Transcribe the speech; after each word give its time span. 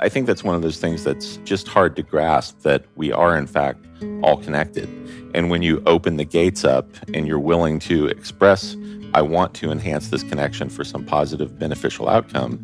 I 0.00 0.08
think 0.08 0.26
that's 0.26 0.44
one 0.44 0.54
of 0.54 0.62
those 0.62 0.78
things 0.78 1.02
that's 1.02 1.38
just 1.38 1.66
hard 1.66 1.96
to 1.96 2.02
grasp 2.02 2.60
that 2.60 2.84
we 2.94 3.10
are, 3.10 3.36
in 3.36 3.46
fact, 3.46 3.84
all 4.22 4.36
connected. 4.36 4.88
And 5.34 5.50
when 5.50 5.62
you 5.62 5.82
open 5.86 6.16
the 6.16 6.24
gates 6.24 6.64
up 6.64 6.88
and 7.12 7.26
you're 7.26 7.40
willing 7.40 7.80
to 7.80 8.06
express, 8.06 8.76
I 9.14 9.22
want 9.22 9.54
to 9.54 9.72
enhance 9.72 10.08
this 10.08 10.22
connection 10.22 10.68
for 10.68 10.84
some 10.84 11.04
positive, 11.04 11.58
beneficial 11.58 12.08
outcome, 12.08 12.60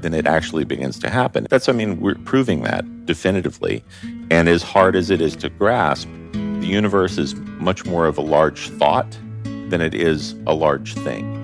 then 0.00 0.12
it 0.12 0.26
actually 0.26 0.64
begins 0.64 0.98
to 0.98 1.08
happen. 1.08 1.46
That's, 1.48 1.68
I 1.70 1.72
mean, 1.72 2.00
we're 2.00 2.16
proving 2.16 2.62
that 2.64 3.06
definitively. 3.06 3.82
And 4.30 4.48
as 4.48 4.62
hard 4.62 4.94
as 4.94 5.08
it 5.08 5.22
is 5.22 5.34
to 5.36 5.48
grasp, 5.48 6.08
the 6.32 6.66
universe 6.66 7.16
is 7.16 7.34
much 7.34 7.86
more 7.86 8.06
of 8.06 8.18
a 8.18 8.22
large 8.22 8.68
thought 8.68 9.18
than 9.42 9.80
it 9.80 9.94
is 9.94 10.34
a 10.46 10.54
large 10.54 10.94
thing. 10.94 11.43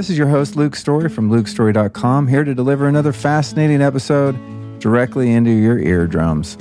This 0.00 0.08
is 0.08 0.16
your 0.16 0.28
host, 0.28 0.56
Luke 0.56 0.76
Storey 0.76 1.10
from 1.10 1.30
lukestorey.com, 1.30 2.26
here 2.26 2.42
to 2.42 2.54
deliver 2.54 2.88
another 2.88 3.12
fascinating 3.12 3.82
episode 3.82 4.34
directly 4.80 5.30
into 5.30 5.50
your 5.50 5.78
eardrums. 5.78 6.56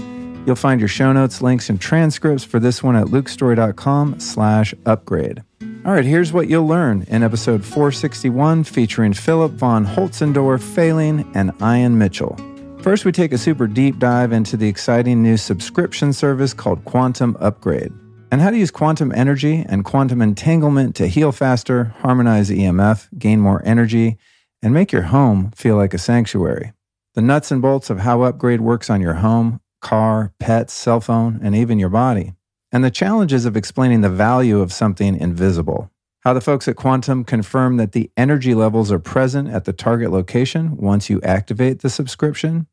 You'll 0.46 0.58
find 0.58 0.82
your 0.82 0.90
show 0.90 1.14
notes, 1.14 1.42
links, 1.42 1.70
and 1.70 1.80
transcripts 1.80 2.44
for 2.44 2.60
this 2.60 2.84
one 2.84 2.98
at 2.98 3.06
lukestorey.com 3.08 4.20
slash 4.20 4.74
upgrade. 4.86 5.42
All 5.86 5.94
right, 5.94 6.04
here's 6.04 6.34
what 6.34 6.50
you'll 6.50 6.68
learn 6.68 7.04
in 7.04 7.24
episode 7.24 7.64
461 7.64 8.66
featuring 8.66 9.14
Philip 9.14 9.54
von 9.54 9.86
Holzendorf 9.86 10.62
Failing 10.62 11.26
and 11.34 11.54
Ian 11.62 11.98
Mitchell. 11.98 12.38
First, 12.82 13.06
we 13.06 13.14
take 13.14 13.32
a 13.32 13.38
super 13.38 13.68
deep 13.68 14.00
dive 14.00 14.34
into 14.34 14.58
the 14.58 14.68
exciting 14.68 15.24
new 15.24 15.38
subscription 15.38 16.12
service 16.12 16.54
called 16.54 16.84
Quantum 16.84 17.38
Upgrade 17.40 17.94
and 18.32 18.42
how 18.42 18.50
to 18.50 18.58
use 18.58 18.72
quantum 18.72 19.12
energy 19.14 19.66
and 19.68 19.84
quantum 19.84 20.22
entanglement 20.22 20.96
to 20.96 21.08
heal 21.08 21.32
faster, 21.32 21.96
harmonize 22.00 22.50
EMF, 22.50 23.08
gain 23.18 23.40
more 23.40 23.62
energy, 23.66 24.18
and 24.62 24.74
make 24.74 24.92
your 24.92 25.04
home 25.04 25.52
feel 25.52 25.76
like 25.76 25.94
a 25.94 25.98
sanctuary. 25.98 26.74
The 27.16 27.22
nuts 27.22 27.52
and 27.52 27.62
bolts 27.62 27.90
of 27.90 28.00
how 28.00 28.22
Upgrade 28.22 28.62
works 28.62 28.90
on 28.90 29.02
your 29.02 29.16
home, 29.16 29.62
car, 29.82 30.34
pets, 30.40 30.74
cell 30.74 31.02
phone, 31.02 31.40
and 31.42 31.56
even 31.56 31.80
your 31.80 31.90
body. 31.90 32.34
And 32.72 32.84
the 32.84 32.92
challenges 32.92 33.46
of 33.46 33.58
explaining 33.58 34.02
the 34.02 34.10
value 34.10 34.60
of 34.60 34.72
something 34.72 35.16
invisible. 35.16 35.90
How 36.22 36.34
the 36.34 36.42
folks 36.42 36.68
at 36.68 36.76
Quantum 36.76 37.24
confirm 37.24 37.78
that 37.78 37.94
the 37.94 38.12
energy 38.16 38.54
levels 38.54 38.92
are 38.92 39.00
present 39.00 39.50
at 39.50 39.66
the 39.66 39.74
target 39.74 40.12
location 40.12 40.78
once 40.78 41.10
you 41.10 41.20
activate 41.22 41.80
the 41.80 41.90
subscription 41.90 42.68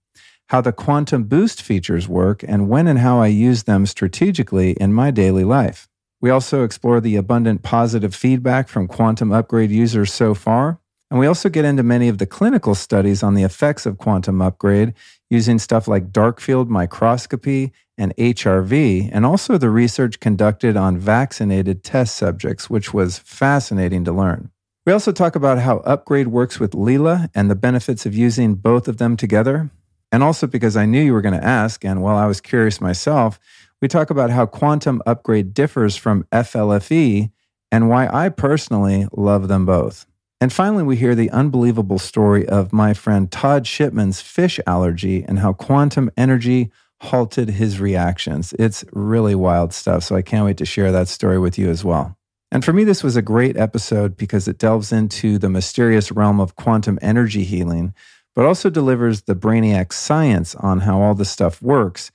how 0.49 0.61
the 0.61 0.73
quantum 0.73 1.25
boost 1.25 1.61
features 1.61 2.09
work, 2.09 2.45
and 2.47 2.69
when 2.69 2.87
and 2.87 2.99
how 2.99 3.21
I 3.21 3.27
use 3.29 3.65
them 3.65 3.87
strategically 3.87 4.73
in 4.73 4.93
my 4.93 5.11
daily 5.11 5.45
life. 5.45 5.89
We 6.21 6.31
also 6.31 6.65
explore 6.65 7.01
the 7.01 7.17
abundant 7.17 7.63
positive 7.63 8.15
feedback 8.15 8.69
from 8.69 8.89
quantum 8.89 9.33
upgrade 9.33 9.71
users 9.71 10.13
so 10.13 10.35
far. 10.35 10.81
And 11.11 11.21
we 11.21 11.27
also 11.27 11.49
get 11.49 11.65
into 11.65 11.83
many 11.83 12.09
of 12.09 12.19
the 12.19 12.27
clinical 12.27 12.75
studies 12.75 13.23
on 13.23 13.35
the 13.35 13.45
effects 13.45 13.87
of 13.87 13.99
quantum 13.99 14.43
upgrade 14.43 14.95
using 15.31 15.59
stuff 15.59 15.87
like 15.87 16.11
dark 16.11 16.41
field 16.41 16.69
microscopy 16.69 17.73
and 17.99 18.15
HRV, 18.17 19.09
and 19.13 19.25
also 19.25 19.57
the 19.57 19.71
research 19.71 20.21
conducted 20.21 20.77
on 20.77 20.99
vaccinated 20.99 21.83
test 21.83 22.17
subjects, 22.17 22.69
which 22.69 22.93
was 22.93 23.19
fascinating 23.19 24.05
to 24.05 24.13
learn. 24.13 24.51
We 24.85 24.93
also 24.93 25.13
talk 25.13 25.35
about 25.35 25.59
how 25.59 25.79
Upgrade 25.79 26.29
works 26.29 26.61
with 26.61 26.73
Leela 26.73 27.29
and 27.35 27.51
the 27.51 27.57
benefits 27.57 28.07
of 28.07 28.15
using 28.15 28.55
both 28.55 28.87
of 28.87 28.99
them 28.99 29.17
together. 29.17 29.71
And 30.13 30.23
also 30.23 30.47
because 30.47 30.77
I 30.77 30.87
knew 30.87 31.03
you 31.03 31.13
were 31.13 31.21
going 31.21 31.39
to 31.39 31.45
ask, 31.45 31.85
and 31.85 32.03
while 32.03 32.17
I 32.17 32.27
was 32.27 32.41
curious 32.41 32.81
myself, 32.81 33.39
we 33.83 33.89
talk 33.89 34.11
about 34.11 34.31
how 34.31 34.47
quantum 34.47 35.03
upgrade 35.07 35.53
differs 35.53 35.97
from 35.97 36.25
FLFE 36.33 37.31
and 37.71 37.89
why 37.89 38.09
I 38.09 38.29
personally 38.29 39.07
love 39.13 39.49
them 39.49 39.67
both. 39.67 40.07
And 40.41 40.53
finally, 40.53 40.83
we 40.83 40.97
hear 40.97 41.15
the 41.15 41.31
unbelievable 41.31 41.99
story 41.99 42.47
of 42.47 42.73
my 42.73 42.95
friend 42.95 43.31
Todd 43.31 43.67
Shipman's 43.67 44.21
fish 44.21 44.61
allergy 44.67 45.25
and 45.25 45.39
how 45.39 45.53
quantum 45.53 46.11
energy 46.17 46.71
halted 47.01 47.51
his 47.51 47.81
reactions. 47.81 48.55
It's 48.59 48.85
really 48.93 49.35
wild 49.35 49.73
stuff. 49.73 50.05
So 50.05 50.17
I 50.17 50.23
can't 50.23 50.45
wait 50.45 50.59
to 50.59 50.67
share 50.67 50.93
that 50.93 51.09
story 51.09 51.39
with 51.39 51.59
you 51.59 51.69
as 51.69 51.85
well. 51.85 52.17
And 52.53 52.65
for 52.65 52.73
me, 52.73 52.85
this 52.85 53.03
was 53.03 53.17
a 53.17 53.23
great 53.23 53.57
episode 53.57 54.17
because 54.17 54.47
it 54.47 54.59
delves 54.59 54.93
into 54.93 55.39
the 55.39 55.51
mysterious 55.51 56.13
realm 56.13 56.41
of 56.41 56.55
quantum 56.55 56.99
energy 57.03 57.45
healing, 57.45 57.93
but 58.37 58.45
also 58.45 58.71
delivers 58.71 59.23
the 59.23 59.35
brainiac 59.35 59.93
science 59.93 60.55
on 60.57 60.81
how 60.81 61.01
all 61.01 61.15
this 61.15 61.31
stuff 61.31 61.61
works, 61.63 62.13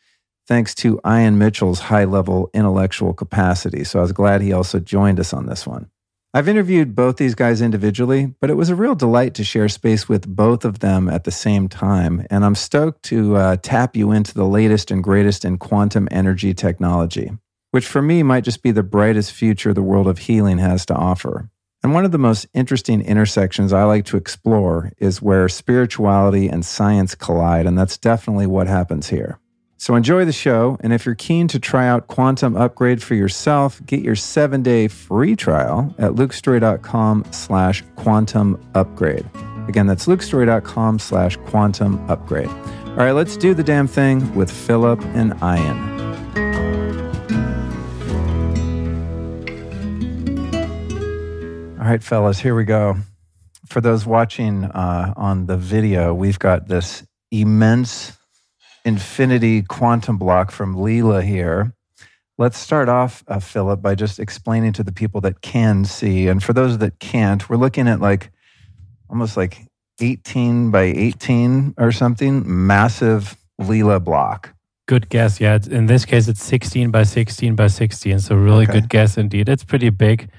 thanks 0.47 0.75
to 0.75 1.01
Ian 1.05 1.39
Mitchell's 1.39 1.79
high 1.79 2.05
level 2.05 2.49
intellectual 2.53 3.13
capacity. 3.13 3.83
So 3.83 3.99
I 3.99 4.03
was 4.03 4.13
glad 4.13 4.41
he 4.41 4.53
also 4.53 4.79
joined 4.79 5.19
us 5.19 5.33
on 5.33 5.47
this 5.47 5.65
one. 5.65 5.89
I've 6.33 6.47
interviewed 6.47 6.95
both 6.95 7.17
these 7.17 7.35
guys 7.35 7.61
individually, 7.61 8.33
but 8.39 8.49
it 8.49 8.53
was 8.53 8.69
a 8.69 8.75
real 8.75 8.95
delight 8.95 9.33
to 9.33 9.43
share 9.43 9.67
space 9.67 10.07
with 10.07 10.33
both 10.33 10.63
of 10.63 10.79
them 10.79 11.09
at 11.09 11.25
the 11.25 11.31
same 11.31 11.67
time. 11.67 12.25
And 12.29 12.45
I'm 12.45 12.55
stoked 12.55 13.03
to 13.03 13.35
uh, 13.35 13.57
tap 13.61 13.97
you 13.97 14.13
into 14.13 14.33
the 14.33 14.45
latest 14.45 14.91
and 14.91 15.03
greatest 15.03 15.43
in 15.43 15.57
quantum 15.57 16.07
energy 16.09 16.53
technology, 16.53 17.31
which 17.71 17.85
for 17.85 18.01
me 18.01 18.23
might 18.23 18.45
just 18.45 18.63
be 18.63 18.71
the 18.71 18.83
brightest 18.83 19.33
future 19.33 19.73
the 19.73 19.81
world 19.81 20.07
of 20.07 20.19
healing 20.19 20.59
has 20.59 20.85
to 20.85 20.95
offer. 20.95 21.49
And 21.83 21.93
one 21.93 22.05
of 22.05 22.11
the 22.11 22.19
most 22.19 22.47
interesting 22.53 23.01
intersections 23.01 23.73
I 23.73 23.83
like 23.83 24.05
to 24.05 24.17
explore 24.17 24.91
is 24.99 25.21
where 25.21 25.49
spirituality 25.49 26.47
and 26.47 26.65
science 26.65 27.15
collide, 27.15 27.65
and 27.65 27.77
that's 27.77 27.97
definitely 27.97 28.45
what 28.47 28.67
happens 28.67 29.09
here. 29.09 29.39
So 29.77 29.95
enjoy 29.95 30.25
the 30.25 30.31
show, 30.31 30.77
and 30.81 30.93
if 30.93 31.07
you're 31.07 31.15
keen 31.15 31.47
to 31.47 31.59
try 31.59 31.87
out 31.87 32.05
Quantum 32.05 32.55
Upgrade 32.55 33.01
for 33.01 33.15
yourself, 33.15 33.83
get 33.87 34.01
your 34.01 34.15
seven-day 34.15 34.89
free 34.89 35.35
trial 35.35 35.95
at 35.97 36.11
lukestorey.com 36.11 37.25
slash 37.31 37.83
quantum 37.95 38.63
upgrade. 38.75 39.25
Again, 39.67 39.87
that's 39.87 40.05
lukestorey.com 40.05 40.99
slash 40.99 41.35
quantum 41.47 41.99
upgrade. 42.11 42.49
All 42.89 42.97
right, 42.97 43.13
let's 43.13 43.35
do 43.35 43.55
the 43.55 43.63
damn 43.63 43.87
thing 43.87 44.35
with 44.35 44.51
Philipp 44.51 45.01
and 45.15 45.33
Ian. 45.41 46.10
All 51.81 51.87
right, 51.87 52.03
fellas, 52.03 52.37
here 52.37 52.53
we 52.53 52.63
go. 52.63 52.97
For 53.65 53.81
those 53.81 54.05
watching 54.05 54.65
uh, 54.65 55.15
on 55.17 55.47
the 55.47 55.57
video, 55.57 56.13
we've 56.13 56.37
got 56.37 56.67
this 56.67 57.03
immense 57.31 58.15
infinity 58.85 59.63
quantum 59.63 60.19
block 60.19 60.51
from 60.51 60.75
Leela 60.75 61.23
here. 61.23 61.73
Let's 62.37 62.59
start 62.59 62.87
off, 62.87 63.23
uh, 63.27 63.39
Philipp, 63.39 63.81
by 63.81 63.95
just 63.95 64.19
explaining 64.19 64.73
to 64.73 64.83
the 64.83 64.91
people 64.91 65.21
that 65.21 65.41
can 65.41 65.83
see. 65.83 66.27
And 66.27 66.43
for 66.43 66.53
those 66.53 66.77
that 66.77 66.99
can't, 66.99 67.49
we're 67.49 67.57
looking 67.57 67.87
at 67.87 67.99
like 67.99 68.31
almost 69.09 69.35
like 69.35 69.65
18 69.99 70.69
by 70.69 70.83
18 70.83 71.73
or 71.79 71.91
something, 71.91 72.43
massive 72.45 73.35
Leela 73.59 74.03
block. 74.03 74.53
Good 74.87 75.09
guess. 75.09 75.41
Yeah. 75.41 75.57
In 75.71 75.87
this 75.87 76.05
case, 76.05 76.27
it's 76.27 76.43
16 76.43 76.91
by 76.91 77.01
16 77.01 77.55
by 77.55 77.65
16. 77.65 78.19
So, 78.19 78.35
really 78.35 78.65
okay. 78.65 78.73
good 78.73 78.89
guess 78.89 79.17
indeed. 79.17 79.49
It's 79.49 79.63
pretty 79.63 79.89
big. 79.89 80.29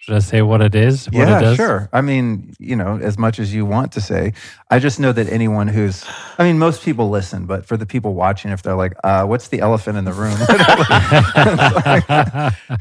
Should 0.00 0.14
I 0.14 0.20
say 0.20 0.40
what 0.40 0.62
it 0.62 0.74
is? 0.74 1.06
What 1.06 1.28
yeah, 1.28 1.52
it 1.52 1.56
sure. 1.56 1.90
I 1.92 2.00
mean, 2.00 2.54
you 2.58 2.74
know, 2.74 2.98
as 3.02 3.18
much 3.18 3.38
as 3.38 3.52
you 3.52 3.66
want 3.66 3.92
to 3.92 4.00
say. 4.00 4.32
I 4.70 4.78
just 4.78 4.98
know 4.98 5.12
that 5.12 5.28
anyone 5.28 5.68
who's, 5.68 6.06
I 6.38 6.44
mean, 6.44 6.58
most 6.58 6.82
people 6.82 7.10
listen, 7.10 7.44
but 7.44 7.66
for 7.66 7.76
the 7.76 7.84
people 7.84 8.14
watching, 8.14 8.50
if 8.50 8.62
they're 8.62 8.76
like, 8.76 8.94
uh, 9.04 9.26
what's 9.26 9.48
the 9.48 9.60
elephant 9.60 9.98
in 9.98 10.06
the 10.06 10.14
room? 10.14 10.30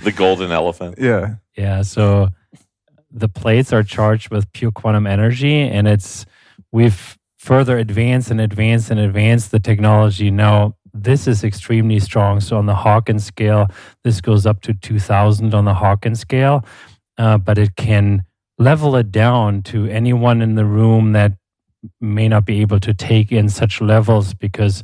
the 0.02 0.14
golden 0.16 0.52
elephant. 0.52 0.96
Yeah. 0.98 1.36
Yeah. 1.58 1.82
So 1.82 2.30
the 3.12 3.28
plates 3.28 3.74
are 3.74 3.84
charged 3.84 4.32
with 4.32 4.50
pure 4.54 4.72
quantum 4.72 5.06
energy, 5.06 5.60
and 5.60 5.90
it's, 5.90 6.26
we've 6.72 7.18
further 7.38 7.78
advanced 7.78 8.32
and 8.32 8.40
advanced 8.40 8.92
and 8.92 9.00
advanced 9.00 9.52
the 9.52 9.60
technology. 9.60 10.32
Now, 10.32 10.78
this 10.94 11.28
is 11.28 11.44
extremely 11.44 12.00
strong. 12.00 12.40
So 12.40 12.58
on 12.58 12.66
the 12.66 12.76
Hawkins 12.76 13.26
scale, 13.26 13.68
this 14.04 14.22
goes 14.22 14.46
up 14.46 14.62
to 14.62 14.74
2000 14.74 15.54
on 15.54 15.66
the 15.66 15.74
Hawkins 15.74 16.22
scale 16.22 16.64
uh, 17.20 17.38
but 17.38 17.60
it 17.60 17.76
can 17.76 18.24
level 18.58 18.96
it 18.96 19.12
down 19.12 19.62
to 19.64 19.86
anyone 19.88 20.42
in 20.42 20.56
the 20.56 20.66
room 20.66 21.12
that 21.14 21.34
may 22.02 22.28
not 22.28 22.46
be 22.46 22.62
able 22.62 22.80
to 22.80 22.94
take 22.94 23.32
in 23.32 23.50
such 23.50 23.82
levels 23.82 24.34
because 24.34 24.84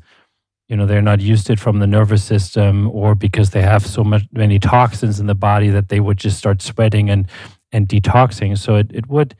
you 0.68 0.76
know 0.76 0.86
they're 0.86 1.02
not 1.02 1.22
used 1.22 1.48
to 1.48 1.54
it 1.54 1.60
from 1.60 1.80
the 1.80 1.88
nervous 1.88 2.24
system 2.24 2.90
or 2.92 3.16
because 3.16 3.52
they 3.52 3.62
have 3.62 3.86
so 3.86 4.04
much 4.04 4.24
many 4.32 4.60
toxins 4.60 5.20
in 5.20 5.28
the 5.28 5.36
body 5.36 5.70
that 5.70 5.90
they 5.90 6.00
would 6.00 6.18
just 6.18 6.38
start 6.38 6.62
sweating 6.62 7.10
and 7.10 7.28
and 7.72 7.88
detoxing. 7.88 8.58
So 8.58 8.76
it, 8.76 8.92
it 8.94 9.08
would 9.08 9.36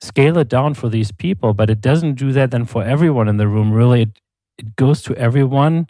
scale 0.00 0.38
it 0.38 0.48
down 0.48 0.74
for 0.74 0.88
these 0.88 1.12
people 1.12 1.54
but 1.54 1.70
it 1.70 1.80
doesn't 1.80 2.14
do 2.14 2.32
that 2.32 2.50
then 2.50 2.64
for 2.66 2.82
everyone 2.84 3.28
in 3.28 3.36
the 3.36 3.48
room. 3.48 3.72
Really 3.72 4.02
it, 4.02 4.18
it 4.58 4.76
goes 4.76 5.02
to 5.02 5.16
everyone 5.16 5.88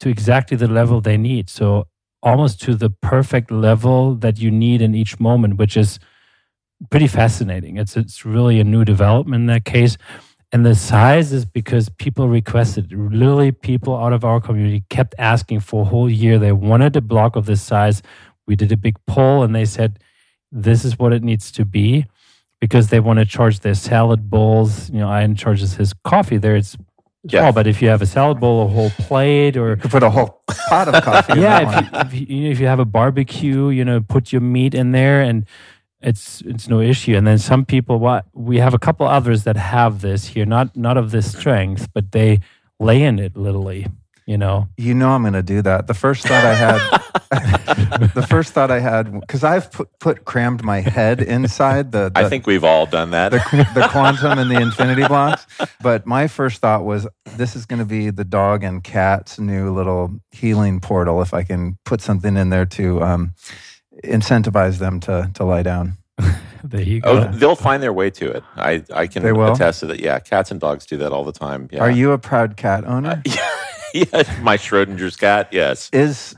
to 0.00 0.08
exactly 0.08 0.56
the 0.56 0.68
level 0.68 1.00
they 1.00 1.16
need. 1.16 1.50
So 1.50 1.86
almost 2.22 2.60
to 2.62 2.74
the 2.74 2.90
perfect 2.90 3.50
level 3.50 4.14
that 4.16 4.38
you 4.40 4.50
need 4.50 4.82
in 4.82 4.94
each 4.94 5.20
moment, 5.20 5.56
which 5.58 5.76
is 5.76 5.98
pretty 6.90 7.08
fascinating. 7.08 7.76
It's 7.76 7.96
it's 7.96 8.24
really 8.24 8.60
a 8.60 8.64
new 8.64 8.84
development 8.84 9.42
in 9.42 9.46
that 9.46 9.64
case. 9.64 9.96
And 10.52 10.64
the 10.64 10.74
size 10.74 11.32
is 11.32 11.44
because 11.44 11.88
people 11.90 12.28
requested. 12.28 12.92
Literally, 12.92 13.52
people 13.52 13.96
out 13.96 14.12
of 14.14 14.24
our 14.24 14.40
community 14.40 14.84
kept 14.90 15.14
asking 15.18 15.60
for 15.60 15.82
a 15.82 15.84
whole 15.86 16.08
year. 16.10 16.38
They 16.38 16.52
wanted 16.52 16.96
a 16.96 17.02
block 17.02 17.36
of 17.36 17.46
this 17.46 17.62
size. 17.62 18.02
We 18.46 18.56
did 18.56 18.72
a 18.72 18.76
big 18.76 18.96
poll 19.06 19.42
and 19.42 19.54
they 19.54 19.66
said, 19.66 19.98
this 20.50 20.84
is 20.84 20.98
what 20.98 21.12
it 21.12 21.22
needs 21.22 21.52
to 21.52 21.64
be. 21.66 22.06
because 22.60 22.88
they 22.88 23.00
want 23.00 23.18
to 23.18 23.24
charge 23.24 23.60
their 23.60 23.74
salad 23.74 24.30
bowls. 24.30 24.90
You 24.90 25.00
know, 25.00 25.18
Ian 25.18 25.36
charges 25.36 25.74
his 25.74 25.92
coffee 26.04 26.38
there. 26.38 26.56
It's 26.56 26.76
Yeah. 27.24 27.40
small, 27.40 27.52
but 27.52 27.66
if 27.66 27.82
you 27.82 27.88
have 27.88 28.00
a 28.00 28.06
salad 28.06 28.38
bowl, 28.40 28.64
a 28.66 28.68
whole 28.68 28.90
plate, 28.90 29.56
or 29.56 29.70
You 29.70 29.76
could 29.76 29.90
put 29.90 30.02
a 30.02 30.10
whole 30.10 30.40
pot 30.68 30.88
of 30.88 31.02
coffee. 31.02 31.40
yeah, 31.40 31.60
if 31.68 31.74
you, 31.92 31.98
if 32.00 32.30
you, 32.30 32.36
you 32.36 32.50
if 32.52 32.60
you 32.60 32.66
have 32.66 32.78
a 32.78 32.84
barbecue, 32.84 33.68
you 33.70 33.84
know, 33.84 34.00
put 34.00 34.32
your 34.32 34.40
meat 34.40 34.74
in 34.74 34.92
there, 34.92 35.20
and 35.20 35.44
it's 36.00 36.40
it's 36.42 36.68
no 36.68 36.80
issue. 36.80 37.16
And 37.16 37.26
then 37.26 37.38
some 37.38 37.64
people, 37.64 37.98
what 37.98 38.26
we 38.32 38.58
have 38.58 38.72
a 38.72 38.78
couple 38.78 39.06
others 39.06 39.42
that 39.44 39.56
have 39.56 40.00
this 40.00 40.26
here, 40.26 40.46
not 40.46 40.76
not 40.76 40.96
of 40.96 41.10
this 41.10 41.36
strength, 41.36 41.88
but 41.92 42.12
they 42.12 42.40
lay 42.78 43.02
in 43.02 43.18
it 43.18 43.36
literally. 43.36 43.86
You 44.26 44.36
know, 44.38 44.68
You 44.76 44.92
know 44.94 45.10
I'm 45.10 45.22
going 45.22 45.32
to 45.32 45.42
do 45.42 45.62
that. 45.62 45.86
The 45.86 45.94
first 45.94 46.26
thought 46.26 46.44
I 46.44 46.52
had, 46.54 46.97
the 48.14 48.26
first 48.28 48.52
thought 48.52 48.70
I 48.70 48.80
had, 48.80 49.12
because 49.20 49.44
I've 49.44 49.70
put, 49.70 49.98
put 49.98 50.24
crammed 50.24 50.64
my 50.64 50.80
head 50.80 51.20
inside 51.20 51.92
the, 51.92 52.10
the 52.10 52.20
I 52.20 52.28
think 52.28 52.46
we've 52.46 52.64
all 52.64 52.86
done 52.86 53.10
that. 53.10 53.32
the, 53.32 53.68
the 53.74 53.88
quantum 53.88 54.38
and 54.38 54.50
the 54.50 54.60
infinity 54.60 55.06
blocks. 55.06 55.46
But 55.82 56.06
my 56.06 56.26
first 56.26 56.60
thought 56.60 56.84
was 56.84 57.06
this 57.36 57.54
is 57.54 57.66
going 57.66 57.80
to 57.80 57.84
be 57.84 58.10
the 58.10 58.24
dog 58.24 58.64
and 58.64 58.82
cat's 58.82 59.38
new 59.38 59.70
little 59.72 60.20
healing 60.30 60.80
portal. 60.80 61.20
If 61.22 61.34
I 61.34 61.42
can 61.42 61.78
put 61.84 62.00
something 62.00 62.36
in 62.36 62.50
there 62.50 62.66
to 62.66 63.02
um, 63.02 63.34
incentivize 64.04 64.78
them 64.78 65.00
to 65.00 65.30
to 65.34 65.44
lie 65.44 65.62
down. 65.62 65.98
there 66.64 66.82
you 66.82 67.00
go. 67.00 67.10
Oh, 67.10 67.24
they'll 67.32 67.56
find 67.56 67.82
their 67.82 67.92
way 67.92 68.10
to 68.10 68.30
it. 68.30 68.44
I, 68.56 68.82
I 68.92 69.06
can 69.06 69.24
attest 69.24 69.80
to 69.80 69.86
that. 69.86 70.00
Yeah, 70.00 70.18
cats 70.18 70.50
and 70.50 70.60
dogs 70.60 70.86
do 70.86 70.96
that 70.98 71.12
all 71.12 71.24
the 71.24 71.32
time. 71.32 71.68
Yeah. 71.70 71.80
Are 71.80 71.90
you 71.90 72.12
a 72.12 72.18
proud 72.18 72.56
cat 72.56 72.84
owner? 72.84 73.22
yeah, 73.94 74.22
my 74.42 74.56
Schrodinger's 74.56 75.16
cat. 75.16 75.48
Yes. 75.52 75.90
is 75.92 76.34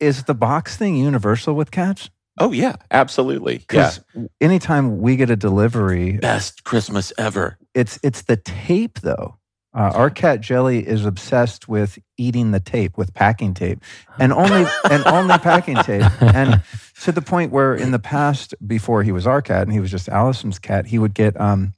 is 0.00 0.24
the 0.24 0.34
box 0.34 0.76
thing 0.76 0.96
universal 0.96 1.54
with 1.54 1.70
cats? 1.70 2.10
Oh 2.38 2.52
yeah, 2.52 2.76
absolutely. 2.90 3.64
Yeah. 3.72 3.92
Anytime 4.40 4.98
we 5.00 5.16
get 5.16 5.30
a 5.30 5.36
delivery, 5.36 6.18
Best 6.18 6.64
Christmas 6.64 7.12
ever. 7.16 7.58
it's 7.74 7.98
it's 8.02 8.22
the 8.22 8.36
tape 8.36 9.00
though. 9.00 9.36
Uh, 9.76 9.90
our 9.92 10.08
cat 10.08 10.40
Jelly 10.40 10.86
is 10.86 11.04
obsessed 11.04 11.68
with 11.68 11.98
eating 12.16 12.52
the 12.52 12.60
tape, 12.60 12.96
with 12.96 13.12
packing 13.12 13.54
tape, 13.54 13.80
and 14.20 14.32
only 14.32 14.64
and 14.88 15.04
only 15.06 15.36
packing 15.38 15.76
tape, 15.76 16.04
and 16.22 16.62
to 17.02 17.10
the 17.12 17.22
point 17.22 17.50
where 17.50 17.74
in 17.74 17.90
the 17.90 17.98
past, 17.98 18.54
before 18.66 19.02
he 19.02 19.10
was 19.10 19.26
our 19.26 19.42
cat 19.42 19.62
and 19.62 19.72
he 19.72 19.80
was 19.80 19.90
just 19.90 20.08
Allison's 20.08 20.60
cat, 20.60 20.86
he 20.86 20.98
would 20.98 21.12
get 21.12 21.38
um, 21.40 21.74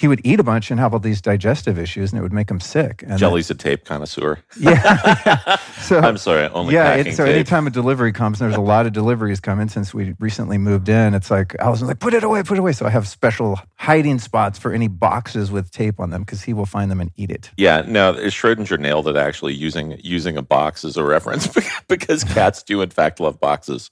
he 0.00 0.08
would 0.08 0.22
eat 0.24 0.40
a 0.40 0.42
bunch 0.42 0.70
and 0.70 0.80
have 0.80 0.94
all 0.94 0.98
these 0.98 1.20
digestive 1.20 1.78
issues, 1.78 2.10
and 2.10 2.18
it 2.18 2.22
would 2.22 2.32
make 2.32 2.50
him 2.50 2.58
sick. 2.58 3.04
And 3.06 3.18
Jelly's 3.18 3.50
a 3.50 3.54
tape 3.54 3.84
connoisseur. 3.84 4.38
yeah. 4.58 5.56
so 5.82 5.98
I'm 5.98 6.16
sorry, 6.16 6.48
only 6.54 6.72
yeah, 6.72 6.94
it, 6.94 7.14
so 7.14 7.26
tape. 7.26 7.34
anytime 7.34 7.66
a 7.66 7.70
delivery 7.70 8.10
comes, 8.10 8.40
and 8.40 8.48
there's 8.48 8.56
a 8.56 8.62
lot 8.62 8.86
of 8.86 8.94
deliveries 8.94 9.40
coming 9.40 9.68
since 9.68 9.92
we 9.92 10.14
recently 10.18 10.56
moved 10.56 10.88
in. 10.88 11.12
It's 11.12 11.30
like 11.30 11.54
Allison's 11.58 11.88
like, 11.88 11.98
put 11.98 12.14
it 12.14 12.24
away, 12.24 12.42
put 12.42 12.56
it 12.56 12.60
away. 12.60 12.72
So 12.72 12.86
I 12.86 12.88
have 12.88 13.06
special 13.06 13.60
hiding 13.76 14.18
spots 14.18 14.58
for 14.58 14.72
any 14.72 14.88
boxes 14.88 15.52
with 15.52 15.70
tape 15.70 16.00
on 16.00 16.08
them 16.08 16.22
because 16.22 16.40
he 16.40 16.54
will 16.54 16.64
find 16.64 16.90
them 16.90 17.02
and 17.02 17.10
eat 17.16 17.30
it. 17.30 17.50
Yeah, 17.58 17.84
no, 17.86 18.14
Schrodinger 18.14 18.80
nailed 18.80 19.06
it 19.06 19.16
actually 19.16 19.52
using 19.52 20.00
using 20.02 20.38
a 20.38 20.42
box 20.42 20.82
as 20.82 20.96
a 20.96 21.04
reference 21.04 21.46
because 21.88 22.24
cats 22.24 22.62
do 22.62 22.80
in 22.80 22.88
fact 22.88 23.20
love 23.20 23.38
boxes. 23.38 23.90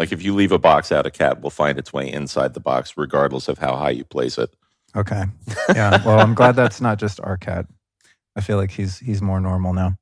Like 0.00 0.10
if 0.10 0.20
you 0.20 0.34
leave 0.34 0.50
a 0.50 0.58
box 0.58 0.90
out, 0.90 1.06
a 1.06 1.12
cat 1.12 1.42
will 1.42 1.50
find 1.50 1.78
its 1.78 1.92
way 1.92 2.10
inside 2.10 2.54
the 2.54 2.60
box 2.60 2.94
regardless 2.96 3.46
of 3.46 3.58
how 3.58 3.76
high 3.76 3.90
you 3.90 4.04
place 4.04 4.36
it. 4.36 4.52
Okay. 4.96 5.24
Yeah. 5.74 6.02
Well, 6.04 6.20
I'm 6.20 6.34
glad 6.34 6.56
that's 6.56 6.80
not 6.80 6.98
just 6.98 7.20
our 7.22 7.36
cat. 7.36 7.66
I 8.36 8.40
feel 8.40 8.56
like 8.58 8.70
he's 8.70 8.98
he's 8.98 9.22
more 9.22 9.40
normal 9.40 9.72
now. 9.72 9.96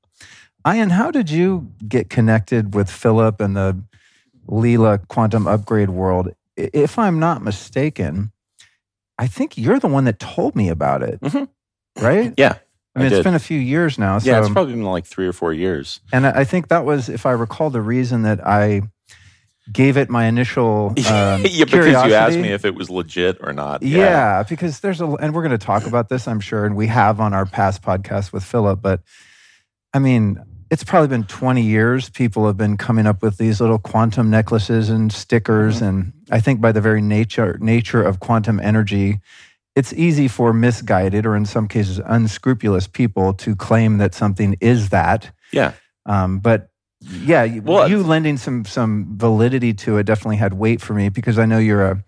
Ian, 0.66 0.90
how 0.90 1.10
did 1.10 1.30
you 1.30 1.70
get 1.88 2.10
connected 2.10 2.74
with 2.74 2.90
Philipp 2.90 3.40
and 3.40 3.56
the 3.56 3.80
Leela 4.48 5.06
quantum 5.08 5.46
upgrade 5.46 5.90
world? 5.90 6.30
If 6.56 6.98
I'm 6.98 7.18
not 7.18 7.42
mistaken, 7.42 8.32
I 9.18 9.26
think 9.26 9.56
you're 9.56 9.78
the 9.80 9.88
one 9.88 10.04
that 10.04 10.18
told 10.18 10.54
me 10.56 10.68
about 10.68 11.02
it. 11.02 11.20
Mhm. 11.20 11.48
Right? 12.00 12.34
Yeah, 12.36 12.56
I 12.96 12.98
mean, 13.00 13.12
I 13.12 13.16
it's 13.16 13.24
been 13.24 13.34
a 13.34 13.38
few 13.38 13.58
years 13.58 13.98
now. 13.98 14.18
So, 14.18 14.30
yeah, 14.30 14.40
it's 14.40 14.48
probably 14.50 14.72
been 14.74 14.82
like 14.84 15.06
three 15.06 15.26
or 15.26 15.32
four 15.32 15.52
years. 15.52 16.00
and 16.12 16.26
I 16.26 16.44
think 16.44 16.68
that 16.68 16.84
was, 16.84 17.08
if 17.08 17.24
I 17.26 17.32
recall, 17.32 17.70
the 17.70 17.80
reason 17.82 18.22
that 18.22 18.44
I 18.46 18.82
gave 19.70 19.96
it 19.96 20.10
my 20.10 20.24
initial 20.26 20.88
um, 21.06 21.42
yeah, 21.44 21.64
because 21.64 21.86
you 21.86 22.14
asked 22.14 22.38
me 22.38 22.48
if 22.52 22.64
it 22.64 22.74
was 22.74 22.90
legit 22.90 23.38
or 23.42 23.52
not. 23.52 23.82
Yeah. 23.82 24.42
because 24.42 24.80
there's 24.80 25.00
a, 25.00 25.06
and 25.06 25.34
we're 25.34 25.42
going 25.42 25.58
to 25.58 25.64
talk 25.66 25.86
about 25.86 26.08
this, 26.08 26.26
I'm 26.26 26.40
sure, 26.40 26.64
and 26.64 26.74
we 26.74 26.88
have 26.88 27.20
on 27.20 27.32
our 27.32 27.46
past 27.46 27.82
podcast 27.82 28.32
with 28.32 28.42
Philipp. 28.42 28.80
But 28.82 29.02
I 29.94 29.98
mean, 30.00 30.42
it's 30.70 30.82
probably 30.82 31.08
been 31.08 31.24
20 31.24 31.62
years. 31.62 32.08
People 32.10 32.46
have 32.46 32.56
been 32.56 32.76
coming 32.76 33.06
up 33.06 33.22
with 33.22 33.36
these 33.36 33.60
little 33.60 33.78
quantum 33.78 34.30
necklaces 34.30 34.88
and 34.88 35.12
stickers, 35.12 35.76
Mm-hmm. 35.76 35.84
and 35.84 36.12
I 36.30 36.40
think 36.40 36.60
by 36.60 36.72
the 36.72 36.80
very 36.80 37.02
nature 37.02 37.58
nature 37.60 38.02
of 38.02 38.18
quantum 38.20 38.58
energy, 38.58 39.20
it's 39.76 39.92
easy 39.92 40.28
for 40.28 40.52
misguided 40.52 41.24
or 41.26 41.36
in 41.36 41.44
some 41.44 41.68
cases 41.68 42.00
unscrupulous 42.04 42.86
people 42.88 43.32
to 43.34 43.54
claim 43.54 43.98
that 43.98 44.14
something 44.14 44.56
is 44.60 44.88
that. 44.88 45.30
Yeah. 45.52 45.72
Um, 46.06 46.40
but 46.40 46.70
yeah, 47.10 47.42
you- 47.44 47.62
Well, 47.62 47.88
you 47.88 48.02
lending 48.02 48.36
some 48.36 48.64
some 48.64 49.06
validity 49.16 49.72
to 49.74 49.98
it 49.98 50.04
definitely 50.04 50.36
had 50.36 50.54
weight 50.54 50.80
for 50.80 50.94
me 50.94 51.08
because 51.08 51.38
I 51.38 51.44
know 51.46 51.58
you're 51.58 51.84
a 51.84 52.04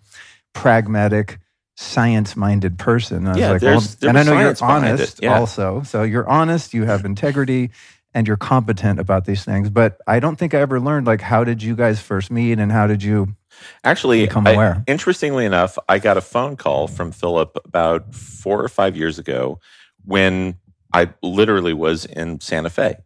pragmatic, 0.52 1.38
science-minded 1.76 2.78
person. 2.78 3.26
I 3.26 3.30
was 3.30 3.38
Yeah, 3.38 3.50
like, 3.52 3.60
there's- 3.60 3.94
there 3.96 4.08
and 4.10 4.18
I 4.18 4.22
know 4.22 4.32
you're 4.32 4.54
science 4.54 4.60
behind 4.60 4.84
it, 4.86 4.90
honest 4.92 5.22
yeah. 5.22 5.38
also. 5.38 5.82
So 5.84 6.02
you're 6.02 6.28
honest, 6.28 6.72
you 6.74 6.84
have 6.84 7.04
integrity, 7.04 7.70
and 8.14 8.28
you're 8.28 8.36
competent 8.36 9.00
about 9.00 9.24
these 9.24 9.44
things. 9.44 9.70
But 9.70 9.98
I 10.06 10.20
don't 10.20 10.36
think 10.36 10.54
I 10.54 10.60
ever 10.60 10.78
learned 10.78 11.06
like 11.06 11.20
how 11.20 11.42
did 11.44 11.62
you 11.62 11.74
guys 11.74 12.00
first 12.00 12.30
meet 12.30 12.58
and 12.60 12.70
how 12.70 12.86
did 12.86 13.02
you? 13.02 13.34
Actually, 13.82 14.20
become 14.26 14.46
I- 14.46 14.52
aware. 14.52 14.84
interestingly 14.86 15.44
enough, 15.44 15.78
I 15.88 15.98
got 15.98 16.16
a 16.16 16.20
phone 16.20 16.56
call 16.56 16.86
from 16.88 17.10
Philipp 17.12 17.56
about 17.64 18.14
four 18.14 18.62
or 18.62 18.68
five 18.68 18.96
years 18.96 19.18
ago 19.18 19.58
when 20.04 20.54
I 20.92 21.08
literally 21.22 21.72
was 21.72 22.04
in 22.04 22.40
Santa 22.40 22.70
Fe. 22.70 22.96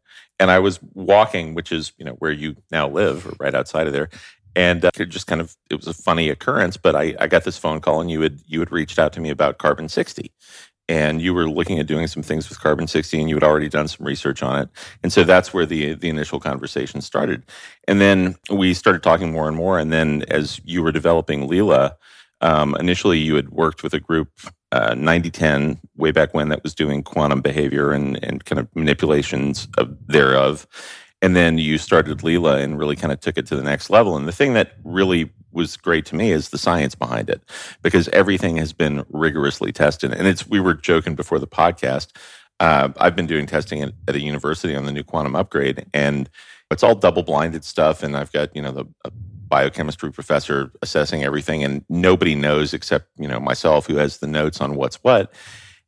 And 0.40 0.50
I 0.50 0.58
was 0.58 0.81
walking, 0.94 1.55
which 1.55 1.73
is, 1.73 1.93
you 1.99 2.05
know, 2.05 2.12
where 2.12 2.32
you 2.32 2.56
now 2.70 2.88
live, 2.88 3.26
or 3.26 3.35
right 3.40 3.55
outside 3.55 3.87
of 3.87 3.93
there. 3.93 4.08
And 4.55 4.85
uh, 4.85 4.90
it 4.99 5.06
just 5.06 5.26
kind 5.26 5.40
of, 5.40 5.56
it 5.70 5.76
was 5.76 5.87
a 5.87 5.94
funny 5.94 6.29
occurrence, 6.31 6.76
but 6.76 6.96
I, 6.96 7.14
I 7.20 7.26
got 7.26 7.44
this 7.44 7.58
phone 7.58 7.81
call 7.81 8.00
and 8.00 8.11
you 8.11 8.20
had, 8.20 8.40
you 8.46 8.61
had 8.61 8.73
reached 8.73 8.99
out 8.99 9.12
to 9.14 9.20
me 9.20 9.31
about 9.31 9.58
carbon 9.58 9.88
60 9.88 10.32
and 10.88 11.20
you 11.20 11.35
were 11.35 11.49
looking 11.49 11.79
at 11.79 11.87
doing 11.87 12.06
some 12.06 12.23
things 12.23 12.49
with 12.49 12.61
carbon 12.61 12.87
60 12.87 13.20
and 13.20 13.29
you 13.29 13.37
had 13.37 13.44
already 13.44 13.69
done 13.69 13.88
some 13.88 14.06
research 14.06 14.43
on 14.43 14.62
it. 14.62 14.69
And 15.02 15.12
so 15.12 15.23
that's 15.23 15.52
where 15.52 15.67
the, 15.67 15.94
the 15.94 16.08
initial 16.08 16.40
conversation 16.40 17.02
started. 17.02 17.44
And 17.87 18.00
then 18.00 18.37
we 18.50 18.75
started 18.75 19.02
talking 19.02 19.31
more 19.31 19.49
and 19.49 19.56
more. 19.56 19.79
And 19.79 19.93
then 19.93 20.25
as 20.29 20.61
you 20.64 20.82
were 20.82 20.93
developing 20.93 21.49
Leela, 21.49 21.93
um, 22.40 22.75
initially 22.76 23.18
you 23.18 23.35
had 23.35 23.50
worked 23.50 23.83
with 23.83 23.92
a 23.92 24.00
group, 24.00 24.30
uh, 24.72 24.94
9010, 24.94 25.78
way 25.96 26.10
back 26.10 26.34
when, 26.34 26.48
that 26.50 26.62
was 26.62 26.75
doing 26.75 27.02
quantum 27.02 27.40
behavior 27.40 27.92
and, 27.92 28.22
and 28.22 28.44
kind 28.44 28.58
of 28.58 28.68
manipulations 28.75 29.68
of 29.78 29.96
thereof. 30.06 30.66
And 31.22 31.34
then 31.34 31.58
you 31.58 31.78
started 31.78 32.18
Leela 32.18 32.62
and 32.62 32.78
really 32.78 32.96
kind 32.96 33.12
of 33.12 33.20
took 33.20 33.38
it 33.38 33.46
to 33.46 33.56
the 33.56 33.62
next 33.62 33.90
level. 33.90 34.16
And 34.16 34.28
the 34.28 34.32
thing 34.32 34.54
that 34.54 34.75
really 34.84 35.30
was 35.52 35.76
great 35.76 36.06
to 36.06 36.14
me 36.14 36.30
is 36.30 36.50
the 36.50 36.58
science 36.58 36.94
behind 36.94 37.30
it, 37.30 37.42
because 37.82 38.08
everything 38.08 38.56
has 38.56 38.72
been 38.72 39.04
rigorously 39.08 39.72
tested. 39.72 40.12
And 40.12 40.26
it's 40.26 40.46
we 40.46 40.60
were 40.60 40.75
joking 40.75 41.14
before 41.14 41.38
the 41.38 41.46
podcast. 41.46 42.08
Uh, 42.60 42.90
I've 42.98 43.16
been 43.16 43.26
doing 43.26 43.46
testing 43.46 43.82
at, 43.82 43.92
at 44.06 44.16
a 44.16 44.20
university 44.20 44.76
on 44.76 44.84
the 44.84 44.92
new 44.92 45.04
quantum 45.04 45.34
upgrade, 45.34 45.87
and 45.94 46.28
it's 46.70 46.82
all 46.82 46.94
double 46.94 47.22
blinded 47.22 47.64
stuff. 47.64 48.02
And 48.02 48.16
I've 48.16 48.32
got 48.32 48.54
you 48.54 48.62
know 48.62 48.72
the 48.72 48.84
a 49.04 49.10
biochemistry 49.49 50.12
professor 50.12 50.71
assessing 50.83 51.25
everything, 51.25 51.64
and 51.64 51.85
nobody 51.88 52.35
knows 52.35 52.75
except 52.75 53.09
you 53.19 53.28
know 53.28 53.40
myself 53.40 53.87
who 53.87 53.97
has 53.97 54.19
the 54.19 54.26
notes 54.26 54.61
on 54.61 54.75
what's 54.75 54.97
what. 54.97 55.33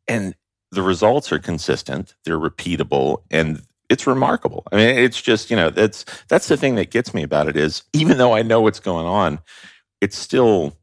And 0.08 0.34
the 0.72 0.82
results 0.82 1.32
are 1.32 1.38
consistent, 1.38 2.14
they're 2.24 2.38
repeatable, 2.38 3.22
and 3.30 3.62
it's 3.88 4.06
remarkable. 4.06 4.64
I 4.72 4.76
mean, 4.76 4.88
it's 4.88 5.20
just 5.20 5.50
you 5.50 5.56
know 5.56 5.70
that's 5.70 6.04
that's 6.28 6.48
the 6.48 6.56
thing 6.56 6.76
that 6.76 6.90
gets 6.90 7.12
me 7.12 7.22
about 7.22 7.48
it 7.48 7.56
is 7.56 7.82
even 7.92 8.18
though 8.18 8.34
I 8.34 8.42
know 8.42 8.60
what's 8.60 8.80
going 8.80 9.06
on, 9.06 9.40
it's 10.00 10.16
still 10.16 10.76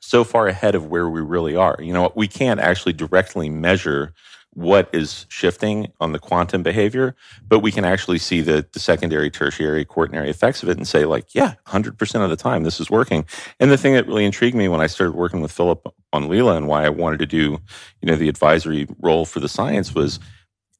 so 0.00 0.24
far 0.24 0.46
ahead 0.48 0.74
of 0.74 0.86
where 0.86 1.08
we 1.08 1.20
really 1.20 1.56
are. 1.56 1.76
You 1.80 1.92
know, 1.92 2.12
we 2.14 2.28
can't 2.28 2.60
actually 2.60 2.92
directly 2.92 3.48
measure 3.48 4.14
what 4.56 4.88
is 4.94 5.26
shifting 5.28 5.92
on 6.00 6.12
the 6.12 6.18
quantum 6.18 6.62
behavior, 6.62 7.14
but 7.46 7.58
we 7.58 7.70
can 7.70 7.84
actually 7.84 8.16
see 8.16 8.40
the, 8.40 8.66
the 8.72 8.80
secondary, 8.80 9.30
tertiary, 9.30 9.84
quaternary 9.84 10.30
effects 10.30 10.62
of 10.62 10.70
it 10.70 10.78
and 10.78 10.88
say, 10.88 11.04
like, 11.04 11.34
yeah, 11.34 11.54
100% 11.66 12.24
of 12.24 12.30
the 12.30 12.36
time 12.36 12.64
this 12.64 12.80
is 12.80 12.90
working. 12.90 13.26
And 13.60 13.70
the 13.70 13.76
thing 13.76 13.92
that 13.92 14.06
really 14.06 14.24
intrigued 14.24 14.56
me 14.56 14.68
when 14.68 14.80
I 14.80 14.86
started 14.86 15.14
working 15.14 15.42
with 15.42 15.52
Philipp 15.52 15.86
on 16.14 16.28
Leela 16.28 16.56
and 16.56 16.68
why 16.68 16.86
I 16.86 16.88
wanted 16.88 17.18
to 17.18 17.26
do, 17.26 17.60
you 18.00 18.06
know, 18.06 18.16
the 18.16 18.30
advisory 18.30 18.88
role 18.98 19.26
for 19.26 19.40
the 19.40 19.48
science 19.48 19.94
was 19.94 20.18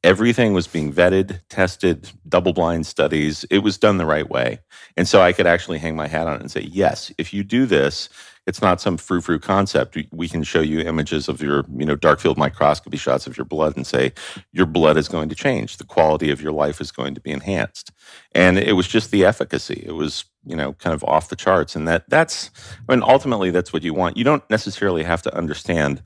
everything 0.03 0.55
was 0.55 0.67
being 0.67 0.91
vetted, 0.91 1.41
tested, 1.51 2.11
double 2.27 2.55
blind 2.55 2.87
studies. 2.87 3.45
It 3.51 3.59
was 3.59 3.77
done 3.77 3.99
the 3.99 4.07
right 4.07 4.31
way. 4.31 4.61
And 4.97 5.07
so 5.07 5.21
I 5.21 5.35
could 5.35 5.47
actually 5.47 5.79
hang 5.79 5.97
my 5.97 6.07
hat 6.07 6.27
on 6.27 6.37
it 6.37 6.41
and 6.41 6.51
say, 6.51 6.63
yes, 6.63 7.13
if 7.19 7.35
you 7.35 7.45
do 7.45 7.67
this, 7.67 8.09
it's 8.47 8.63
not 8.63 8.81
some 8.81 8.97
frou 8.97 9.21
frou 9.21 9.39
concept. 9.39 9.99
We 10.13 10.29
can 10.29 10.43
show 10.45 10.61
you 10.61 10.81
images 10.81 11.29
of 11.29 11.43
your, 11.43 11.65
you 11.77 11.85
know, 11.85 11.97
dark 11.97 12.21
field 12.21 12.39
microscopy 12.39 12.97
shots 12.97 13.27
of 13.27 13.37
your 13.37 13.45
blood 13.45 13.77
and 13.77 13.87
say 13.87 14.13
your 14.53 14.67
blood 14.67 14.97
is 14.97 15.09
going 15.09 15.29
to 15.29 15.35
change. 15.35 15.79
The 15.79 15.85
quality 15.85 16.31
of 16.31 16.41
your 16.41 16.53
life 16.53 16.81
is 16.81 16.93
going 16.93 17.15
to 17.17 17.21
be 17.21 17.33
enhanced. 17.33 17.91
And 18.33 18.59
it 18.59 18.73
was 18.73 18.87
just 18.87 19.11
the 19.11 19.25
efficacy. 19.25 19.83
It 19.85 19.93
was, 19.93 20.25
you 20.45 20.55
know, 20.55 20.75
kind 20.75 20.95
of 20.95 21.03
off 21.05 21.29
the 21.29 21.37
charts. 21.37 21.75
And 21.75 21.89
that 21.89 22.09
that's, 22.09 22.51
I 22.89 22.95
mean, 22.95 23.03
ultimately 23.03 23.51
that's 23.51 23.73
what 23.73 23.83
you 23.83 23.95
want. 23.95 24.17
You 24.17 24.25
don't 24.25 24.49
necessarily 24.49 25.03
have 25.03 25.23
to 25.23 25.37
understand 25.37 26.03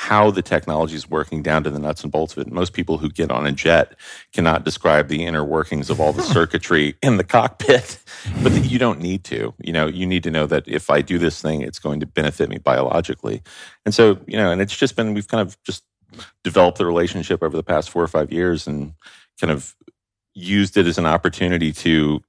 how 0.00 0.30
the 0.30 0.40
technology 0.40 0.94
is 0.94 1.10
working 1.10 1.42
down 1.42 1.62
to 1.62 1.68
the 1.68 1.78
nuts 1.78 2.02
and 2.02 2.10
bolts 2.10 2.32
of 2.32 2.38
it. 2.38 2.50
Most 2.50 2.72
people 2.72 2.96
who 2.96 3.10
get 3.10 3.30
on 3.30 3.46
a 3.46 3.52
jet 3.52 3.94
cannot 4.32 4.64
describe 4.64 5.08
the 5.08 5.26
inner 5.26 5.44
workings 5.44 5.90
of 5.90 6.00
all 6.00 6.14
the 6.14 6.22
circuitry 6.38 6.96
in 7.02 7.18
the 7.18 7.22
cockpit, 7.22 8.02
but 8.42 8.50
you 8.64 8.78
don't 8.78 8.98
need 8.98 9.24
to. 9.24 9.52
You 9.60 9.74
know, 9.74 9.86
you 9.86 10.06
need 10.06 10.22
to 10.22 10.30
know 10.30 10.46
that 10.46 10.66
if 10.66 10.88
I 10.88 11.02
do 11.02 11.18
this 11.18 11.42
thing, 11.42 11.60
it's 11.60 11.78
going 11.78 12.00
to 12.00 12.06
benefit 12.06 12.48
me 12.48 12.56
biologically. 12.56 13.42
And 13.84 13.94
so, 13.94 14.18
you 14.26 14.38
know, 14.38 14.50
and 14.50 14.62
it's 14.62 14.74
just 14.74 14.96
been, 14.96 15.12
we've 15.12 15.28
kind 15.28 15.46
of 15.46 15.62
just 15.64 15.84
developed 16.42 16.78
the 16.78 16.86
relationship 16.86 17.42
over 17.42 17.54
the 17.54 17.62
past 17.62 17.90
four 17.90 18.02
or 18.02 18.08
five 18.08 18.32
years 18.32 18.66
and 18.66 18.94
kind 19.38 19.50
of 19.50 19.76
used 20.32 20.78
it 20.78 20.86
as 20.86 20.96
an 20.96 21.04
opportunity 21.04 21.74
to, 21.74 22.22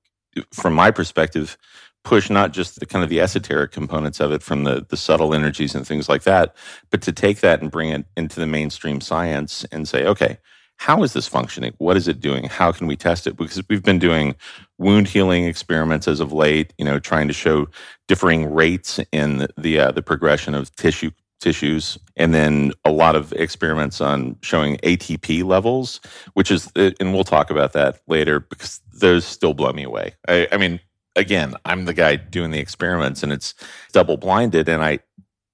from 0.52 0.74
my 0.74 0.92
perspective, 0.92 1.58
push 2.04 2.30
not 2.30 2.52
just 2.52 2.80
the 2.80 2.86
kind 2.86 3.04
of 3.04 3.10
the 3.10 3.22
esoteric 3.22 3.72
components 3.72 4.20
of 4.20 4.32
it 4.32 4.42
from 4.42 4.64
the, 4.64 4.86
the 4.90 4.98
subtle 4.98 5.34
energies 5.34 5.76
and 5.76 5.86
things 5.86 6.10
like 6.10 6.24
that, 6.24 6.56
but 6.90 7.02
to 7.04 7.12
take 7.12 7.42
that 7.42 7.62
and 7.62 7.72
bring 7.72 7.90
it 7.90 8.06
into 8.18 8.40
the 8.40 8.48
mainstream 8.48 9.02
science 9.02 9.66
and 9.72 9.88
say, 9.88 10.06
okay, 10.06 10.38
how 10.78 11.04
is 11.04 11.14
this 11.14 11.28
functioning? 11.28 11.74
What 11.78 11.96
is 11.96 12.08
it 12.08 12.20
doing? 12.20 12.46
How 12.46 12.72
can 12.72 12.88
we 12.88 12.96
test 12.96 13.28
it? 13.28 13.38
Because 13.38 13.62
we've 13.70 13.84
been 13.84 14.00
doing 14.00 14.36
wound 14.80 15.08
healing 15.08 15.46
experiments 15.46 16.08
as 16.08 16.20
of 16.20 16.34
late, 16.34 16.74
you 16.80 16.86
know, 16.86 16.98
trying 16.98 17.28
to 17.28 17.36
show 17.36 17.68
differing 18.08 18.52
rates 18.52 19.00
in 19.12 19.46
the 19.58 19.80
uh, 19.80 19.92
the 19.92 20.02
progression 20.02 20.56
of 20.56 20.76
tissue 20.76 21.12
tissues, 21.40 22.00
and 22.16 22.34
then 22.34 22.72
a 22.84 22.92
lot 22.92 23.16
of 23.16 23.32
experiments 23.34 24.02
on 24.02 24.38
showing 24.42 24.78
ATP 24.78 25.44
levels, 25.44 26.00
which 26.34 26.50
is, 26.50 26.72
and 26.76 27.14
we'll 27.14 27.24
talk 27.24 27.50
about 27.50 27.74
that 27.74 28.00
later 28.08 28.40
because 28.40 28.80
those 28.94 29.26
still 29.26 29.54
blow 29.54 29.74
me 29.74 29.84
away. 29.84 30.16
I, 30.28 30.48
I 30.52 30.58
mean, 30.58 30.80
again, 31.16 31.56
I'm 31.66 31.86
the 31.86 31.94
guy 31.94 32.16
doing 32.16 32.52
the 32.52 32.60
experiments 32.60 33.24
and 33.24 33.32
it's 33.32 33.54
double 33.92 34.18
blinded. 34.18 34.70
And 34.70 34.84
I, 34.84 35.00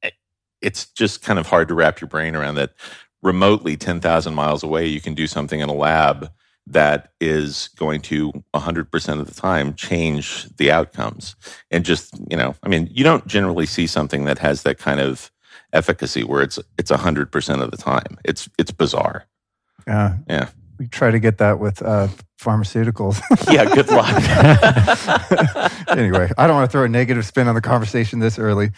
eh, 0.03 0.11
it's 0.61 0.85
just 0.87 1.21
kind 1.21 1.39
of 1.39 1.47
hard 1.47 1.67
to 1.69 1.73
wrap 1.73 2.01
your 2.01 2.07
brain 2.07 2.35
around 2.35 2.55
that 2.55 2.73
remotely 3.21 3.77
10,000 3.77 4.33
miles 4.33 4.63
away, 4.63 4.85
you 4.85 5.01
can 5.01 5.13
do 5.13 5.27
something 5.27 5.59
in 5.59 5.69
a 5.69 5.73
lab 5.73 6.31
that 6.67 7.13
is 7.21 7.69
going 7.77 8.01
to 8.01 8.31
100% 8.53 9.19
of 9.19 9.27
the 9.27 9.33
time 9.33 9.73
change 9.73 10.45
the 10.57 10.69
outcomes. 10.69 11.35
And 11.71 11.85
just, 11.85 12.13
you 12.29 12.35
know, 12.35 12.55
I 12.61 12.67
mean, 12.67 12.89
you 12.91 13.03
don't 13.03 13.25
generally 13.25 13.65
see 13.65 13.87
something 13.87 14.25
that 14.25 14.39
has 14.39 14.63
that 14.63 14.77
kind 14.77 14.99
of 14.99 15.31
efficacy 15.73 16.23
where 16.23 16.41
it's 16.41 16.59
it's 16.77 16.91
100% 16.91 17.61
of 17.61 17.71
the 17.71 17.77
time. 17.77 18.17
It's 18.25 18.49
it's 18.57 18.71
bizarre. 18.71 19.25
Yeah. 19.85 20.17
Yeah 20.29 20.49
we 20.77 20.87
try 20.87 21.11
to 21.11 21.19
get 21.19 21.37
that 21.39 21.59
with 21.59 21.81
uh, 21.81 22.07
pharmaceuticals. 22.39 23.21
yeah, 23.51 23.65
good 23.65 23.89
luck. 23.89 24.07
anyway, 25.97 26.31
I 26.37 26.47
don't 26.47 26.55
want 26.55 26.69
to 26.69 26.71
throw 26.71 26.83
a 26.83 26.89
negative 26.89 27.25
spin 27.25 27.47
on 27.47 27.55
the 27.55 27.61
conversation 27.61 28.19
this 28.19 28.37
early. 28.39 28.71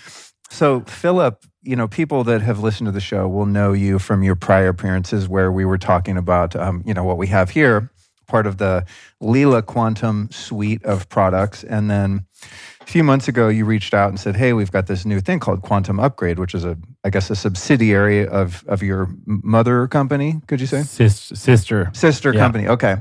So, 0.49 0.81
Philipp, 0.81 1.45
you 1.61 1.75
know, 1.75 1.87
people 1.87 2.23
that 2.23 2.41
have 2.41 2.59
listened 2.59 2.87
to 2.87 2.91
the 2.91 2.99
show 3.01 3.27
will 3.27 3.45
know 3.45 3.73
you 3.73 3.99
from 3.99 4.23
your 4.23 4.35
prior 4.35 4.69
appearances 4.69 5.27
where 5.27 5.51
we 5.51 5.65
were 5.65 5.77
talking 5.77 6.17
about, 6.17 6.55
um, 6.55 6.81
you 6.85 6.93
know, 6.93 7.03
what 7.03 7.17
we 7.17 7.27
have 7.27 7.49
here, 7.49 7.91
part 8.29 8.47
of 8.47 8.57
the 8.57 8.85
Leela 9.21 9.65
Quantum 9.65 10.29
suite 10.31 10.83
of 10.85 11.09
products. 11.09 11.63
And 11.65 11.89
then 11.89 12.25
a 12.79 12.85
few 12.85 13.03
months 13.03 13.27
ago, 13.27 13.49
you 13.49 13.65
reached 13.65 13.93
out 13.93 14.09
and 14.09 14.19
said, 14.19 14.37
"Hey, 14.37 14.53
we've 14.53 14.71
got 14.71 14.87
this 14.87 15.05
new 15.05 15.19
thing 15.19 15.39
called 15.39 15.61
Quantum 15.61 15.99
Upgrade, 15.99 16.39
which 16.39 16.55
is 16.55 16.63
a, 16.63 16.77
I 17.03 17.09
guess, 17.09 17.29
a 17.29 17.35
subsidiary 17.35 18.25
of 18.25 18.63
of 18.67 18.81
your 18.81 19.09
mother 19.25 19.87
company. 19.87 20.39
Could 20.47 20.61
you 20.61 20.67
say 20.67 20.83
Sis- 20.83 21.33
sister 21.35 21.91
sister 21.93 22.33
yeah. 22.33 22.39
company? 22.39 22.67
Okay." 22.67 22.97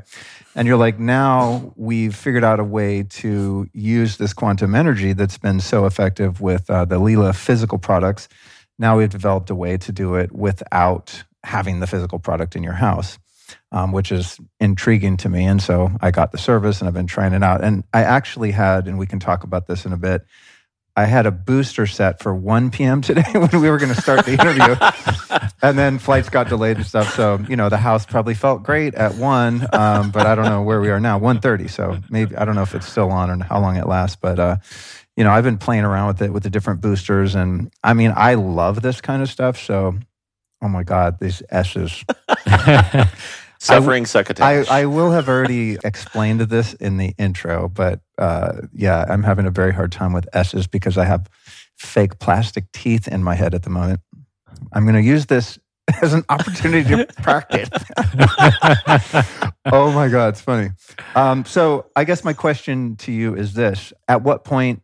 And 0.55 0.67
you're 0.67 0.79
like, 0.79 0.99
now 0.99 1.73
we've 1.77 2.17
figured 2.17 2.43
out 2.43 2.59
a 2.59 2.65
way 2.65 3.05
to 3.05 3.69
use 3.73 4.17
this 4.17 4.33
quantum 4.33 4.75
energy 4.75 5.13
that's 5.13 5.39
been 5.39 5.61
so 5.61 5.87
effective 5.87 6.41
with 6.41 6.69
uh, 6.69 6.85
the 6.85 6.99
Leela 6.99 7.33
physical 7.33 7.79
products. 7.79 8.29
Now 8.77 8.99
we've 8.99 9.11
developed 9.11 9.51
a 9.51 9.55
way 9.55 9.77
to 9.77 9.93
do 9.93 10.17
it 10.17 10.33
without 10.33 11.23
having 11.45 11.79
the 11.79 11.87
physical 11.87 12.19
product 12.19 12.57
in 12.57 12.65
your 12.65 12.73
house 12.73 13.21
um, 13.73 13.93
which 13.93 14.13
is 14.13 14.39
intriguing 14.61 15.17
to 15.19 15.29
me. 15.29 15.45
And 15.45 15.63
so 15.63 15.91
I 16.01 16.11
got 16.11 16.33
the 16.33 16.39
service 16.39 16.81
and 16.81 16.89
I've 16.89 16.95
been 16.95 17.07
trying 17.07 17.33
it 17.33 17.43
out. 17.43 17.63
And 17.63 17.85
I 17.93 18.03
actually 18.03 18.51
had, 18.51 18.87
and 18.87 18.99
we 18.99 19.07
can 19.07 19.21
talk 19.21 19.45
about 19.45 19.67
this 19.67 19.85
in 19.85 19.93
a 19.93 19.97
bit, 19.97 20.27
I 20.97 21.05
had 21.05 21.27
a 21.27 21.31
booster 21.31 21.87
set 21.87 22.21
for 22.21 22.35
1 22.35 22.73
p.m. 22.73 23.03
today 23.03 23.23
when 23.33 23.61
we 23.61 23.71
were 23.71 23.79
going 23.79 23.95
to 23.95 24.01
start 24.01 24.27
the 24.27 24.33
interview. 24.33 24.75
and 25.63 25.79
then 25.79 26.01
flights 26.01 26.29
got 26.29 26.49
delayed 26.49 26.77
and 26.77 26.85
stuff. 26.85 27.15
So, 27.15 27.39
you 27.49 27.55
know, 27.55 27.69
the 27.69 27.77
house 27.77 28.05
probably 28.05 28.35
felt 28.35 28.65
great 28.65 28.97
at 28.97 29.15
1, 29.15 29.69
um, 29.73 30.11
but 30.11 30.27
I 30.27 30.35
don't 30.35 30.47
know 30.47 30.63
where 30.63 30.81
we 30.81 30.91
are 30.91 30.99
now, 30.99 31.21
1.30. 31.21 31.71
So 31.71 31.99
maybe, 32.11 32.35
I 32.35 32.45
don't 32.45 32.57
know 32.57 32.63
if 32.63 32.75
it's 32.75 32.89
still 32.89 33.13
on 33.13 33.31
or 33.31 33.45
how 33.45 33.61
long 33.61 33.77
it 33.77 33.87
lasts. 33.87 34.17
But, 34.21 34.41
uh, 34.41 34.57
you 35.17 35.23
know, 35.23 35.31
I've 35.31 35.45
been 35.45 35.59
playing 35.59 35.85
around 35.85 36.09
with 36.09 36.23
it 36.23 36.33
with 36.33 36.43
the 36.43 36.51
different 36.51 36.81
boosters. 36.81 37.37
And 37.37 37.73
I 37.85 37.93
mean, 37.93 38.13
I 38.17 38.35
love 38.35 38.83
this 38.83 39.01
kind 39.01 39.23
of 39.23 39.29
stuff. 39.29 39.57
So, 39.57 39.95
oh 40.63 40.69
my 40.69 40.83
God, 40.83 41.21
these 41.21 41.45
S's. 41.49 42.05
Suffering 43.61 44.07
succotash. 44.07 44.69
I, 44.69 44.83
I 44.83 44.87
will 44.87 45.11
have 45.11 45.29
already 45.29 45.79
explained 45.83 46.41
this 46.43 46.75
in 46.75 46.97
the 46.97 47.13
intro, 47.19 47.69
but 47.69 48.01
uh, 48.17 48.63
yeah, 48.73 49.05
I'm 49.09 49.25
having 49.25 49.47
a 49.47 49.51
very 49.51 49.75
hard 49.75 49.91
time 49.91 50.13
with 50.13 50.29
S's 50.33 50.69
because 50.69 50.97
I 50.97 51.05
have 51.05 51.29
fake 51.77 52.21
plastic 52.21 52.71
teeth 52.73 53.09
in 53.09 53.25
my 53.25 53.35
head 53.35 53.55
at 53.55 53.65
the 53.65 53.71
moment. 53.71 54.01
I'm 54.73 54.85
going 54.85 54.95
to 54.95 55.03
use 55.03 55.27
this 55.27 55.59
as 56.03 56.15
an 56.15 56.25
opportunity 56.29 56.89
to 56.89 57.07
practice. 57.23 57.69
oh 59.73 59.91
my 59.93 60.09
God, 60.09 60.29
it's 60.29 60.41
funny. 60.41 60.71
Um, 61.17 61.45
so 61.45 61.87
I 61.97 62.05
guess 62.05 62.23
my 62.25 62.33
question 62.35 62.97
to 62.97 63.13
you 63.13 63.35
is 63.35 63.55
this 63.55 63.93
At 64.07 64.23
what 64.23 64.45
point 64.45 64.83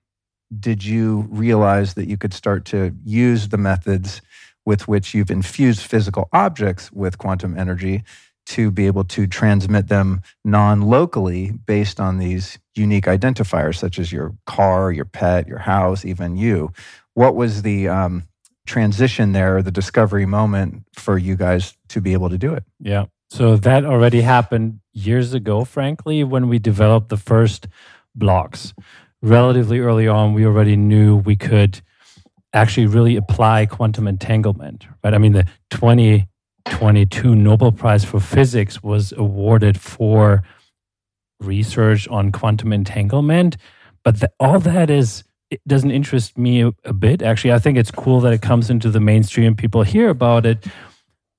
did 0.59 0.85
you 0.85 1.26
realize 1.31 1.95
that 1.95 2.09
you 2.09 2.16
could 2.16 2.35
start 2.35 2.64
to 2.66 2.93
use 3.04 3.49
the 3.49 3.59
methods 3.59 4.21
with 4.66 4.88
which 4.88 5.14
you've 5.14 5.31
infused 5.31 5.81
physical 5.81 6.28
objects 6.33 6.90
with 6.90 7.19
quantum 7.19 7.57
energy 7.59 8.02
to 8.46 8.70
be 8.70 8.86
able 8.86 9.04
to 9.04 9.26
transmit 9.26 9.88
them 9.88 10.20
non 10.44 10.82
locally 10.82 11.52
based 11.52 12.00
on 12.00 12.18
these 12.18 12.58
unique 12.74 13.04
identifiers, 13.04 13.76
such 13.76 13.98
as 13.98 14.12
your 14.12 14.34
car, 14.46 14.92
your 14.92 15.04
pet, 15.04 15.48
your 15.48 15.58
house, 15.58 16.04
even 16.04 16.36
you. 16.36 16.72
What 17.14 17.34
was 17.34 17.62
the 17.62 17.88
um, 17.88 18.24
transition 18.66 19.32
there, 19.32 19.62
the 19.62 19.70
discovery 19.70 20.26
moment 20.26 20.84
for 20.94 21.18
you 21.18 21.36
guys 21.36 21.76
to 21.88 22.00
be 22.00 22.12
able 22.12 22.30
to 22.30 22.38
do 22.38 22.54
it? 22.54 22.64
Yeah. 22.80 23.06
So 23.30 23.56
that 23.56 23.84
already 23.84 24.20
happened 24.20 24.80
years 24.92 25.34
ago, 25.34 25.64
frankly, 25.64 26.22
when 26.22 26.48
we 26.48 26.58
developed 26.58 27.08
the 27.08 27.16
first 27.16 27.66
blocks. 28.14 28.74
Relatively 29.22 29.80
early 29.80 30.06
on, 30.06 30.34
we 30.34 30.44
already 30.44 30.76
knew 30.76 31.16
we 31.16 31.34
could 31.34 31.80
actually 32.52 32.86
really 32.86 33.16
apply 33.16 33.66
quantum 33.66 34.06
entanglement, 34.06 34.86
right? 35.02 35.14
I 35.14 35.18
mean, 35.18 35.32
the 35.32 35.46
20 35.70 36.28
2022 36.66 37.35
Nobel 37.35 37.73
Prize 37.73 38.04
for 38.04 38.21
Physics 38.21 38.83
was 38.83 39.12
awarded 39.16 39.78
for 39.78 40.42
research 41.40 42.09
on 42.09 42.33
quantum 42.33 42.73
entanglement. 42.73 43.56
But 44.02 44.21
the, 44.21 44.30
all 44.40 44.61
that 44.61 44.90
is, 44.90 45.25
it 45.50 45.61
doesn't 45.66 45.90
interest 45.90 46.38
me 46.38 46.62
a, 46.62 46.73
a, 46.85 46.92
bit. 46.92 47.23
Actually, 47.23 47.52
I 47.52 47.59
think 47.59 47.78
it's 47.78 47.90
cool 47.90 48.21
that 48.21 48.33
it 48.33 48.42
comes 48.42 48.71
into 48.71 48.90
the 48.90 49.00
mainstream, 49.00 49.54
people 49.54 49.83
hear 49.83 50.09
about 50.09 50.47
it, 50.47 50.66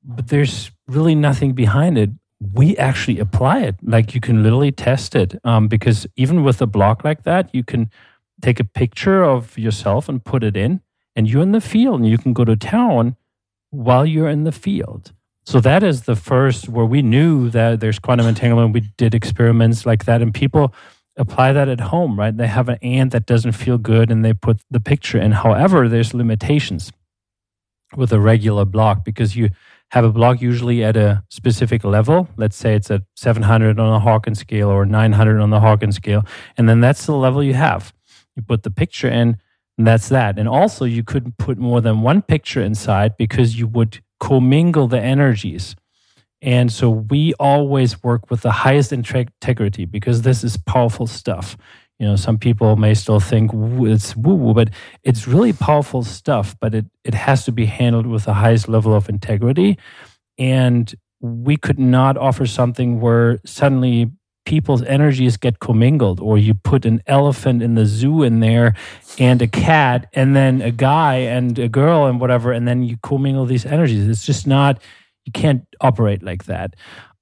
but 0.04 0.28
there's 0.28 0.72
really 0.88 1.16
nothing 1.16 1.54
behind 1.54 1.98
it. 1.98 2.12
We 2.54 2.78
actually 2.78 3.20
apply 3.20 3.62
it. 3.62 3.76
Like 3.82 4.14
you 4.14 4.22
can 4.22 4.44
literally 4.44 4.72
test 4.72 5.16
it. 5.16 5.36
Um, 5.44 5.68
because 5.68 6.06
even 6.16 6.44
with 6.44 6.62
a 6.62 6.68
block 6.68 7.04
like 7.04 7.24
that, 7.24 7.54
you 7.54 7.64
can 7.64 7.90
take 8.42 8.60
a 8.60 8.66
picture 8.66 9.24
of 9.24 9.58
yourself 9.58 10.08
and 10.08 10.24
put 10.24 10.44
it 10.44 10.56
in, 10.56 10.82
and 11.16 11.30
you're 11.30 11.42
in 11.42 11.52
the 11.52 11.62
field 11.62 12.02
and 12.02 12.10
you 12.10 12.18
can 12.18 12.34
go 12.34 12.46
to 12.46 12.56
town 12.56 13.16
while 13.76 14.06
you're 14.06 14.30
in 14.30 14.44
the 14.44 14.52
field. 14.52 15.12
So 15.46 15.60
that 15.60 15.84
is 15.84 16.04
the 16.04 16.16
first 16.16 16.70
where 16.70 16.86
we 16.86 17.02
knew 17.02 17.50
that 17.52 17.80
there's 17.80 18.00
quantum 18.00 18.28
entanglement. 18.28 18.74
We 18.74 18.82
did 18.98 19.14
experiments 19.14 19.86
like 19.86 20.06
that, 20.06 20.22
and 20.22 20.34
people 20.34 20.74
apply 21.18 21.54
that 21.54 21.70
at 21.70 21.80
home, 21.80 22.20
right? 22.20 22.36
They 22.36 22.48
have 22.48 22.70
an 22.70 22.78
ant 22.82 23.12
that 23.12 23.26
doesn't 23.26 23.54
feel 23.54 23.78
good 23.78 24.12
and 24.12 24.24
they 24.24 24.34
put 24.34 24.60
the 24.70 24.80
picture 24.80 25.18
in. 25.18 25.32
However, 25.32 25.88
there's 25.88 26.14
limitations 26.14 26.92
with 27.96 28.12
a 28.12 28.20
regular 28.20 28.66
block 28.66 29.06
because 29.06 29.36
you 29.36 29.50
have 29.92 30.04
a 30.04 30.12
block 30.12 30.42
usually 30.42 30.84
at 30.84 30.98
a 30.98 31.24
specific 31.30 31.84
level. 31.84 32.28
Let's 32.36 32.58
say 32.58 32.76
it's 32.76 32.92
at 32.92 33.04
700 33.16 33.80
on 33.80 33.92
the 33.94 34.00
Hawkins 34.00 34.40
scale 34.40 34.70
or 34.70 34.86
900 34.86 35.40
on 35.40 35.52
the 35.52 35.60
Hawkins 35.60 35.96
scale. 35.96 36.26
And 36.58 36.68
then 36.68 36.82
that's 36.82 37.06
the 37.06 37.16
level 37.16 37.44
you 37.44 37.54
have. 37.54 37.94
You 38.36 38.42
put 38.42 38.64
the 38.64 38.72
picture 38.72 39.08
in, 39.08 39.38
and 39.78 39.88
that's 39.88 40.10
that. 40.10 40.40
And 40.40 40.48
also, 40.48 40.86
you 40.86 41.04
couldn't 41.04 41.38
put 41.38 41.58
more 41.58 41.82
than 41.82 42.02
one 42.02 42.22
picture 42.22 42.62
inside 42.62 43.18
because 43.18 43.60
you 43.60 43.68
would 43.68 44.02
commingle 44.20 44.88
the 44.88 45.02
energies. 45.02 45.76
And 46.42 46.72
so 46.72 46.90
we 46.90 47.34
always 47.36 48.04
work 48.04 48.30
with 48.30 48.42
the 48.42 48.52
highest 48.52 48.94
integrity 48.94 49.86
because 49.86 50.22
this 50.22 50.44
is 50.44 50.58
powerful 50.58 51.08
stuff. 51.08 51.58
you 52.00 52.06
know 52.08 52.16
some 52.18 52.38
people 52.38 52.76
may 52.76 52.94
still 52.94 53.20
think 53.20 53.52
it's 53.54 54.16
woo 54.16 54.36
woo, 54.36 54.54
but 54.54 54.70
it's 55.04 55.28
really 55.28 55.54
powerful 55.54 56.04
stuff. 56.04 56.56
But 56.62 56.76
it 56.76 56.86
it 57.04 57.14
has 57.16 57.46
to 57.46 57.52
be 57.52 57.66
handled 57.66 58.08
with 58.08 58.26
the 58.26 58.34
highest 58.36 58.68
level 58.70 58.94
of 58.96 59.10
integrity, 59.10 59.78
and 60.38 60.94
we 61.22 61.58
could 61.58 61.80
not 61.80 62.18
offer 62.18 62.46
something 62.46 63.00
where 63.02 63.40
suddenly 63.46 64.12
people's 64.46 64.84
energies 64.84 65.38
get 65.38 65.60
commingled 65.60 66.20
or 66.20 66.38
you 66.38 66.54
put 66.54 66.86
an 66.86 67.02
elephant 67.08 67.62
in 67.62 67.76
the 67.76 67.86
zoo 67.86 68.24
in 68.24 68.40
there 68.40 68.76
and 69.20 69.42
a 69.42 69.48
cat 69.48 70.08
and 70.14 70.36
then 70.36 70.62
a 70.62 70.72
guy 70.72 71.16
and 71.16 71.58
a 71.60 71.68
girl 71.68 72.06
and 72.06 72.20
whatever 72.22 72.52
and 72.52 72.68
then 72.68 72.84
you 72.84 72.98
commingle 73.04 73.46
these 73.46 73.66
energies. 73.66 74.08
It's 74.08 74.26
just 74.26 74.48
not 74.48 74.82
you 75.26 75.32
can't 75.32 75.66
operate 75.82 76.24
like 76.24 76.46
that. 76.46 76.76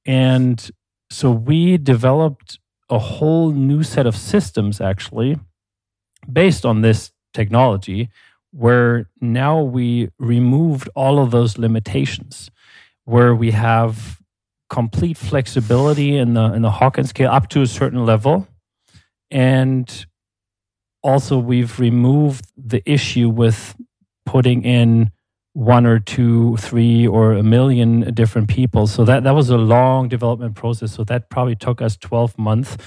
And 0.05 0.69
so 1.09 1.31
we 1.31 1.77
developed 1.77 2.59
a 2.89 2.99
whole 2.99 3.51
new 3.51 3.83
set 3.83 4.05
of 4.05 4.15
systems 4.15 4.81
actually 4.81 5.39
based 6.31 6.65
on 6.65 6.81
this 6.81 7.11
technology 7.33 8.09
where 8.51 9.09
now 9.19 9.61
we 9.61 10.09
removed 10.19 10.89
all 10.95 11.19
of 11.19 11.31
those 11.31 11.57
limitations 11.57 12.51
where 13.05 13.33
we 13.33 13.51
have 13.51 14.19
complete 14.79 15.17
flexibility 15.17 16.09
in 16.23 16.33
the 16.37 16.45
in 16.55 16.61
the 16.67 16.73
Hawkins 16.79 17.09
scale 17.09 17.31
up 17.37 17.45
to 17.49 17.61
a 17.61 17.67
certain 17.67 18.03
level 18.13 18.47
and 19.29 20.05
also 21.03 21.37
we've 21.37 21.79
removed 21.79 22.45
the 22.57 22.81
issue 22.85 23.29
with 23.29 23.75
putting 24.25 24.63
in 24.63 25.11
one 25.53 25.85
or 25.85 25.99
two, 25.99 26.57
three, 26.57 27.05
or 27.05 27.33
a 27.33 27.43
million 27.43 28.13
different 28.13 28.47
people. 28.49 28.87
So 28.87 29.05
that 29.05 29.23
that 29.23 29.35
was 29.35 29.49
a 29.49 29.57
long 29.57 30.07
development 30.07 30.55
process. 30.55 30.93
So 30.93 31.03
that 31.03 31.29
probably 31.29 31.55
took 31.55 31.81
us 31.81 31.97
twelve 31.97 32.37
months 32.37 32.77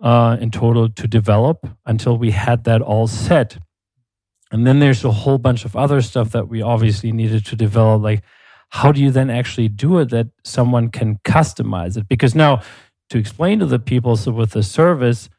uh, 0.00 0.38
in 0.40 0.50
total 0.50 0.88
to 0.88 1.06
develop 1.06 1.66
until 1.84 2.16
we 2.16 2.30
had 2.30 2.64
that 2.64 2.80
all 2.80 3.06
set. 3.06 3.58
And 4.50 4.66
then 4.66 4.78
there's 4.78 5.04
a 5.04 5.10
whole 5.10 5.36
bunch 5.36 5.66
of 5.66 5.76
other 5.76 6.00
stuff 6.00 6.30
that 6.30 6.48
we 6.48 6.62
obviously 6.62 7.12
needed 7.12 7.44
to 7.46 7.56
develop, 7.56 8.02
like 8.02 8.22
how 8.70 8.92
do 8.92 9.00
you 9.00 9.10
then 9.10 9.30
actually 9.30 9.68
do 9.68 9.98
it 9.98 10.10
that 10.10 10.28
someone 10.44 10.90
can 10.90 11.18
customize 11.24 11.96
it? 11.96 12.08
Because 12.08 12.34
now, 12.34 12.62
to 13.10 13.18
explain 13.18 13.58
to 13.60 13.66
the 13.66 13.78
people, 13.78 14.16
so 14.16 14.32
with 14.32 14.50
the 14.50 14.62
service, 14.62 15.30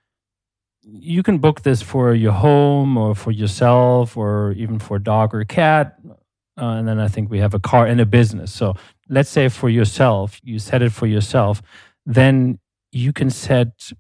you 0.82 1.22
can 1.22 1.38
book 1.38 1.62
this 1.62 1.82
for 1.82 2.16
your 2.16 2.32
home 2.32 2.98
or 2.98 3.14
for 3.14 3.32
yourself 3.32 4.18
or 4.18 4.54
even 4.54 4.80
for 4.80 4.98
a 4.98 5.04
dog 5.04 5.36
or 5.36 5.44
cat. 5.44 6.00
Uh, 6.60 6.72
and 6.72 6.88
then 6.88 7.00
I 7.00 7.08
think 7.08 7.30
we 7.30 7.40
have 7.40 7.54
a 7.54 7.60
car 7.60 7.86
and 7.86 8.02
a 8.02 8.06
business. 8.06 8.52
So 8.52 8.76
let's 9.08 9.30
say 9.30 9.50
for 9.50 9.70
yourself, 9.70 10.40
you 10.44 10.58
set 10.58 10.82
it 10.82 10.92
for 10.92 11.06
yourself, 11.06 11.62
then 12.06 12.60
you 12.92 13.14
can 13.14 13.30
set 13.30 13.92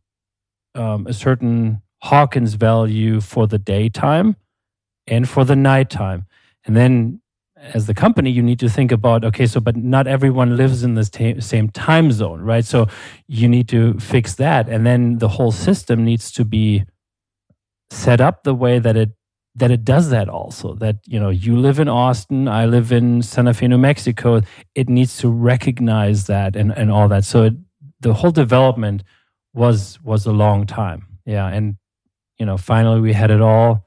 um, 0.73 1.05
a 1.07 1.13
certain 1.13 1.81
Hawkins 2.01 2.55
value 2.55 3.21
for 3.21 3.45
the 3.47 3.59
daytime 3.59 4.35
and 5.05 5.29
for 5.29 5.45
the 5.45 5.55
nighttime. 5.55 6.25
And 6.65 6.75
then 6.75 7.21
as 7.61 7.87
the 7.87 7.93
company, 7.93 8.31
you 8.31 8.41
need 8.41 8.59
to 8.59 8.69
think 8.69 8.91
about 8.91 9.25
okay, 9.25 9.45
so 9.45 9.59
but 9.59 9.75
not 9.75 10.07
everyone 10.07 10.55
lives 10.55 10.83
in 10.83 10.93
the 10.95 11.03
same 11.39 11.69
time 11.69 12.11
zone, 12.11 12.41
right? 12.41 12.65
So 12.65 12.87
you 13.27 13.47
need 13.47 13.67
to 13.69 13.93
fix 13.99 14.35
that, 14.35 14.69
and 14.69 14.85
then 14.85 15.17
the 15.17 15.27
whole 15.27 15.51
system 15.51 16.03
needs 16.03 16.31
to 16.31 16.45
be 16.45 16.85
set 17.89 18.21
up 18.21 18.43
the 18.43 18.55
way 18.55 18.79
that 18.79 18.95
it 18.95 19.11
that 19.55 19.71
it 19.71 19.83
does 19.83 20.09
that 20.09 20.29
also. 20.29 20.73
That 20.75 20.97
you 21.05 21.19
know, 21.19 21.29
you 21.29 21.57
live 21.57 21.79
in 21.79 21.89
Austin, 21.89 22.47
I 22.47 22.65
live 22.65 22.91
in 22.91 23.21
Santa 23.21 23.53
Fe, 23.53 23.67
New 23.67 23.77
Mexico. 23.77 24.41
It 24.75 24.89
needs 24.89 25.17
to 25.17 25.29
recognize 25.29 26.27
that 26.27 26.55
and 26.55 26.71
and 26.77 26.91
all 26.91 27.07
that. 27.09 27.25
So 27.25 27.43
it, 27.43 27.53
the 27.99 28.13
whole 28.13 28.31
development 28.31 29.03
was 29.53 29.99
was 30.01 30.25
a 30.25 30.31
long 30.31 30.65
time, 30.65 31.07
yeah, 31.25 31.47
and 31.47 31.75
you 32.37 32.45
know, 32.45 32.57
finally 32.57 33.01
we 33.01 33.13
had 33.13 33.31
it 33.31 33.41
all 33.41 33.85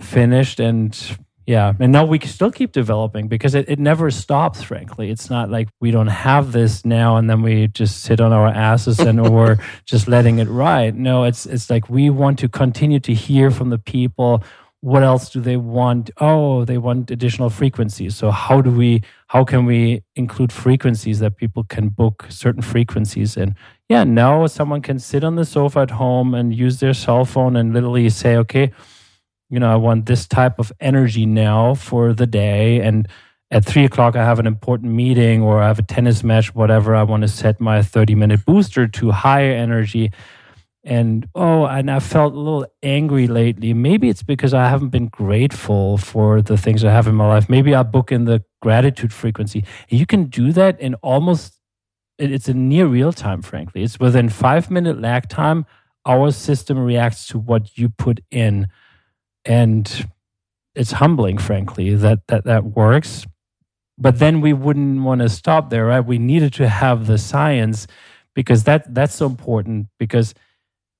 finished 0.00 0.60
and 0.60 1.18
yeah, 1.50 1.74
and 1.80 1.90
now 1.90 2.04
we 2.04 2.20
still 2.20 2.52
keep 2.52 2.70
developing 2.70 3.26
because 3.26 3.56
it, 3.56 3.68
it 3.68 3.80
never 3.80 4.08
stops. 4.12 4.62
Frankly, 4.62 5.10
it's 5.10 5.28
not 5.28 5.50
like 5.50 5.68
we 5.80 5.90
don't 5.90 6.06
have 6.06 6.52
this 6.52 6.84
now 6.84 7.16
and 7.16 7.28
then 7.28 7.42
we 7.42 7.66
just 7.66 8.04
sit 8.04 8.20
on 8.20 8.32
our 8.32 8.46
asses 8.46 9.00
and 9.00 9.18
or 9.28 9.58
just 9.84 10.06
letting 10.06 10.38
it 10.38 10.46
ride. 10.46 10.94
No, 10.94 11.24
it's 11.24 11.46
it's 11.46 11.68
like 11.68 11.90
we 11.90 12.08
want 12.08 12.38
to 12.38 12.48
continue 12.48 13.00
to 13.00 13.12
hear 13.12 13.50
from 13.50 13.70
the 13.70 13.78
people. 13.78 14.44
What 14.80 15.02
else 15.02 15.28
do 15.28 15.40
they 15.40 15.56
want? 15.56 16.12
Oh, 16.18 16.64
they 16.64 16.78
want 16.78 17.10
additional 17.10 17.50
frequencies. 17.50 18.14
So 18.14 18.30
how 18.30 18.60
do 18.60 18.70
we? 18.70 19.02
How 19.26 19.42
can 19.44 19.66
we 19.66 20.04
include 20.14 20.52
frequencies 20.52 21.18
that 21.18 21.36
people 21.36 21.64
can 21.64 21.88
book 21.88 22.26
certain 22.28 22.62
frequencies? 22.62 23.36
And 23.36 23.56
yeah, 23.88 24.04
now 24.04 24.46
someone 24.46 24.82
can 24.82 25.00
sit 25.00 25.24
on 25.24 25.34
the 25.34 25.44
sofa 25.44 25.80
at 25.80 25.90
home 25.90 26.32
and 26.32 26.54
use 26.54 26.78
their 26.78 26.94
cell 26.94 27.24
phone 27.24 27.56
and 27.56 27.74
literally 27.74 28.08
say, 28.08 28.36
okay 28.36 28.70
you 29.50 29.58
know, 29.58 29.70
I 29.70 29.76
want 29.76 30.06
this 30.06 30.26
type 30.26 30.58
of 30.58 30.72
energy 30.80 31.26
now 31.26 31.74
for 31.74 32.14
the 32.14 32.26
day. 32.26 32.80
And 32.80 33.08
at 33.50 33.64
three 33.64 33.84
o'clock, 33.84 34.14
I 34.14 34.24
have 34.24 34.38
an 34.38 34.46
important 34.46 34.92
meeting 34.92 35.42
or 35.42 35.60
I 35.60 35.66
have 35.66 35.80
a 35.80 35.82
tennis 35.82 36.22
match, 36.22 36.54
whatever. 36.54 36.94
I 36.94 37.02
want 37.02 37.22
to 37.22 37.28
set 37.28 37.60
my 37.60 37.82
30 37.82 38.14
minute 38.14 38.44
booster 38.46 38.86
to 38.86 39.10
higher 39.10 39.52
energy. 39.52 40.12
And 40.84 41.28
oh, 41.34 41.66
and 41.66 41.90
I 41.90 41.98
felt 41.98 42.32
a 42.32 42.38
little 42.38 42.64
angry 42.82 43.26
lately. 43.26 43.74
Maybe 43.74 44.08
it's 44.08 44.22
because 44.22 44.54
I 44.54 44.68
haven't 44.68 44.90
been 44.90 45.08
grateful 45.08 45.98
for 45.98 46.40
the 46.40 46.56
things 46.56 46.84
I 46.84 46.92
have 46.92 47.08
in 47.08 47.16
my 47.16 47.26
life. 47.26 47.50
Maybe 47.50 47.74
I 47.74 47.82
book 47.82 48.12
in 48.12 48.24
the 48.24 48.44
gratitude 48.62 49.12
frequency. 49.12 49.64
You 49.88 50.06
can 50.06 50.26
do 50.26 50.52
that 50.52 50.80
in 50.80 50.94
almost, 51.02 51.54
it's 52.18 52.48
a 52.48 52.54
near 52.54 52.86
real 52.86 53.12
time, 53.12 53.42
frankly. 53.42 53.82
It's 53.82 53.98
within 53.98 54.28
five 54.28 54.70
minute 54.70 55.00
lag 55.00 55.28
time. 55.28 55.66
Our 56.06 56.30
system 56.30 56.78
reacts 56.78 57.26
to 57.26 57.38
what 57.38 57.76
you 57.76 57.90
put 57.90 58.20
in 58.30 58.68
and 59.50 60.08
it's 60.76 60.92
humbling, 60.92 61.36
frankly, 61.38 61.96
that 61.96 62.20
that 62.28 62.44
that 62.44 62.64
works. 62.64 63.26
But 63.98 64.20
then 64.20 64.40
we 64.40 64.52
wouldn't 64.52 65.02
want 65.02 65.22
to 65.22 65.28
stop 65.28 65.70
there, 65.70 65.86
right? 65.86 66.00
We 66.00 66.18
needed 66.18 66.52
to 66.54 66.68
have 66.68 67.08
the 67.08 67.18
science 67.18 67.88
because 68.36 68.62
that 68.64 68.94
that's 68.94 69.14
so 69.16 69.26
important 69.26 69.88
because 69.98 70.34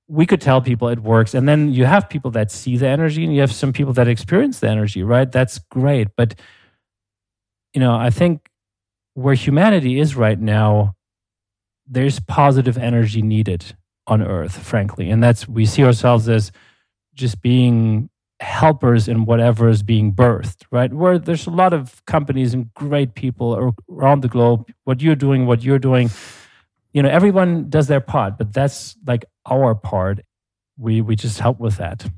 we 0.09 0.25
could 0.25 0.41
tell 0.41 0.61
people 0.61 0.89
it 0.89 0.99
works 0.99 1.33
and 1.33 1.47
then 1.47 1.71
you 1.71 1.85
have 1.85 2.09
people 2.09 2.31
that 2.31 2.51
see 2.51 2.75
the 2.75 2.87
energy 2.87 3.23
and 3.23 3.33
you 3.33 3.39
have 3.39 3.53
some 3.53 3.71
people 3.71 3.93
that 3.93 4.09
experience 4.09 4.59
the 4.59 4.67
energy 4.67 5.03
right 5.03 5.31
that's 5.31 5.57
great 5.71 6.09
but 6.17 6.37
you 7.73 7.79
know 7.79 7.95
i 7.95 8.09
think 8.09 8.49
where 9.13 9.33
humanity 9.33 10.01
is 10.01 10.13
right 10.13 10.39
now 10.39 10.93
there's 11.87 12.19
positive 12.19 12.77
energy 12.77 13.21
needed 13.21 13.63
on 14.05 14.21
earth 14.21 14.57
frankly 14.57 15.09
and 15.09 15.23
that's 15.23 15.47
we 15.47 15.65
see 15.65 15.83
ourselves 15.85 16.27
as 16.27 16.51
just 17.13 17.41
being 17.41 18.10
helpers 18.41 19.07
in 19.07 19.25
whatever 19.25 19.69
is 19.69 19.83
being 19.83 20.13
birthed, 20.13 20.63
right? 20.71 20.91
Where 20.91 21.19
there's 21.19 21.47
a 21.47 21.51
lot 21.51 21.73
of 21.73 22.03
companies 22.05 22.53
and 22.53 22.73
great 22.73 23.13
people 23.15 23.73
around 23.89 24.21
the 24.21 24.27
globe. 24.27 24.67
What 24.83 25.01
you're 25.01 25.15
doing, 25.15 25.45
what 25.45 25.63
you're 25.63 25.79
doing, 25.79 26.09
you 26.93 27.03
know, 27.03 27.09
everyone 27.09 27.69
does 27.69 27.87
their 27.87 28.01
part, 28.01 28.37
but 28.37 28.53
that's 28.53 28.95
like 29.05 29.25
our 29.49 29.75
part. 29.75 30.21
We 30.77 31.01
we 31.01 31.15
just 31.15 31.39
help 31.39 31.59
with 31.59 31.77
that. 31.77 32.09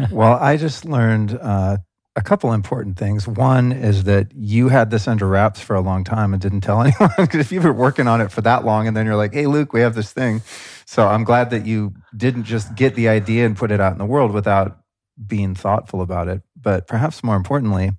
well, 0.12 0.38
I 0.40 0.56
just 0.56 0.84
learned 0.84 1.36
uh, 1.40 1.78
a 2.14 2.22
couple 2.22 2.52
important 2.52 2.96
things. 2.96 3.26
One 3.26 3.72
is 3.72 4.04
that 4.04 4.28
you 4.34 4.68
had 4.68 4.90
this 4.90 5.08
under 5.08 5.26
wraps 5.26 5.60
for 5.60 5.74
a 5.74 5.80
long 5.80 6.04
time 6.04 6.32
and 6.32 6.40
didn't 6.40 6.60
tell 6.60 6.80
anyone. 6.82 7.10
Because 7.16 7.40
if 7.40 7.50
you've 7.50 7.64
been 7.64 7.76
working 7.76 8.06
on 8.06 8.20
it 8.20 8.30
for 8.30 8.42
that 8.42 8.64
long, 8.64 8.86
and 8.86 8.96
then 8.96 9.06
you're 9.06 9.16
like, 9.16 9.34
"Hey, 9.34 9.46
Luke, 9.46 9.72
we 9.72 9.80
have 9.80 9.96
this 9.96 10.12
thing," 10.12 10.42
so 10.84 11.08
I'm 11.08 11.24
glad 11.24 11.50
that 11.50 11.66
you 11.66 11.94
didn't 12.16 12.44
just 12.44 12.74
get 12.76 12.94
the 12.94 13.08
idea 13.08 13.44
and 13.44 13.56
put 13.56 13.72
it 13.72 13.80
out 13.80 13.92
in 13.92 13.98
the 13.98 14.06
world 14.06 14.30
without 14.30 14.81
being 15.26 15.54
thoughtful 15.54 16.02
about 16.02 16.28
it. 16.28 16.42
But 16.60 16.86
perhaps 16.86 17.22
more 17.22 17.36
importantly, 17.36 17.92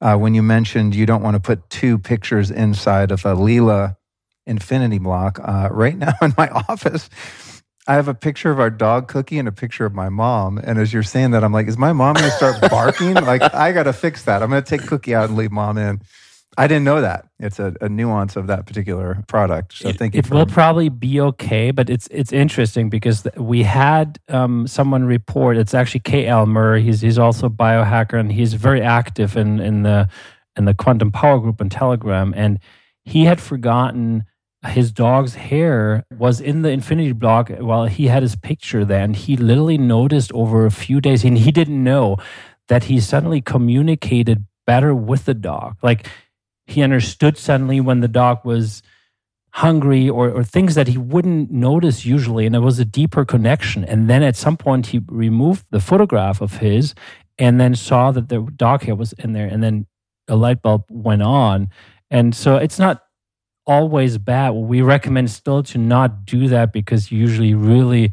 uh, 0.00 0.16
when 0.16 0.34
you 0.34 0.42
mentioned 0.42 0.94
you 0.94 1.06
don't 1.06 1.22
want 1.22 1.34
to 1.34 1.40
put 1.40 1.68
two 1.70 1.98
pictures 1.98 2.50
inside 2.50 3.10
of 3.10 3.24
a 3.24 3.34
Leela 3.34 3.96
infinity 4.46 4.98
block, 4.98 5.38
uh, 5.42 5.68
right 5.70 5.96
now 5.98 6.14
in 6.22 6.34
my 6.36 6.48
office, 6.48 7.08
I 7.86 7.94
have 7.94 8.08
a 8.08 8.14
picture 8.14 8.50
of 8.50 8.60
our 8.60 8.70
dog 8.70 9.08
Cookie 9.08 9.38
and 9.38 9.48
a 9.48 9.52
picture 9.52 9.84
of 9.84 9.94
my 9.94 10.08
mom. 10.08 10.58
And 10.58 10.78
as 10.78 10.92
you're 10.92 11.02
saying 11.02 11.32
that, 11.32 11.42
I'm 11.42 11.52
like, 11.52 11.66
is 11.66 11.78
my 11.78 11.92
mom 11.92 12.14
going 12.14 12.30
to 12.30 12.36
start 12.36 12.60
barking? 12.70 13.14
like, 13.14 13.42
I 13.54 13.72
got 13.72 13.84
to 13.84 13.92
fix 13.92 14.24
that. 14.24 14.42
I'm 14.42 14.50
going 14.50 14.62
to 14.62 14.76
take 14.78 14.86
Cookie 14.86 15.14
out 15.14 15.28
and 15.28 15.36
leave 15.36 15.50
mom 15.50 15.78
in. 15.78 16.00
I 16.58 16.66
didn't 16.66 16.84
know 16.84 17.00
that. 17.00 17.26
It's 17.38 17.58
a, 17.58 17.74
a, 17.80 17.88
nuance 17.88 18.34
of 18.34 18.48
that 18.48 18.66
particular 18.66 19.22
product. 19.28 19.72
So 19.74 19.92
thank 19.92 20.14
you. 20.14 20.18
It 20.18 20.30
will 20.30 20.46
probably 20.46 20.88
be 20.88 21.20
okay, 21.20 21.70
but 21.70 21.88
it's 21.88 22.08
it's 22.10 22.32
interesting 22.32 22.90
because 22.90 23.26
we 23.36 23.62
had 23.62 24.18
um, 24.28 24.66
someone 24.66 25.04
report. 25.04 25.56
It's 25.56 25.74
actually 25.74 26.00
K. 26.00 26.26
Elmer. 26.26 26.78
He's 26.78 27.00
he's 27.00 27.18
also 27.18 27.46
a 27.46 27.50
biohacker 27.50 28.18
and 28.18 28.32
he's 28.32 28.54
very 28.54 28.82
active 28.82 29.36
in 29.36 29.60
in 29.60 29.84
the 29.84 30.08
in 30.56 30.64
the 30.64 30.74
quantum 30.74 31.12
power 31.12 31.38
group 31.38 31.60
on 31.60 31.68
Telegram. 31.68 32.34
And 32.36 32.58
he 33.04 33.24
had 33.24 33.40
forgotten 33.40 34.24
his 34.66 34.92
dog's 34.92 35.36
hair 35.36 36.04
was 36.18 36.40
in 36.40 36.62
the 36.62 36.68
infinity 36.70 37.12
block 37.12 37.48
while 37.48 37.86
he 37.86 38.08
had 38.08 38.22
his 38.22 38.36
picture 38.36 38.84
there, 38.84 39.02
and 39.02 39.16
he 39.16 39.36
literally 39.36 39.78
noticed 39.78 40.32
over 40.32 40.66
a 40.66 40.70
few 40.70 41.00
days, 41.00 41.24
and 41.24 41.38
he 41.38 41.50
didn't 41.50 41.82
know 41.82 42.18
that 42.68 42.84
he 42.84 43.00
suddenly 43.00 43.40
communicated 43.40 44.44
better 44.66 44.94
with 44.94 45.24
the 45.24 45.34
dog, 45.34 45.76
like 45.82 46.06
he 46.70 46.82
understood 46.82 47.36
suddenly 47.36 47.80
when 47.80 48.00
the 48.00 48.08
dog 48.08 48.44
was 48.44 48.82
hungry 49.52 50.08
or, 50.08 50.30
or 50.30 50.44
things 50.44 50.74
that 50.76 50.88
he 50.88 50.98
wouldn't 50.98 51.50
notice 51.50 52.04
usually. 52.04 52.46
And 52.46 52.54
it 52.54 52.60
was 52.60 52.78
a 52.78 52.84
deeper 52.84 53.24
connection. 53.24 53.84
And 53.84 54.08
then 54.08 54.22
at 54.22 54.36
some 54.36 54.56
point, 54.56 54.86
he 54.86 55.00
removed 55.06 55.66
the 55.70 55.80
photograph 55.80 56.40
of 56.40 56.58
his 56.58 56.94
and 57.38 57.60
then 57.60 57.74
saw 57.74 58.12
that 58.12 58.28
the 58.28 58.42
dog 58.56 58.84
hair 58.84 58.94
was 58.94 59.12
in 59.14 59.32
there. 59.32 59.46
And 59.46 59.62
then 59.62 59.86
a 60.28 60.36
light 60.36 60.62
bulb 60.62 60.84
went 60.88 61.22
on. 61.22 61.68
And 62.10 62.34
so 62.34 62.56
it's 62.56 62.78
not 62.78 63.02
always 63.66 64.18
bad. 64.18 64.50
We 64.50 64.82
recommend 64.82 65.30
still 65.30 65.62
to 65.64 65.78
not 65.78 66.24
do 66.24 66.48
that 66.48 66.72
because 66.72 67.10
you 67.10 67.18
usually 67.18 67.54
really 67.54 68.12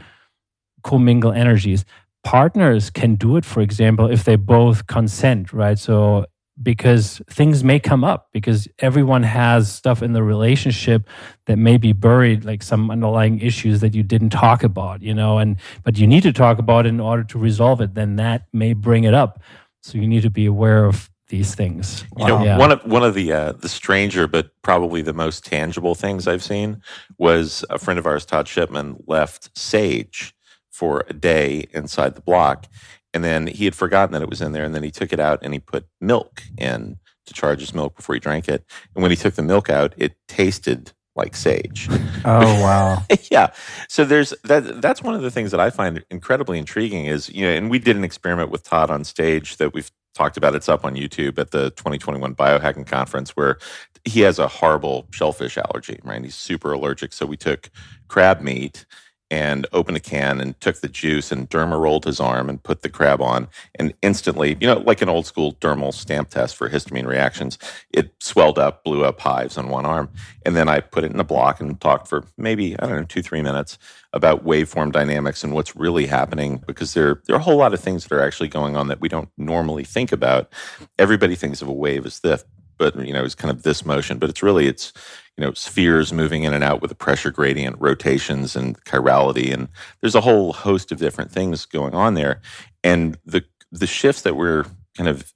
commingle 0.84 1.32
energies. 1.32 1.86
Partners 2.24 2.90
can 2.90 3.16
do 3.16 3.38
it, 3.38 3.46
for 3.46 3.62
example, 3.62 4.10
if 4.10 4.24
they 4.24 4.36
both 4.36 4.88
consent, 4.88 5.54
right? 5.54 5.78
So 5.78 6.26
because 6.62 7.22
things 7.30 7.64
may 7.64 7.80
come 7.80 8.04
up 8.04 8.30
because 8.32 8.68
everyone 8.80 9.24
has 9.24 9.72
stuff 9.72 10.02
in 10.02 10.14
the 10.14 10.24
relationship 10.24 11.08
that 11.46 11.58
may 11.58 11.78
be 11.78 11.94
buried 11.94 12.44
like 12.46 12.64
some 12.64 12.90
underlying 12.90 13.40
issues 13.40 13.80
that 13.82 13.94
you 13.94 14.04
didn't 14.04 14.30
talk 14.32 14.64
about 14.64 15.02
you 15.02 15.14
know 15.14 15.38
and 15.38 15.58
but 15.84 15.98
you 15.98 16.08
need 16.08 16.24
to 16.24 16.34
talk 16.34 16.58
about 16.58 16.86
it 16.86 16.90
in 16.90 17.00
order 17.00 17.24
to 17.24 17.38
resolve 17.38 17.82
it. 17.82 17.94
Then 17.94 18.16
that 18.16 18.48
may 18.54 18.74
bring 18.74 19.04
it 19.04 19.14
up. 19.14 19.42
So 19.82 19.98
you 19.98 20.08
need 20.08 20.24
to 20.24 20.30
be 20.30 20.46
aware 20.46 20.86
of 20.86 21.10
these 21.30 21.56
things. 21.56 22.06
You 22.18 22.28
know 22.28 22.44
yeah. 22.44 22.58
one 22.58 22.72
of 22.72 22.84
one 22.86 23.04
of 23.04 23.14
the 23.14 23.32
uh, 23.32 23.52
the 23.54 23.70
stranger 23.70 24.28
but 24.28 24.50
probably 24.62 25.02
the 25.02 25.14
most 25.14 25.46
tangible 25.46 25.96
things 25.96 26.28
i've 26.28 26.44
seen 26.44 26.82
was 27.18 27.64
a 27.70 27.78
friend 27.78 28.00
of 28.00 28.06
ours 28.06 28.26
todd 28.26 28.48
shipman 28.48 28.98
left 29.08 29.58
sage 29.58 30.34
for 30.70 31.06
a 31.10 31.14
day 31.14 31.68
inside 31.74 32.16
the 32.16 32.22
block 32.22 32.68
and 33.14 33.24
then 33.24 33.48
he 33.48 33.66
had 33.66 33.76
forgotten 33.76 34.14
that 34.14 34.22
it 34.22 34.30
was 34.30 34.42
in 34.42 34.52
there. 34.52 34.64
And 34.64 34.76
then 34.76 34.84
he 34.84 34.92
took 34.92 35.14
it 35.14 35.20
out 35.20 35.40
and 35.42 35.54
he 35.54 35.60
put 35.60 35.88
milk 36.02 36.44
in 36.58 36.98
to 37.26 37.34
charge 37.34 37.60
his 37.60 37.74
milk 37.74 37.96
before 37.96 38.16
he 38.16 38.20
drank 38.20 38.48
it. 38.48 38.66
And 38.96 39.02
when 39.02 39.12
he 39.12 39.18
took 39.18 39.36
the 39.36 39.42
milk 39.42 39.70
out, 39.70 39.94
it 39.98 40.16
tasted 40.28 40.92
like 41.16 41.36
sage. 41.36 41.88
Oh 42.24 42.62
wow. 42.62 43.04
yeah. 43.32 43.52
So 43.90 44.06
there's 44.06 44.34
that 44.44 44.82
that's 44.82 45.02
one 45.02 45.16
of 45.16 45.22
the 45.22 45.32
things 45.32 45.52
that 45.52 45.60
I 45.60 45.70
find 45.70 46.04
incredibly 46.10 46.60
intriguing 46.60 47.06
is, 47.06 47.30
you 47.30 47.46
know, 47.46 47.52
and 47.52 47.70
we 47.70 47.80
did 47.80 47.96
an 47.96 48.04
experiment 48.04 48.52
with 48.52 48.64
Todd 48.64 48.92
on 48.92 49.04
stage 49.04 49.58
that 49.58 49.74
we've 49.74 49.92
talked 50.14 50.38
about. 50.38 50.56
It's 50.56 50.70
up 50.70 50.86
on 50.86 50.96
YouTube 50.96 51.38
at 51.40 51.52
the 51.52 51.72
2021 51.72 52.36
biohacking 52.36 52.88
conference 52.88 53.32
where 53.32 53.58
he 54.06 54.22
has 54.22 54.40
a 54.40 54.48
horrible 54.48 55.08
shellfish 55.12 55.58
allergy, 55.58 56.00
right? 56.04 56.24
He's 56.24 56.36
super 56.36 56.72
allergic. 56.72 57.14
So 57.14 57.26
we 57.26 57.38
took 57.38 57.70
crab 58.08 58.42
meat 58.42 58.86
and 59.30 59.68
opened 59.74 59.98
a 59.98 60.00
can 60.00 60.40
and 60.40 60.60
took 60.62 60.82
the 60.82 60.88
juice 60.88 61.32
and 61.32 61.50
derma 61.50 61.80
rolled 61.80 62.06
his 62.06 62.20
arm 62.20 62.50
and 62.50 62.64
put 62.64 62.82
the 62.82 62.90
crab 62.90 63.22
on. 63.22 63.48
And 63.76 63.94
instantly 64.02 64.58
you 64.60 64.68
know 64.68 64.80
like 64.80 65.02
an 65.02 65.10
old 65.10 65.26
school 65.26 65.54
dermal 65.54 65.94
stamp 65.94 66.30
test 66.30 66.56
for 66.56 66.70
histamine 66.70 67.06
reactions 67.06 67.58
it 67.92 68.12
swelled 68.20 68.60
up 68.60 68.84
blew 68.84 69.04
up 69.04 69.20
hives 69.20 69.58
on 69.58 69.70
one 69.70 69.86
arm. 69.86 70.10
And 70.46 70.56
then 70.56 70.70
i 70.70 70.80
put 70.80 71.04
it 71.04 71.12
in 71.12 71.20
a 71.20 71.24
block 71.24 71.60
and 71.60 71.80
talked 71.80 72.08
for 72.08 72.24
maybe 72.38 72.78
i 72.80 72.86
don't 72.86 72.98
know 72.98 73.04
two 73.04 73.22
three 73.22 73.42
minutes 73.42 73.78
about 74.14 74.46
waveform 74.46 74.92
dynamics 74.92 75.44
and 75.44 75.54
what's 75.54 75.76
really 75.76 76.06
happening 76.06 76.62
because 76.66 76.94
there, 76.94 77.22
there 77.26 77.36
are 77.36 77.40
a 77.40 77.44
whole 77.44 77.58
lot 77.58 77.74
of 77.74 77.80
things 77.80 78.04
that 78.04 78.16
are 78.16 78.22
actually 78.22 78.48
going 78.50 78.76
on 78.76 78.88
that 78.88 79.02
we 79.02 79.10
don't 79.10 79.30
normally 79.38 79.84
think 79.84 80.12
about. 80.12 80.52
Everybody 80.98 81.36
thinks 81.36 81.62
of 81.62 81.68
a 81.68 81.74
wave 81.74 82.06
as 82.06 82.20
this 82.20 82.44
but 82.78 82.96
you 83.06 83.14
know 83.14 83.24
it's 83.24 83.36
kind 83.36 83.52
of 83.52 83.64
this 83.64 83.86
motion 83.86 84.18
but 84.20 84.30
it's 84.30 84.44
really 84.44 84.68
it's 84.68 84.94
you 85.38 85.44
know 85.44 85.54
spheres 85.54 86.12
moving 86.12 86.44
in 86.44 86.54
and 86.54 86.64
out 86.64 86.82
with 86.82 86.92
a 86.92 86.96
pressure 86.96 87.32
gradient 87.32 87.76
rotations 87.80 88.56
and 88.56 88.84
chirality 88.86 89.54
and 89.54 89.68
there's 90.02 90.16
a 90.16 90.22
whole 90.22 90.54
host 90.54 90.92
of 90.92 90.98
different 90.98 91.32
things 91.32 91.66
going 91.66 91.94
on 91.94 92.14
there. 92.14 92.42
And 92.84 93.18
the 93.26 93.44
the 93.72 93.88
shifts 93.88 94.22
that 94.24 94.36
we're 94.36 94.66
kind 94.96 95.10
of 95.10 95.34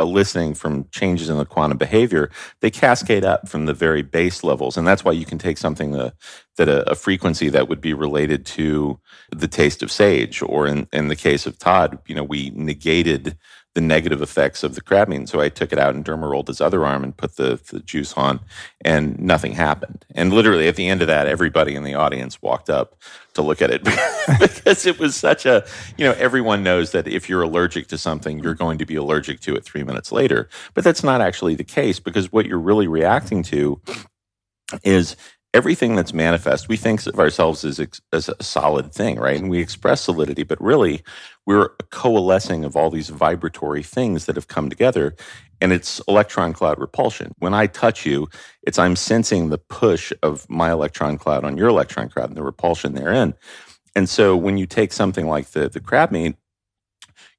eliciting 0.00 0.54
from 0.54 0.86
changes 0.92 1.28
in 1.28 1.36
the 1.36 1.44
quantum 1.44 1.76
behavior 1.76 2.30
they 2.60 2.70
cascade 2.70 3.24
up 3.24 3.48
from 3.48 3.66
the 3.66 3.74
very 3.74 4.00
base 4.00 4.44
levels. 4.44 4.76
And 4.76 4.86
that's 4.86 5.04
why 5.04 5.10
you 5.10 5.26
can 5.26 5.38
take 5.38 5.58
something 5.58 5.90
that, 5.90 6.14
that 6.56 6.68
a, 6.68 6.88
a 6.88 6.94
frequency 6.94 7.48
that 7.48 7.68
would 7.68 7.80
be 7.80 7.92
related 7.94 8.46
to 8.46 9.00
the 9.32 9.48
taste 9.48 9.82
of 9.82 9.90
sage 9.90 10.40
or 10.40 10.68
in, 10.68 10.86
in 10.92 11.08
the 11.08 11.16
case 11.16 11.46
of 11.46 11.58
todd 11.58 11.98
you 12.06 12.14
know 12.14 12.22
we 12.24 12.50
negated 12.50 13.36
the 13.74 13.80
negative 13.80 14.22
effects 14.22 14.62
of 14.62 14.74
the 14.74 14.80
crab 14.80 15.08
meat. 15.08 15.28
So 15.28 15.40
I 15.40 15.48
took 15.48 15.72
it 15.72 15.78
out 15.78 15.94
and 15.94 16.04
derma 16.04 16.30
rolled 16.30 16.48
his 16.48 16.60
other 16.60 16.84
arm 16.84 17.04
and 17.04 17.16
put 17.16 17.36
the, 17.36 17.60
the 17.70 17.80
juice 17.80 18.14
on, 18.14 18.40
and 18.80 19.18
nothing 19.20 19.52
happened. 19.52 20.04
And 20.14 20.32
literally 20.32 20.66
at 20.68 20.76
the 20.76 20.88
end 20.88 21.00
of 21.00 21.06
that, 21.08 21.26
everybody 21.26 21.74
in 21.74 21.84
the 21.84 21.94
audience 21.94 22.42
walked 22.42 22.70
up 22.70 22.96
to 23.34 23.42
look 23.42 23.62
at 23.62 23.70
it 23.70 23.84
because 24.40 24.86
it 24.86 24.98
was 24.98 25.14
such 25.14 25.46
a, 25.46 25.64
you 25.96 26.04
know, 26.04 26.12
everyone 26.18 26.62
knows 26.62 26.92
that 26.92 27.06
if 27.06 27.28
you're 27.28 27.42
allergic 27.42 27.86
to 27.88 27.98
something, 27.98 28.40
you're 28.40 28.54
going 28.54 28.78
to 28.78 28.86
be 28.86 28.96
allergic 28.96 29.40
to 29.40 29.54
it 29.54 29.64
three 29.64 29.84
minutes 29.84 30.10
later. 30.10 30.48
But 30.74 30.82
that's 30.82 31.04
not 31.04 31.20
actually 31.20 31.54
the 31.54 31.64
case 31.64 32.00
because 32.00 32.32
what 32.32 32.46
you're 32.46 32.58
really 32.58 32.88
reacting 32.88 33.42
to 33.44 33.80
is 34.82 35.16
everything 35.54 35.96
that's 35.96 36.12
manifest, 36.12 36.68
we 36.68 36.76
think 36.76 37.06
of 37.06 37.18
ourselves 37.18 37.64
as, 37.64 37.80
as 38.12 38.28
a 38.28 38.42
solid 38.42 38.92
thing, 38.92 39.16
right? 39.18 39.38
And 39.38 39.48
we 39.48 39.60
express 39.60 40.02
solidity, 40.02 40.42
but 40.42 40.60
really 40.60 41.02
we're 41.46 41.70
a 41.80 41.84
coalescing 41.90 42.64
of 42.64 42.76
all 42.76 42.90
these 42.90 43.08
vibratory 43.08 43.82
things 43.82 44.26
that 44.26 44.36
have 44.36 44.48
come 44.48 44.68
together. 44.68 45.16
And 45.60 45.72
it's 45.72 46.00
electron 46.06 46.52
cloud 46.52 46.78
repulsion. 46.78 47.34
When 47.38 47.54
I 47.54 47.66
touch 47.66 48.04
you, 48.04 48.28
it's 48.62 48.78
I'm 48.78 48.94
sensing 48.94 49.48
the 49.48 49.58
push 49.58 50.12
of 50.22 50.48
my 50.50 50.70
electron 50.70 51.16
cloud 51.18 51.44
on 51.44 51.56
your 51.56 51.68
electron 51.68 52.10
cloud 52.10 52.28
and 52.28 52.36
the 52.36 52.42
repulsion 52.42 52.94
therein. 52.94 53.34
And 53.96 54.08
so 54.08 54.36
when 54.36 54.58
you 54.58 54.66
take 54.66 54.92
something 54.92 55.26
like 55.26 55.48
the, 55.50 55.68
the 55.68 55.80
crab 55.80 56.12
meat, 56.12 56.36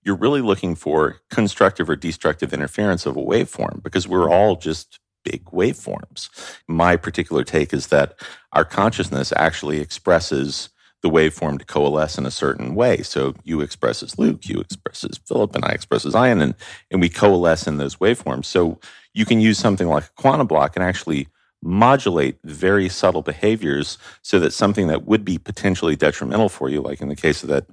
you're 0.03 0.15
really 0.15 0.41
looking 0.41 0.75
for 0.75 1.17
constructive 1.29 1.89
or 1.89 1.95
destructive 1.95 2.53
interference 2.53 3.05
of 3.05 3.15
a 3.15 3.21
waveform 3.21 3.83
because 3.83 4.07
we're 4.07 4.29
all 4.29 4.55
just 4.55 4.99
big 5.23 5.45
waveforms. 5.45 6.29
My 6.67 6.95
particular 6.95 7.43
take 7.43 7.73
is 7.73 7.87
that 7.87 8.15
our 8.53 8.65
consciousness 8.65 9.33
actually 9.35 9.79
expresses 9.79 10.69
the 11.01 11.09
waveform 11.09 11.59
to 11.59 11.65
coalesce 11.65 12.17
in 12.17 12.25
a 12.25 12.31
certain 12.31 12.75
way. 12.75 13.01
So 13.03 13.33
you 13.43 13.61
express 13.61 14.03
as 14.03 14.19
Luke, 14.19 14.47
you 14.47 14.59
express 14.59 15.03
as 15.03 15.17
Philipp, 15.25 15.55
and 15.55 15.63
I 15.63 15.69
express 15.69 16.05
as 16.05 16.15
Ian, 16.15 16.41
and, 16.41 16.55
and 16.91 16.99
we 16.99 17.09
coalesce 17.09 17.67
in 17.67 17.77
those 17.77 17.97
waveforms. 17.97 18.45
So 18.45 18.79
you 19.13 19.25
can 19.25 19.39
use 19.39 19.57
something 19.57 19.87
like 19.87 20.03
a 20.03 20.21
quantum 20.21 20.47
block 20.47 20.75
and 20.75 20.83
actually 20.83 21.27
modulate 21.61 22.37
very 22.43 22.87
subtle 22.89 23.21
behaviors 23.21 23.97
so 24.21 24.39
that 24.39 24.53
something 24.53 24.87
that 24.87 25.05
would 25.05 25.25
be 25.25 25.37
potentially 25.37 25.95
detrimental 25.95 26.49
for 26.49 26.69
you, 26.69 26.81
like 26.81 27.01
in 27.01 27.09
the 27.09 27.15
case 27.15 27.43
of 27.43 27.49
that 27.49 27.65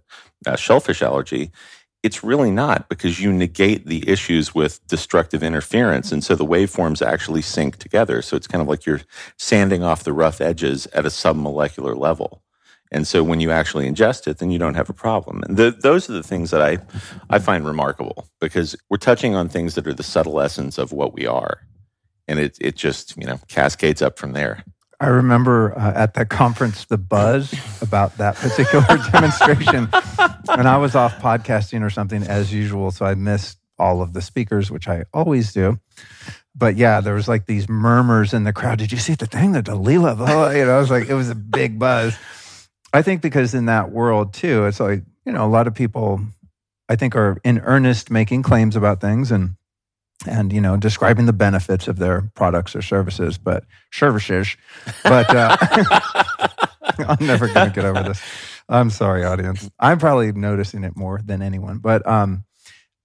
uh, 0.47 0.57
shellfish 0.57 1.03
allergy, 1.03 1.51
it's 2.03 2.23
really 2.23 2.51
not 2.51 2.89
because 2.89 3.21
you 3.21 3.33
negate 3.33 3.87
the 3.87 4.09
issues 4.09 4.55
with 4.55 4.87
destructive 4.87 5.43
interference. 5.43 6.13
And 6.13 6.23
so 6.23 6.35
the 6.35 6.47
waveforms 6.47 7.05
actually 7.05 7.43
sync 7.43 7.77
together. 7.77 8.23
So 8.23 8.37
it's 8.37 8.47
kind 8.47 8.63
of 8.63 8.69
like 8.69 8.87
you're 8.87 9.01
sanding 9.39 9.83
off 9.83 10.05
the 10.05 10.13
rough 10.13 10.41
edges 10.41 10.87
at 10.89 11.07
a 11.07 11.09
submolecular 11.09 11.97
level. 11.99 12.43
And 12.93 13.07
so 13.07 13.25
when 13.25 13.41
you 13.41 13.51
actually 13.51 13.91
ingest 13.91 14.29
it, 14.29 14.39
then 14.39 14.51
you 14.51 14.59
don't 14.59 14.75
have 14.75 14.89
a 14.89 14.95
problem. 14.95 15.43
And 15.43 15.57
the, 15.57 15.71
those 15.73 16.09
are 16.09 16.13
the 16.13 16.23
things 16.23 16.51
that 16.53 16.63
I, 16.63 16.79
I 17.29 17.41
find 17.41 17.67
remarkable 17.67 18.29
because 18.41 18.77
we're 18.89 18.99
touching 18.99 19.35
on 19.35 19.49
things 19.49 19.75
that 19.75 19.87
are 19.87 19.95
the 19.95 20.05
subtle 20.05 20.41
essence 20.41 20.79
of 20.79 20.93
what 20.93 21.13
we 21.13 21.27
are. 21.27 21.63
And 22.29 22.39
it, 22.39 22.57
it 22.61 22.77
just, 22.77 23.17
you 23.17 23.27
know, 23.27 23.41
cascades 23.49 24.03
up 24.03 24.19
from 24.19 24.33
there. 24.33 24.65
I 24.99 25.09
remember 25.09 25.77
uh, 25.79 25.93
at 25.95 26.15
that 26.15 26.31
conference 26.31 26.87
the 26.87 26.97
buzz 26.97 27.55
about 27.83 28.17
that 28.17 28.37
particular 28.37 28.87
demonstration. 29.13 29.89
and 30.49 30.69
I 30.69 30.79
was 30.79 30.95
off 30.95 31.19
podcasting 31.19 31.83
or 31.83 31.91
something 31.91 32.23
as 32.23 32.53
usual. 32.53 32.91
So 32.91 33.05
I 33.05 33.15
missed 33.15 33.59
all 33.79 34.01
of 34.01 34.13
the 34.15 34.23
speakers, 34.23 34.71
which 34.71 34.89
I 34.89 35.05
always 35.13 35.53
do. 35.53 35.79
But 36.55 36.77
yeah, 36.77 37.01
there 37.01 37.15
was 37.15 37.29
like 37.29 37.45
these 37.45 37.69
murmurs 37.69 38.33
in 38.33 38.45
the 38.45 38.53
crowd. 38.53 38.79
Did 38.79 38.91
you 38.91 38.99
see 38.99 39.15
the 39.15 39.27
thing? 39.27 39.53
The 39.53 39.63
Dalila? 39.63 40.17
Oh, 40.19 40.51
you 40.51 40.65
know, 40.65 40.77
I 40.77 40.81
was 40.81 40.91
like, 40.91 41.09
it 41.09 41.15
was 41.15 41.29
a 41.29 41.35
big 41.35 41.79
buzz. 41.79 42.17
I 42.93 43.03
think 43.03 43.21
because 43.21 43.53
in 43.53 43.67
that 43.67 43.91
world 43.91 44.33
too, 44.33 44.65
it's 44.65 44.81
like, 44.81 45.03
you 45.27 45.33
know, 45.33 45.45
a 45.45 45.49
lot 45.49 45.67
of 45.67 45.75
people 45.75 46.21
I 46.89 46.97
think 46.97 47.15
are 47.15 47.39
in 47.45 47.59
earnest 47.59 48.11
making 48.11 48.43
claims 48.43 48.77
about 48.77 49.01
things 49.03 49.31
and 49.31 49.57
and 50.27 50.53
you 50.53 50.61
know 50.61 50.77
describing 50.77 51.27
the 51.27 51.33
benefits 51.33 51.89
of 51.89 51.99
their 51.99 52.31
products 52.35 52.75
or 52.75 52.83
services 52.83 53.37
but 53.39 53.65
services 53.93 54.57
but 55.05 55.29
uh, 55.35 55.57
i'm 57.09 57.27
never 57.27 57.47
going 57.53 57.69
to 57.69 57.73
get 57.75 57.85
over 57.85 58.03
this. 58.03 58.21
I'm 58.69 58.91
sorry 58.91 59.25
audience. 59.25 59.71
I'm 59.79 59.99
probably 59.99 60.33
noticing 60.33 60.83
it 60.85 60.97
more 60.97 61.21
than 61.25 61.43
anyone 61.43 61.79
but 61.79 62.07
um 62.07 62.45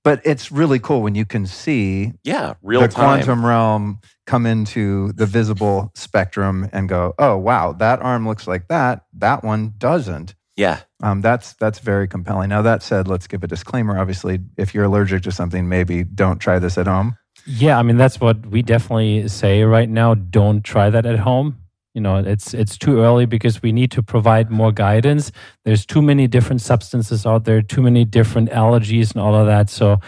but 0.04 0.22
it's 0.26 0.52
really 0.52 0.80
cool 0.80 1.02
when 1.02 1.16
you 1.16 1.26
can 1.26 1.46
see 1.46 2.14
yeah 2.24 2.54
real 2.64 2.82
the 2.82 2.88
time. 2.88 3.20
quantum 3.20 3.46
realm 3.46 4.00
come 4.26 4.46
into 4.46 5.12
the 5.14 5.26
visible 5.26 5.92
spectrum 5.94 6.70
and 6.72 6.88
go 6.90 7.14
oh 7.20 7.38
wow 7.38 7.74
that 7.74 8.02
arm 8.02 8.28
looks 8.28 8.48
like 8.48 8.68
that. 8.70 9.06
That 9.14 9.44
one 9.44 9.74
doesn't 9.78 10.36
yeah. 10.62 10.82
Um, 11.02 11.22
that's 11.22 11.54
that's 11.54 11.80
very 11.80 12.08
compelling. 12.08 12.50
Now 12.50 12.62
that 12.62 12.84
said, 12.84 13.08
let's 13.08 13.26
give 13.26 13.44
a 13.44 13.48
disclaimer. 13.48 13.98
Obviously, 13.98 14.40
if 14.58 14.76
you're 14.76 14.84
allergic 14.84 15.24
to 15.24 15.32
something, 15.32 15.68
maybe 15.68 16.04
don't 16.04 16.38
try 16.38 16.60
this 16.60 16.78
at 16.78 16.86
home. 16.86 17.18
Yeah, 17.48 17.80
I 17.80 17.82
mean 17.82 17.98
that's 17.98 18.20
what 18.20 18.46
we 18.46 18.62
definitely 18.62 19.28
say 19.28 19.64
right 19.64 19.90
now. 19.90 20.14
Don't 20.14 20.62
try 20.62 20.92
that 20.92 21.08
at 21.08 21.18
home. 21.18 21.58
You 21.96 22.02
know, 22.02 22.18
it's 22.18 22.54
it's 22.54 22.78
too 22.78 23.00
early 23.00 23.26
because 23.26 23.64
we 23.64 23.72
need 23.72 23.90
to 23.92 24.04
provide 24.04 24.52
more 24.52 24.72
guidance. 24.72 25.32
There's 25.66 25.84
too 25.84 26.04
many 26.04 26.28
different 26.28 26.62
substances 26.62 27.26
out 27.26 27.46
there, 27.46 27.64
too 27.64 27.82
many 27.82 28.06
different 28.06 28.52
allergies 28.52 29.14
and 29.14 29.22
all 29.24 29.34
of 29.34 29.48
that. 29.48 29.68
So 29.72 30.00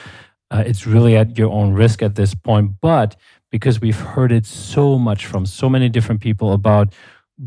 uh, 0.52 0.64
it's 0.68 0.86
really 0.86 1.18
at 1.18 1.36
your 1.36 1.52
own 1.52 1.74
risk 1.74 2.04
at 2.04 2.14
this 2.14 2.36
point. 2.36 2.74
But 2.80 3.16
because 3.50 3.82
we've 3.82 4.00
heard 4.00 4.32
it 4.32 4.46
so 4.46 5.00
much 5.00 5.26
from 5.26 5.48
so 5.48 5.68
many 5.68 5.90
different 5.90 6.22
people 6.22 6.54
about 6.54 6.94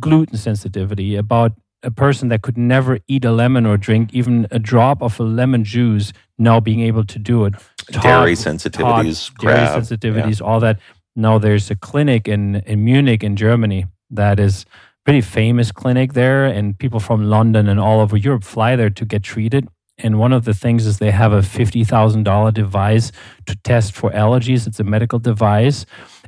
gluten 0.01 0.37
sensitivity, 0.37 1.15
about 1.15 1.53
a 1.87 1.91
person 1.91 2.29
that 2.29 2.43
could 2.43 2.59
never 2.59 2.99
eat 3.07 3.25
a 3.25 3.33
lemon 3.33 3.65
or 3.65 3.77
drink 3.77 4.13
even 4.13 4.47
a 4.51 4.59
drop 4.59 5.03
of 5.03 5.19
a 5.21 5.23
lemon 5.23 5.65
juice 5.65 6.13
now 6.37 6.61
being 6.61 6.81
able 6.81 7.05
to 7.05 7.19
do 7.19 7.45
it. 7.45 7.55
Todd, 7.93 8.03
dairy 8.03 8.35
sensitivities, 8.35 9.31
Todd, 9.41 9.41
dairy 9.41 9.67
sensitivities, 9.69 10.41
yeah. 10.41 10.47
all 10.47 10.61
that. 10.61 10.81
Now 11.15 11.39
there's 11.39 11.71
a 11.71 11.77
clinic 11.77 12.29
in, 12.29 12.57
in 12.67 12.85
Munich 12.85 13.23
in 13.23 13.37
Germany 13.37 13.87
that 14.11 14.39
is 14.41 14.67
pretty 15.05 15.21
famous 15.21 15.71
clinic 15.71 16.13
there 16.13 16.45
and 16.45 16.77
people 16.77 16.99
from 16.99 17.31
London 17.31 17.69
and 17.69 17.79
all 17.79 18.01
over 18.01 18.17
Europe 18.17 18.43
fly 18.43 18.75
there 18.75 18.91
to 18.91 19.05
get 19.05 19.23
treated. 19.23 19.69
And 19.99 20.19
one 20.19 20.33
of 20.33 20.45
the 20.45 20.53
things 20.53 20.85
is 20.85 20.99
they 20.99 21.13
have 21.13 21.33
a 21.33 21.39
$50,000 21.39 22.53
device 22.53 23.13
to 23.47 23.57
test 23.63 23.93
for 23.93 24.11
allergies. 24.11 24.67
It's 24.67 24.81
a 24.81 24.85
medical 24.85 25.19
device. 25.19 25.87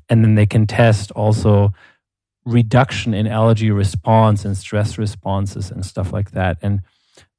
And 0.09 0.25
then 0.25 0.37
they 0.37 0.47
can 0.47 0.66
test 0.66 1.11
also 1.11 1.75
reduction 2.49 3.15
in 3.15 3.27
allergy 3.27 3.71
response 3.71 4.45
and 4.45 4.57
stress 4.57 4.99
responses 4.99 5.71
and 5.71 5.85
stuff 5.85 6.13
like 6.13 6.31
that. 6.33 6.59
And 6.63 6.83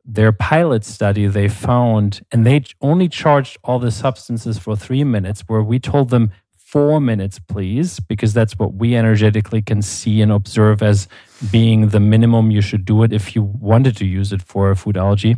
their 0.06 0.32
pilot 0.32 0.86
study, 0.86 1.28
they 1.28 1.48
found, 1.48 2.22
and 2.32 2.46
they 2.46 2.64
only 2.82 3.08
charged 3.10 3.58
all 3.64 3.80
the 3.80 3.92
substances 3.92 4.58
for 4.58 4.76
three 4.76 5.04
minutes, 5.04 5.44
where 5.48 5.62
we 5.62 5.80
told 5.80 6.10
them 6.10 6.32
four 6.56 7.00
minutes, 7.00 7.40
please, 7.40 8.00
because 8.00 8.34
that's 8.34 8.58
what 8.58 8.74
we 8.76 8.96
energetically 8.96 9.62
can 9.62 9.82
see 9.82 10.22
and 10.22 10.32
observe 10.32 10.82
as 10.84 11.08
being 11.52 11.90
the 11.90 12.00
minimum 12.00 12.52
you 12.52 12.62
should 12.62 12.86
do 12.86 13.04
it 13.04 13.12
if 13.12 13.36
you 13.36 13.42
wanted 13.42 13.98
to 13.98 14.06
use 14.06 14.32
it 14.32 14.42
for 14.42 14.70
a 14.70 14.76
food 14.76 14.98
allergy. 14.98 15.38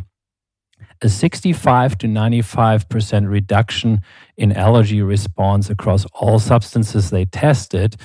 A 1.00 1.08
65 1.08 1.98
to 1.98 2.06
95% 2.06 3.28
reduction 3.28 4.02
in 4.36 4.52
allergy 4.52 5.02
response 5.02 5.68
across 5.68 6.06
all 6.12 6.38
substances 6.38 7.10
they 7.10 7.24
tested. 7.24 7.96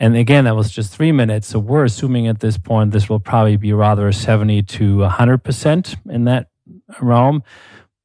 And 0.00 0.16
again, 0.16 0.44
that 0.44 0.56
was 0.56 0.70
just 0.70 0.92
three 0.92 1.12
minutes. 1.12 1.46
So 1.46 1.58
we're 1.58 1.84
assuming 1.84 2.26
at 2.26 2.40
this 2.40 2.58
point 2.58 2.90
this 2.90 3.08
will 3.08 3.20
probably 3.20 3.56
be 3.56 3.72
rather 3.72 4.10
70 4.10 4.62
to 4.62 4.96
100% 4.98 6.10
in 6.10 6.24
that 6.24 6.48
realm. 7.00 7.42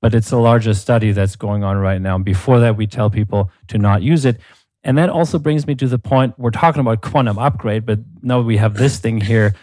But 0.01 0.13
it's 0.13 0.31
a 0.31 0.37
larger 0.37 0.73
study 0.73 1.11
that's 1.11 1.35
going 1.35 1.63
on 1.63 1.77
right 1.77 2.01
now. 2.01 2.17
Before 2.17 2.59
that, 2.61 2.77
we 2.77 2.87
tell 2.87 3.09
people 3.09 3.51
to 3.67 3.77
not 3.77 4.01
use 4.01 4.23
it. 4.23 4.39
And 4.83 4.97
that 4.97 5.09
also 5.09 5.39
brings 5.39 5.67
me 5.67 5.75
to 5.75 5.87
the 5.87 5.99
point 5.99 6.39
we're 6.39 6.51
talking 6.51 6.79
about 6.79 7.01
quantum 7.01 7.37
upgrade, 7.37 7.85
but 7.85 7.99
now 8.21 8.39
we 8.39 8.57
have 8.57 8.75
this 8.75 8.97
thing 8.99 9.19
here. 9.19 9.53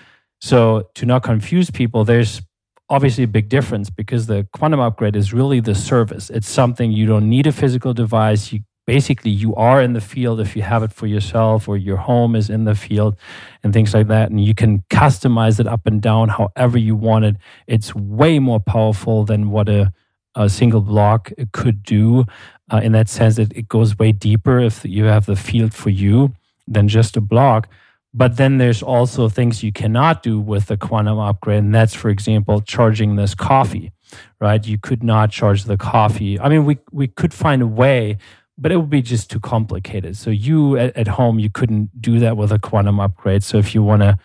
So 0.41 0.91
to 0.95 1.07
not 1.07 1.23
confuse 1.23 1.71
people, 1.71 2.05
there's 2.05 2.43
obviously 2.89 3.25
a 3.25 3.29
big 3.29 3.49
difference 3.49 3.89
because 3.89 4.27
the 4.27 4.47
quantum 4.53 4.81
upgrade 4.81 5.17
is 5.17 5.33
really 5.33 5.61
the 5.61 5.75
service. 5.75 6.29
It's 6.29 6.49
something 6.49 6.93
you 6.93 7.07
don't 7.07 7.29
need 7.29 7.47
a 7.47 7.53
physical 7.53 7.95
device. 7.95 8.53
You 8.53 8.61
basically 8.87 9.31
you 9.31 9.55
are 9.57 9.83
in 9.83 9.93
the 9.93 10.01
field 10.01 10.41
if 10.41 10.55
you 10.57 10.63
have 10.63 10.83
it 10.83 10.93
for 10.93 11.07
yourself 11.07 11.69
or 11.69 11.77
your 11.77 11.97
home 11.97 12.37
is 12.37 12.49
in 12.49 12.65
the 12.65 12.75
field 12.75 13.17
and 13.63 13.73
things 13.73 13.93
like 13.93 14.09
that. 14.09 14.31
And 14.31 14.43
you 14.43 14.55
can 14.55 14.85
customize 14.91 15.59
it 15.59 15.67
up 15.67 15.87
and 15.87 16.01
down 16.01 16.29
however 16.29 16.79
you 16.79 16.95
want 16.95 17.25
it. 17.25 17.37
It's 17.67 17.95
way 17.95 18.39
more 18.39 18.61
powerful 18.61 19.25
than 19.25 19.51
what 19.51 19.69
a, 19.69 19.93
a 20.37 20.49
single 20.49 20.81
block 20.81 21.33
could 21.53 21.83
do 21.83 22.25
uh, 22.73 22.81
in 22.83 22.93
that 22.93 23.09
sense 23.09 23.37
that 23.37 23.53
it 23.53 23.69
goes 23.69 23.99
way 23.99 24.13
deeper 24.13 24.61
if 24.61 24.85
you 24.85 25.05
have 25.05 25.27
the 25.27 25.37
field 25.37 25.75
for 25.75 25.91
you 25.91 26.35
than 26.69 26.89
just 26.89 27.17
a 27.17 27.21
block. 27.21 27.69
But 28.15 28.37
then 28.39 28.59
there's 28.59 28.83
also 28.83 29.29
things 29.29 29.63
you 29.63 29.73
cannot 29.73 30.23
do 30.23 30.41
with 30.41 30.67
the 30.67 30.77
quantum 30.77 31.19
upgrade 31.19 31.59
and 31.59 31.75
that's 31.75 31.95
for 31.95 32.09
example 32.09 32.61
charging 32.61 33.17
this 33.17 33.35
coffee 33.35 33.93
right? 34.41 34.65
You 34.65 34.79
could 34.79 35.03
not 35.03 35.33
charge 35.33 35.65
the 35.65 35.77
coffee. 35.77 36.39
I 36.39 36.49
mean 36.49 36.65
we 36.65 36.79
we 36.93 37.09
could 37.09 37.35
find 37.35 37.61
a 37.61 37.67
way 37.67 38.19
but 38.59 38.73
it 38.73 38.77
would 38.77 38.91
be 38.91 39.03
just 39.03 39.31
too 39.31 39.41
complicated. 39.41 40.17
So 40.17 40.31
you 40.31 40.77
at, 40.77 40.97
at 40.97 41.09
home, 41.09 41.39
you 41.39 41.51
couldn't 41.51 42.01
do 42.01 42.19
that 42.21 42.37
with 42.37 42.53
a 42.53 42.59
quantum 42.59 43.01
upgrade. 43.01 43.45
So 43.45 43.59
if 43.59 43.75
you 43.75 43.83
want 43.83 44.03
to 44.03 44.19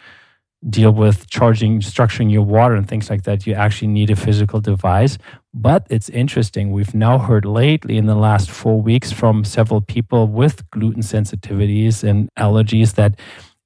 deal 0.69 0.91
with 0.91 1.29
charging, 1.29 1.79
structuring 1.79 2.31
your 2.31 2.43
water 2.43 2.75
and 2.75 2.87
things 2.87 3.09
like 3.09 3.23
that, 3.23 3.47
you 3.47 3.53
actually 3.53 3.87
need 3.87 4.09
a 4.09 4.15
physical 4.15 4.61
device. 4.61 5.17
But 5.53 5.87
it's 5.89 6.07
interesting. 6.09 6.71
We've 6.71 6.93
now 6.93 7.17
heard 7.17 7.45
lately 7.45 7.97
in 7.97 8.05
the 8.05 8.15
last 8.15 8.49
four 8.49 8.79
weeks 8.79 9.11
from 9.11 9.43
several 9.43 9.81
people 9.81 10.27
with 10.27 10.69
gluten 10.69 11.01
sensitivities 11.01 12.03
and 12.03 12.29
allergies 12.37 12.93
that 12.95 13.19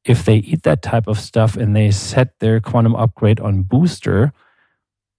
if 0.06 0.25
they 0.25 0.38
eat 0.38 0.63
that 0.63 0.82
type 0.82 1.08
of 1.08 1.19
stuff 1.19 1.58
and 1.58 1.75
they 1.75 1.91
set 1.91 2.39
their 2.39 2.60
quantum 2.60 2.95
upgrade 2.95 3.39
on 3.39 3.63
booster, 3.63 4.32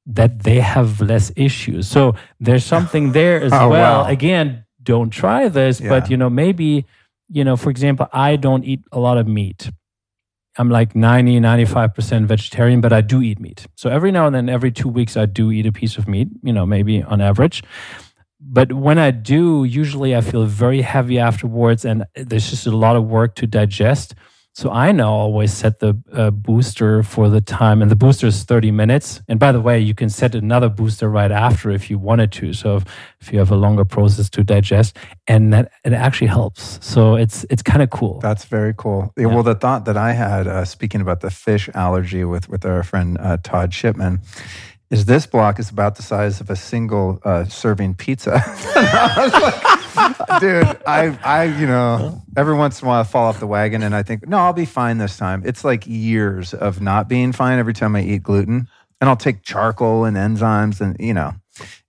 that 0.06 0.44
they 0.44 0.60
have 0.60 1.00
less 1.00 1.32
issues. 1.36 1.88
So 1.88 2.14
there's 2.38 2.64
something 2.64 3.12
there 3.12 3.40
as 3.42 3.52
oh, 3.52 3.68
well. 3.68 4.02
Wow. 4.02 4.08
Again, 4.08 4.64
don't 4.86 5.10
try 5.10 5.48
this, 5.48 5.80
yeah. 5.80 5.90
but 5.90 6.08
you 6.10 6.16
know, 6.16 6.30
maybe, 6.30 6.86
you 7.28 7.44
know, 7.44 7.56
for 7.56 7.68
example, 7.68 8.08
I 8.12 8.36
don't 8.36 8.64
eat 8.64 8.80
a 8.92 8.98
lot 8.98 9.18
of 9.18 9.28
meat. 9.28 9.70
I'm 10.58 10.70
like 10.70 10.96
90, 10.96 11.40
95% 11.40 12.24
vegetarian, 12.24 12.80
but 12.80 12.92
I 12.92 13.02
do 13.02 13.20
eat 13.20 13.38
meat. 13.38 13.66
So 13.74 13.90
every 13.90 14.10
now 14.10 14.26
and 14.26 14.34
then, 14.34 14.48
every 14.48 14.72
two 14.72 14.88
weeks, 14.88 15.14
I 15.14 15.26
do 15.26 15.52
eat 15.52 15.66
a 15.66 15.72
piece 15.72 15.98
of 15.98 16.08
meat, 16.08 16.28
you 16.42 16.52
know, 16.52 16.64
maybe 16.64 17.02
on 17.02 17.20
average. 17.20 17.62
But 18.40 18.72
when 18.72 18.98
I 18.98 19.10
do, 19.10 19.64
usually 19.64 20.16
I 20.16 20.22
feel 20.22 20.46
very 20.46 20.80
heavy 20.80 21.18
afterwards 21.18 21.84
and 21.84 22.06
there's 22.14 22.48
just 22.48 22.66
a 22.66 22.76
lot 22.76 22.96
of 22.96 23.04
work 23.04 23.34
to 23.36 23.46
digest. 23.46 24.14
So 24.56 24.70
I 24.70 24.90
now 24.90 25.12
always 25.12 25.52
set 25.52 25.80
the 25.80 26.02
uh, 26.14 26.30
booster 26.30 27.02
for 27.02 27.28
the 27.28 27.42
time, 27.42 27.82
and 27.82 27.90
the 27.90 27.94
booster 27.94 28.26
is 28.26 28.42
30 28.42 28.70
minutes. 28.70 29.20
And 29.28 29.38
by 29.38 29.52
the 29.52 29.60
way, 29.60 29.78
you 29.78 29.94
can 29.94 30.08
set 30.08 30.34
another 30.34 30.70
booster 30.70 31.10
right 31.10 31.30
after 31.30 31.70
if 31.70 31.90
you 31.90 31.98
wanted 31.98 32.32
to. 32.32 32.54
So 32.54 32.76
if, 32.76 32.84
if 33.20 33.30
you 33.34 33.38
have 33.38 33.50
a 33.50 33.54
longer 33.54 33.84
process 33.84 34.30
to 34.30 34.42
digest, 34.42 34.96
and 35.28 35.52
that 35.52 35.72
it 35.84 35.92
actually 35.92 36.28
helps. 36.28 36.78
So 36.80 37.16
it's 37.16 37.44
it's 37.50 37.62
kind 37.62 37.82
of 37.82 37.90
cool. 37.90 38.18
That's 38.20 38.46
very 38.46 38.72
cool. 38.74 39.12
Yeah. 39.14 39.26
Well, 39.26 39.42
the 39.42 39.54
thought 39.54 39.84
that 39.84 39.98
I 39.98 40.12
had 40.12 40.46
uh, 40.46 40.64
speaking 40.64 41.02
about 41.02 41.20
the 41.20 41.30
fish 41.30 41.68
allergy 41.74 42.24
with 42.24 42.48
with 42.48 42.64
our 42.64 42.82
friend 42.82 43.18
uh, 43.20 43.36
Todd 43.42 43.74
Shipman 43.74 44.22
is 44.88 45.04
this 45.04 45.26
block 45.26 45.58
is 45.58 45.68
about 45.68 45.96
the 45.96 46.02
size 46.02 46.40
of 46.40 46.48
a 46.48 46.56
single 46.56 47.20
uh, 47.24 47.44
serving 47.44 47.94
pizza. 47.94 48.42
dude, 50.40 50.78
I, 50.86 51.18
I, 51.24 51.44
you 51.44 51.66
know, 51.66 52.22
every 52.36 52.54
once 52.54 52.80
in 52.80 52.86
a 52.86 52.88
while 52.88 53.00
I 53.00 53.04
fall 53.04 53.26
off 53.26 53.40
the 53.40 53.46
wagon 53.46 53.82
and 53.82 53.94
I 53.94 54.02
think, 54.02 54.26
no, 54.26 54.38
I'll 54.38 54.52
be 54.52 54.64
fine 54.64 54.98
this 54.98 55.16
time. 55.16 55.42
It's 55.44 55.64
like 55.64 55.86
years 55.86 56.54
of 56.54 56.80
not 56.80 57.08
being 57.08 57.32
fine 57.32 57.58
every 57.58 57.74
time 57.74 57.96
I 57.96 58.02
eat 58.02 58.22
gluten. 58.22 58.68
And 59.00 59.10
I'll 59.10 59.16
take 59.16 59.42
charcoal 59.42 60.04
and 60.04 60.16
enzymes 60.16 60.80
and, 60.80 60.96
you 60.98 61.12
know, 61.12 61.34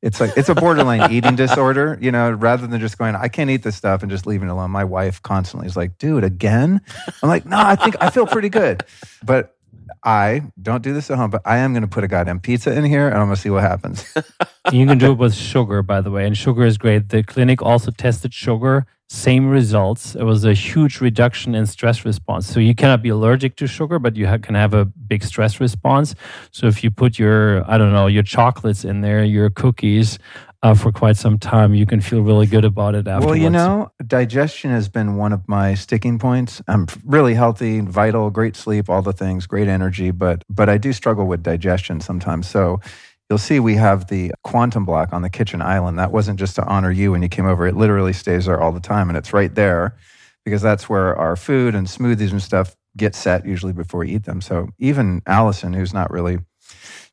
it's 0.01 0.19
like, 0.19 0.31
it's 0.35 0.49
a 0.49 0.55
borderline 0.55 1.11
eating 1.13 1.35
disorder, 1.35 1.97
you 2.01 2.11
know, 2.11 2.31
rather 2.31 2.67
than 2.67 2.79
just 2.81 2.97
going, 2.97 3.15
I 3.15 3.27
can't 3.29 3.49
eat 3.49 3.63
this 3.63 3.75
stuff 3.75 4.01
and 4.01 4.11
just 4.11 4.27
leaving 4.27 4.49
it 4.49 4.51
alone. 4.51 4.71
My 4.71 4.83
wife 4.83 5.21
constantly 5.21 5.67
is 5.67 5.77
like, 5.77 5.97
dude, 5.97 6.23
again? 6.23 6.81
I'm 7.23 7.29
like, 7.29 7.45
no, 7.45 7.57
I 7.57 7.75
think 7.75 7.95
I 8.01 8.09
feel 8.09 8.27
pretty 8.27 8.49
good. 8.49 8.83
But 9.23 9.56
I 10.03 10.43
don't 10.61 10.83
do 10.83 10.93
this 10.93 11.09
at 11.09 11.17
home, 11.17 11.29
but 11.29 11.41
I 11.45 11.57
am 11.57 11.73
going 11.73 11.81
to 11.81 11.87
put 11.87 12.03
a 12.03 12.07
goddamn 12.07 12.39
pizza 12.39 12.73
in 12.73 12.83
here 12.83 13.07
and 13.07 13.17
I'm 13.17 13.27
going 13.27 13.35
to 13.35 13.41
see 13.41 13.49
what 13.49 13.63
happens. 13.63 14.05
you 14.71 14.85
can 14.85 14.97
do 14.97 15.11
it 15.11 15.17
with 15.17 15.33
sugar, 15.33 15.81
by 15.81 16.01
the 16.01 16.11
way, 16.11 16.25
and 16.25 16.37
sugar 16.37 16.63
is 16.63 16.77
great. 16.77 17.09
The 17.09 17.23
clinic 17.23 17.61
also 17.61 17.91
tested 17.91 18.33
sugar, 18.33 18.85
same 19.09 19.49
results. 19.49 20.15
It 20.15 20.23
was 20.23 20.43
a 20.43 20.53
huge 20.53 20.99
reduction 20.99 21.55
in 21.55 21.65
stress 21.65 22.03
response. 22.03 22.47
So 22.47 22.59
you 22.59 22.75
cannot 22.75 23.01
be 23.01 23.09
allergic 23.09 23.55
to 23.57 23.67
sugar, 23.67 23.99
but 23.99 24.15
you 24.15 24.25
can 24.39 24.55
have 24.55 24.73
a 24.73 24.85
big 24.85 25.23
stress 25.23 25.59
response. 25.59 26.13
So 26.51 26.67
if 26.67 26.83
you 26.83 26.91
put 26.91 27.17
your, 27.17 27.69
I 27.69 27.77
don't 27.77 27.93
know, 27.93 28.07
your 28.07 28.23
chocolates 28.23 28.83
in 28.83 29.01
there, 29.01 29.23
your 29.23 29.49
cookies, 29.49 30.19
uh, 30.67 30.73
for 30.73 30.91
quite 30.91 31.15
some 31.15 31.39
time, 31.39 31.73
you 31.73 31.85
can 31.85 32.01
feel 32.01 32.21
really 32.21 32.45
good 32.45 32.65
about 32.65 32.93
it 32.93 33.07
afterwards. 33.07 33.25
Well, 33.25 33.35
you 33.37 33.49
know, 33.49 33.89
digestion 34.05 34.69
has 34.71 34.89
been 34.89 35.15
one 35.15 35.31
of 35.31 35.47
my 35.47 35.75
sticking 35.75 36.19
points. 36.19 36.61
I'm 36.67 36.87
really 37.05 37.33
healthy, 37.33 37.79
vital, 37.79 38.29
great 38.29 38.57
sleep, 38.57 38.89
all 38.89 39.01
the 39.01 39.13
things, 39.13 39.47
great 39.47 39.69
energy, 39.69 40.11
but 40.11 40.43
but 40.49 40.67
I 40.67 40.77
do 40.77 40.91
struggle 40.91 41.25
with 41.25 41.41
digestion 41.41 42.01
sometimes. 42.01 42.49
So 42.49 42.81
you'll 43.29 43.39
see 43.39 43.61
we 43.61 43.75
have 43.75 44.07
the 44.07 44.33
quantum 44.43 44.83
block 44.83 45.13
on 45.13 45.21
the 45.21 45.29
kitchen 45.29 45.61
island. 45.61 45.97
That 45.99 46.11
wasn't 46.11 46.37
just 46.37 46.55
to 46.57 46.65
honor 46.65 46.91
you 46.91 47.13
when 47.13 47.21
you 47.21 47.29
came 47.29 47.45
over. 47.45 47.65
It 47.65 47.77
literally 47.77 48.13
stays 48.13 48.45
there 48.45 48.59
all 48.59 48.73
the 48.73 48.81
time, 48.81 49.07
and 49.09 49.17
it's 49.17 49.31
right 49.31 49.53
there 49.55 49.95
because 50.43 50.61
that's 50.61 50.89
where 50.89 51.15
our 51.15 51.37
food 51.37 51.75
and 51.75 51.87
smoothies 51.87 52.31
and 52.31 52.41
stuff 52.43 52.75
get 52.97 53.15
set 53.15 53.45
usually 53.45 53.73
before 53.73 54.01
we 54.01 54.09
eat 54.09 54.25
them. 54.25 54.41
So 54.41 54.67
even 54.79 55.21
Allison, 55.27 55.71
who's 55.71 55.93
not 55.93 56.11
really 56.11 56.39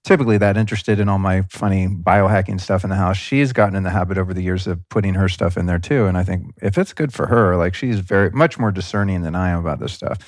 typically 0.05 0.39
that 0.39 0.57
interested 0.57 1.01
in 1.01 1.09
all 1.09 1.19
my 1.19 1.43
funny 1.51 1.89
biohacking 1.89 2.61
stuff 2.61 2.85
in 2.85 2.91
the 2.91 2.97
house. 2.97 3.17
She's 3.17 3.53
gotten 3.53 3.75
in 3.75 3.83
the 3.83 3.91
habit 3.91 4.19
over 4.19 4.35
the 4.35 4.43
years 4.43 4.67
of 4.67 4.87
putting 4.91 5.15
her 5.15 5.29
stuff 5.29 5.57
in 5.57 5.67
there 5.67 5.79
too. 5.79 6.05
And 6.07 6.17
I 6.17 6.23
think 6.23 6.55
if 6.63 6.79
it's 6.79 6.93
good 6.93 7.13
for 7.13 7.27
her, 7.27 7.57
like 7.57 7.75
she's 7.75 7.99
very 8.01 8.31
much 8.31 8.59
more 8.59 8.71
discerning 8.71 9.23
than 9.23 9.35
I 9.35 9.49
am 9.49 9.59
about 9.59 9.81
this 9.81 9.95
stuff. 9.95 10.19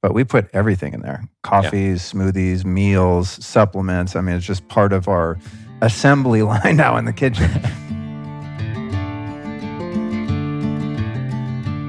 But 0.00 0.14
we 0.14 0.22
put 0.22 0.48
everything 0.52 0.94
in 0.94 1.00
there 1.00 1.24
coffees, 1.42 2.12
yeah. 2.14 2.20
smoothies, 2.20 2.64
meals, 2.64 3.30
supplements. 3.44 4.14
I 4.14 4.20
mean, 4.20 4.36
it's 4.36 4.46
just 4.46 4.68
part 4.68 4.92
of 4.92 5.08
our 5.08 5.38
assembly 5.80 6.42
line 6.50 6.76
now 6.76 6.96
in 6.96 7.04
the 7.04 7.12
kitchen. 7.12 7.50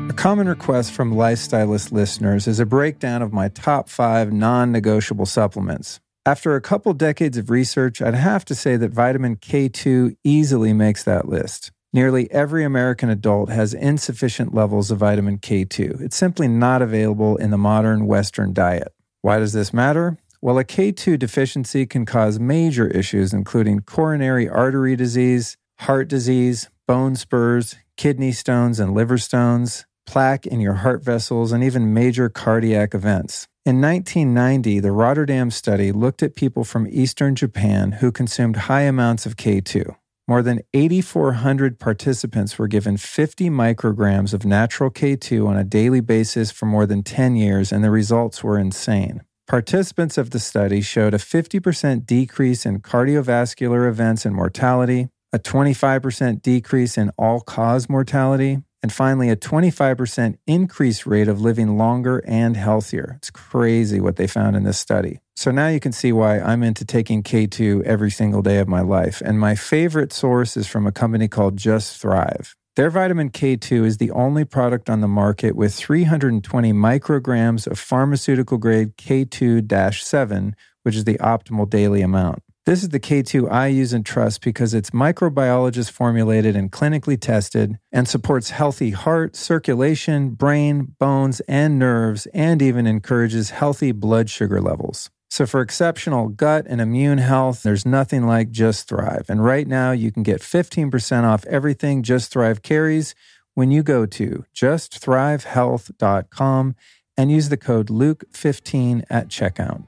A 0.09 0.13
common 0.13 0.47
request 0.47 0.93
from 0.93 1.11
Life 1.11 1.39
Stylist 1.39 1.91
listeners 1.91 2.47
is 2.47 2.59
a 2.59 2.65
breakdown 2.65 3.21
of 3.21 3.33
my 3.33 3.49
top 3.49 3.89
five 3.89 4.31
non 4.31 4.71
negotiable 4.71 5.25
supplements. 5.25 5.99
After 6.27 6.55
a 6.55 6.61
couple 6.61 6.91
decades 6.93 7.37
of 7.37 7.51
research, 7.51 8.01
I'd 8.01 8.15
have 8.15 8.43
to 8.45 8.55
say 8.55 8.77
that 8.77 8.89
vitamin 8.89 9.35
K2 9.35 10.17
easily 10.23 10.73
makes 10.73 11.03
that 11.03 11.29
list. 11.29 11.71
Nearly 11.93 12.31
every 12.31 12.63
American 12.63 13.11
adult 13.11 13.49
has 13.49 13.75
insufficient 13.75 14.51
levels 14.51 14.89
of 14.89 14.97
vitamin 14.97 15.37
K2. 15.37 16.01
It's 16.01 16.15
simply 16.15 16.47
not 16.47 16.81
available 16.81 17.37
in 17.37 17.51
the 17.51 17.59
modern 17.59 18.07
Western 18.07 18.53
diet. 18.53 18.91
Why 19.21 19.37
does 19.37 19.53
this 19.53 19.71
matter? 19.71 20.17
Well, 20.41 20.57
a 20.57 20.63
K2 20.63 21.19
deficiency 21.19 21.85
can 21.85 22.07
cause 22.07 22.39
major 22.39 22.87
issues, 22.87 23.31
including 23.31 23.81
coronary 23.81 24.49
artery 24.49 24.95
disease, 24.95 25.57
heart 25.81 26.07
disease, 26.07 26.71
bone 26.87 27.15
spurs, 27.15 27.75
kidney 27.97 28.31
stones 28.31 28.79
and 28.79 28.95
liver 28.95 29.19
stones, 29.19 29.85
plaque 30.05 30.45
in 30.45 30.59
your 30.59 30.75
heart 30.75 31.03
vessels, 31.03 31.51
and 31.51 31.63
even 31.63 31.93
major 31.93 32.29
cardiac 32.29 32.93
events. 32.93 33.47
In 33.65 33.81
1990, 33.81 34.79
the 34.79 34.91
Rotterdam 34.91 35.49
study 35.49 35.91
looked 35.91 36.21
at 36.21 36.35
people 36.35 36.63
from 36.63 36.87
eastern 36.89 37.33
Japan 37.33 37.93
who 37.93 38.11
consumed 38.11 38.55
high 38.55 38.83
amounts 38.83 39.25
of 39.25 39.37
K2. 39.37 39.95
More 40.27 40.41
than 40.41 40.61
8,400 40.73 41.79
participants 41.79 42.57
were 42.57 42.67
given 42.67 42.97
50 42.97 43.49
micrograms 43.49 44.33
of 44.33 44.45
natural 44.45 44.89
K2 44.89 45.47
on 45.47 45.57
a 45.57 45.63
daily 45.63 45.99
basis 45.99 46.51
for 46.51 46.65
more 46.65 46.85
than 46.85 47.03
10 47.03 47.35
years, 47.35 47.71
and 47.71 47.83
the 47.83 47.91
results 47.91 48.43
were 48.43 48.57
insane. 48.57 49.21
Participants 49.47 50.17
of 50.17 50.31
the 50.31 50.39
study 50.39 50.81
showed 50.81 51.13
a 51.13 51.19
50% 51.19 52.07
decrease 52.07 52.65
in 52.65 52.81
cardiovascular 52.81 53.87
events 53.87 54.25
and 54.25 54.35
mortality, 54.35 55.09
a 55.31 55.37
25% 55.37 56.41
decrease 56.41 56.97
in 56.97 57.11
all 57.17 57.41
cause 57.41 57.87
mortality, 57.87 58.63
and 58.85 58.93
finally, 58.93 59.31
a 59.31 59.35
25% 59.35 60.37
increase 60.45 61.07
rate 61.07 61.27
of 61.27 61.41
living 61.41 61.75
longer 61.75 62.23
and 62.27 62.55
healthier. 62.55 63.15
It's 63.17 63.31
crazy 63.31 63.99
what 63.99 64.17
they 64.17 64.27
found 64.27 64.55
in 64.55 64.61
this 64.61 64.77
study. 64.77 65.21
So 65.35 65.49
now 65.49 65.69
you 65.69 65.79
can 65.79 65.91
see 65.91 66.11
why 66.11 66.39
I'm 66.39 66.61
into 66.61 66.85
taking 66.85 67.23
K2 67.23 67.81
every 67.81 68.11
single 68.11 68.43
day 68.43 68.59
of 68.59 68.67
my 68.67 68.81
life. 68.81 69.23
And 69.25 69.39
my 69.39 69.55
favorite 69.55 70.13
source 70.13 70.55
is 70.55 70.67
from 70.67 70.85
a 70.85 70.91
company 70.91 71.27
called 71.27 71.57
Just 71.57 71.99
Thrive. 71.99 72.55
Their 72.75 72.91
vitamin 72.91 73.31
K2 73.31 73.85
is 73.85 73.97
the 73.97 74.11
only 74.11 74.45
product 74.45 74.87
on 74.87 75.01
the 75.01 75.07
market 75.07 75.55
with 75.55 75.73
320 75.73 76.71
micrograms 76.71 77.65
of 77.65 77.79
pharmaceutical 77.79 78.59
grade 78.59 78.97
K2 78.97 79.99
7, 79.99 80.55
which 80.83 80.95
is 80.95 81.05
the 81.05 81.17
optimal 81.17 81.67
daily 81.67 82.03
amount. 82.03 82.43
This 82.65 82.81
is 82.81 82.89
the 82.89 82.99
K2 82.99 83.49
I 83.51 83.67
use 83.67 83.93
and 83.93 84.03
trust 84.03 84.41
because 84.41 84.73
it's 84.73 84.89
microbiologist 84.89 85.91
formulated 85.91 86.55
and 86.55 86.71
clinically 86.71 87.21
tested 87.21 87.77
and 87.91 88.07
supports 88.07 88.49
healthy 88.49 88.89
heart, 88.89 89.35
circulation, 89.35 90.31
brain, 90.31 90.95
bones, 90.97 91.41
and 91.41 91.77
nerves, 91.77 92.25
and 92.33 92.63
even 92.63 92.87
encourages 92.87 93.51
healthy 93.51 93.91
blood 93.91 94.31
sugar 94.31 94.61
levels. 94.61 95.11
So, 95.29 95.45
for 95.45 95.61
exceptional 95.61 96.29
gut 96.29 96.65
and 96.67 96.81
immune 96.81 97.19
health, 97.19 97.61
there's 97.61 97.85
nothing 97.85 98.25
like 98.25 98.49
Just 98.49 98.87
Thrive. 98.87 99.27
And 99.29 99.45
right 99.45 99.67
now, 99.67 99.91
you 99.91 100.11
can 100.11 100.23
get 100.23 100.41
15% 100.41 101.23
off 101.23 101.45
everything 101.45 102.01
Just 102.01 102.31
Thrive 102.31 102.63
carries 102.63 103.13
when 103.53 103.69
you 103.69 103.83
go 103.83 104.07
to 104.07 104.43
justthrivehealth.com 104.55 106.75
and 107.15 107.31
use 107.31 107.49
the 107.49 107.57
code 107.57 107.89
Luke15 107.89 109.03
at 109.07 109.27
checkout. 109.27 109.83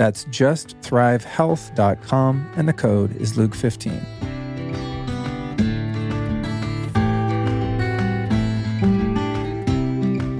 That's 0.00 0.24
justthrivehealth.com, 0.24 2.50
and 2.56 2.66
the 2.66 2.72
code 2.72 3.14
is 3.16 3.34
Luke15. 3.34 4.00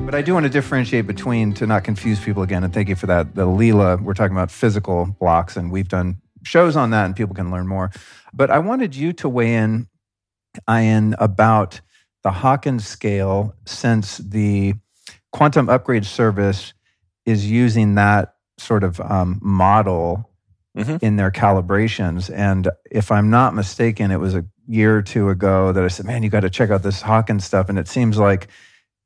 But 0.07 0.14
I 0.14 0.23
do 0.23 0.33
want 0.33 0.44
to 0.44 0.51
differentiate 0.51 1.07
between, 1.07 1.53
to 1.53 1.66
not 1.66 1.85
confuse 1.85 2.18
people 2.18 2.42
again, 2.42 2.64
and 2.64 2.73
thank 2.73 2.88
you 2.88 2.96
for 2.96 3.05
that. 3.05 3.35
The 3.35 3.44
Leela, 3.44 4.03
we're 4.03 4.14
talking 4.14 4.35
about 4.35 4.51
physical 4.51 5.14
blocks, 5.20 5.59
and 5.59 5.70
we've 5.70 5.88
done 5.88 6.23
shows 6.42 6.75
on 6.75 6.88
that, 6.92 7.05
and 7.05 7.14
people 7.14 7.35
can 7.35 7.51
learn 7.51 7.68
more. 7.68 7.90
But 8.33 8.51
I 8.51 8.61
wanted 8.61 8.96
you 8.96 9.12
to 9.12 9.29
weigh 9.29 9.57
in, 9.57 9.88
Ian, 10.70 11.14
about 11.18 11.83
the 12.23 12.31
Hawkins 12.31 12.87
scale 12.87 13.55
since 13.66 14.16
the 14.16 14.73
quantum 15.33 15.68
upgrade 15.68 16.07
service 16.07 16.73
is 17.27 17.51
using 17.51 17.96
that 17.96 18.37
sort 18.61 18.85
of 18.85 19.01
um, 19.01 19.38
model 19.42 20.31
mm-hmm. 20.77 21.05
in 21.05 21.16
their 21.16 21.31
calibrations. 21.31 22.33
And 22.35 22.68
if 22.90 23.11
I'm 23.11 23.31
not 23.31 23.55
mistaken, 23.55 24.11
it 24.11 24.20
was 24.20 24.35
a 24.35 24.44
year 24.68 24.96
or 24.96 25.03
two 25.03 25.29
ago 25.29 25.73
that 25.73 25.83
I 25.83 25.88
said, 25.88 26.07
"Man, 26.07 26.23
you 26.23 26.31
got 26.31 26.40
to 26.40 26.51
check 26.51 26.70
out 26.70 26.83
this 26.83 27.03
Hawkins 27.03 27.44
stuff." 27.44 27.68
And 27.68 27.79
it 27.79 27.88
seems 27.88 28.18
like 28.18 28.49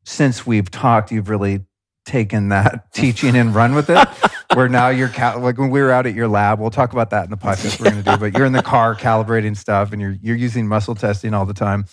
since 0.04 0.46
we've 0.46 0.70
talked, 0.70 1.10
you've 1.10 1.28
really 1.28 1.64
taken 2.04 2.50
that 2.50 2.92
teaching 2.92 3.36
and 3.36 3.54
run 3.54 3.74
with 3.74 3.90
it. 3.90 4.08
where 4.54 4.68
now 4.68 4.88
you're 4.88 5.08
cal- 5.08 5.40
like 5.40 5.58
when 5.58 5.70
we 5.70 5.80
were 5.80 5.90
out 5.90 6.06
at 6.06 6.14
your 6.14 6.28
lab, 6.28 6.60
we'll 6.60 6.70
talk 6.70 6.92
about 6.92 7.10
that 7.10 7.24
in 7.24 7.30
the 7.30 7.36
podcast 7.36 7.80
we're 7.80 7.90
going 7.90 8.04
to 8.04 8.10
do. 8.10 8.16
But 8.16 8.36
you're 8.36 8.46
in 8.46 8.52
the 8.52 8.62
car 8.62 8.94
calibrating 8.94 9.56
stuff, 9.56 9.92
and 9.92 10.00
you're 10.00 10.16
you're 10.22 10.36
using 10.36 10.68
muscle 10.68 10.94
testing 10.94 11.34
all 11.34 11.46
the 11.46 11.54
time. 11.54 11.86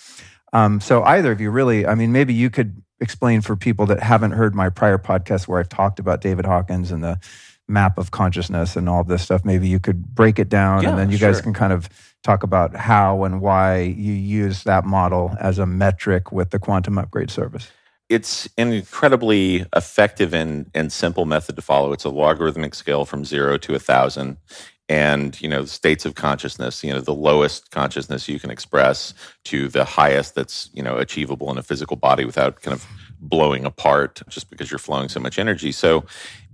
Um, 0.53 0.81
so 0.81 1.01
either 1.03 1.31
of 1.31 1.39
you 1.39 1.49
really, 1.49 1.87
I 1.87 1.95
mean, 1.95 2.11
maybe 2.11 2.33
you 2.33 2.49
could 2.49 2.81
explain 2.99 3.41
for 3.41 3.55
people 3.55 3.85
that 3.87 4.01
haven't 4.01 4.31
heard 4.31 4.53
my 4.53 4.69
prior 4.69 4.97
podcast 4.97 5.47
where 5.47 5.59
I've 5.59 5.69
talked 5.69 5.99
about 5.99 6.21
David 6.21 6.45
Hawkins 6.45 6.91
and 6.91 7.03
the 7.03 7.19
map 7.67 7.97
of 7.97 8.11
consciousness 8.11 8.75
and 8.75 8.89
all 8.89 9.03
this 9.03 9.23
stuff. 9.23 9.45
Maybe 9.45 9.67
you 9.67 9.79
could 9.79 10.13
break 10.13 10.39
it 10.39 10.49
down, 10.49 10.83
yeah, 10.83 10.89
and 10.89 10.97
then 10.97 11.11
you 11.11 11.17
sure. 11.17 11.31
guys 11.31 11.41
can 11.41 11.53
kind 11.53 11.73
of 11.73 11.89
talk 12.23 12.43
about 12.43 12.75
how 12.75 13.23
and 13.23 13.41
why 13.41 13.79
you 13.79 14.13
use 14.13 14.63
that 14.63 14.85
model 14.85 15.35
as 15.39 15.57
a 15.57 15.65
metric 15.65 16.31
with 16.31 16.51
the 16.51 16.59
quantum 16.59 16.97
upgrade 16.97 17.31
service. 17.31 17.71
It's 18.09 18.49
an 18.57 18.73
incredibly 18.73 19.65
effective 19.75 20.33
and, 20.33 20.69
and 20.73 20.91
simple 20.91 21.25
method 21.25 21.55
to 21.55 21.61
follow. 21.61 21.93
It's 21.93 22.03
a 22.03 22.09
logarithmic 22.09 22.75
scale 22.75 23.05
from 23.05 23.23
zero 23.23 23.57
to 23.59 23.73
a 23.73 23.79
thousand. 23.79 24.37
And, 24.89 25.41
you 25.41 25.47
know, 25.47 25.63
states 25.63 26.03
of 26.03 26.15
consciousness, 26.15 26.83
you 26.83 26.91
know, 26.91 26.99
the 26.99 27.13
lowest 27.13 27.71
consciousness 27.71 28.27
you 28.27 28.41
can 28.41 28.51
express 28.51 29.13
to 29.45 29.69
the 29.69 29.85
highest 29.85 30.35
that's, 30.35 30.69
you 30.73 30.83
know, 30.83 30.97
achievable 30.97 31.49
in 31.49 31.57
a 31.57 31.63
physical 31.63 31.95
body 31.95 32.25
without 32.25 32.61
kind 32.61 32.73
of 32.73 32.85
blowing 33.21 33.63
apart 33.63 34.21
just 34.27 34.49
because 34.49 34.69
you're 34.69 34.79
flowing 34.79 35.07
so 35.07 35.21
much 35.21 35.39
energy. 35.39 35.71
So 35.71 36.03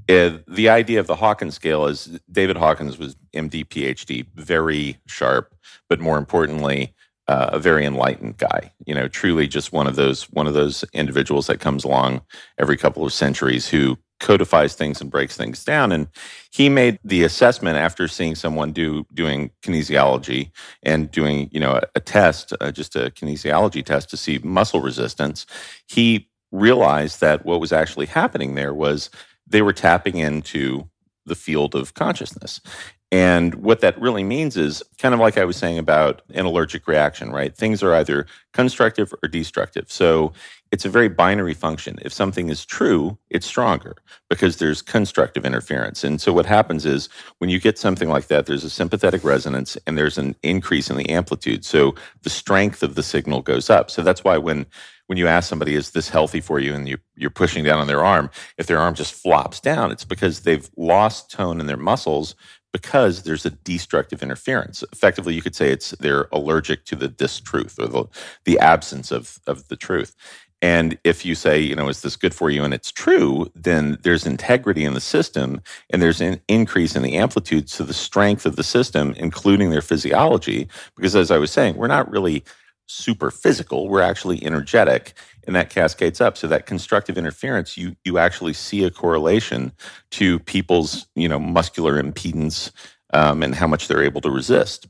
the 0.08 0.70
idea 0.70 1.00
of 1.00 1.08
the 1.08 1.16
Hawkins 1.16 1.56
scale 1.56 1.86
is 1.86 2.20
David 2.32 2.58
Hawkins 2.58 2.98
was 2.98 3.16
MD, 3.36 3.66
PhD, 3.66 4.26
very 4.36 4.98
sharp, 5.06 5.54
but 5.90 6.00
more 6.00 6.18
importantly, 6.18 6.94
uh, 7.28 7.50
a 7.52 7.60
very 7.60 7.86
enlightened 7.86 8.38
guy. 8.38 8.72
You 8.86 8.96
know, 8.96 9.08
truly 9.08 9.48
just 9.48 9.74
one 9.74 9.88
of 9.88 9.96
those 9.96 10.24
one 10.32 10.48
of 10.48 10.54
those 10.54 10.86
individuals 10.94 11.48
that 11.48 11.60
comes 11.60 11.84
along 11.84 12.22
every 12.58 12.78
couple 12.78 13.06
of 13.06 13.12
centuries 13.12 13.68
who 13.68 13.98
codifies 14.20 14.74
things 14.74 15.00
and 15.00 15.12
breaks 15.12 15.38
things 15.38 15.64
down. 15.64 15.92
And 15.92 16.08
he 16.52 16.70
made 16.70 17.00
the 17.04 17.24
assessment 17.24 17.78
after 17.78 18.08
seeing 18.08 18.34
someone 18.34 18.72
do 18.72 19.06
doing 19.14 19.52
kinesiology 19.62 20.52
and 20.84 21.12
doing 21.12 21.50
you 21.52 21.60
know 21.60 21.74
a, 21.74 21.82
a 21.96 22.00
test, 22.00 22.54
uh, 22.62 22.72
just 22.72 22.96
a 22.96 23.12
kinesiology 23.12 23.84
test 23.84 24.10
to 24.12 24.18
see 24.18 24.40
muscle 24.40 24.82
resistance. 24.82 25.46
He 25.88 26.30
realized 26.54 27.20
that 27.20 27.46
what 27.46 27.60
was 27.60 27.74
actually 27.74 28.06
happening 28.06 28.56
there 28.56 28.74
was 28.74 29.10
they 29.48 29.62
were 29.62 29.74
tapping 29.74 30.18
into 30.18 30.90
the 31.26 31.36
field 31.36 31.76
of 31.76 31.94
consciousness. 31.94 32.62
And 33.10 33.56
what 33.56 33.80
that 33.80 34.00
really 34.02 34.24
means 34.24 34.58
is 34.58 34.84
kind 34.98 35.14
of 35.14 35.22
like 35.22 35.38
I 35.38 35.46
was 35.46 35.56
saying 35.56 35.78
about 35.78 36.22
an 36.34 36.46
allergic 36.46 36.88
reaction, 36.88 37.32
right? 37.32 37.56
Things 37.56 37.82
are 37.82 37.94
either 37.94 38.26
constructive 38.52 39.14
or 39.24 39.30
destructive. 39.30 39.90
So 39.90 40.34
it's 40.74 40.84
a 40.84 40.90
very 40.90 41.08
binary 41.08 41.54
function. 41.54 42.00
If 42.02 42.12
something 42.12 42.50
is 42.50 42.66
true, 42.66 43.18
it's 43.30 43.46
stronger 43.46 43.96
because 44.30 44.58
there's 44.58 44.82
constructive 44.82 45.46
interference. 45.46 46.04
And 46.04 46.20
so 46.20 46.34
what 46.34 46.46
happens 46.46 46.86
is 46.86 47.08
when 47.38 47.50
you 47.50 47.62
get 47.62 47.78
something 47.78 48.10
like 48.10 48.28
that, 48.28 48.46
there's 48.46 48.66
a 48.66 48.70
sympathetic 48.70 49.24
resonance 49.24 49.78
and 49.88 49.98
there's 49.98 50.18
an 50.18 50.36
increase 50.44 50.90
in 50.90 50.98
the 50.98 51.10
amplitude. 51.10 51.64
So 51.64 51.96
the 52.24 52.30
strength 52.30 52.84
of 52.84 52.96
the 52.96 53.04
signal 53.04 53.42
goes 53.42 53.70
up. 53.70 53.90
So 53.90 54.02
that's 54.02 54.26
why 54.26 54.38
when 54.38 54.66
when 55.08 55.18
you 55.18 55.28
ask 55.28 55.50
somebody, 55.50 55.76
is 55.76 55.92
this 55.92 56.10
healthy 56.10 56.42
for 56.42 56.60
you? 56.60 56.74
And 56.74 56.88
you, 56.88 56.98
you're 57.16 57.30
pushing 57.30 57.64
down 57.64 57.80
on 57.80 57.88
their 57.88 58.04
arm, 58.04 58.30
if 58.58 58.68
their 58.68 58.80
arm 58.80 58.94
just 58.94 59.14
flops 59.14 59.60
down, 59.60 59.92
it's 59.92 60.06
because 60.06 60.42
they've 60.42 60.70
lost 60.78 61.32
tone 61.32 61.60
in 61.60 61.66
their 61.66 61.78
muscles 61.78 62.36
because 62.74 63.24
there's 63.24 63.46
a 63.46 63.50
destructive 63.50 64.22
interference. 64.22 64.84
Effectively, 64.92 65.34
you 65.34 65.42
could 65.42 65.56
say 65.56 65.72
it's 65.72 65.92
they're 65.92 66.28
allergic 66.32 66.86
to 66.86 66.96
the 66.96 67.10
distruth 67.10 67.80
or 67.80 67.88
the, 67.88 68.06
the 68.46 68.60
absence 68.60 69.12
of, 69.12 69.40
of 69.48 69.68
the 69.70 69.76
truth. 69.76 70.16
And 70.62 70.98
if 71.04 71.24
you 71.26 71.36
say, 71.36 71.60
you 71.60 71.76
know, 71.76 71.88
is 71.88 72.02
this 72.02 72.16
good 72.16 72.34
for 72.34 72.50
you 72.50 72.64
and 72.64 72.74
it's 72.74 72.92
true, 72.92 73.52
then 73.56 73.98
there's 74.02 74.26
integrity 74.26 74.86
in 74.86 74.96
the 74.96 75.02
system 75.02 75.62
and 75.92 76.02
there's 76.02 76.20
an 76.20 76.42
increase 76.48 76.96
in 76.96 77.04
the 77.04 77.16
amplitude. 77.16 77.70
So 77.70 77.84
the 77.84 77.94
strength 77.94 78.46
of 78.46 78.56
the 78.56 78.64
system, 78.64 79.14
including 79.18 79.70
their 79.70 79.82
physiology, 79.82 80.68
because 80.96 81.16
as 81.16 81.30
I 81.30 81.38
was 81.38 81.52
saying, 81.52 81.76
we're 81.76 81.88
not 81.88 82.10
really 82.10 82.44
super 82.88 83.30
physical. 83.32 83.88
We're 83.88 84.02
actually 84.02 84.44
energetic, 84.44 85.14
and 85.46 85.56
that 85.56 85.70
cascades 85.70 86.20
up. 86.20 86.38
So 86.38 86.48
that 86.48 86.66
constructive 86.66 87.18
interference, 87.18 87.78
you 87.78 87.96
you 88.04 88.18
actually 88.18 88.54
see 88.54 88.84
a 88.84 88.92
correlation 88.92 89.72
to 90.12 90.40
people's 90.40 91.08
you 91.16 91.30
know 91.30 91.40
muscular 91.40 92.02
impedance 92.02 92.72
um, 93.14 93.44
and 93.44 93.54
how 93.54 93.68
much 93.68 93.88
they're 93.88 94.04
able 94.04 94.22
to 94.22 94.32
resist. 94.32 94.88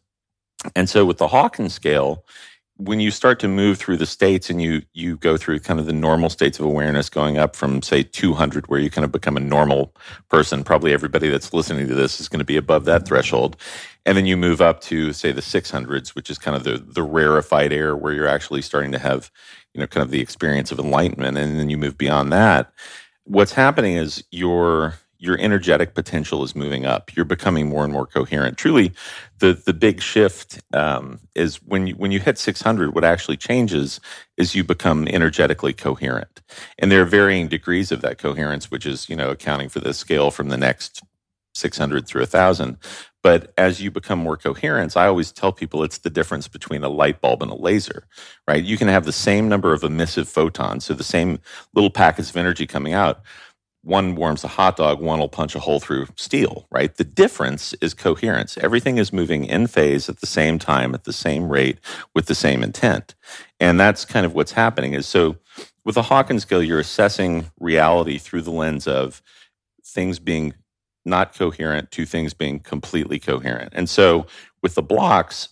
And 0.75 0.89
so 0.89 1.05
with 1.05 1.17
the 1.17 1.27
Hawkins 1.27 1.73
scale, 1.73 2.25
when 2.77 2.99
you 2.99 3.11
start 3.11 3.39
to 3.39 3.47
move 3.47 3.77
through 3.77 3.97
the 3.97 4.05
states 4.05 4.49
and 4.49 4.61
you 4.61 4.83
you 4.93 5.17
go 5.17 5.37
through 5.37 5.59
kind 5.59 5.79
of 5.79 5.85
the 5.85 5.93
normal 5.93 6.29
states 6.29 6.59
of 6.59 6.65
awareness 6.65 7.09
going 7.09 7.37
up 7.37 7.55
from 7.55 7.81
say 7.81 8.03
200 8.03 8.67
where 8.67 8.79
you 8.79 8.89
kind 8.89 9.05
of 9.05 9.11
become 9.11 9.37
a 9.37 9.41
normal 9.41 9.93
person 10.29 10.63
probably 10.63 10.93
everybody 10.93 11.29
that's 11.29 11.53
listening 11.53 11.87
to 11.87 11.95
this 11.95 12.19
is 12.21 12.29
going 12.29 12.39
to 12.39 12.45
be 12.45 12.57
above 12.57 12.85
that 12.85 13.07
threshold. 13.07 13.57
And 14.05 14.17
then 14.17 14.25
you 14.25 14.37
move 14.37 14.61
up 14.61 14.81
to 14.81 15.13
say 15.13 15.31
the 15.31 15.41
600s 15.41 16.09
which 16.09 16.29
is 16.29 16.37
kind 16.37 16.55
of 16.55 16.63
the 16.63 16.77
the 16.77 17.03
rarefied 17.03 17.73
air 17.73 17.95
where 17.95 18.13
you're 18.13 18.27
actually 18.27 18.61
starting 18.61 18.91
to 18.91 18.99
have 18.99 19.31
you 19.73 19.81
know 19.81 19.87
kind 19.87 20.03
of 20.03 20.11
the 20.11 20.21
experience 20.21 20.71
of 20.71 20.79
enlightenment. 20.79 21.37
And 21.37 21.59
then 21.59 21.69
you 21.69 21.77
move 21.77 21.97
beyond 21.97 22.31
that. 22.33 22.71
What's 23.25 23.53
happening 23.53 23.95
is 23.97 24.23
your 24.31 24.95
your 25.19 25.37
energetic 25.39 25.93
potential 25.95 26.43
is 26.43 26.55
moving 26.55 26.85
up. 26.85 27.15
You're 27.15 27.25
becoming 27.25 27.67
more 27.69 27.83
and 27.83 27.93
more 27.93 28.05
coherent. 28.05 28.57
Truly, 28.57 28.93
the 29.39 29.53
the 29.53 29.73
big 29.73 30.01
shift 30.01 30.61
um, 30.73 31.19
is 31.35 31.57
when 31.63 31.87
you 31.87 31.95
when 31.95 32.11
you 32.11 32.19
hit 32.19 32.37
600. 32.37 32.95
What 32.95 33.03
actually 33.03 33.37
changes 33.37 33.99
is 34.37 34.55
you 34.55 34.63
become 34.63 35.07
energetically 35.07 35.73
coherent, 35.73 36.41
and 36.79 36.91
there 36.91 37.01
are 37.01 37.05
varying 37.05 37.47
degrees 37.47 37.91
of 37.91 38.01
that 38.01 38.17
coherence, 38.17 38.71
which 38.71 38.85
is 38.85 39.09
you 39.09 39.15
know 39.15 39.31
accounting 39.31 39.69
for 39.69 39.79
the 39.79 39.93
scale 39.93 40.31
from 40.31 40.49
the 40.49 40.57
next 40.57 41.01
600 41.55 42.07
through 42.07 42.21
1000 42.21 42.77
but 43.23 43.51
as 43.57 43.81
you 43.81 43.91
become 43.91 44.19
more 44.19 44.37
coherent 44.37 44.95
i 44.95 45.07
always 45.07 45.31
tell 45.31 45.51
people 45.51 45.83
it's 45.83 45.99
the 45.99 46.09
difference 46.09 46.47
between 46.47 46.83
a 46.83 46.89
light 46.89 47.19
bulb 47.19 47.41
and 47.41 47.51
a 47.51 47.55
laser 47.55 48.07
right 48.47 48.63
you 48.63 48.77
can 48.77 48.87
have 48.87 49.05
the 49.05 49.11
same 49.11 49.49
number 49.49 49.73
of 49.73 49.83
emissive 49.83 50.27
photons 50.27 50.85
so 50.85 50.93
the 50.93 51.03
same 51.03 51.39
little 51.73 51.89
packets 51.89 52.29
of 52.29 52.37
energy 52.37 52.67
coming 52.67 52.93
out 52.93 53.21
one 53.83 54.15
warms 54.15 54.43
a 54.43 54.49
hot 54.49 54.75
dog, 54.75 54.99
one 54.99 55.19
will 55.19 55.29
punch 55.29 55.55
a 55.55 55.59
hole 55.59 55.79
through 55.79 56.07
steel, 56.15 56.67
right? 56.71 56.95
The 56.95 57.03
difference 57.03 57.73
is 57.75 57.93
coherence. 57.93 58.57
Everything 58.57 58.97
is 58.97 59.13
moving 59.13 59.45
in 59.45 59.67
phase 59.67 60.09
at 60.09 60.19
the 60.19 60.27
same 60.27 60.59
time, 60.59 60.93
at 60.93 61.05
the 61.05 61.13
same 61.13 61.49
rate, 61.49 61.79
with 62.13 62.25
the 62.25 62.35
same 62.35 62.63
intent. 62.63 63.15
And 63.59 63.79
that's 63.79 64.03
kind 64.03 64.25
of 64.25 64.33
what's 64.33 64.51
happening 64.51 64.93
is 64.93 65.07
so 65.07 65.37
with 65.85 65.95
the 65.95 66.01
Hawkins 66.01 66.41
scale, 66.41 66.61
you're 66.61 66.81
assessing 66.81 67.49
reality 67.59 68.17
through 68.17 68.41
the 68.41 68.51
lens 68.51 68.87
of 68.87 69.21
things 69.85 70.19
being 70.19 70.53
not 71.05 71.33
coherent 71.33 71.91
to 71.91 72.05
things 72.05 72.33
being 72.33 72.59
completely 72.59 73.19
coherent. 73.19 73.71
And 73.73 73.89
so 73.89 74.25
with 74.61 74.75
the 74.75 74.81
blocks, 74.81 75.49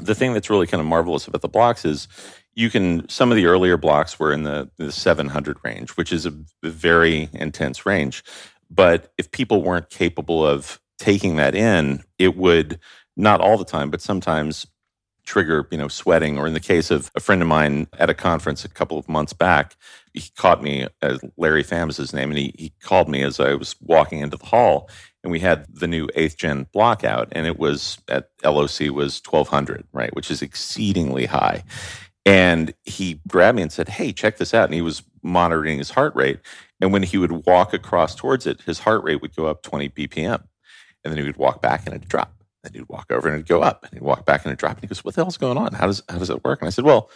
the 0.00 0.14
thing 0.14 0.32
that's 0.32 0.48
really 0.48 0.66
kind 0.66 0.80
of 0.80 0.86
marvelous 0.86 1.26
about 1.26 1.42
the 1.42 1.48
blocks 1.48 1.84
is 1.84 2.08
you 2.58 2.68
can 2.68 3.08
some 3.08 3.30
of 3.30 3.36
the 3.36 3.46
earlier 3.46 3.76
blocks 3.76 4.18
were 4.18 4.32
in 4.32 4.42
the, 4.42 4.68
the 4.78 4.90
700 4.90 5.58
range 5.62 5.90
which 5.90 6.12
is 6.12 6.26
a 6.26 6.34
very 6.64 7.28
intense 7.32 7.86
range. 7.86 8.24
But 8.68 9.12
if 9.16 9.30
people 9.30 9.62
weren't 9.62 9.90
capable 9.90 10.44
of 10.44 10.80
taking 10.98 11.36
that 11.36 11.54
in 11.54 12.02
it 12.18 12.36
would 12.36 12.80
not 13.16 13.40
all 13.40 13.56
the 13.56 13.64
time 13.64 13.90
but 13.90 14.02
sometimes 14.02 14.66
trigger 15.24 15.68
you 15.70 15.78
know 15.78 15.86
sweating. 15.86 16.36
Or 16.36 16.48
in 16.48 16.52
the 16.54 16.60
case 16.60 16.90
of 16.90 17.12
a 17.14 17.20
friend 17.20 17.42
of 17.42 17.48
mine 17.48 17.86
at 17.96 18.10
a 18.10 18.14
conference 18.14 18.64
a 18.64 18.68
couple 18.68 18.98
of 18.98 19.08
months 19.08 19.32
back 19.32 19.76
he 20.12 20.24
caught 20.36 20.60
me 20.60 20.88
uh, 21.00 21.18
larry 21.36 21.62
his 21.62 22.12
name 22.12 22.30
and 22.30 22.38
he, 22.38 22.52
he 22.58 22.72
called 22.82 23.08
me 23.08 23.22
as 23.22 23.38
i 23.38 23.54
was 23.54 23.76
walking 23.80 24.18
into 24.18 24.36
the 24.36 24.46
hall 24.46 24.90
and 25.22 25.30
we 25.30 25.38
had 25.38 25.64
the 25.72 25.86
new 25.86 26.08
eighth 26.16 26.36
gen 26.36 26.66
block 26.72 27.04
out 27.04 27.28
and 27.32 27.46
it 27.46 27.58
was 27.58 27.98
at 28.08 28.30
loc 28.42 28.80
was 28.90 29.22
1200 29.28 29.86
right 29.92 30.16
which 30.16 30.30
is 30.30 30.42
exceedingly 30.42 31.26
high 31.26 31.62
and 32.28 32.74
he 32.84 33.22
grabbed 33.26 33.56
me 33.56 33.62
and 33.62 33.72
said, 33.72 33.88
Hey, 33.88 34.12
check 34.12 34.36
this 34.36 34.52
out. 34.52 34.66
And 34.66 34.74
he 34.74 34.82
was 34.82 35.02
monitoring 35.22 35.78
his 35.78 35.88
heart 35.88 36.14
rate. 36.14 36.40
And 36.78 36.92
when 36.92 37.02
he 37.02 37.16
would 37.16 37.46
walk 37.46 37.72
across 37.72 38.14
towards 38.14 38.46
it, 38.46 38.60
his 38.60 38.80
heart 38.80 39.02
rate 39.02 39.22
would 39.22 39.34
go 39.34 39.46
up 39.46 39.62
20 39.62 39.88
BPM. 39.88 40.42
And 41.02 41.10
then 41.10 41.16
he 41.16 41.22
would 41.22 41.38
walk 41.38 41.62
back 41.62 41.86
and 41.86 41.94
it'd 41.94 42.06
drop. 42.06 42.34
And 42.62 42.74
he'd 42.74 42.86
walk 42.90 43.06
over 43.10 43.28
and 43.28 43.34
it'd 43.36 43.48
go 43.48 43.62
up. 43.62 43.82
And 43.84 43.94
he'd 43.94 44.02
walk 44.02 44.26
back 44.26 44.44
and 44.44 44.50
it'd 44.50 44.58
drop. 44.58 44.72
And 44.72 44.82
he 44.82 44.88
goes, 44.88 45.02
What 45.02 45.14
the 45.14 45.22
hell's 45.22 45.38
going 45.38 45.56
on? 45.56 45.72
How 45.72 45.86
does 45.86 46.02
how 46.10 46.18
does 46.18 46.28
it 46.28 46.44
work? 46.44 46.60
And 46.60 46.66
I 46.66 46.70
said, 46.70 46.84
Well, 46.84 47.08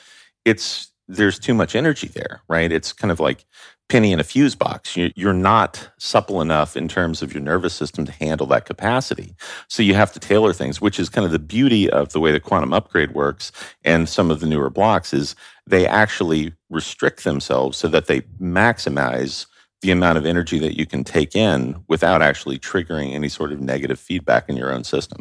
it's 0.46 0.90
there's 1.08 1.38
too 1.38 1.52
much 1.52 1.76
energy 1.76 2.08
there, 2.08 2.40
right? 2.48 2.72
It's 2.72 2.94
kind 2.94 3.12
of 3.12 3.20
like 3.20 3.44
penny 3.92 4.10
in 4.10 4.18
a 4.18 4.24
fuse 4.24 4.54
box. 4.54 4.96
You're 4.96 5.34
not 5.34 5.90
supple 5.98 6.40
enough 6.40 6.78
in 6.78 6.88
terms 6.88 7.20
of 7.20 7.34
your 7.34 7.42
nervous 7.42 7.74
system 7.74 8.06
to 8.06 8.12
handle 8.12 8.46
that 8.46 8.64
capacity. 8.64 9.34
So 9.68 9.82
you 9.82 9.92
have 9.92 10.14
to 10.14 10.18
tailor 10.18 10.54
things, 10.54 10.80
which 10.80 10.98
is 10.98 11.10
kind 11.10 11.26
of 11.26 11.30
the 11.30 11.38
beauty 11.38 11.90
of 11.90 12.14
the 12.14 12.18
way 12.18 12.32
the 12.32 12.40
quantum 12.40 12.72
upgrade 12.72 13.12
works 13.12 13.52
and 13.84 14.08
some 14.08 14.30
of 14.30 14.40
the 14.40 14.46
newer 14.46 14.70
blocks 14.70 15.12
is 15.12 15.36
they 15.66 15.86
actually 15.86 16.54
restrict 16.70 17.24
themselves 17.24 17.76
so 17.76 17.86
that 17.88 18.06
they 18.06 18.22
maximize 18.40 19.44
the 19.82 19.90
amount 19.90 20.16
of 20.16 20.24
energy 20.24 20.58
that 20.58 20.78
you 20.78 20.86
can 20.86 21.04
take 21.04 21.36
in 21.36 21.84
without 21.86 22.22
actually 22.22 22.58
triggering 22.58 23.12
any 23.12 23.28
sort 23.28 23.52
of 23.52 23.60
negative 23.60 24.00
feedback 24.00 24.48
in 24.48 24.56
your 24.56 24.72
own 24.72 24.84
system. 24.84 25.20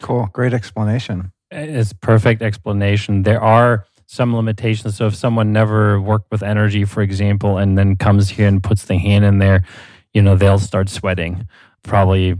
Cool. 0.00 0.28
Great 0.32 0.54
explanation. 0.54 1.32
It's 1.50 1.92
perfect 1.92 2.40
explanation. 2.40 3.24
There 3.24 3.42
are 3.42 3.84
some 4.06 4.34
limitations. 4.34 4.96
So 4.96 5.06
if 5.06 5.14
someone 5.14 5.52
never 5.52 6.00
worked 6.00 6.30
with 6.30 6.42
energy, 6.42 6.84
for 6.84 7.02
example, 7.02 7.58
and 7.58 7.76
then 7.78 7.96
comes 7.96 8.28
here 8.30 8.48
and 8.48 8.62
puts 8.62 8.84
the 8.84 8.96
hand 8.96 9.24
in 9.24 9.38
there, 9.38 9.64
you 10.12 10.22
know, 10.22 10.36
they'll 10.36 10.58
start 10.58 10.88
sweating 10.88 11.46
probably 11.82 12.36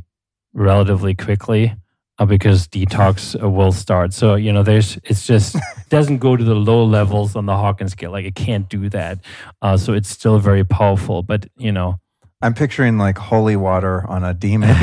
relatively 0.52 1.14
quickly 1.14 1.74
uh, 2.18 2.24
because 2.24 2.68
detox 2.68 3.40
uh, 3.42 3.48
will 3.48 3.72
start. 3.72 4.12
So, 4.12 4.36
you 4.36 4.52
know, 4.52 4.62
there's, 4.62 4.98
it's 5.04 5.26
just, 5.26 5.56
it 5.56 5.62
doesn't 5.88 6.18
go 6.18 6.36
to 6.36 6.44
the 6.44 6.54
low 6.54 6.84
levels 6.84 7.34
on 7.34 7.46
the 7.46 7.56
Hawkins 7.56 7.92
scale. 7.92 8.12
Like 8.12 8.24
it 8.24 8.34
can't 8.34 8.68
do 8.68 8.88
that. 8.90 9.18
Uh, 9.60 9.76
so 9.76 9.92
it's 9.92 10.08
still 10.08 10.38
very 10.38 10.64
powerful. 10.64 11.22
But, 11.22 11.46
you 11.56 11.72
know, 11.72 11.98
I'm 12.44 12.52
picturing 12.52 12.98
like 12.98 13.16
holy 13.16 13.56
water 13.56 14.06
on 14.06 14.22
a 14.22 14.34
demon. 14.34 14.68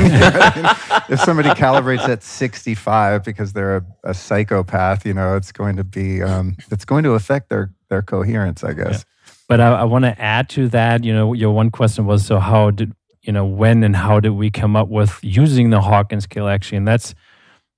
if 1.08 1.20
somebody 1.20 1.48
calibrates 1.50 2.08
at 2.08 2.24
65 2.24 3.22
because 3.22 3.52
they're 3.52 3.76
a, 3.76 3.84
a 4.02 4.14
psychopath, 4.14 5.06
you 5.06 5.14
know, 5.14 5.36
it's 5.36 5.52
going 5.52 5.76
to 5.76 5.84
be 5.84 6.24
um, 6.24 6.56
it's 6.72 6.84
going 6.84 7.04
to 7.04 7.12
affect 7.12 7.50
their 7.50 7.70
their 7.88 8.02
coherence, 8.02 8.64
I 8.64 8.72
guess. 8.72 9.04
Yeah. 9.26 9.32
But 9.48 9.60
I, 9.60 9.68
I 9.74 9.84
want 9.84 10.04
to 10.06 10.20
add 10.20 10.48
to 10.50 10.68
that. 10.70 11.04
You 11.04 11.14
know, 11.14 11.34
your 11.34 11.54
one 11.54 11.70
question 11.70 12.04
was 12.04 12.26
so 12.26 12.40
how 12.40 12.72
did 12.72 12.94
you 13.22 13.32
know 13.32 13.46
when 13.46 13.84
and 13.84 13.94
how 13.94 14.18
did 14.18 14.30
we 14.30 14.50
come 14.50 14.74
up 14.74 14.88
with 14.88 15.20
using 15.22 15.70
the 15.70 15.80
Hawkins 15.80 16.24
scale 16.24 16.48
actually? 16.48 16.78
And 16.78 16.88
that's 16.88 17.14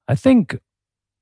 I 0.09 0.15
think 0.15 0.59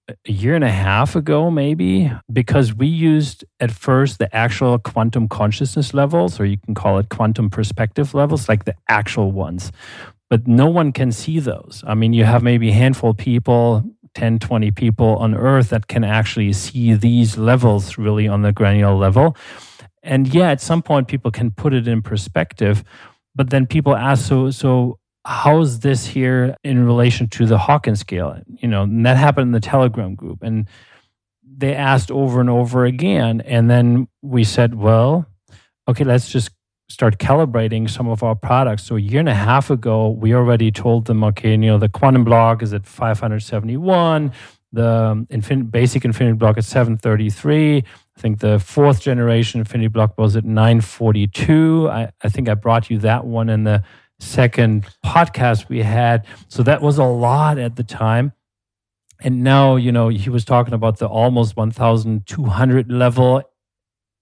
a 0.08 0.32
year 0.32 0.54
and 0.54 0.64
a 0.64 0.70
half 0.70 1.14
ago, 1.14 1.50
maybe, 1.50 2.10
because 2.32 2.74
we 2.74 2.86
used 2.86 3.44
at 3.60 3.70
first 3.70 4.18
the 4.18 4.34
actual 4.34 4.78
quantum 4.78 5.28
consciousness 5.28 5.94
levels, 5.94 6.40
or 6.40 6.44
you 6.44 6.58
can 6.58 6.74
call 6.74 6.98
it 6.98 7.08
quantum 7.08 7.50
perspective 7.50 8.14
levels, 8.14 8.48
like 8.48 8.64
the 8.64 8.74
actual 8.88 9.32
ones. 9.32 9.70
But 10.28 10.48
no 10.48 10.66
one 10.66 10.92
can 10.92 11.12
see 11.12 11.38
those. 11.40 11.84
I 11.86 11.94
mean, 11.94 12.12
you 12.12 12.24
have 12.24 12.42
maybe 12.42 12.70
a 12.70 12.74
handful 12.74 13.10
of 13.10 13.16
people, 13.16 13.84
10, 14.14 14.38
20 14.38 14.70
people 14.72 15.16
on 15.16 15.34
Earth 15.34 15.70
that 15.70 15.86
can 15.86 16.04
actually 16.04 16.52
see 16.52 16.94
these 16.94 17.38
levels 17.38 17.96
really 17.96 18.28
on 18.28 18.42
the 18.42 18.52
granular 18.52 18.94
level. 18.94 19.36
And 20.02 20.32
yeah, 20.34 20.50
at 20.50 20.60
some 20.60 20.82
point, 20.82 21.06
people 21.06 21.30
can 21.30 21.50
put 21.50 21.72
it 21.72 21.86
in 21.86 22.02
perspective. 22.02 22.82
But 23.34 23.50
then 23.50 23.66
people 23.66 23.94
ask, 23.94 24.26
so, 24.26 24.50
so 24.50 24.98
how's 25.24 25.80
this 25.80 26.06
here 26.06 26.56
in 26.64 26.84
relation 26.84 27.28
to 27.28 27.46
the 27.46 27.58
Hawkins 27.58 28.00
scale? 28.00 28.40
You 28.46 28.68
know, 28.68 28.82
and 28.82 29.06
that 29.06 29.16
happened 29.16 29.48
in 29.48 29.52
the 29.52 29.60
Telegram 29.60 30.14
group. 30.14 30.42
And 30.42 30.68
they 31.56 31.74
asked 31.74 32.10
over 32.10 32.40
and 32.40 32.50
over 32.50 32.84
again. 32.84 33.40
And 33.42 33.70
then 33.70 34.08
we 34.20 34.44
said, 34.44 34.74
well, 34.74 35.26
okay, 35.86 36.04
let's 36.04 36.28
just 36.28 36.50
start 36.88 37.18
calibrating 37.18 37.88
some 37.88 38.08
of 38.08 38.22
our 38.22 38.34
products. 38.34 38.84
So 38.84 38.96
a 38.96 39.00
year 39.00 39.20
and 39.20 39.28
a 39.28 39.34
half 39.34 39.70
ago, 39.70 40.10
we 40.10 40.34
already 40.34 40.70
told 40.70 41.06
them, 41.06 41.24
okay, 41.24 41.52
you 41.52 41.56
know, 41.56 41.78
the 41.78 41.88
quantum 41.88 42.24
block 42.24 42.62
is 42.62 42.74
at 42.74 42.86
571, 42.86 44.32
the 44.72 45.66
basic 45.70 46.04
infinity 46.04 46.36
block 46.36 46.58
at 46.58 46.64
733. 46.64 47.78
I 47.78 48.20
think 48.20 48.40
the 48.40 48.58
fourth 48.58 49.00
generation 49.00 49.60
infinity 49.60 49.88
block 49.88 50.18
was 50.18 50.36
at 50.36 50.44
942. 50.44 51.88
I, 51.90 52.10
I 52.22 52.28
think 52.28 52.48
I 52.48 52.54
brought 52.54 52.90
you 52.90 52.98
that 52.98 53.24
one 53.24 53.48
in 53.48 53.64
the 53.64 53.82
second 54.22 54.86
podcast 55.04 55.68
we 55.68 55.82
had. 55.82 56.26
So 56.48 56.62
that 56.62 56.80
was 56.80 56.98
a 56.98 57.04
lot 57.04 57.58
at 57.58 57.76
the 57.76 57.84
time. 57.84 58.32
And 59.20 59.42
now, 59.42 59.76
you 59.76 59.92
know, 59.92 60.08
he 60.08 60.30
was 60.30 60.44
talking 60.44 60.74
about 60.74 60.98
the 60.98 61.06
almost 61.06 61.56
1,200 61.56 62.90
level, 62.90 63.42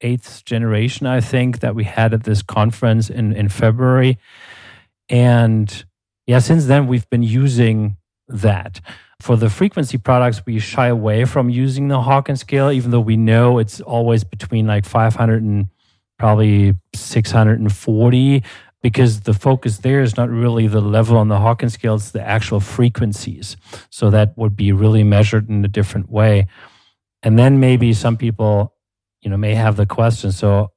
eighth 0.00 0.44
generation, 0.44 1.06
I 1.06 1.20
think, 1.20 1.60
that 1.60 1.74
we 1.74 1.84
had 1.84 2.12
at 2.12 2.24
this 2.24 2.42
conference 2.42 3.08
in, 3.08 3.32
in 3.32 3.48
February. 3.48 4.18
And 5.08 5.84
yeah, 6.26 6.38
since 6.38 6.66
then, 6.66 6.86
we've 6.86 7.08
been 7.08 7.22
using 7.22 7.96
that. 8.28 8.80
For 9.20 9.36
the 9.36 9.50
frequency 9.50 9.98
products, 9.98 10.44
we 10.46 10.58
shy 10.58 10.86
away 10.86 11.24
from 11.24 11.50
using 11.50 11.88
the 11.88 12.00
Hawkins 12.00 12.40
scale, 12.40 12.70
even 12.70 12.90
though 12.90 13.00
we 13.00 13.16
know 13.16 13.58
it's 13.58 13.80
always 13.80 14.24
between 14.24 14.66
like 14.66 14.84
500 14.86 15.42
and 15.42 15.66
probably 16.18 16.74
640 16.94 18.42
because 18.82 19.20
the 19.20 19.34
focus 19.34 19.78
there 19.78 20.02
is 20.02 20.16
not 20.16 20.30
really 20.30 20.66
the 20.66 20.80
level 20.80 21.16
on 21.16 21.28
the 21.28 21.38
Hawkins 21.38 21.74
scale, 21.74 21.96
it's 21.96 22.10
the 22.10 22.26
actual 22.26 22.60
frequencies. 22.60 23.56
So 23.90 24.10
that 24.10 24.36
would 24.36 24.56
be 24.56 24.72
really 24.72 25.02
measured 25.02 25.48
in 25.48 25.64
a 25.64 25.68
different 25.68 26.10
way. 26.10 26.46
And 27.22 27.38
then 27.38 27.60
maybe 27.60 27.92
some 27.92 28.16
people, 28.16 28.74
you 29.20 29.30
know, 29.30 29.36
may 29.36 29.54
have 29.54 29.76
the 29.76 29.86
question. 29.86 30.32
So 30.32 30.72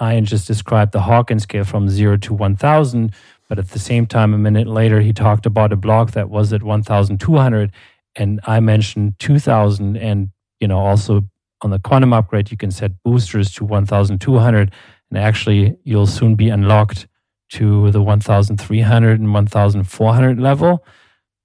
Ian 0.00 0.26
just 0.26 0.46
described 0.46 0.92
the 0.92 1.02
Hawkins 1.02 1.44
scale 1.44 1.64
from 1.64 1.88
zero 1.88 2.16
to 2.18 2.34
1000, 2.34 3.12
but 3.48 3.58
at 3.58 3.70
the 3.70 3.78
same 3.78 4.06
time, 4.06 4.34
a 4.34 4.38
minute 4.38 4.66
later, 4.66 5.00
he 5.00 5.12
talked 5.12 5.46
about 5.46 5.72
a 5.72 5.76
block 5.76 6.12
that 6.12 6.28
was 6.28 6.52
at 6.52 6.62
1200. 6.62 7.72
And 8.16 8.40
I 8.44 8.60
mentioned 8.60 9.18
2000 9.18 9.96
and, 9.96 10.30
you 10.58 10.68
know, 10.68 10.78
also 10.78 11.22
on 11.62 11.70
the 11.70 11.78
quantum 11.78 12.12
upgrade, 12.12 12.50
you 12.50 12.56
can 12.56 12.70
set 12.70 13.02
boosters 13.02 13.52
to 13.52 13.64
1,200, 13.64 14.72
and 15.10 15.18
actually, 15.18 15.76
you'll 15.84 16.06
soon 16.06 16.34
be 16.34 16.48
unlocked 16.48 17.06
to 17.50 17.90
the 17.90 18.02
1,300 18.02 19.20
and 19.20 19.34
1,400 19.34 20.40
level. 20.40 20.84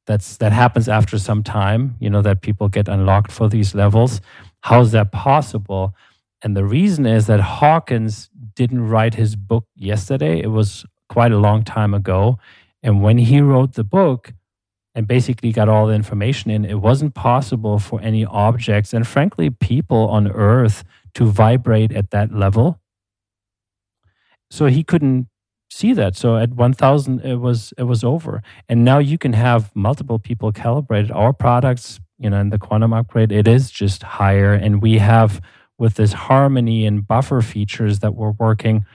That's 0.07 0.37
that 0.37 0.51
happens 0.51 0.87
after 0.87 1.17
some 1.17 1.43
time. 1.43 1.95
You 1.99 2.09
know 2.09 2.21
that 2.21 2.41
people 2.41 2.69
get 2.69 2.87
unlocked 2.87 3.31
for 3.31 3.49
these 3.49 3.73
levels. 3.73 4.21
How 4.61 4.81
is 4.81 4.91
that 4.91 5.11
possible? 5.11 5.95
And 6.41 6.55
the 6.55 6.65
reason 6.65 7.05
is 7.05 7.25
that 7.25 7.39
Hawkins 7.39 8.29
didn't 8.55 8.87
write 8.87 9.15
his 9.15 9.35
book 9.35 9.65
yesterday. 9.75 10.39
It 10.39 10.51
was 10.51 10.85
quite 11.09 11.31
a 11.31 11.39
long 11.39 11.63
time 11.63 11.93
ago. 11.93 12.37
And 12.83 13.01
when 13.01 13.17
he 13.17 13.41
wrote 13.41 13.73
the 13.73 13.83
book 13.83 14.33
and 14.93 15.07
basically 15.07 15.51
got 15.51 15.69
all 15.69 15.87
the 15.87 15.93
information 15.93 16.51
in, 16.51 16.65
it 16.65 16.75
wasn't 16.75 17.15
possible 17.15 17.79
for 17.79 17.99
any 18.01 18.25
objects 18.25 18.93
and, 18.93 19.07
frankly, 19.07 19.49
people 19.49 20.07
on 20.09 20.31
Earth 20.31 20.83
to 21.15 21.25
vibrate 21.25 21.91
at 21.91 22.11
that 22.11 22.31
level. 22.31 22.79
So 24.51 24.67
he 24.67 24.83
couldn't 24.83 25.27
see 25.75 25.93
that. 25.93 26.15
So 26.15 26.37
at 26.37 26.51
1000 26.53 27.21
it 27.21 27.35
was 27.35 27.73
it 27.77 27.83
was 27.83 28.03
over. 28.03 28.41
And 28.69 28.85
now 28.85 28.99
you 28.99 29.17
can 29.17 29.33
have 29.33 29.75
multiple 29.75 30.19
people 30.19 30.51
calibrated 30.51 31.11
our 31.11 31.33
products, 31.33 31.99
you 32.17 32.29
know, 32.29 32.39
in 32.39 32.49
the 32.49 32.59
quantum 32.59 32.93
upgrade 32.93 33.31
it 33.31 33.47
is 33.47 33.71
just 33.71 34.03
higher 34.03 34.53
and 34.53 34.81
we 34.81 34.99
have 34.99 35.41
with 35.77 35.95
this 35.95 36.13
harmony 36.13 36.85
and 36.85 37.05
buffer 37.05 37.41
features 37.41 37.99
that 37.99 38.15
we're 38.15 38.31
working, 38.31 38.85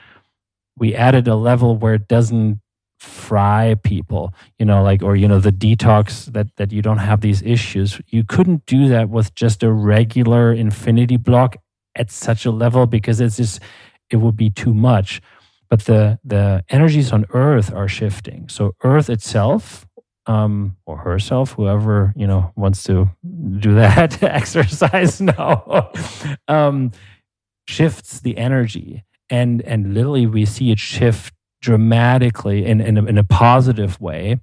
we 0.79 0.95
added 0.95 1.29
a 1.29 1.37
level 1.37 1.77
where 1.77 1.95
it 1.95 2.09
doesn't 2.09 2.61
fry 2.99 3.77
people, 3.83 4.33
you 4.59 4.65
know, 4.65 4.83
like, 4.83 5.03
or, 5.03 5.17
you 5.17 5.29
know, 5.29 5.41
the 5.41 5.53
detox 5.53 6.27
that, 6.33 6.55
that 6.57 6.73
you 6.73 6.83
don't 6.83 6.99
have 6.99 7.21
these 7.21 7.43
issues. 7.43 8.01
You 8.09 8.25
couldn't 8.25 8.65
do 8.67 8.89
that 8.89 9.09
with 9.11 9.35
just 9.35 9.63
a 9.63 9.73
regular 9.73 10.53
infinity 10.53 11.17
block 11.17 11.57
at 11.97 12.11
such 12.11 12.47
a 12.47 12.51
level 12.51 12.87
because 12.87 13.21
it's 13.21 13.37
just, 13.37 13.61
it 14.11 14.17
would 14.17 14.37
be 14.37 14.51
too 14.51 14.75
much. 14.75 15.21
But 15.71 15.85
the, 15.85 16.19
the 16.25 16.65
energies 16.69 17.13
on 17.13 17.27
Earth 17.31 17.73
are 17.73 17.87
shifting. 17.87 18.49
So 18.49 18.75
Earth 18.83 19.09
itself, 19.09 19.87
um, 20.27 20.77
or 20.85 20.99
herself, 20.99 21.53
whoever 21.53 22.13
you 22.17 22.27
know 22.27 22.53
wants 22.57 22.83
to 22.85 23.11
do 23.59 23.75
that 23.75 24.23
exercise 24.23 25.21
now, 25.21 25.93
um, 26.49 26.91
shifts 27.67 28.21
the 28.21 28.37
energy, 28.37 29.05
and 29.31 29.63
and 29.63 29.95
literally 29.95 30.27
we 30.27 30.45
see 30.45 30.71
it 30.71 30.79
shift 30.79 31.35
dramatically 31.63 32.67
in 32.67 32.81
in 32.81 32.99
a, 32.99 33.05
in 33.05 33.17
a 33.17 33.25
positive 33.25 34.01
way. 34.01 34.41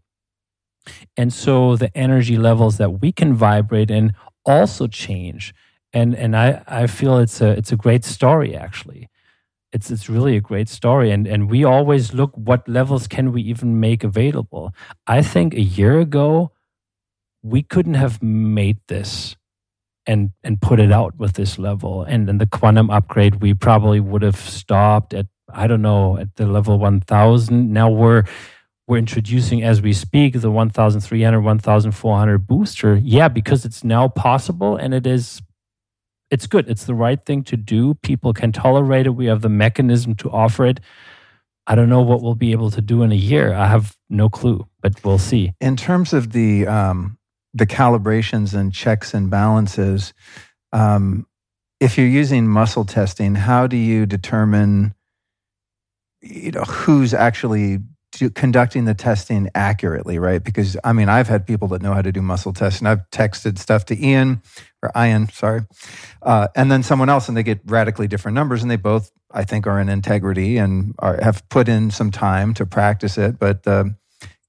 And 1.17 1.33
so 1.33 1.75
the 1.75 1.95
energy 1.97 2.37
levels 2.37 2.77
that 2.77 3.01
we 3.01 3.11
can 3.11 3.33
vibrate 3.33 3.91
in 3.91 4.13
also 4.45 4.87
change. 4.87 5.53
And 5.93 6.15
and 6.15 6.35
I, 6.35 6.63
I 6.67 6.87
feel 6.87 7.17
it's 7.17 7.41
a 7.41 7.49
it's 7.49 7.71
a 7.71 7.75
great 7.75 8.05
story 8.05 8.55
actually 8.55 9.09
it's 9.73 9.91
it's 9.91 10.09
really 10.09 10.37
a 10.37 10.41
great 10.41 10.69
story. 10.69 11.11
And 11.11 11.27
and 11.27 11.49
we 11.49 11.63
always 11.63 12.13
look 12.13 12.31
what 12.35 12.67
levels 12.67 13.07
can 13.07 13.31
we 13.31 13.41
even 13.43 13.79
make 13.79 14.03
available. 14.03 14.73
I 15.05 15.21
think 15.21 15.53
a 15.53 15.61
year 15.61 15.99
ago 15.99 16.51
we 17.43 17.63
couldn't 17.63 17.95
have 17.95 18.21
made 18.23 18.77
this 18.87 19.35
and 20.05 20.31
and 20.43 20.61
put 20.61 20.79
it 20.79 20.91
out 20.91 21.17
with 21.17 21.33
this 21.33 21.59
level. 21.59 22.03
And 22.03 22.29
in 22.29 22.37
the 22.37 22.47
quantum 22.47 22.89
upgrade 22.89 23.41
we 23.41 23.53
probably 23.53 23.99
would 23.99 24.21
have 24.21 24.37
stopped 24.37 25.13
at 25.13 25.27
i 25.53 25.65
don't 25.65 25.81
know 25.81 26.17
at 26.17 26.35
the 26.35 26.45
level 26.45 26.77
1000 26.77 27.71
now 27.71 27.89
we're 27.89 28.23
we're 28.87 28.97
introducing 28.97 29.63
as 29.63 29.81
we 29.81 29.93
speak 29.93 30.39
the 30.39 30.49
1300 30.49 31.41
1400 31.41 32.47
booster. 32.47 32.95
Yeah 32.95 33.27
because 33.27 33.65
it's 33.65 33.83
now 33.83 34.07
possible 34.07 34.77
and 34.77 34.93
it 34.93 35.05
is 35.05 35.41
it's 36.29 36.47
good. 36.47 36.69
It's 36.69 36.85
the 36.85 36.95
right 36.95 37.23
thing 37.25 37.43
to 37.45 37.57
do. 37.57 37.93
People 37.95 38.33
can 38.33 38.51
tolerate 38.51 39.05
it. 39.05 39.11
We 39.11 39.27
have 39.27 39.41
the 39.41 39.49
mechanism 39.49 40.15
to 40.15 40.29
offer 40.29 40.65
it. 40.65 40.79
I 41.65 41.75
don't 41.75 41.89
know 41.89 42.01
what 42.01 42.21
we'll 42.21 42.35
be 42.35 42.53
able 42.53 42.71
to 42.71 42.81
do 42.81 43.03
in 43.03 43.11
a 43.11 43.15
year. 43.15 43.53
I 43.53 43.67
have 43.67 43.95
no 44.09 44.29
clue, 44.29 44.65
but 44.81 45.03
we'll 45.03 45.17
see. 45.17 45.53
In 45.59 45.75
terms 45.75 46.13
of 46.13 46.31
the 46.31 46.65
um, 46.65 47.17
the 47.53 47.67
calibrations 47.67 48.53
and 48.53 48.73
checks 48.73 49.13
and 49.13 49.29
balances, 49.29 50.13
um, 50.71 51.27
if 51.79 51.97
you're 51.97 52.07
using 52.07 52.47
muscle 52.47 52.85
testing, 52.85 53.35
how 53.35 53.67
do 53.67 53.75
you 53.75 54.05
determine 54.05 54.93
you 56.21 56.51
know 56.51 56.63
who's 56.63 57.13
actually 57.13 57.79
conducting 58.35 58.85
the 58.85 58.93
testing 58.93 59.49
accurately, 59.55 60.19
right? 60.19 60.43
Because 60.43 60.77
I 60.83 60.93
mean, 60.93 61.09
I've 61.09 61.27
had 61.27 61.45
people 61.45 61.67
that 61.69 61.81
know 61.81 61.93
how 61.93 62.01
to 62.01 62.11
do 62.11 62.21
muscle 62.21 62.53
testing. 62.53 62.87
I've 62.87 63.09
texted 63.11 63.57
stuff 63.57 63.85
to 63.85 64.05
Ian 64.05 64.41
or 64.83 64.91
Ian, 64.95 65.29
sorry, 65.29 65.61
uh, 66.21 66.47
and 66.55 66.71
then 66.71 66.83
someone 66.83 67.09
else, 67.09 67.27
and 67.27 67.35
they 67.35 67.43
get 67.43 67.59
radically 67.65 68.07
different 68.07 68.35
numbers, 68.35 68.61
and 68.61 68.69
they 68.69 68.75
both, 68.75 69.11
I 69.31 69.43
think, 69.43 69.67
are 69.67 69.79
in 69.79 69.89
integrity 69.89 70.57
and 70.57 70.95
are, 70.99 71.19
have 71.21 71.47
put 71.49 71.67
in 71.67 71.91
some 71.91 72.11
time 72.11 72.53
to 72.55 72.65
practice 72.65 73.17
it. 73.17 73.39
But 73.39 73.63
the 73.63 73.95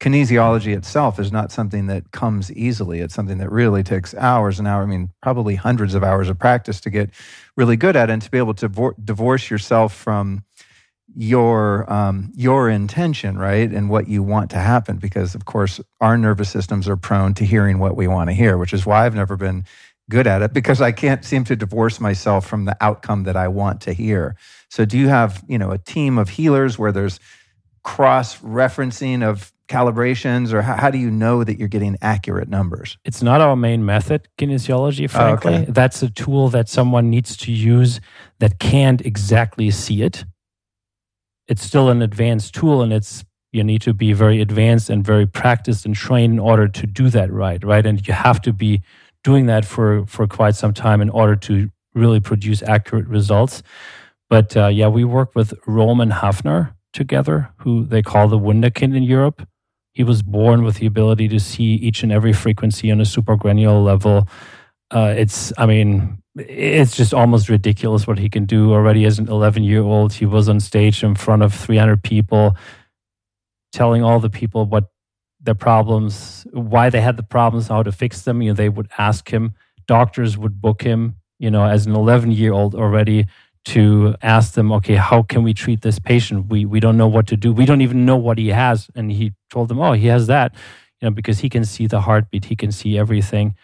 kinesiology 0.01 0.77
itself 0.77 1.19
is 1.19 1.33
not 1.33 1.51
something 1.51 1.87
that 1.89 2.13
comes 2.13 2.53
easily. 2.53 3.01
It's 3.01 3.15
something 3.15 3.39
that 3.39 3.51
really 3.51 3.83
takes 3.83 4.15
hours 4.15 4.59
and 4.59 4.69
hours. 4.69 4.85
I 4.85 4.87
mean, 4.87 5.11
probably 5.23 5.57
hundreds 5.57 5.95
of 5.95 6.05
hours 6.05 6.29
of 6.29 6.39
practice 6.39 6.81
to 6.83 6.91
get 6.91 7.11
really 7.57 7.77
good 7.77 7.97
at 7.97 8.09
and 8.09 8.23
to 8.23 8.31
be 8.31 8.39
able 8.39 8.55
to 8.55 8.95
divorce 9.03 9.51
yourself 9.51 9.93
from 9.93 10.45
your 11.15 11.91
um, 11.93 12.33
your 12.35 12.69
intention, 12.69 13.39
right, 13.39 13.71
and 13.71 13.91
what 13.91 14.09
you 14.09 14.23
want 14.23 14.51
to 14.51 14.59
happen. 14.59 14.99
Because 14.99 15.35
of 15.35 15.45
course, 15.45 15.81
our 16.01 16.17
nervous 16.17 16.51
systems 16.51 16.89
are 16.89 16.97
prone 16.97 17.35
to 17.35 17.45
hearing 17.45 17.79
what 17.79 17.97
we 17.97 18.07
want 18.07 18.31
to 18.31 18.35
hear, 18.35 18.59
which 18.59 18.73
is 18.73 18.87
why 18.87 19.07
I've 19.07 19.15
never 19.15 19.37
been 19.37 19.65
good 20.11 20.27
at 20.27 20.41
it 20.43 20.55
because 20.55 20.81
I 20.81 20.91
can't 20.93 21.25
seem 21.25 21.45
to 21.45 21.57
divorce 21.57 22.01
myself 22.01 22.47
from 22.47 22.65
the 22.65 22.77
outcome 22.81 23.25
that 23.25 23.37
I 23.37 23.49
want 23.49 23.83
to 23.83 23.93
hear. 23.93 24.37
So, 24.71 24.85
do 24.85 24.99
you 24.99 25.09
have 25.09 25.45
you 25.49 25.59
know 25.59 25.71
a 25.71 25.79
team 25.79 26.19
of 26.19 26.29
healers 26.31 26.79
where 26.79 26.93
there's 26.93 27.21
cross 27.83 28.39
referencing 28.41 29.23
of 29.23 29.53
calibrations, 29.69 30.53
or 30.53 30.63
how, 30.63 30.77
how, 30.77 30.91
do 30.91 30.99
you 30.99 31.11
know 31.11 31.45
that 31.45 31.59
you're 31.59 31.69
getting 31.69 31.97
accurate 32.01 32.49
numbers? 32.49 32.97
It's 33.05 33.23
not 33.23 33.43
our 33.43 33.55
main 33.55 33.85
method, 33.85 34.29
kinesiology. 34.39 35.11
Frankly, 35.11 35.55
oh, 35.55 35.57
okay. 35.59 35.71
that's 35.71 36.03
a 36.03 36.11
tool 36.11 36.49
that 36.51 36.69
someone 36.69 37.11
needs 37.11 37.37
to 37.39 37.53
use 37.53 38.01
that 38.39 38.59
can't 38.59 39.05
exactly 39.05 39.71
see 39.71 40.03
it 40.03 40.25
it's 41.49 41.63
still 41.63 41.89
an 41.89 42.03
advanced 42.03 42.55
tool 42.55 42.83
and 42.83 42.93
it's 42.93 43.25
you 43.53 43.65
need 43.65 43.81
to 43.81 43.95
be 43.95 44.13
very 44.13 44.41
advanced 44.43 44.91
and 44.91 45.05
very 45.05 45.27
practiced 45.27 45.87
and 45.87 45.95
trained 45.95 46.35
in 46.35 46.39
order 46.39 46.69
to 46.69 46.87
do 46.87 47.09
that 47.11 47.33
right 47.33 47.65
right? 47.65 47.85
And 47.87 48.07
you 48.07 48.15
have 48.15 48.41
to 48.43 48.53
be 48.53 48.83
doing 49.25 49.47
that 49.47 49.65
for 49.65 50.07
for 50.07 50.27
quite 50.27 50.55
some 50.55 50.75
time 50.75 51.01
in 51.01 51.11
order 51.11 51.35
to 51.37 51.71
really 51.95 52.21
produce 52.21 52.63
accurate 52.63 53.07
results. 53.07 53.63
But 54.29 54.57
uh, 54.57 54.69
yeah 54.69 54.89
we 54.89 55.05
work 55.05 55.35
with 55.35 55.55
roman 55.67 56.11
hafner 56.11 56.75
together 56.93 57.51
who 57.59 57.85
they 57.85 58.03
call 58.03 58.29
the 58.29 58.39
wunderkind 58.39 58.97
in 58.97 59.03
europe. 59.03 59.47
He 59.93 60.05
was 60.05 60.23
born 60.23 60.63
with 60.63 60.77
the 60.77 60.87
ability 60.87 61.29
to 61.29 61.41
see 61.41 61.75
each 61.75 62.03
and 62.03 62.13
every 62.13 62.33
frequency 62.33 62.91
on 62.93 63.01
a 63.01 63.05
supragranular 63.05 63.83
level. 63.85 64.29
Uh, 64.91 65.15
it's 65.17 65.53
i 65.59 65.67
mean 65.67 66.23
it's 66.39 66.97
just 66.97 67.15
almost 67.15 67.49
ridiculous 67.49 68.07
what 68.07 68.19
he 68.19 68.29
can 68.29 68.45
do 68.45 68.73
already 68.73 69.05
as 69.05 69.19
an 69.19 69.29
11 69.29 69.65
year 69.65 69.83
old. 69.83 70.13
He 70.13 70.27
was 70.27 70.49
on 70.49 70.61
stage 70.61 71.03
in 71.03 71.15
front 71.15 71.43
of 71.43 71.55
300 71.55 72.03
people, 72.03 72.57
telling 73.73 74.03
all 74.03 74.21
the 74.21 74.31
people 74.31 74.67
what 74.67 74.91
their 75.41 75.55
problems, 75.55 76.47
why 76.53 76.91
they 76.91 77.01
had 77.01 77.17
the 77.17 77.23
problems, 77.23 77.69
how 77.69 77.83
to 77.83 77.93
fix 77.93 78.23
them. 78.23 78.43
You 78.43 78.51
know, 78.51 78.55
they 78.55 78.69
would 78.69 78.89
ask 78.99 79.31
him, 79.31 79.55
doctors 79.87 80.37
would 80.37 80.61
book 80.61 80.83
him, 80.83 81.17
you 81.39 81.51
know, 81.51 81.65
as 81.65 81.87
an 81.87 81.95
11 81.95 82.33
year 82.33 82.53
old 82.53 82.75
already 82.75 83.27
to 83.67 84.15
ask 84.23 84.55
them, 84.55 84.73
okay, 84.73 84.95
how 84.95 85.23
can 85.23 85.43
we 85.43 85.53
treat 85.53 85.83
this 85.83 85.99
patient? 85.99 86.47
We, 86.49 86.65
we 86.65 86.81
don't 86.81 86.97
know 86.97 87.09
what 87.09 87.27
to 87.29 87.37
do. 87.37 87.53
We 87.53 87.67
don't 87.67 87.83
even 87.83 88.07
know 88.07 88.17
what 88.17 88.39
he 88.39 88.49
has. 88.49 88.89
And 88.95 89.13
he 89.13 89.35
told 89.51 89.69
them, 89.69 89.79
oh, 89.79 89.93
he 89.93 90.07
has 90.07 90.27
that, 90.29 90.55
you 91.01 91.07
know, 91.07 91.11
because 91.11 91.41
he 91.41 91.49
can 91.49 91.65
see 91.65 91.87
the 91.87 92.01
heartbeat, 92.01 92.47
he 92.47 92.57
can 92.57 92.73
see 92.73 92.97
everything. 92.99 93.55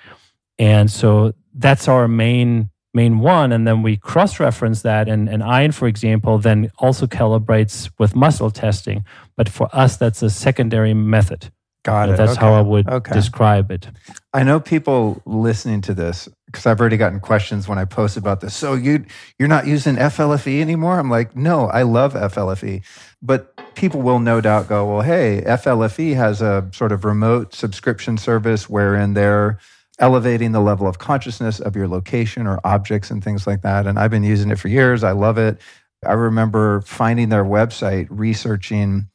And 0.58 0.90
so 0.90 1.32
that's 1.55 1.88
our 1.88 2.09
main 2.09 2.70
main 2.92 3.18
one. 3.18 3.50
And 3.50 3.66
then 3.66 3.82
we 3.82 3.96
cross-reference 3.96 4.82
that. 4.82 5.09
And, 5.09 5.28
and 5.28 5.42
Ian 5.42 5.72
for 5.72 5.88
example 5.88 6.38
then 6.38 6.70
also 6.78 7.07
calibrates 7.07 7.90
with 7.98 8.14
muscle 8.14 8.50
testing. 8.50 9.05
But 9.36 9.48
for 9.48 9.68
us 9.72 9.96
that's 9.96 10.22
a 10.22 10.30
secondary 10.30 10.94
method. 10.94 11.50
Got 11.84 12.09
it. 12.09 12.16
That's 12.16 12.32
okay. 12.32 12.40
how 12.40 12.55
i 12.55 12.62
would 12.62 12.88
okay. 12.88 13.12
describe 13.12 13.70
it. 13.70 13.88
I 14.32 14.42
know 14.42 14.59
people 14.59 15.20
listening 15.26 15.82
to 15.82 15.92
this 15.92 16.28
because 16.46 16.64
i've 16.66 16.80
already 16.80 16.96
gotten 16.96 17.20
questions 17.20 17.68
when 17.68 17.78
i 17.78 17.84
post 17.84 18.16
about 18.16 18.40
this. 18.40 18.55
So 18.55 18.74
you 18.74 19.05
you're 19.38 19.48
not 19.48 19.66
using 19.66 19.96
flfe 19.96 20.61
anymore? 20.61 20.98
I'm 20.98 21.11
like 21.11 21.36
no 21.36 21.66
i 21.66 21.82
love 21.82 22.14
flfe 22.14 22.82
but 23.20 23.74
people 23.74 24.00
will 24.00 24.20
no 24.20 24.40
doubt 24.40 24.68
go 24.68 24.86
well 24.86 25.02
hey 25.02 25.42
flfe 25.44 26.14
has 26.14 26.40
a 26.40 26.68
sort 26.72 26.92
of 26.92 27.05
remote 27.05 27.55
subscription 27.55 28.16
service 28.16 28.68
wherein 28.68 29.14
they're 29.14 29.59
elevating 29.99 30.53
the 30.53 30.61
level 30.61 30.86
of 30.86 30.99
consciousness 30.99 31.61
of 31.61 31.76
your 31.76 31.88
location 31.88 32.47
or 32.47 32.61
objects 32.64 33.11
and 33.11 33.22
things 33.22 33.47
like 33.47 33.62
that. 33.62 33.86
And 33.86 33.99
I've 33.99 34.11
been 34.11 34.24
using 34.24 34.51
it 34.51 34.59
for 34.59 34.68
years. 34.68 35.05
I 35.05 35.12
love 35.12 35.38
it. 35.38 35.61
I 36.05 36.12
remember 36.12 36.80
finding 36.82 37.28
their 37.28 37.45
website, 37.45 38.09
researching 38.11 39.09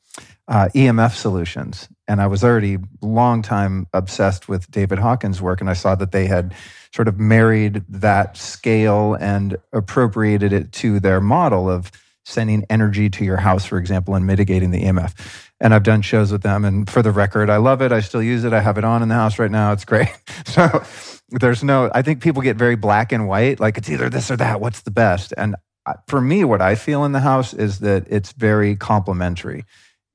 uh, 0.48 0.68
EMF 0.74 1.14
solutions. 1.14 1.88
And 2.08 2.22
I 2.22 2.28
was 2.28 2.44
already 2.44 2.80
long 3.02 3.42
time 3.44 3.86
obsessed 3.94 4.50
with 4.50 4.70
David 4.72 4.98
Hawkins' 4.98 5.42
work, 5.42 5.62
and 5.62 5.70
I 5.70 5.74
saw 5.74 5.94
that 5.96 6.12
they 6.12 6.26
had 6.26 6.56
sort 6.94 7.08
of 7.08 7.20
married 7.20 7.84
that 7.88 8.36
scale 8.36 9.14
and 9.14 9.58
appropriated 9.74 10.52
it 10.52 10.72
to 10.74 11.00
their 11.00 11.22
model 11.22 11.70
of 11.70 11.92
sending 12.26 12.66
energy 12.70 13.10
to 13.10 13.24
your 13.24 13.38
house, 13.38 13.66
for 13.66 13.78
example, 13.78 14.16
and 14.16 14.26
mitigating 14.26 14.72
the 14.72 14.84
EMF. 14.84 15.49
And 15.62 15.74
I've 15.74 15.84
done 15.84 16.02
shows 16.02 16.32
with 16.32 16.42
them. 16.42 16.64
And 16.64 16.90
for 16.90 17.02
the 17.02 17.12
record, 17.12 17.50
I 17.50 17.58
love 17.58 17.82
it. 17.82 17.92
I 17.92 18.00
still 18.00 18.24
use 18.24 18.44
it. 18.46 18.54
I 18.54 18.62
have 18.62 18.78
it 18.78 18.84
on 18.84 19.02
in 19.02 19.10
the 19.10 19.16
house 19.16 19.40
right 19.40 19.52
now. 19.52 19.72
It's 19.72 19.86
great. 19.86 20.10
So 20.46 20.84
there's 21.30 21.64
no, 21.64 21.92
I 21.94 22.02
think 22.02 22.24
people 22.24 22.42
get 22.42 22.58
very 22.58 22.76
black 22.76 23.12
and 23.12 23.28
white, 23.28 23.60
like 23.60 23.78
it's 23.78 23.90
either 23.90 24.10
this 24.10 24.32
or 24.32 24.38
that. 24.38 24.60
What's 24.60 24.82
the 24.82 24.90
best? 24.90 25.32
And 25.38 25.56
uh, 25.86 25.94
for 26.08 26.22
me, 26.22 26.44
what 26.44 26.60
I 26.62 26.74
feel 26.74 27.06
in 27.06 27.12
the 27.12 27.20
house 27.20 27.54
is 27.54 27.80
that 27.80 28.06
it's 28.10 28.32
very 28.32 28.76
complementary. 28.76 29.66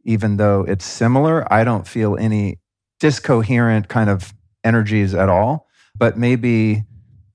Even 0.05 0.38
though 0.38 0.62
it's 0.62 0.84
similar, 0.84 1.51
I 1.53 1.62
don't 1.62 1.86
feel 1.86 2.16
any 2.16 2.59
discoherent 2.99 3.88
kind 3.88 4.11
of 4.11 4.34
energies 4.64 5.14
at 5.14 5.28
all. 5.28 5.68
But 5.97 6.18
maybe 6.18 6.82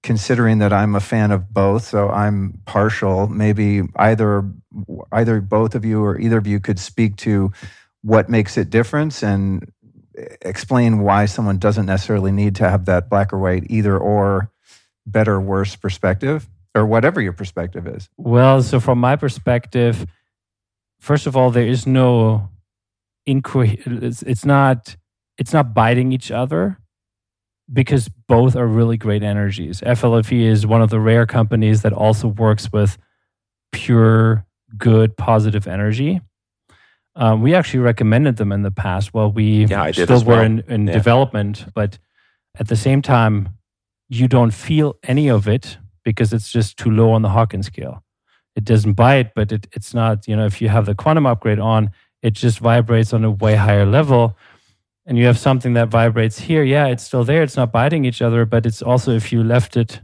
considering 0.04 0.60
that 0.60 0.74
I'm 0.74 0.96
a 0.96 1.00
fan 1.00 1.32
of 1.32 1.54
both, 1.54 1.84
so 1.84 2.10
I'm 2.10 2.62
partial, 2.66 3.28
maybe 3.28 3.84
either 3.96 4.50
either 5.12 5.42
both 5.42 5.76
of 5.76 5.84
you 5.84 6.04
or 6.04 6.20
either 6.20 6.38
of 6.38 6.48
you 6.48 6.60
could 6.60 6.80
speak 6.80 7.16
to 7.18 7.52
what 8.02 8.30
makes 8.30 8.58
it 8.58 8.70
different 8.70 9.22
and 9.24 9.72
eh, 10.18 10.26
explain 10.42 11.00
why 11.00 11.26
someone 11.26 11.58
doesn't 11.58 11.86
necessarily 11.86 12.32
need 12.32 12.56
to 12.56 12.70
have 12.70 12.86
that 12.86 13.10
black 13.10 13.34
or 13.34 13.40
white 13.40 13.66
either 13.70 13.98
or 13.98 14.52
better 15.06 15.36
or 15.36 15.42
worse 15.42 15.76
perspective 15.76 16.48
or 16.76 16.86
whatever 16.86 17.22
your 17.22 17.34
perspective 17.34 17.88
is. 17.88 18.10
Well, 18.18 18.62
so 18.62 18.80
from 18.80 19.00
my 19.00 19.16
perspective, 19.16 20.06
first 21.00 21.28
of 21.28 21.36
all, 21.36 21.52
there 21.52 21.68
is 21.68 21.88
no 21.88 22.50
inquiry. 23.26 23.82
It's, 23.86 24.22
it's 24.24 24.46
not 24.46 24.96
it's 25.38 25.54
not 25.54 25.74
biting 25.74 26.12
each 26.12 26.32
other 26.32 26.78
because 27.72 28.10
both 28.28 28.56
are 28.56 28.68
really 28.68 28.98
great 28.98 29.24
energies. 29.24 29.82
FLFE 29.82 30.42
is 30.42 30.68
one 30.68 30.82
of 30.82 30.90
the 30.90 31.00
rare 31.00 31.26
companies 31.26 31.82
that 31.84 31.94
also 31.94 32.28
works 32.28 32.72
with 32.74 32.98
pure, 33.72 34.46
good, 34.78 35.16
positive 35.16 35.68
energy. 35.68 36.20
Um, 37.20 37.42
we 37.42 37.54
actually 37.54 37.82
recommended 37.82 38.38
them 38.38 38.52
in 38.52 38.64
the 38.64 38.72
past 38.72 39.14
while 39.14 39.32
we 39.32 39.66
yeah, 39.66 39.92
still 39.92 40.24
were 40.24 40.36
well. 40.36 40.42
in, 40.42 40.64
in 40.68 40.88
yeah. 40.88 40.94
development. 40.94 41.66
But 41.76 42.00
at 42.58 42.70
the 42.70 42.76
same 42.76 43.02
time, 43.02 43.50
you 44.08 44.28
don't 44.28 44.52
feel 44.52 44.96
any 45.04 45.30
of 45.30 45.48
it 45.48 45.78
because 46.04 46.34
it's 46.34 46.52
just 46.52 46.78
too 46.78 46.90
low 46.90 47.12
on 47.12 47.22
the 47.22 47.30
Hawkins 47.30 47.68
scale. 47.68 48.04
It 48.56 48.64
doesn't 48.64 48.94
bite, 48.94 49.36
but 49.36 49.52
it, 49.52 49.68
it's 49.74 49.94
not, 49.94 50.28
you 50.28 50.36
know, 50.36 50.46
if 50.46 50.62
you 50.62 50.70
have 50.70 50.86
the 50.86 50.96
quantum 50.96 51.26
upgrade 51.26 51.60
on, 51.60 51.92
it 52.24 52.32
just 52.32 52.60
vibrates 52.60 53.14
on 53.14 53.24
a 53.24 53.32
way 53.32 53.56
higher 53.56 53.86
level 53.86 54.38
and 55.10 55.18
you 55.18 55.26
have 55.26 55.40
something 55.40 55.74
that 55.74 55.90
vibrates 55.90 56.38
here, 56.38 56.64
yeah, 56.64 56.86
it's 56.86 57.04
still 57.04 57.24
there. 57.24 57.42
It's 57.42 57.58
not 57.58 57.72
biting 57.72 58.06
each 58.06 58.22
other, 58.22 58.46
but 58.46 58.68
it's 58.68 58.84
also, 58.84 59.16
if 59.16 59.32
you 59.32 59.44
left 59.44 59.76
it, 59.76 60.02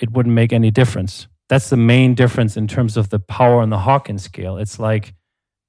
it 0.00 0.10
wouldn't 0.12 0.34
make 0.34 0.50
any 0.50 0.70
difference. 0.70 1.28
That's 1.50 1.68
the 1.68 1.76
main 1.76 2.14
difference 2.14 2.56
in 2.56 2.66
terms 2.66 2.96
of 2.96 3.10
the 3.10 3.18
power 3.18 3.60
on 3.60 3.68
the 3.68 3.78
Hawkins 3.78 4.22
scale. 4.22 4.56
It's 4.56 4.78
like 4.78 5.12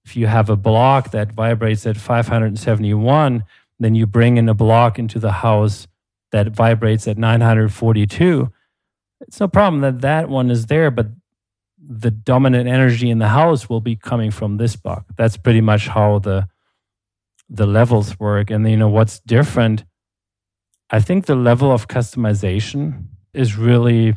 if 0.07 0.15
you 0.15 0.27
have 0.27 0.49
a 0.49 0.55
block 0.55 1.11
that 1.11 1.33
vibrates 1.33 1.85
at 1.85 1.97
571, 1.97 3.43
then 3.77 3.93
you 3.93 4.07
bring 4.07 4.37
in 4.37 4.47
a 4.47 4.53
block 4.53 4.97
into 4.97 5.19
the 5.19 5.33
house 5.33 5.85
that 6.31 6.47
vibrates 6.47 7.09
at 7.09 7.17
942. 7.17 8.49
It's 9.19 9.39
no 9.41 9.49
problem 9.49 9.81
that 9.81 9.99
that 9.99 10.29
one 10.29 10.49
is 10.49 10.67
there, 10.67 10.91
but 10.91 11.07
the 11.77 12.09
dominant 12.09 12.69
energy 12.69 13.09
in 13.09 13.19
the 13.19 13.27
house 13.27 13.67
will 13.67 13.81
be 13.81 13.97
coming 13.97 14.31
from 14.31 14.55
this 14.55 14.77
block. 14.77 15.03
That's 15.17 15.35
pretty 15.35 15.59
much 15.59 15.89
how 15.89 16.19
the 16.19 16.47
the 17.49 17.65
levels 17.65 18.17
work 18.19 18.49
and 18.49 18.69
you 18.69 18.75
know 18.75 18.89
what's 18.89 19.21
different 19.21 19.85
i 20.89 20.99
think 20.99 21.25
the 21.25 21.35
level 21.35 21.71
of 21.71 21.87
customization 21.87 23.05
is 23.33 23.55
really 23.55 24.13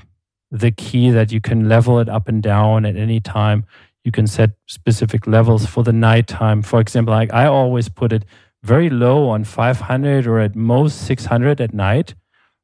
the 0.51 0.73
key 0.73 1.11
that 1.11 1.31
you 1.31 1.41
can 1.41 1.69
level 1.69 2.01
it 2.01 2.09
up 2.09 2.27
and 2.27 2.43
down 2.43 2.85
at 2.85 2.97
any 2.97 3.21
time 3.21 3.65
you 4.05 4.11
can 4.11 4.27
set 4.27 4.51
specific 4.67 5.27
levels 5.27 5.67
for 5.67 5.85
the 5.85 5.93
nighttime 5.93 6.63
for 6.63 6.81
example 6.81 7.13
like 7.13 7.33
i 7.33 7.47
always 7.47 7.89
put 7.89 8.13
it 8.13 8.25
very 8.63 8.91
low 8.91 9.29
on 9.29 9.45
500 9.45 10.27
or 10.27 10.39
at 10.39 10.55
most 10.55 11.07
600 11.07 11.61
at 11.61 11.73
night 11.73 12.15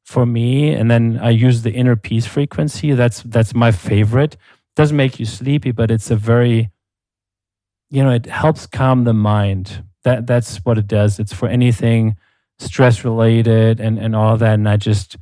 for 0.04 0.26
me 0.26 0.72
and 0.72 0.90
then 0.90 1.18
i 1.22 1.30
use 1.30 1.62
the 1.62 1.72
inner 1.72 1.96
peace 1.96 2.26
frequency 2.26 2.92
that's 2.92 3.22
that's 3.22 3.54
my 3.54 3.70
favorite 3.72 4.34
it 4.34 4.76
doesn't 4.76 4.96
make 4.96 5.18
you 5.18 5.26
sleepy 5.26 5.72
but 5.72 5.90
it's 5.90 6.10
a 6.10 6.16
very 6.16 6.70
you 7.90 8.02
know 8.02 8.10
it 8.10 8.26
helps 8.26 8.66
calm 8.66 9.04
the 9.04 9.14
mind 9.14 9.82
that 10.06 10.24
that's 10.24 10.58
what 10.58 10.78
it 10.78 10.86
does. 10.86 11.18
It's 11.18 11.32
for 11.32 11.48
anything 11.48 12.16
stress 12.60 13.04
related 13.04 13.80
and, 13.80 13.98
and 13.98 14.14
all 14.14 14.36
that. 14.36 14.54
And 14.54 14.68
I 14.68 14.76
just 14.76 15.16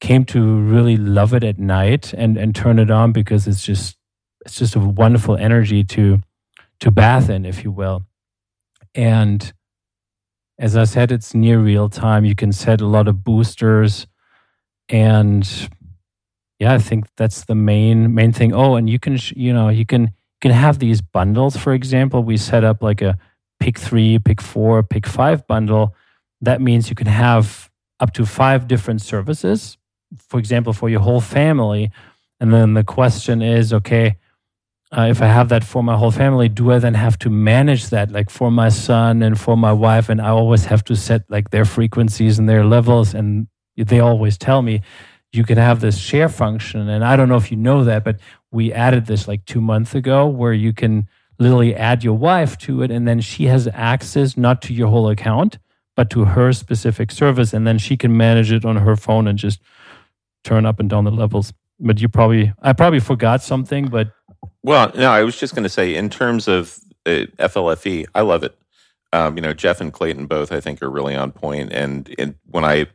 came 0.00 0.24
to 0.24 0.58
really 0.60 0.96
love 0.96 1.34
it 1.34 1.44
at 1.44 1.58
night 1.58 2.14
and, 2.14 2.38
and 2.38 2.56
turn 2.56 2.78
it 2.78 2.90
on 2.90 3.12
because 3.12 3.46
it's 3.46 3.62
just 3.62 3.98
it's 4.44 4.58
just 4.58 4.76
a 4.76 4.80
wonderful 4.80 5.36
energy 5.36 5.84
to 5.84 6.20
to 6.80 6.90
bath 6.90 7.30
in, 7.30 7.44
if 7.44 7.62
you 7.64 7.70
will. 7.70 8.02
And 8.94 9.52
as 10.58 10.76
I 10.76 10.84
said, 10.84 11.12
it's 11.12 11.34
near 11.34 11.58
real 11.58 11.88
time. 11.88 12.24
You 12.24 12.34
can 12.34 12.52
set 12.52 12.80
a 12.80 12.86
lot 12.86 13.08
of 13.08 13.24
boosters 13.24 14.06
and 14.88 15.68
yeah, 16.58 16.74
I 16.74 16.78
think 16.78 17.06
that's 17.16 17.44
the 17.44 17.54
main 17.54 18.14
main 18.14 18.32
thing. 18.32 18.52
Oh, 18.52 18.76
and 18.76 18.88
you 18.88 18.98
can 18.98 19.18
you 19.34 19.52
know 19.52 19.68
you 19.68 19.86
can 19.86 20.02
you 20.02 20.40
can 20.40 20.52
have 20.52 20.78
these 20.78 21.00
bundles. 21.00 21.56
For 21.56 21.72
example, 21.72 22.22
we 22.22 22.36
set 22.36 22.64
up 22.64 22.82
like 22.82 23.02
a 23.02 23.18
pick 23.58 23.78
three, 23.78 24.18
pick 24.18 24.40
four, 24.40 24.82
pick 24.82 25.06
five 25.06 25.46
bundle, 25.46 25.94
that 26.42 26.60
means 26.60 26.90
you 26.90 26.96
can 26.96 27.06
have 27.06 27.70
up 28.00 28.12
to 28.14 28.26
five 28.26 28.66
different 28.66 29.00
services, 29.00 29.78
for 30.28 30.38
example, 30.38 30.72
for 30.72 30.90
your 30.90 31.00
whole 31.00 31.20
family. 31.20 31.90
And 32.40 32.52
then 32.52 32.74
the 32.74 32.84
question 32.84 33.40
is 33.40 33.72
okay, 33.72 34.16
uh, 34.96 35.06
if 35.10 35.22
I 35.22 35.26
have 35.26 35.48
that 35.48 35.64
for 35.64 35.82
my 35.82 35.96
whole 35.96 36.10
family, 36.10 36.48
do 36.48 36.70
I 36.72 36.78
then 36.78 36.94
have 36.94 37.18
to 37.20 37.30
manage 37.30 37.88
that 37.90 38.10
like 38.10 38.28
for 38.28 38.50
my 38.50 38.68
son 38.68 39.22
and 39.22 39.40
for 39.40 39.56
my 39.56 39.72
wife? 39.72 40.08
And 40.08 40.20
I 40.20 40.28
always 40.28 40.66
have 40.66 40.84
to 40.84 40.96
set 40.96 41.22
like 41.30 41.50
their 41.50 41.64
frequencies 41.64 42.38
and 42.38 42.48
their 42.48 42.64
levels. 42.64 43.14
And 43.14 43.46
they 43.76 44.00
always 44.00 44.36
tell 44.36 44.60
me 44.60 44.82
you 45.32 45.44
can 45.44 45.56
have 45.56 45.80
this 45.80 45.96
share 45.96 46.28
function. 46.28 46.88
And 46.90 47.04
I 47.04 47.16
don't 47.16 47.30
know 47.30 47.36
if 47.36 47.50
you 47.50 47.56
know 47.56 47.84
that, 47.84 48.04
but 48.04 48.20
we 48.50 48.70
added 48.72 49.06
this 49.06 49.26
like 49.26 49.46
two 49.46 49.62
months 49.62 49.94
ago 49.94 50.26
where 50.26 50.52
you 50.52 50.74
can 50.74 51.08
literally 51.38 51.74
add 51.74 52.04
your 52.04 52.16
wife 52.16 52.56
to 52.58 52.82
it 52.82 52.90
and 52.90 53.08
then 53.08 53.20
she 53.20 53.46
has 53.46 53.66
access 53.72 54.36
not 54.36 54.62
to 54.62 54.74
your 54.74 54.88
whole 54.88 55.08
account 55.08 55.58
but 55.96 56.08
to 56.10 56.24
her 56.24 56.52
specific 56.52 57.10
service 57.10 57.52
and 57.52 57.66
then 57.66 57.78
she 57.78 57.96
can 57.96 58.16
manage 58.16 58.52
it 58.52 58.64
on 58.64 58.76
her 58.76 58.96
phone 58.96 59.26
and 59.26 59.38
just 59.38 59.60
turn 60.44 60.64
up 60.64 60.78
and 60.78 60.88
down 60.88 61.04
the 61.04 61.10
levels 61.10 61.52
but 61.80 62.00
you 62.00 62.08
probably 62.08 62.52
i 62.62 62.72
probably 62.72 63.00
forgot 63.00 63.42
something 63.42 63.88
but 63.88 64.12
well 64.62 64.90
no 64.94 65.10
i 65.10 65.22
was 65.22 65.38
just 65.38 65.54
going 65.54 65.62
to 65.62 65.68
say 65.68 65.94
in 65.94 66.10
terms 66.10 66.48
of 66.48 66.78
uh, 67.06 67.26
flfe 67.38 68.06
i 68.14 68.20
love 68.20 68.44
it. 68.44 68.56
Um, 69.12 69.36
you 69.36 69.42
know 69.42 69.52
jeff 69.52 69.80
and 69.80 69.92
clayton 69.92 70.26
both 70.26 70.52
i 70.52 70.60
think 70.60 70.82
are 70.82 70.90
really 70.90 71.14
on 71.14 71.32
point 71.32 71.72
and, 71.72 72.14
and 72.18 72.34
when 72.46 72.64
i 72.64 72.86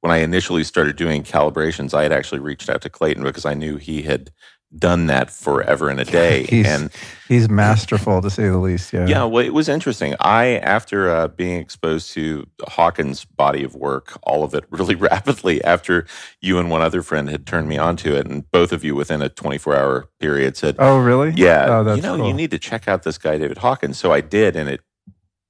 when 0.00 0.12
i 0.12 0.18
initially 0.18 0.64
started 0.64 0.96
doing 0.96 1.22
calibrations 1.22 1.94
i 1.94 2.02
had 2.02 2.12
actually 2.12 2.40
reached 2.40 2.68
out 2.68 2.82
to 2.82 2.90
clayton 2.90 3.22
because 3.22 3.46
i 3.46 3.54
knew 3.54 3.76
he 3.76 4.02
had 4.02 4.30
done 4.76 5.06
that 5.06 5.30
forever 5.30 5.90
in 5.90 5.98
a 5.98 6.04
day. 6.04 6.44
he's, 6.44 6.66
and 6.66 6.90
he's 7.28 7.48
masterful 7.48 8.20
to 8.22 8.30
say 8.30 8.48
the 8.48 8.58
least. 8.58 8.92
Yeah. 8.92 9.06
Yeah. 9.06 9.24
Well, 9.24 9.44
it 9.44 9.52
was 9.52 9.68
interesting. 9.68 10.14
I, 10.20 10.56
after 10.58 11.10
uh, 11.10 11.28
being 11.28 11.60
exposed 11.60 12.12
to 12.12 12.46
Hawkins' 12.62 13.24
body 13.24 13.64
of 13.64 13.74
work, 13.74 14.18
all 14.22 14.44
of 14.44 14.54
it 14.54 14.64
really 14.70 14.94
rapidly, 14.94 15.62
after 15.64 16.06
you 16.40 16.58
and 16.58 16.70
one 16.70 16.82
other 16.82 17.02
friend 17.02 17.28
had 17.28 17.46
turned 17.46 17.68
me 17.68 17.78
onto 17.78 18.14
it, 18.14 18.26
and 18.26 18.50
both 18.50 18.72
of 18.72 18.84
you 18.84 18.94
within 18.94 19.22
a 19.22 19.28
24 19.28 19.76
hour 19.76 20.08
period 20.20 20.56
said, 20.56 20.76
Oh, 20.78 20.98
really? 20.98 21.32
Yeah. 21.36 21.66
Oh, 21.68 21.94
you 21.94 22.02
know, 22.02 22.16
cool. 22.16 22.28
you 22.28 22.34
need 22.34 22.50
to 22.50 22.58
check 22.58 22.88
out 22.88 23.02
this 23.02 23.18
guy, 23.18 23.38
David 23.38 23.58
Hawkins. 23.58 23.98
So 23.98 24.12
I 24.12 24.20
did, 24.20 24.56
and 24.56 24.68
it, 24.68 24.80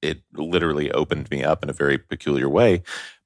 it 0.01 0.21
literally 0.33 0.91
opened 0.91 1.31
me 1.31 1.43
up 1.43 1.63
in 1.63 1.69
a 1.69 1.73
very 1.73 1.97
peculiar 1.97 2.49
way 2.49 2.83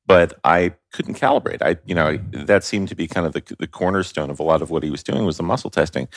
but 0.08 0.40
I 0.46 0.74
couldn't 0.94 1.16
calibrate. 1.16 1.62
I, 1.62 1.76
you 1.86 1.94
know, 1.94 2.18
that 2.32 2.64
seemed 2.64 2.88
to 2.88 2.96
be 2.96 3.08
kind 3.08 3.28
of 3.28 3.34
the, 3.34 3.44
the 3.60 3.68
cornerstone 3.68 4.30
of 4.30 4.40
a 4.40 4.44
lot 4.44 4.62
of 4.62 4.70
what 4.72 4.82
he 4.82 4.90
was 4.90 5.04
doing 5.04 5.26
was 5.26 5.38
the 5.38 5.44
muscle 5.44 5.70
testing. 5.70 6.08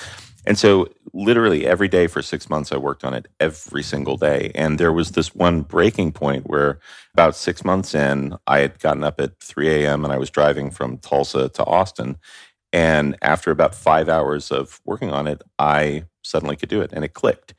And 0.47 0.57
so 0.57 0.89
literally 1.13 1.67
every 1.67 1.89
day 1.89 2.07
for 2.07 2.23
six 2.23 2.49
months, 2.49 2.73
I 2.73 2.77
worked 2.77 3.05
on 3.05 3.13
it 3.13 3.27
every 3.41 3.83
single 3.83 4.17
day. 4.17 4.53
And 4.55 4.79
there 4.79 4.93
was 4.93 5.11
this 5.11 5.35
one 5.35 5.63
breaking 5.63 6.13
point 6.13 6.49
where 6.49 6.79
about 7.13 7.35
six 7.35 7.65
months 7.65 7.95
in, 7.95 8.37
I 8.47 8.61
had 8.61 8.79
gotten 8.79 9.03
up 9.03 9.21
at 9.21 9.39
3 9.41 9.69
a.m. 9.69 10.05
and 10.05 10.13
I 10.13 10.19
was 10.19 10.31
driving 10.31 10.71
from 10.71 10.99
Tulsa 10.99 11.49
to 11.51 11.65
Austin. 11.65 12.17
And 12.73 13.17
after 13.21 13.51
about 13.51 13.75
five 13.75 14.09
hours 14.09 14.53
of 14.53 14.81
working 14.85 15.11
on 15.11 15.27
it, 15.27 15.43
I 15.59 16.05
suddenly 16.23 16.55
could 16.55 16.69
do 16.69 16.81
it 16.81 16.93
and 16.93 17.05
it 17.05 17.15
clicked. 17.15 17.55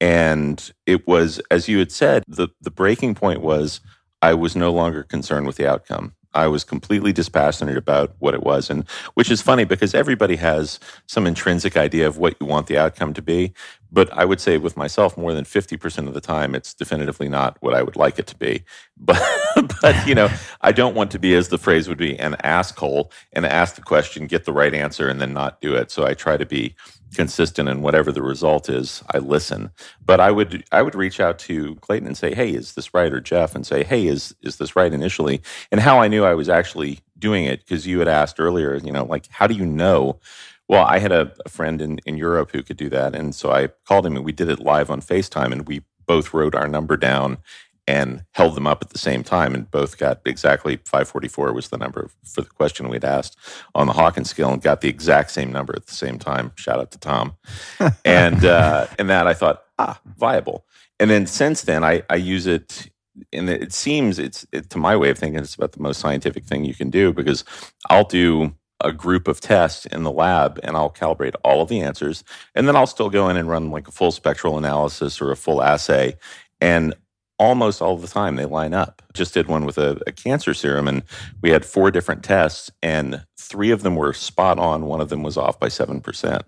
And 0.00 0.72
it 0.84 1.06
was, 1.06 1.40
as 1.50 1.68
you 1.68 1.78
had 1.78 1.92
said, 1.92 2.24
the, 2.26 2.48
the 2.60 2.70
breaking 2.70 3.14
point 3.14 3.40
was 3.40 3.80
I 4.22 4.34
was 4.34 4.56
no 4.56 4.72
longer 4.72 5.02
concerned 5.02 5.46
with 5.46 5.56
the 5.56 5.66
outcome. 5.66 6.14
I 6.36 6.48
was 6.48 6.64
completely 6.64 7.12
dispassionate 7.14 7.78
about 7.78 8.14
what 8.18 8.34
it 8.34 8.42
was. 8.42 8.68
And 8.68 8.86
which 9.14 9.30
is 9.30 9.40
funny 9.40 9.64
because 9.64 9.94
everybody 9.94 10.36
has 10.36 10.78
some 11.06 11.26
intrinsic 11.26 11.76
idea 11.76 12.06
of 12.06 12.18
what 12.18 12.36
you 12.38 12.46
want 12.46 12.66
the 12.66 12.76
outcome 12.76 13.14
to 13.14 13.22
be. 13.22 13.54
But 13.90 14.12
I 14.12 14.26
would 14.26 14.40
say 14.40 14.58
with 14.58 14.76
myself, 14.76 15.16
more 15.16 15.32
than 15.32 15.46
50% 15.46 16.06
of 16.06 16.12
the 16.12 16.20
time, 16.20 16.54
it's 16.54 16.74
definitively 16.74 17.28
not 17.30 17.56
what 17.60 17.74
I 17.74 17.82
would 17.82 17.96
like 17.96 18.18
it 18.18 18.26
to 18.28 18.36
be. 18.36 18.64
But, 18.98 19.72
but 19.80 20.06
you 20.06 20.14
know, 20.14 20.28
I 20.60 20.72
don't 20.72 20.94
want 20.94 21.10
to 21.12 21.18
be, 21.18 21.34
as 21.34 21.48
the 21.48 21.58
phrase 21.58 21.88
would 21.88 21.98
be, 21.98 22.18
an 22.18 22.34
asshole 22.42 23.10
and 23.32 23.46
ask 23.46 23.74
the 23.74 23.82
question, 23.82 24.26
get 24.26 24.44
the 24.44 24.52
right 24.52 24.74
answer, 24.74 25.08
and 25.08 25.20
then 25.20 25.32
not 25.32 25.60
do 25.60 25.74
it. 25.74 25.90
So 25.90 26.04
I 26.06 26.14
try 26.14 26.36
to 26.36 26.44
be 26.44 26.74
consistent 27.16 27.68
and 27.68 27.82
whatever 27.82 28.12
the 28.12 28.22
result 28.22 28.68
is 28.70 29.02
i 29.12 29.18
listen. 29.18 29.72
But 30.04 30.20
i 30.20 30.30
would 30.30 30.64
i 30.72 30.82
would 30.82 30.94
reach 30.94 31.20
out 31.20 31.38
to 31.40 31.76
clayton 31.76 32.06
and 32.06 32.16
say 32.16 32.34
hey 32.34 32.52
is 32.54 32.74
this 32.74 32.94
right? 32.94 33.12
Or 33.12 33.20
jeff 33.20 33.56
and 33.56 33.66
say 33.66 33.84
hey 33.84 34.06
is 34.06 34.36
is 34.42 34.58
this 34.58 34.76
right 34.76 34.92
initially? 34.94 35.42
And 35.72 35.80
how 35.80 36.00
i 36.00 36.08
knew 36.08 36.24
i 36.24 36.34
was 36.34 36.48
actually 36.48 37.00
doing 37.18 37.44
it 37.46 37.60
because 37.60 37.86
you 37.86 37.98
had 38.00 38.08
asked 38.08 38.40
earlier 38.40 38.76
you 38.76 38.92
know 38.92 39.04
like 39.04 39.28
how 39.30 39.48
do 39.48 39.54
you 39.54 39.66
know? 39.66 40.20
Well 40.68 40.84
i 40.84 40.98
had 41.00 41.12
a, 41.12 41.32
a 41.46 41.48
friend 41.48 41.82
in 41.82 41.98
in 42.06 42.16
europe 42.18 42.52
who 42.52 42.62
could 42.62 42.76
do 42.78 42.90
that. 42.90 43.14
And 43.16 43.34
so 43.34 43.52
i 43.52 43.68
called 43.88 44.06
him 44.06 44.16
and 44.16 44.24
we 44.24 44.32
did 44.32 44.50
it 44.50 44.60
live 44.60 44.90
on 44.90 45.00
facetime 45.00 45.52
and 45.52 45.66
we 45.66 45.82
both 46.06 46.32
wrote 46.34 46.54
our 46.54 46.68
number 46.68 46.96
down 46.96 47.38
and 47.86 48.24
held 48.32 48.54
them 48.54 48.66
up 48.66 48.82
at 48.82 48.90
the 48.90 48.98
same 48.98 49.22
time 49.22 49.54
and 49.54 49.70
both 49.70 49.98
got 49.98 50.20
exactly 50.24 50.76
544 50.76 51.52
was 51.52 51.68
the 51.68 51.78
number 51.78 52.10
for 52.24 52.42
the 52.42 52.48
question 52.48 52.88
we'd 52.88 53.04
asked 53.04 53.36
on 53.74 53.86
the 53.86 53.92
Hawkins 53.92 54.30
scale 54.30 54.52
and 54.52 54.60
got 54.60 54.80
the 54.80 54.88
exact 54.88 55.30
same 55.30 55.52
number 55.52 55.74
at 55.76 55.86
the 55.86 55.94
same 55.94 56.18
time. 56.18 56.52
Shout 56.56 56.80
out 56.80 56.90
to 56.92 56.98
Tom. 56.98 57.34
and 58.04 58.44
uh, 58.44 58.86
and 58.98 59.08
that 59.08 59.26
I 59.26 59.34
thought, 59.34 59.64
ah, 59.78 60.00
viable. 60.16 60.64
And 60.98 61.10
then 61.10 61.26
since 61.26 61.62
then 61.62 61.84
I, 61.84 62.02
I 62.10 62.16
use 62.16 62.46
it 62.46 62.90
and 63.32 63.48
it 63.48 63.72
seems 63.72 64.18
it's 64.18 64.46
it, 64.52 64.70
to 64.70 64.78
my 64.78 64.96
way 64.96 65.10
of 65.10 65.18
thinking 65.18 65.40
it's 65.40 65.54
about 65.54 65.72
the 65.72 65.82
most 65.82 66.00
scientific 66.00 66.44
thing 66.44 66.64
you 66.64 66.74
can 66.74 66.90
do 66.90 67.12
because 67.12 67.44
I'll 67.88 68.04
do 68.04 68.54
a 68.80 68.92
group 68.92 69.26
of 69.26 69.40
tests 69.40 69.86
in 69.86 70.02
the 70.02 70.12
lab 70.12 70.60
and 70.62 70.76
I'll 70.76 70.90
calibrate 70.90 71.34
all 71.44 71.62
of 71.62 71.68
the 71.68 71.80
answers. 71.80 72.24
And 72.54 72.68
then 72.68 72.76
I'll 72.76 72.86
still 72.86 73.08
go 73.08 73.28
in 73.28 73.36
and 73.36 73.48
run 73.48 73.70
like 73.70 73.88
a 73.88 73.92
full 73.92 74.12
spectral 74.12 74.58
analysis 74.58 75.20
or 75.20 75.30
a 75.30 75.36
full 75.36 75.62
assay. 75.62 76.16
And 76.60 76.94
almost 77.38 77.82
all 77.82 77.96
the 77.96 78.08
time 78.08 78.36
they 78.36 78.44
line 78.44 78.72
up. 78.72 79.02
Just 79.12 79.34
did 79.34 79.46
one 79.46 79.64
with 79.64 79.78
a, 79.78 80.00
a, 80.06 80.12
cancer 80.12 80.54
serum, 80.54 80.88
and 80.88 81.02
we 81.42 81.50
had 81.50 81.64
four 81.64 81.90
different 81.90 82.22
tests, 82.22 82.70
and 82.82 83.24
three 83.38 83.70
of 83.70 83.82
them 83.82 83.96
were 83.96 84.12
spot 84.12 84.58
on. 84.58 84.86
One 84.86 85.00
of 85.00 85.08
them 85.08 85.22
was 85.22 85.36
off 85.36 85.60
by 85.60 85.68
7%. 85.68 86.42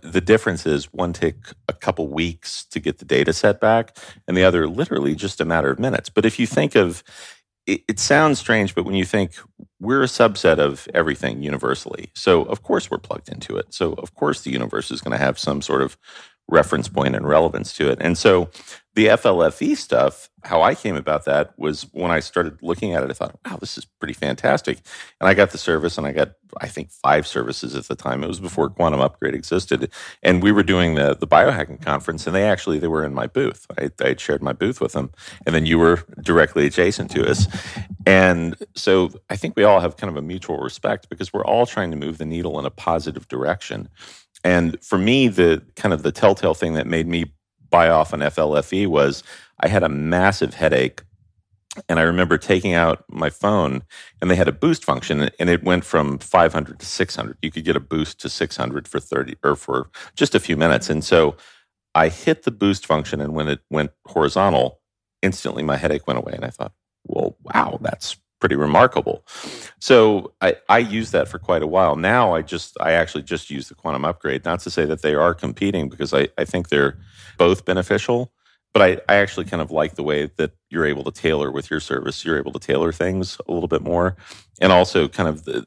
The 0.00 0.20
difference 0.20 0.66
is 0.66 0.92
one 0.92 1.12
took 1.12 1.54
a 1.68 1.72
couple 1.72 2.08
weeks 2.08 2.64
to 2.66 2.80
get 2.80 2.98
the 2.98 3.04
data 3.04 3.32
set 3.32 3.60
back, 3.60 3.96
and 4.26 4.36
the 4.36 4.44
other 4.44 4.66
literally 4.66 5.14
just 5.14 5.40
a 5.40 5.44
matter 5.44 5.70
of 5.70 5.78
minutes. 5.78 6.08
But 6.08 6.26
if 6.26 6.38
you 6.38 6.46
think 6.46 6.74
of 6.74 7.04
it, 7.66 7.82
it 7.88 7.98
sounds 8.00 8.38
strange, 8.38 8.74
but 8.74 8.84
when 8.84 8.94
you 8.94 9.04
think 9.04 9.34
we're 9.80 10.02
a 10.02 10.06
subset 10.06 10.58
of 10.58 10.88
everything 10.94 11.42
universally, 11.42 12.10
so 12.14 12.42
of 12.44 12.62
course 12.62 12.90
we're 12.90 12.98
plugged 12.98 13.28
into 13.28 13.56
it. 13.56 13.72
So 13.72 13.92
of 13.94 14.14
course 14.14 14.42
the 14.42 14.50
universe 14.50 14.90
is 14.90 15.00
going 15.00 15.12
to 15.12 15.24
have 15.24 15.38
some 15.38 15.62
sort 15.62 15.82
of 15.82 15.96
reference 16.48 16.88
point 16.88 17.16
and 17.16 17.26
relevance 17.26 17.72
to 17.74 17.90
it. 17.90 17.98
And 18.00 18.16
so 18.18 18.50
the 18.94 19.06
FLFE 19.06 19.74
stuff, 19.74 20.28
how 20.42 20.60
I 20.60 20.74
came 20.74 20.96
about 20.96 21.24
that 21.24 21.58
was 21.58 21.86
when 21.92 22.10
I 22.10 22.20
started 22.20 22.58
looking 22.60 22.92
at 22.92 23.02
it, 23.02 23.10
I 23.10 23.14
thought, 23.14 23.38
wow, 23.46 23.56
this 23.56 23.78
is 23.78 23.86
pretty 23.86 24.12
fantastic. 24.12 24.80
And 25.18 25.28
I 25.28 25.34
got 25.34 25.50
the 25.50 25.56
service 25.56 25.96
and 25.96 26.06
I 26.06 26.12
got, 26.12 26.32
I 26.60 26.68
think, 26.68 26.90
five 26.90 27.26
services 27.26 27.74
at 27.74 27.88
the 27.88 27.94
time. 27.94 28.22
It 28.22 28.26
was 28.26 28.38
before 28.38 28.68
Quantum 28.68 29.00
Upgrade 29.00 29.34
existed. 29.34 29.90
And 30.22 30.42
we 30.42 30.52
were 30.52 30.62
doing 30.62 30.94
the, 30.94 31.16
the 31.18 31.26
biohacking 31.26 31.80
conference 31.80 32.26
and 32.26 32.36
they 32.36 32.46
actually, 32.46 32.78
they 32.78 32.88
were 32.88 33.04
in 33.04 33.14
my 33.14 33.26
booth. 33.26 33.66
I, 33.78 33.90
I 34.00 34.14
shared 34.16 34.42
my 34.42 34.52
booth 34.52 34.78
with 34.78 34.92
them. 34.92 35.10
And 35.46 35.54
then 35.54 35.64
you 35.64 35.78
were 35.78 36.04
directly 36.20 36.66
adjacent 36.66 37.10
to 37.12 37.26
us. 37.26 37.46
And 38.04 38.56
so 38.74 39.10
I 39.30 39.36
think 39.36 39.56
we 39.56 39.64
all 39.64 39.80
have 39.80 39.96
kind 39.96 40.10
of 40.10 40.18
a 40.18 40.22
mutual 40.22 40.58
respect 40.58 41.08
because 41.08 41.32
we're 41.32 41.46
all 41.46 41.64
trying 41.64 41.92
to 41.92 41.96
move 41.96 42.18
the 42.18 42.26
needle 42.26 42.58
in 42.58 42.66
a 42.66 42.70
positive 42.70 43.26
direction. 43.28 43.88
And 44.44 44.82
for 44.82 44.98
me, 44.98 45.28
the 45.28 45.62
kind 45.76 45.92
of 45.92 46.02
the 46.02 46.12
telltale 46.12 46.54
thing 46.54 46.74
that 46.74 46.86
made 46.86 47.06
me 47.06 47.32
buy 47.70 47.88
off 47.88 48.12
an 48.12 48.20
FLFE 48.20 48.86
was 48.86 49.22
I 49.60 49.68
had 49.68 49.82
a 49.82 49.88
massive 49.88 50.54
headache. 50.54 51.02
And 51.88 51.98
I 51.98 52.02
remember 52.02 52.36
taking 52.36 52.74
out 52.74 53.04
my 53.08 53.30
phone 53.30 53.82
and 54.20 54.30
they 54.30 54.36
had 54.36 54.48
a 54.48 54.52
boost 54.52 54.84
function 54.84 55.30
and 55.38 55.48
it 55.48 55.64
went 55.64 55.86
from 55.86 56.18
500 56.18 56.78
to 56.78 56.84
600. 56.84 57.38
You 57.40 57.50
could 57.50 57.64
get 57.64 57.76
a 57.76 57.80
boost 57.80 58.20
to 58.20 58.28
600 58.28 58.86
for 58.86 59.00
30 59.00 59.36
or 59.42 59.56
for 59.56 59.88
just 60.14 60.34
a 60.34 60.40
few 60.40 60.58
minutes. 60.58 60.90
And 60.90 61.02
so 61.02 61.34
I 61.94 62.08
hit 62.08 62.42
the 62.42 62.50
boost 62.50 62.86
function 62.86 63.22
and 63.22 63.34
when 63.34 63.48
it 63.48 63.60
went 63.70 63.92
horizontal, 64.06 64.80
instantly 65.22 65.62
my 65.62 65.78
headache 65.78 66.06
went 66.06 66.18
away. 66.18 66.34
And 66.34 66.44
I 66.44 66.50
thought, 66.50 66.72
well, 67.04 67.38
wow, 67.42 67.78
that's 67.80 68.16
pretty 68.42 68.56
remarkable. 68.56 69.24
So 69.78 70.32
I, 70.40 70.56
I 70.68 70.78
used 70.78 71.12
that 71.12 71.28
for 71.28 71.38
quite 71.38 71.62
a 71.62 71.66
while. 71.68 71.94
Now 71.94 72.34
I 72.34 72.42
just 72.42 72.76
I 72.80 72.90
actually 72.90 73.22
just 73.22 73.50
use 73.50 73.68
the 73.68 73.76
quantum 73.76 74.04
upgrade. 74.04 74.44
Not 74.44 74.58
to 74.60 74.70
say 74.70 74.84
that 74.84 75.00
they 75.00 75.14
are 75.14 75.32
competing 75.32 75.88
because 75.88 76.12
I, 76.12 76.26
I 76.36 76.44
think 76.44 76.68
they're 76.68 76.98
both 77.38 77.64
beneficial. 77.64 78.32
But 78.72 78.82
I, 78.82 79.12
I 79.12 79.18
actually 79.18 79.44
kind 79.44 79.62
of 79.62 79.70
like 79.70 79.94
the 79.94 80.02
way 80.02 80.28
that 80.38 80.50
you're 80.70 80.86
able 80.86 81.04
to 81.04 81.12
tailor 81.12 81.52
with 81.52 81.70
your 81.70 81.78
service. 81.78 82.24
You're 82.24 82.36
able 82.36 82.50
to 82.50 82.58
tailor 82.58 82.90
things 82.90 83.38
a 83.46 83.52
little 83.52 83.68
bit 83.68 83.82
more. 83.82 84.16
And 84.60 84.72
also 84.72 85.06
kind 85.06 85.28
of 85.28 85.44
the 85.44 85.64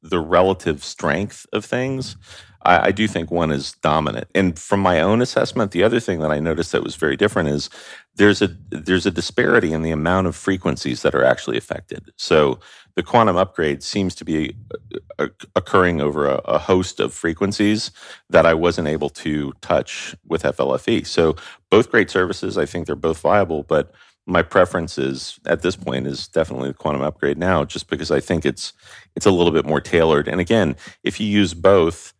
the 0.00 0.20
relative 0.20 0.84
strength 0.84 1.44
of 1.52 1.64
things. 1.64 2.16
I, 2.64 2.88
I 2.88 2.90
do 2.92 3.06
think 3.08 3.30
one 3.30 3.50
is 3.50 3.72
dominant. 3.82 4.28
And 4.34 4.58
from 4.58 4.80
my 4.80 5.00
own 5.00 5.22
assessment, 5.22 5.72
the 5.72 5.82
other 5.82 6.00
thing 6.00 6.20
that 6.20 6.30
I 6.30 6.40
noticed 6.40 6.72
that 6.72 6.82
was 6.82 6.96
very 6.96 7.16
different 7.16 7.48
is 7.48 7.70
there's 8.16 8.42
a 8.42 8.48
there's 8.70 9.06
a 9.06 9.10
disparity 9.10 9.72
in 9.72 9.82
the 9.82 9.90
amount 9.90 10.26
of 10.26 10.36
frequencies 10.36 11.02
that 11.02 11.14
are 11.14 11.24
actually 11.24 11.56
affected. 11.56 12.10
So 12.16 12.60
the 12.94 13.02
quantum 13.02 13.36
upgrade 13.36 13.82
seems 13.82 14.14
to 14.16 14.24
be 14.24 14.54
uh, 15.18 15.28
occurring 15.56 16.00
over 16.00 16.28
a, 16.28 16.36
a, 16.44 16.58
host 16.58 17.00
of 17.00 17.14
frequencies 17.14 17.90
that 18.28 18.44
I 18.44 18.52
wasn't 18.52 18.88
able 18.88 19.08
to 19.10 19.52
touch 19.62 20.14
with 20.26 20.42
FLFE. 20.42 21.06
So 21.06 21.36
both 21.70 21.90
great 21.90 22.10
services. 22.10 22.58
I 22.58 22.66
think 22.66 22.86
they're 22.86 22.94
both 22.94 23.20
viable, 23.20 23.62
but 23.62 23.94
my 24.26 24.42
preference 24.42 24.98
is 24.98 25.38
at 25.46 25.62
this 25.62 25.74
point 25.74 26.06
is 26.06 26.28
definitely 26.28 26.68
the 26.68 26.74
quantum 26.74 27.02
upgrade 27.02 27.38
now, 27.38 27.64
just 27.64 27.88
because 27.88 28.10
I 28.10 28.20
think 28.20 28.44
it's 28.44 28.72
it's 29.16 29.26
a 29.26 29.30
little 29.30 29.52
bit 29.52 29.66
more 29.66 29.80
tailored. 29.80 30.28
And 30.28 30.40
again, 30.40 30.76
if 31.02 31.18
you 31.18 31.26
use 31.26 31.54
both, 31.54 32.12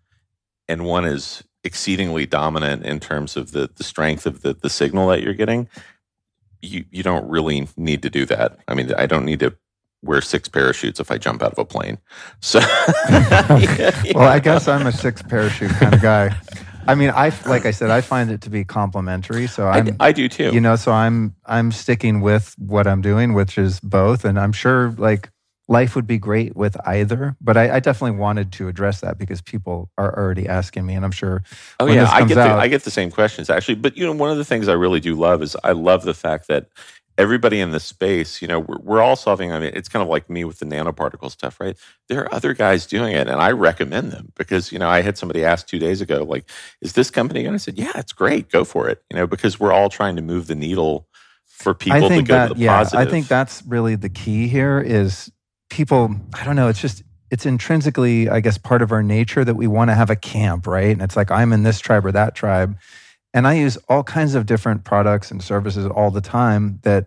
and 0.68 0.84
one 0.84 1.04
is 1.04 1.42
exceedingly 1.64 2.26
dominant 2.26 2.84
in 2.84 3.00
terms 3.00 3.36
of 3.36 3.52
the, 3.52 3.70
the 3.76 3.84
strength 3.84 4.26
of 4.26 4.42
the, 4.42 4.54
the 4.54 4.70
signal 4.70 5.08
that 5.08 5.22
you're 5.22 5.34
getting, 5.34 5.68
you, 6.60 6.84
you 6.90 7.02
don't 7.02 7.28
really 7.28 7.68
need 7.76 8.02
to 8.02 8.10
do 8.10 8.24
that. 8.26 8.58
I 8.68 8.74
mean, 8.74 8.92
I 8.94 9.06
don't 9.06 9.24
need 9.24 9.40
to 9.40 9.54
wear 10.02 10.20
six 10.20 10.48
parachutes 10.48 11.00
if 11.00 11.10
I 11.10 11.18
jump 11.18 11.42
out 11.42 11.52
of 11.52 11.58
a 11.58 11.64
plane. 11.64 11.98
So, 12.40 12.58
well, 14.14 14.28
I 14.28 14.38
guess 14.42 14.68
I'm 14.68 14.86
a 14.86 14.92
six 14.92 15.22
parachute 15.22 15.70
kind 15.72 15.94
of 15.94 16.02
guy. 16.02 16.36
I 16.86 16.96
mean, 16.96 17.10
I 17.10 17.32
like 17.46 17.64
I 17.64 17.70
said, 17.70 17.90
I 17.90 18.00
find 18.00 18.30
it 18.30 18.40
to 18.42 18.50
be 18.50 18.64
complementary. 18.64 19.46
So 19.46 19.68
I'm, 19.68 19.96
I, 20.00 20.08
I 20.08 20.12
do 20.12 20.28
too. 20.28 20.50
You 20.52 20.60
know, 20.60 20.74
so 20.74 20.90
I'm 20.90 21.34
I'm 21.46 21.70
sticking 21.70 22.20
with 22.20 22.56
what 22.58 22.88
I'm 22.88 23.00
doing, 23.00 23.34
which 23.34 23.56
is 23.56 23.78
both, 23.78 24.24
and 24.24 24.38
I'm 24.38 24.52
sure 24.52 24.90
like 24.98 25.30
life 25.72 25.96
would 25.96 26.06
be 26.06 26.18
great 26.18 26.54
with 26.54 26.76
either. 26.86 27.34
But 27.40 27.56
I, 27.56 27.76
I, 27.76 27.80
definitely 27.80 28.18
wanted 28.18 28.52
to 28.52 28.68
address 28.68 29.00
that 29.00 29.18
because 29.18 29.40
people 29.40 29.90
are 29.98 30.16
already 30.16 30.46
asking 30.46 30.86
me, 30.86 30.94
and 30.94 31.04
I'm 31.04 31.10
sure. 31.10 31.42
Oh 31.80 31.86
yeah, 31.86 32.08
I 32.10 32.24
get 32.24 32.38
out, 32.38 32.56
the, 32.56 32.62
I 32.62 32.68
get 32.68 32.84
the 32.84 32.90
same 32.90 33.10
questions 33.10 33.50
actually. 33.50 33.76
But 33.76 33.96
you 33.96 34.04
know, 34.04 34.12
one 34.12 34.30
of 34.30 34.36
the 34.36 34.44
things 34.44 34.68
I 34.68 34.74
really 34.74 35.00
do 35.00 35.16
love 35.16 35.42
is 35.42 35.56
I 35.64 35.72
love 35.72 36.04
the 36.04 36.14
fact 36.14 36.46
that 36.48 36.68
everybody 37.18 37.60
in 37.60 37.70
the 37.70 37.80
space, 37.80 38.40
you 38.40 38.48
know, 38.48 38.60
we're, 38.60 38.78
we're 38.78 39.00
all 39.00 39.16
solving. 39.16 39.52
I 39.52 39.58
mean, 39.58 39.72
it's 39.74 39.88
kind 39.88 40.02
of 40.02 40.08
like 40.08 40.30
me 40.30 40.44
with 40.44 40.58
the 40.58 40.66
nanoparticle 40.66 41.30
stuff, 41.30 41.60
right? 41.60 41.76
There 42.08 42.22
are 42.22 42.34
other 42.34 42.54
guys 42.54 42.86
doing 42.86 43.14
it, 43.14 43.28
and 43.28 43.40
I 43.40 43.50
recommend 43.52 44.12
them 44.12 44.32
because 44.36 44.70
you 44.70 44.78
know 44.78 44.88
I 44.88 45.00
had 45.00 45.16
somebody 45.18 45.44
ask 45.44 45.66
two 45.66 45.78
days 45.78 46.00
ago, 46.00 46.22
like, 46.22 46.44
"Is 46.80 46.92
this 46.92 47.10
company?" 47.10 47.46
And 47.46 47.54
I 47.54 47.58
said, 47.58 47.78
"Yeah, 47.78 47.92
it's 47.96 48.12
great. 48.12 48.50
Go 48.50 48.64
for 48.64 48.88
it." 48.88 49.02
You 49.10 49.16
know, 49.16 49.26
because 49.26 49.58
we're 49.58 49.72
all 49.72 49.88
trying 49.88 50.16
to 50.16 50.22
move 50.22 50.46
the 50.46 50.54
needle 50.54 51.08
for 51.46 51.74
people 51.74 52.08
to 52.08 52.22
go 52.22 52.34
that, 52.34 52.48
to 52.48 52.54
the 52.54 52.60
yeah, 52.60 52.78
positive. 52.78 53.06
I 53.06 53.10
think 53.10 53.28
that's 53.28 53.62
really 53.66 53.94
the 53.94 54.08
key 54.08 54.48
here 54.48 54.80
is 54.80 55.30
people, 55.72 56.14
I 56.34 56.44
don't 56.44 56.54
know, 56.54 56.68
it's 56.68 56.82
just, 56.82 57.02
it's 57.30 57.46
intrinsically, 57.46 58.28
I 58.28 58.40
guess, 58.40 58.58
part 58.58 58.82
of 58.82 58.92
our 58.92 59.02
nature 59.02 59.42
that 59.42 59.54
we 59.54 59.66
want 59.66 59.88
to 59.88 59.94
have 59.94 60.10
a 60.10 60.16
camp, 60.16 60.66
right? 60.66 60.90
And 60.90 61.00
it's 61.00 61.16
like, 61.16 61.30
I'm 61.30 61.50
in 61.50 61.62
this 61.62 61.80
tribe 61.80 62.04
or 62.04 62.12
that 62.12 62.34
tribe. 62.34 62.76
And 63.32 63.46
I 63.46 63.54
use 63.54 63.78
all 63.88 64.02
kinds 64.02 64.34
of 64.34 64.44
different 64.44 64.84
products 64.84 65.30
and 65.30 65.42
services 65.42 65.86
all 65.86 66.10
the 66.10 66.20
time 66.20 66.78
that, 66.82 67.06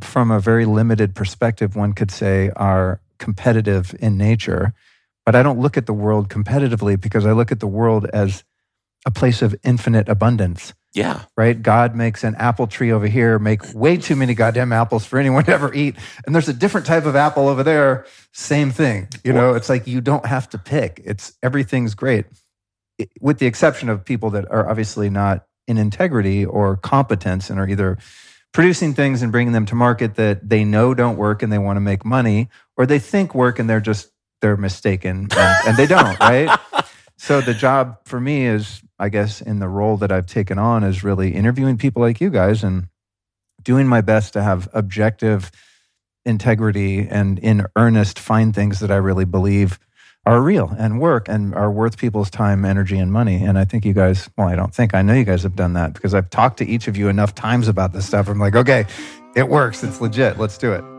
from 0.00 0.30
a 0.30 0.40
very 0.40 0.64
limited 0.64 1.14
perspective, 1.14 1.76
one 1.76 1.92
could 1.92 2.10
say 2.10 2.50
are 2.56 3.02
competitive 3.18 3.94
in 4.00 4.16
nature. 4.16 4.72
But 5.26 5.34
I 5.34 5.42
don't 5.42 5.60
look 5.60 5.76
at 5.76 5.84
the 5.84 5.92
world 5.92 6.30
competitively 6.30 6.98
because 6.98 7.26
I 7.26 7.32
look 7.32 7.52
at 7.52 7.60
the 7.60 7.66
world 7.66 8.06
as 8.14 8.44
a 9.04 9.10
place 9.10 9.42
of 9.42 9.54
infinite 9.62 10.08
abundance. 10.08 10.72
Yeah. 10.96 11.24
Right? 11.36 11.60
God 11.60 11.94
makes 11.94 12.24
an 12.24 12.34
apple 12.36 12.66
tree 12.66 12.90
over 12.90 13.06
here, 13.06 13.38
make 13.38 13.74
way 13.74 13.98
too 13.98 14.16
many 14.16 14.34
goddamn 14.34 14.72
apples 14.72 15.04
for 15.04 15.18
anyone 15.18 15.44
to 15.44 15.52
ever 15.52 15.72
eat. 15.74 15.94
And 16.24 16.34
there's 16.34 16.48
a 16.48 16.54
different 16.54 16.86
type 16.86 17.04
of 17.04 17.14
apple 17.14 17.48
over 17.48 17.62
there, 17.62 18.06
same 18.32 18.70
thing. 18.70 19.08
You 19.22 19.34
know, 19.34 19.52
it's 19.54 19.68
like 19.68 19.86
you 19.86 20.00
don't 20.00 20.24
have 20.24 20.48
to 20.50 20.58
pick. 20.58 21.02
It's 21.04 21.34
everything's 21.42 21.94
great. 21.94 22.24
with 23.20 23.38
the 23.38 23.46
exception 23.46 23.90
of 23.90 24.06
people 24.06 24.30
that 24.30 24.50
are 24.50 24.68
obviously 24.70 25.10
not 25.10 25.44
in 25.68 25.76
integrity 25.76 26.46
or 26.46 26.78
competence 26.78 27.50
and 27.50 27.60
are 27.60 27.68
either 27.68 27.98
producing 28.54 28.94
things 28.94 29.20
and 29.20 29.30
bringing 29.30 29.52
them 29.52 29.66
to 29.66 29.74
market 29.74 30.14
that 30.14 30.48
they 30.48 30.64
know 30.64 30.94
don't 30.94 31.18
work 31.18 31.42
and 31.42 31.52
they 31.52 31.58
want 31.58 31.76
to 31.76 31.80
make 31.82 32.06
money, 32.06 32.48
or 32.78 32.86
they 32.86 32.98
think 32.98 33.34
work 33.34 33.58
and 33.58 33.68
they're 33.68 33.80
just 33.82 34.08
they're 34.40 34.56
mistaken 34.56 35.28
and, 35.36 35.68
and 35.68 35.76
they 35.76 35.86
don't, 35.86 36.18
right? 36.20 36.58
So 37.18 37.40
the 37.40 37.54
job 37.54 37.96
for 38.04 38.20
me 38.20 38.44
is, 38.46 38.82
I 38.98 39.08
guess, 39.08 39.40
in 39.40 39.58
the 39.58 39.68
role 39.68 39.96
that 39.98 40.10
I've 40.10 40.26
taken 40.26 40.58
on 40.58 40.82
is 40.82 41.04
really 41.04 41.34
interviewing 41.34 41.76
people 41.76 42.02
like 42.02 42.20
you 42.20 42.30
guys 42.30 42.64
and 42.64 42.88
doing 43.62 43.86
my 43.86 44.00
best 44.00 44.32
to 44.34 44.42
have 44.42 44.68
objective 44.72 45.50
integrity 46.24 47.06
and 47.08 47.38
in 47.38 47.66
earnest 47.76 48.18
find 48.18 48.54
things 48.54 48.80
that 48.80 48.90
I 48.90 48.96
really 48.96 49.24
believe 49.24 49.78
are 50.24 50.42
real 50.42 50.74
and 50.76 51.00
work 51.00 51.28
and 51.28 51.54
are 51.54 51.70
worth 51.70 51.96
people's 51.98 52.30
time, 52.30 52.64
energy, 52.64 52.98
and 52.98 53.12
money. 53.12 53.44
And 53.44 53.58
I 53.58 53.64
think 53.64 53.84
you 53.84 53.92
guys, 53.92 54.28
well, 54.36 54.48
I 54.48 54.56
don't 54.56 54.74
think, 54.74 54.94
I 54.94 55.02
know 55.02 55.14
you 55.14 55.24
guys 55.24 55.44
have 55.44 55.54
done 55.54 55.74
that 55.74 55.94
because 55.94 56.14
I've 56.14 56.30
talked 56.30 56.58
to 56.58 56.66
each 56.66 56.88
of 56.88 56.96
you 56.96 57.08
enough 57.08 57.34
times 57.34 57.68
about 57.68 57.92
this 57.92 58.06
stuff. 58.06 58.28
I'm 58.28 58.38
like, 58.38 58.56
okay, 58.56 58.86
it 59.36 59.48
works. 59.48 59.84
It's 59.84 60.00
legit. 60.00 60.38
Let's 60.38 60.58
do 60.58 60.72
it. 60.72 60.95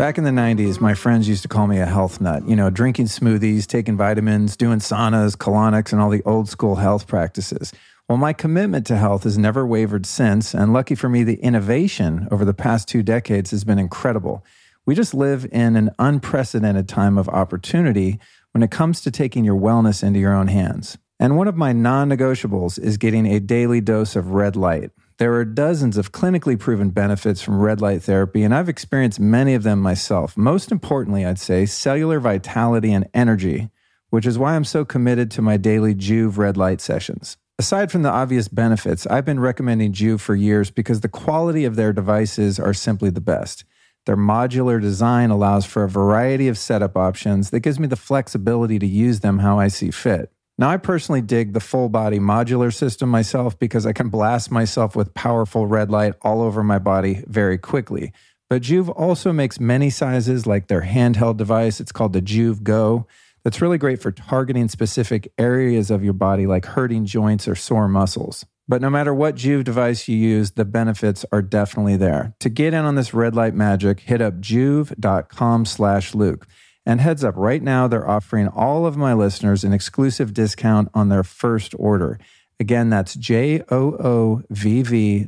Back 0.00 0.16
in 0.16 0.24
the 0.24 0.30
90s, 0.30 0.80
my 0.80 0.94
friends 0.94 1.28
used 1.28 1.42
to 1.42 1.48
call 1.48 1.66
me 1.66 1.78
a 1.78 1.84
health 1.84 2.22
nut. 2.22 2.48
You 2.48 2.56
know, 2.56 2.70
drinking 2.70 3.08
smoothies, 3.08 3.66
taking 3.66 3.98
vitamins, 3.98 4.56
doing 4.56 4.78
saunas, 4.78 5.36
colonics, 5.36 5.92
and 5.92 6.00
all 6.00 6.08
the 6.08 6.22
old 6.24 6.48
school 6.48 6.76
health 6.76 7.06
practices. 7.06 7.70
Well, 8.08 8.16
my 8.16 8.32
commitment 8.32 8.86
to 8.86 8.96
health 8.96 9.24
has 9.24 9.36
never 9.36 9.66
wavered 9.66 10.06
since, 10.06 10.54
and 10.54 10.72
lucky 10.72 10.94
for 10.94 11.10
me, 11.10 11.22
the 11.22 11.34
innovation 11.42 12.28
over 12.30 12.46
the 12.46 12.54
past 12.54 12.88
two 12.88 13.02
decades 13.02 13.50
has 13.50 13.62
been 13.62 13.78
incredible. 13.78 14.42
We 14.86 14.94
just 14.94 15.12
live 15.12 15.46
in 15.52 15.76
an 15.76 15.90
unprecedented 15.98 16.88
time 16.88 17.18
of 17.18 17.28
opportunity 17.28 18.18
when 18.52 18.62
it 18.62 18.70
comes 18.70 19.02
to 19.02 19.10
taking 19.10 19.44
your 19.44 19.60
wellness 19.60 20.02
into 20.02 20.18
your 20.18 20.32
own 20.32 20.48
hands. 20.48 20.96
And 21.18 21.36
one 21.36 21.46
of 21.46 21.58
my 21.58 21.74
non 21.74 22.08
negotiables 22.08 22.78
is 22.78 22.96
getting 22.96 23.26
a 23.26 23.38
daily 23.38 23.82
dose 23.82 24.16
of 24.16 24.30
red 24.30 24.56
light. 24.56 24.92
There 25.20 25.34
are 25.34 25.44
dozens 25.44 25.98
of 25.98 26.12
clinically 26.12 26.58
proven 26.58 26.88
benefits 26.92 27.42
from 27.42 27.60
red 27.60 27.82
light 27.82 28.02
therapy, 28.02 28.42
and 28.42 28.54
I've 28.54 28.70
experienced 28.70 29.20
many 29.20 29.52
of 29.52 29.64
them 29.64 29.78
myself. 29.78 30.34
Most 30.34 30.72
importantly, 30.72 31.26
I'd 31.26 31.38
say 31.38 31.66
cellular 31.66 32.18
vitality 32.20 32.90
and 32.90 33.06
energy, 33.12 33.68
which 34.08 34.24
is 34.24 34.38
why 34.38 34.56
I'm 34.56 34.64
so 34.64 34.86
committed 34.86 35.30
to 35.32 35.42
my 35.42 35.58
daily 35.58 35.94
Joovv 35.94 36.38
red 36.38 36.56
light 36.56 36.80
sessions. 36.80 37.36
Aside 37.58 37.92
from 37.92 38.00
the 38.00 38.08
obvious 38.08 38.48
benefits, 38.48 39.06
I've 39.08 39.26
been 39.26 39.40
recommending 39.40 39.92
Joovv 39.92 40.20
for 40.20 40.34
years 40.34 40.70
because 40.70 41.02
the 41.02 41.08
quality 41.10 41.66
of 41.66 41.76
their 41.76 41.92
devices 41.92 42.58
are 42.58 42.72
simply 42.72 43.10
the 43.10 43.20
best. 43.20 43.64
Their 44.06 44.16
modular 44.16 44.80
design 44.80 45.28
allows 45.28 45.66
for 45.66 45.84
a 45.84 45.88
variety 45.90 46.48
of 46.48 46.56
setup 46.56 46.96
options 46.96 47.50
that 47.50 47.60
gives 47.60 47.78
me 47.78 47.86
the 47.86 47.94
flexibility 47.94 48.78
to 48.78 48.86
use 48.86 49.20
them 49.20 49.40
how 49.40 49.58
I 49.58 49.68
see 49.68 49.90
fit. 49.90 50.32
Now, 50.60 50.68
I 50.68 50.76
personally 50.76 51.22
dig 51.22 51.54
the 51.54 51.60
full 51.60 51.88
body 51.88 52.18
modular 52.18 52.70
system 52.72 53.08
myself 53.08 53.58
because 53.58 53.86
I 53.86 53.94
can 53.94 54.10
blast 54.10 54.50
myself 54.50 54.94
with 54.94 55.14
powerful 55.14 55.66
red 55.66 55.90
light 55.90 56.12
all 56.20 56.42
over 56.42 56.62
my 56.62 56.78
body 56.78 57.24
very 57.26 57.56
quickly. 57.56 58.12
But 58.50 58.60
Joovv 58.60 58.92
also 58.94 59.32
makes 59.32 59.58
many 59.58 59.88
sizes 59.88 60.46
like 60.46 60.68
their 60.68 60.82
handheld 60.82 61.38
device. 61.38 61.80
It's 61.80 61.92
called 61.92 62.12
the 62.12 62.20
Joovv 62.20 62.62
Go 62.62 63.06
that's 63.42 63.62
really 63.62 63.78
great 63.78 64.02
for 64.02 64.12
targeting 64.12 64.68
specific 64.68 65.32
areas 65.38 65.90
of 65.90 66.04
your 66.04 66.12
body 66.12 66.46
like 66.46 66.66
hurting 66.66 67.06
joints 67.06 67.48
or 67.48 67.54
sore 67.54 67.88
muscles. 67.88 68.44
But 68.68 68.82
no 68.82 68.90
matter 68.90 69.14
what 69.14 69.36
Joovv 69.36 69.64
device 69.64 70.08
you 70.08 70.16
use, 70.16 70.50
the 70.50 70.66
benefits 70.66 71.24
are 71.32 71.40
definitely 71.40 71.96
there. 71.96 72.34
To 72.40 72.50
get 72.50 72.74
in 72.74 72.84
on 72.84 72.96
this 72.96 73.14
red 73.14 73.34
light 73.34 73.54
magic, 73.54 74.00
hit 74.00 74.20
up 74.20 74.34
joovv.com 74.40 75.64
slash 75.64 76.14
Luke. 76.14 76.46
And 76.90 77.00
heads 77.00 77.22
up, 77.22 77.36
right 77.36 77.62
now 77.62 77.86
they're 77.86 78.10
offering 78.10 78.48
all 78.48 78.84
of 78.84 78.96
my 78.96 79.14
listeners 79.14 79.62
an 79.62 79.72
exclusive 79.72 80.34
discount 80.34 80.88
on 80.92 81.08
their 81.08 81.22
first 81.22 81.72
order. 81.78 82.18
Again, 82.58 82.90
that's 82.90 83.14
J-O-O-V-V 83.14 83.60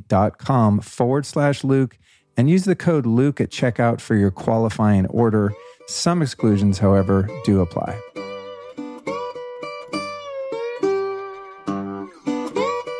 dot 0.09 0.37
com 0.37 0.81
forward 0.81 1.25
slash 1.25 1.63
Luke 1.63 1.97
and 2.35 2.49
use 2.49 2.65
the 2.65 2.75
code 2.75 3.05
Luke 3.05 3.39
at 3.39 3.49
checkout 3.49 4.01
for 4.01 4.15
your 4.15 4.29
qualifying 4.29 5.05
order. 5.05 5.53
Some 5.87 6.21
exclusions, 6.21 6.79
however, 6.79 7.29
do 7.45 7.61
apply. 7.61 7.97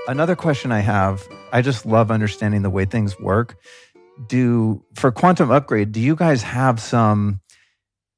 Another 0.07 0.37
question 0.37 0.71
I 0.71 0.79
have 0.79 1.27
I 1.51 1.61
just 1.61 1.85
love 1.85 2.11
understanding 2.11 2.61
the 2.61 2.69
way 2.69 2.85
things 2.85 3.19
work. 3.19 3.57
Do 4.27 4.85
for 4.95 5.11
quantum 5.11 5.51
upgrade, 5.51 5.91
do 5.91 5.99
you 5.99 6.15
guys 6.15 6.43
have 6.43 6.79
some, 6.79 7.41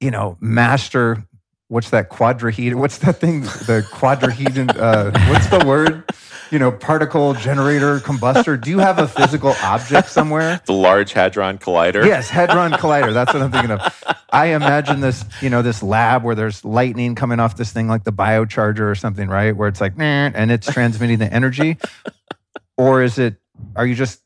you 0.05 0.11
know, 0.11 0.37
master 0.39 1.25
what's 1.67 1.89
that 1.89 2.11
quadrahedron? 2.11 2.75
What's 2.75 2.99
that 2.99 3.17
thing? 3.17 3.41
The 3.41 3.85
quadrahedron. 3.91 4.77
Uh, 4.77 5.11
what's 5.31 5.47
the 5.47 5.65
word? 5.65 6.03
You 6.51 6.59
know, 6.59 6.71
particle 6.71 7.33
generator 7.33 7.99
combustor. 7.99 8.61
Do 8.61 8.69
you 8.69 8.77
have 8.77 8.99
a 8.99 9.07
physical 9.07 9.55
object 9.63 10.09
somewhere? 10.09 10.61
The 10.65 10.73
Large 10.73 11.13
Hadron 11.13 11.57
Collider. 11.57 12.05
Yes, 12.05 12.29
Hadron 12.29 12.73
Collider. 12.73 13.13
That's 13.13 13.33
what 13.33 13.41
I'm 13.41 13.51
thinking 13.51 13.71
of. 13.71 14.15
I 14.29 14.47
imagine 14.47 14.99
this, 14.99 15.25
you 15.41 15.49
know, 15.49 15.63
this 15.63 15.81
lab 15.81 16.23
where 16.23 16.35
there's 16.35 16.63
lightning 16.63 17.15
coming 17.15 17.39
off 17.39 17.57
this 17.57 17.71
thing, 17.71 17.87
like 17.87 18.03
the 18.03 18.13
biocharger 18.13 18.91
or 18.91 18.95
something, 18.95 19.27
right? 19.27 19.55
Where 19.55 19.67
it's 19.67 19.81
like, 19.81 19.93
and 19.97 20.51
it's 20.51 20.71
transmitting 20.71 21.17
the 21.17 21.33
energy. 21.33 21.77
Or 22.77 23.01
is 23.01 23.17
it? 23.17 23.37
Are 23.75 23.85
you 23.85 23.95
just 23.95 24.21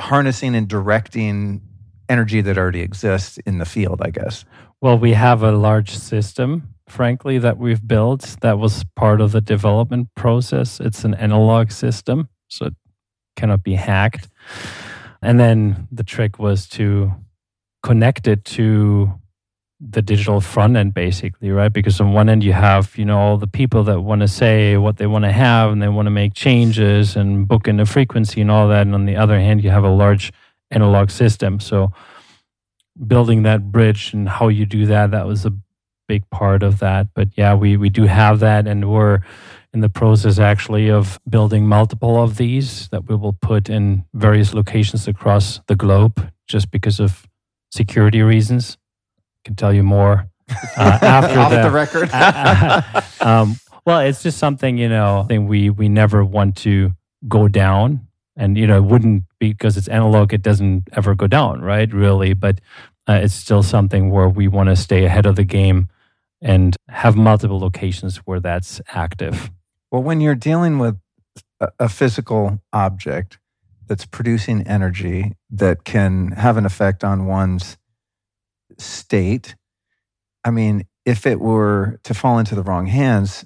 harnessing 0.00 0.56
and 0.56 0.66
directing 0.66 1.60
energy 2.08 2.40
that 2.40 2.58
already 2.58 2.80
exists 2.80 3.38
in 3.46 3.58
the 3.58 3.64
field? 3.64 4.00
I 4.02 4.10
guess. 4.10 4.44
Well, 4.80 4.98
we 4.98 5.12
have 5.12 5.42
a 5.42 5.52
large 5.52 5.90
system, 5.90 6.74
frankly, 6.88 7.38
that 7.38 7.56
we've 7.58 7.86
built 7.86 8.36
that 8.40 8.58
was 8.58 8.84
part 8.96 9.20
of 9.20 9.32
the 9.32 9.40
development 9.40 10.08
process. 10.16 10.80
It's 10.80 11.04
an 11.04 11.14
analog 11.14 11.70
system, 11.70 12.28
so 12.48 12.66
it 12.66 12.74
cannot 13.36 13.62
be 13.62 13.74
hacked. 13.74 14.28
And 15.22 15.38
then 15.38 15.86
the 15.92 16.02
trick 16.02 16.38
was 16.38 16.66
to 16.70 17.12
connect 17.82 18.26
it 18.26 18.44
to 18.44 19.12
the 19.90 20.02
digital 20.02 20.40
front 20.40 20.76
end 20.76 20.94
basically 20.94 21.50
right 21.50 21.72
because 21.72 22.00
on 22.00 22.12
one 22.12 22.28
end 22.28 22.44
you 22.44 22.52
have 22.52 22.96
you 22.96 23.04
know 23.04 23.18
all 23.18 23.36
the 23.36 23.48
people 23.48 23.82
that 23.82 24.00
want 24.00 24.20
to 24.20 24.28
say 24.28 24.76
what 24.76 24.96
they 24.96 25.08
want 25.08 25.24
to 25.24 25.32
have 25.32 25.72
and 25.72 25.82
they 25.82 25.88
want 25.88 26.06
to 26.06 26.10
make 26.10 26.34
changes 26.34 27.16
and 27.16 27.48
book 27.48 27.66
in 27.66 27.78
the 27.78 27.84
frequency 27.84 28.40
and 28.40 28.50
all 28.50 28.68
that 28.68 28.82
and 28.82 28.94
on 28.94 29.06
the 29.06 29.16
other 29.16 29.40
hand 29.40 29.64
you 29.64 29.70
have 29.70 29.82
a 29.82 29.90
large 29.90 30.32
analog 30.72 31.10
system. 31.10 31.60
So 31.60 31.92
building 33.06 33.42
that 33.44 33.70
bridge 33.70 34.12
and 34.12 34.28
how 34.28 34.48
you 34.48 34.66
do 34.66 34.86
that 34.86 35.12
that 35.12 35.26
was 35.26 35.46
a 35.46 35.52
big 36.08 36.28
part 36.30 36.62
of 36.62 36.78
that. 36.80 37.08
But 37.14 37.28
yeah 37.36 37.54
we 37.54 37.76
we 37.76 37.88
do 37.88 38.04
have 38.04 38.40
that 38.40 38.66
and 38.66 38.90
we're 38.90 39.20
in 39.72 39.80
the 39.80 39.88
process 39.88 40.38
actually 40.38 40.90
of 40.90 41.18
building 41.28 41.66
multiple 41.66 42.22
of 42.22 42.36
these 42.36 42.88
that 42.88 43.08
we 43.08 43.16
will 43.16 43.32
put 43.32 43.70
in 43.70 44.04
various 44.12 44.52
locations 44.52 45.08
across 45.08 45.60
the 45.66 45.76
globe 45.76 46.30
just 46.46 46.70
because 46.70 47.00
of 47.00 47.26
security 47.70 48.20
reasons. 48.20 48.76
I 49.38 49.48
can 49.48 49.56
tell 49.56 49.72
you 49.72 49.82
more 49.82 50.28
uh, 50.50 50.54
after 51.02 51.38
Off 51.38 51.50
the, 51.50 51.62
the 51.62 51.70
record. 51.70 52.10
um, 53.20 53.56
well 53.86 54.00
it's 54.00 54.22
just 54.22 54.38
something 54.38 54.76
you 54.78 54.88
know 54.88 55.24
thing 55.28 55.46
we 55.48 55.70
we 55.70 55.88
never 55.88 56.24
want 56.24 56.56
to 56.58 56.92
go 57.28 57.48
down 57.48 58.06
and 58.36 58.56
you 58.56 58.66
know 58.66 58.76
it 58.76 58.84
wouldn't 58.84 59.24
because 59.50 59.76
it's 59.76 59.88
analog 59.88 60.32
it 60.32 60.42
doesn't 60.42 60.88
ever 60.94 61.14
go 61.14 61.26
down 61.26 61.60
right 61.60 61.92
really 61.92 62.34
but 62.34 62.60
uh, 63.08 63.20
it's 63.22 63.34
still 63.34 63.62
something 63.62 64.10
where 64.10 64.28
we 64.28 64.48
want 64.48 64.68
to 64.68 64.76
stay 64.76 65.04
ahead 65.04 65.26
of 65.26 65.36
the 65.36 65.44
game 65.44 65.88
and 66.40 66.76
have 66.88 67.16
multiple 67.16 67.58
locations 67.58 68.18
where 68.18 68.40
that's 68.40 68.80
active 68.88 69.50
Well, 69.90 70.02
when 70.02 70.20
you're 70.22 70.34
dealing 70.34 70.78
with 70.78 70.98
a, 71.60 71.68
a 71.78 71.88
physical 71.88 72.60
object 72.72 73.38
that's 73.86 74.06
producing 74.06 74.66
energy 74.66 75.32
that 75.50 75.84
can 75.84 76.32
have 76.32 76.56
an 76.56 76.66
effect 76.66 77.04
on 77.04 77.26
one's 77.26 77.76
state, 78.78 79.54
I 80.44 80.50
mean, 80.50 80.84
if 81.04 81.26
it 81.26 81.40
were 81.40 82.00
to 82.04 82.14
fall 82.14 82.38
into 82.38 82.54
the 82.54 82.62
wrong 82.62 82.86
hands, 82.86 83.44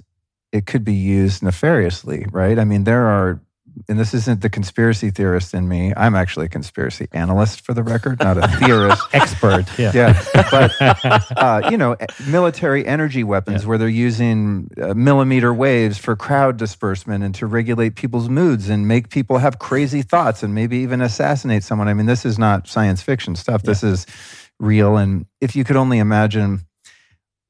it 0.52 0.66
could 0.66 0.84
be 0.84 0.94
used 0.94 1.42
nefariously, 1.42 2.26
right? 2.30 2.58
I 2.58 2.64
mean, 2.64 2.84
there 2.84 3.06
are, 3.06 3.40
and 3.88 3.98
this 3.98 4.14
isn't 4.14 4.40
the 4.40 4.48
conspiracy 4.50 5.10
theorist 5.10 5.52
in 5.54 5.68
me. 5.68 5.92
I'm 5.96 6.14
actually 6.14 6.46
a 6.46 6.48
conspiracy 6.48 7.08
analyst 7.12 7.60
for 7.60 7.74
the 7.74 7.82
record, 7.82 8.20
not 8.20 8.38
a 8.38 8.48
theorist. 8.58 9.02
expert 9.12 9.66
yeah 9.78 9.92
Yeah, 9.94 10.24
but 10.50 10.72
uh, 11.36 11.68
you 11.70 11.76
know, 11.76 11.96
military 12.26 12.86
energy 12.86 13.22
weapons 13.24 13.62
Yeah. 13.62 13.68
where 13.68 13.78
they're 13.78 13.88
using 13.88 14.68
uh, 14.80 14.94
millimeter 14.94 15.52
waves 15.52 15.98
for 15.98 16.16
crowd 16.16 16.56
disbursement 16.56 17.22
and 17.24 17.34
to 17.36 17.46
regulate 17.46 17.96
people's 17.96 18.28
moods 18.28 18.68
and 18.68 18.88
make 18.88 19.10
people 19.10 19.38
have 19.38 19.58
crazy 19.58 20.02
thoughts 20.02 20.42
and 20.42 20.54
maybe 20.54 20.78
even 20.78 21.00
assassinate 21.00 21.62
someone. 21.62 21.88
I 21.88 21.94
mean, 21.94 22.06
this 22.06 22.24
is 22.24 22.38
not 22.38 22.68
science 22.68 23.02
fiction 23.02 23.36
stuff. 23.36 23.62
This 23.62 23.82
is 23.82 24.06
real. 24.58 24.96
And 24.96 25.26
if 25.40 25.54
you 25.54 25.64
could 25.64 25.76
only 25.76 25.98
imagine 25.98 26.60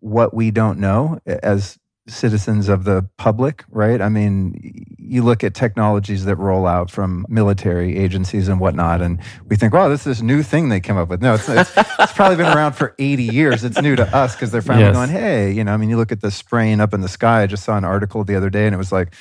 what 0.01 0.35
we 0.35 0.51
don't 0.51 0.79
know 0.79 1.18
as 1.27 1.79
citizens 2.09 2.68
of 2.68 2.84
the 2.84 3.09
public, 3.16 3.64
right? 3.70 4.00
I 4.00 4.09
mean, 4.09 4.86
you 4.98 5.22
look 5.22 5.42
at 5.42 5.54
technologies 5.54 6.24
that 6.24 6.36
roll 6.36 6.66
out 6.66 6.90
from 6.90 7.26
military 7.28 7.96
agencies 7.98 8.48
and 8.48 8.61
whatnot, 8.61 9.02
and 9.02 9.20
we 9.48 9.57
think, 9.57 9.72
wow, 9.74 9.88
this 9.88 10.00
is 10.00 10.18
this 10.18 10.22
new 10.22 10.42
thing 10.42 10.68
they 10.68 10.80
came 10.80 10.96
up 10.96 11.09
with. 11.09 11.20
No, 11.20 11.34
it's, 11.34 11.48
it's, 11.48 11.70
it's 11.76 12.12
probably 12.12 12.36
been 12.36 12.46
around 12.46 12.74
for 12.74 12.94
80 12.98 13.22
years. 13.24 13.64
It's 13.64 13.80
new 13.82 13.96
to 13.96 14.16
us 14.16 14.34
because 14.34 14.52
they're 14.52 14.62
finally 14.62 14.86
Yes. 14.86 14.94
going, 14.94 15.11
hey, 15.11 15.50
you 15.52 15.64
know, 15.64 15.72
I 15.72 15.76
mean, 15.76 15.90
you 15.90 15.96
look 15.96 16.12
at 16.12 16.20
the 16.20 16.30
spraying 16.30 16.80
up 16.80 16.94
in 16.94 17.00
the 17.00 17.09
sky. 17.09 17.42
I 17.42 17.46
just 17.46 17.64
saw 17.64 17.76
an 17.76 17.84
article 17.84 18.22
the 18.24 18.36
other 18.36 18.50
day 18.50 18.66
and 18.66 18.74
it 18.74 18.78
was 18.78 18.92
like 18.92 19.12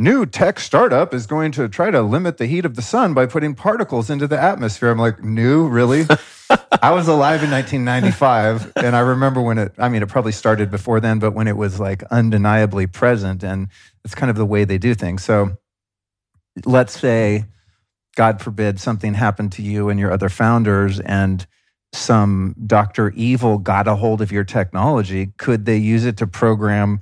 new 0.00 0.24
tech 0.24 0.58
startup 0.58 1.12
is 1.12 1.26
going 1.26 1.52
to 1.52 1.68
try 1.68 1.90
to 1.90 2.00
limit 2.00 2.38
the 2.38 2.46
heat 2.46 2.64
of 2.64 2.74
the 2.74 2.82
sun 2.82 3.12
by 3.12 3.26
putting 3.26 3.54
particles 3.54 4.08
into 4.08 4.26
the 4.26 4.40
atmosphere. 4.40 4.90
I'm 4.90 4.98
like, 4.98 5.22
new, 5.22 5.68
really? 5.68 6.06
I 6.82 6.92
was 6.92 7.06
alive 7.06 7.44
in 7.44 7.50
1995, 7.50 8.72
and 8.76 8.96
I 8.96 9.00
remember 9.00 9.42
when 9.42 9.58
it. 9.58 9.74
I 9.78 9.88
mean, 9.88 10.02
it 10.02 10.08
probably 10.08 10.32
started 10.32 10.70
before 10.70 10.98
then, 10.98 11.18
but 11.18 11.32
when 11.32 11.46
it 11.46 11.56
was 11.56 11.78
like 11.78 12.02
undeniably 12.04 12.86
present, 12.86 13.44
and 13.44 13.68
it's 14.04 14.14
kind 14.14 14.30
of 14.30 14.36
the 14.36 14.46
way 14.46 14.64
they 14.64 14.78
do 14.78 14.94
things. 14.94 15.22
So, 15.22 15.58
let's 16.64 16.98
say, 16.98 17.44
God 18.16 18.40
forbid, 18.40 18.80
something 18.80 19.14
happened 19.14 19.52
to 19.52 19.62
you 19.62 19.90
and 19.90 20.00
your 20.00 20.10
other 20.10 20.28
founders, 20.30 20.98
and 20.98 21.46
some 21.92 22.56
Doctor 22.66 23.10
Evil 23.10 23.58
got 23.58 23.86
a 23.86 23.96
hold 23.96 24.22
of 24.22 24.32
your 24.32 24.44
technology. 24.44 25.32
Could 25.36 25.66
they 25.66 25.76
use 25.76 26.04
it 26.04 26.16
to 26.16 26.26
program? 26.26 27.00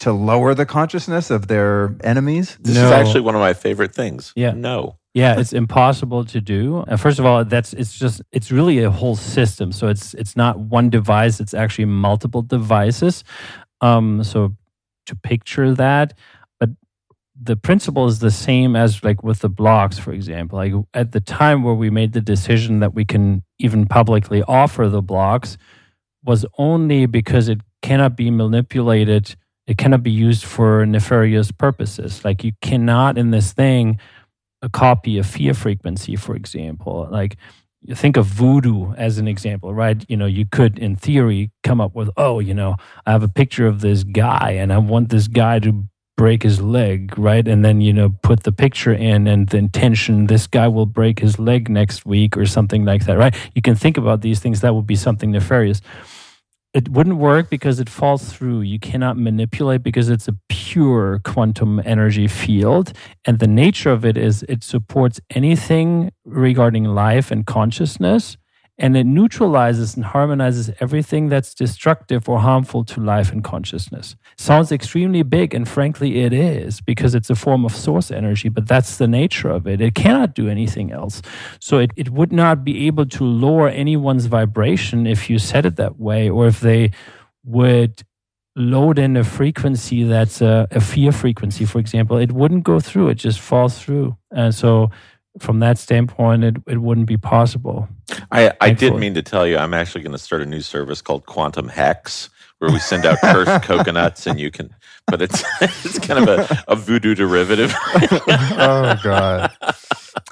To 0.00 0.12
lower 0.12 0.54
the 0.54 0.66
consciousness 0.66 1.30
of 1.30 1.46
their 1.48 1.96
enemies? 2.02 2.56
This 2.60 2.74
No. 2.76 2.86
is 2.86 2.90
actually 2.92 3.20
one 3.22 3.34
of 3.34 3.40
my 3.40 3.54
favorite 3.54 3.94
things. 3.94 4.32
Yeah. 4.36 4.52
No. 4.52 4.96
yeah 5.14 5.40
it's 5.40 5.52
impossible 5.54 6.22
to 6.24 6.40
do 6.40 6.84
uh, 6.86 6.96
first 6.96 7.18
of 7.18 7.24
all 7.26 7.44
that's 7.44 7.72
it's 7.72 7.98
just 7.98 8.20
it's 8.30 8.52
really 8.52 8.78
a 8.84 8.90
whole 8.90 9.16
system 9.16 9.72
so 9.72 9.88
it's 9.88 10.14
it's 10.14 10.36
not 10.36 10.58
one 10.60 10.90
device 10.90 11.40
it's 11.40 11.54
actually 11.54 11.86
multiple 11.86 12.42
devices 12.42 13.24
um 13.80 14.22
so 14.22 14.54
to 15.06 15.14
picture 15.16 15.74
that 15.74 16.12
but 16.60 16.70
the 17.42 17.56
principle 17.56 18.06
is 18.06 18.18
the 18.18 18.30
same 18.30 18.76
as 18.76 19.02
like 19.02 19.22
with 19.24 19.38
the 19.40 19.48
blocks 19.48 19.98
for 19.98 20.12
example 20.12 20.56
like 20.58 20.74
at 20.92 21.12
the 21.12 21.20
time 21.20 21.62
where 21.64 21.74
we 21.84 21.90
made 21.90 22.12
the 22.12 22.20
decision 22.34 22.80
that 22.80 22.92
we 22.94 23.04
can 23.04 23.42
even 23.58 23.86
publicly 23.86 24.42
offer 24.46 24.88
the 24.90 25.02
blocks 25.02 25.56
was 26.22 26.44
only 26.58 27.06
because 27.06 27.48
it 27.48 27.60
cannot 27.82 28.16
be 28.16 28.30
manipulated 28.30 29.36
it 29.66 29.76
cannot 29.76 30.02
be 30.02 30.10
used 30.10 30.44
for 30.44 30.86
nefarious 30.86 31.50
purposes 31.52 32.24
like 32.24 32.42
you 32.42 32.52
cannot 32.62 33.18
in 33.18 33.30
this 33.30 33.52
thing 33.52 33.98
uh, 33.98 34.18
a 34.62 34.68
copy 34.68 35.18
of 35.18 35.26
fear 35.26 35.54
frequency, 35.54 36.16
for 36.16 36.34
example. 36.34 37.08
Like 37.10 37.36
you 37.82 37.94
think 37.94 38.16
of 38.16 38.26
voodoo 38.26 38.92
as 38.94 39.18
an 39.18 39.28
example, 39.28 39.72
right? 39.72 40.04
You 40.08 40.16
know, 40.16 40.26
you 40.26 40.46
could, 40.46 40.78
in 40.78 40.96
theory, 40.96 41.50
come 41.62 41.80
up 41.80 41.94
with, 41.94 42.10
oh, 42.16 42.40
you 42.40 42.54
know, 42.54 42.76
I 43.06 43.12
have 43.12 43.22
a 43.22 43.28
picture 43.28 43.66
of 43.66 43.80
this 43.80 44.04
guy 44.04 44.52
and 44.52 44.72
I 44.72 44.78
want 44.78 45.10
this 45.10 45.28
guy 45.28 45.58
to 45.60 45.84
break 46.16 46.42
his 46.42 46.60
leg, 46.60 47.16
right? 47.16 47.46
And 47.46 47.64
then, 47.64 47.80
you 47.80 47.92
know, 47.92 48.08
put 48.08 48.42
the 48.42 48.50
picture 48.50 48.92
in 48.92 49.28
and 49.28 49.48
the 49.48 49.58
intention, 49.58 50.26
this 50.26 50.48
guy 50.48 50.66
will 50.66 50.86
break 50.86 51.20
his 51.20 51.38
leg 51.38 51.70
next 51.70 52.04
week 52.04 52.36
or 52.36 52.44
something 52.44 52.84
like 52.84 53.04
that, 53.04 53.16
right? 53.16 53.34
You 53.54 53.62
can 53.62 53.76
think 53.76 53.96
about 53.96 54.22
these 54.22 54.40
things. 54.40 54.60
That 54.60 54.74
would 54.74 54.86
be 54.86 54.96
something 54.96 55.30
nefarious 55.30 55.80
it 56.74 56.88
wouldn't 56.90 57.16
work 57.16 57.48
because 57.48 57.80
it 57.80 57.88
falls 57.88 58.32
through. 58.32 58.60
You 58.60 58.78
cannot 58.78 59.16
manipulate 59.16 59.82
because 59.82 60.08
it's 60.08 60.28
a 60.28 60.36
pure 60.48 61.20
quantum 61.24 61.80
energy 61.84 62.28
field. 62.28 62.92
And 63.24 63.38
the 63.38 63.46
nature 63.46 63.90
of 63.90 64.04
it 64.04 64.16
is 64.16 64.44
it 64.48 64.62
supports 64.62 65.20
anything 65.30 66.12
regarding 66.24 66.84
life 66.84 67.30
and 67.30 67.46
consciousness. 67.46 68.36
And 68.80 68.96
it 68.96 69.06
neutralizes 69.06 69.96
and 69.96 70.04
harmonizes 70.04 70.70
everything 70.78 71.28
that's 71.28 71.52
destructive 71.52 72.28
or 72.28 72.38
harmful 72.38 72.84
to 72.84 73.00
life 73.00 73.32
and 73.32 73.42
consciousness. 73.42 74.14
Sounds 74.36 74.70
extremely 74.70 75.24
big, 75.24 75.52
and 75.52 75.68
frankly, 75.68 76.20
it 76.20 76.32
is 76.32 76.80
because 76.80 77.16
it's 77.16 77.28
a 77.28 77.34
form 77.34 77.64
of 77.64 77.74
source 77.74 78.12
energy, 78.12 78.48
but 78.48 78.68
that's 78.68 78.98
the 78.98 79.08
nature 79.08 79.50
of 79.50 79.66
it. 79.66 79.80
It 79.80 79.96
cannot 79.96 80.34
do 80.34 80.48
anything 80.48 80.92
else. 80.92 81.22
So 81.58 81.78
it, 81.78 81.90
it 81.96 82.10
would 82.10 82.32
not 82.32 82.62
be 82.62 82.86
able 82.86 83.06
to 83.06 83.24
lower 83.24 83.68
anyone's 83.68 84.26
vibration 84.26 85.08
if 85.08 85.28
you 85.28 85.40
said 85.40 85.66
it 85.66 85.74
that 85.76 85.98
way, 85.98 86.30
or 86.30 86.46
if 86.46 86.60
they 86.60 86.92
would 87.44 88.04
load 88.54 88.98
in 88.98 89.16
a 89.16 89.24
frequency 89.24 90.02
that's 90.04 90.40
a, 90.40 90.68
a 90.70 90.80
fear 90.80 91.12
frequency, 91.12 91.64
for 91.64 91.78
example, 91.78 92.16
it 92.16 92.32
wouldn't 92.32 92.64
go 92.64 92.80
through. 92.80 93.08
It 93.08 93.14
just 93.14 93.40
falls 93.40 93.78
through. 93.78 94.16
And 94.30 94.54
so 94.54 94.90
from 95.38 95.60
that 95.60 95.78
standpoint, 95.78 96.44
it, 96.44 96.56
it 96.66 96.78
wouldn't 96.78 97.06
be 97.06 97.16
possible. 97.16 97.88
I, 98.30 98.52
I 98.60 98.70
did 98.70 98.78
Thankfully. 98.78 99.00
mean 99.00 99.14
to 99.14 99.22
tell 99.22 99.46
you, 99.46 99.56
I'm 99.58 99.74
actually 99.74 100.02
going 100.02 100.12
to 100.12 100.18
start 100.18 100.42
a 100.42 100.46
new 100.46 100.60
service 100.60 101.00
called 101.02 101.26
Quantum 101.26 101.68
Hex, 101.68 102.30
where 102.58 102.70
we 102.70 102.78
send 102.78 103.06
out 103.06 103.18
cursed 103.20 103.62
coconuts, 103.66 104.26
and 104.26 104.40
you 104.40 104.50
can. 104.50 104.70
But 105.06 105.22
it's 105.22 105.42
it's 105.84 105.98
kind 106.00 106.28
of 106.28 106.50
a, 106.50 106.64
a 106.68 106.76
voodoo 106.76 107.14
derivative. 107.14 107.72
oh 107.94 108.98
God. 109.02 109.50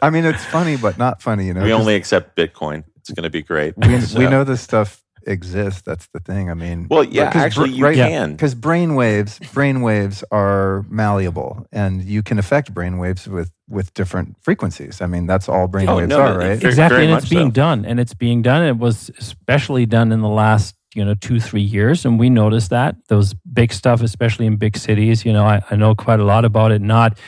I 0.03 0.11
mean, 0.11 0.25
it's 0.25 0.45
funny, 0.45 0.77
but 0.77 0.99
not 0.99 1.23
funny. 1.23 1.47
You 1.47 1.55
know, 1.55 1.63
we 1.63 1.73
only 1.73 1.95
accept 1.95 2.37
Bitcoin. 2.37 2.85
It's 2.97 3.11
going 3.11 3.25
to 3.25 3.31
be 3.31 3.43
great. 3.43 3.75
we, 3.77 4.01
So- 4.01 4.19
we 4.19 4.27
know 4.27 4.45
this 4.45 4.61
stuff 4.61 5.03
exists. 5.27 5.83
That's 5.83 6.07
the 6.09 6.21
thing. 6.21 6.51
I 6.51 6.55
mean, 6.55 6.87
Well, 6.91 7.05
yeah, 7.05 7.27
because 7.27 7.43
actually, 7.43 7.71
br- 7.71 7.77
you 7.77 7.85
right- 7.85 7.97
can. 7.97 8.33
because 8.33 8.55
brain 8.55 8.95
waves, 8.95 9.39
brain 9.53 9.83
waves 9.83 10.25
are 10.31 10.85
malleable, 10.89 11.67
and 11.73 12.03
you 12.03 12.23
can 12.23 12.39
affect 12.39 12.73
brain 12.73 12.99
waves 12.99 13.27
with 13.29 13.51
with 13.69 13.93
different 13.95 14.37
frequencies. 14.43 15.01
I 15.01 15.07
mean, 15.07 15.27
that's 15.27 15.49
all 15.49 15.67
brain 15.67 15.89
Oh, 15.89 15.97
waves 15.97 16.09
no, 16.09 16.21
are, 16.21 16.31
no, 16.35 16.37
right? 16.39 16.59
Very- 16.59 16.71
exactly 16.71 16.97
very 16.99 17.09
and 17.13 17.19
it's 17.21 17.29
being 17.29 17.49
so. 17.49 17.53
done 17.53 17.85
and 17.85 17.99
it's 17.99 18.15
being 18.15 18.41
done 18.43 18.63
it 18.65 18.79
was 18.79 19.11
especially 19.19 19.87
done 19.87 20.13
in 20.13 20.21
the 20.21 20.29
last 20.29 20.75
you 20.95 21.05
know 21.05 21.15
two 21.15 21.41
three 21.41 21.61
years 21.63 22.05
and 22.07 22.19
we 22.19 22.31
noticed 22.31 22.71
that 22.71 22.95
those 23.09 23.35
big 23.53 23.73
stuff 23.73 24.01
especially 24.03 24.47
in 24.47 24.57
big 24.57 24.77
cities 24.77 25.25
you 25.27 25.33
know 25.33 25.45
I, 25.45 25.61
I 25.71 25.77
know 25.77 25.95
quite 25.95 26.21
a 26.21 26.25
lot 26.25 26.45
about 26.45 26.71
it 26.73 26.81
not 26.81 27.19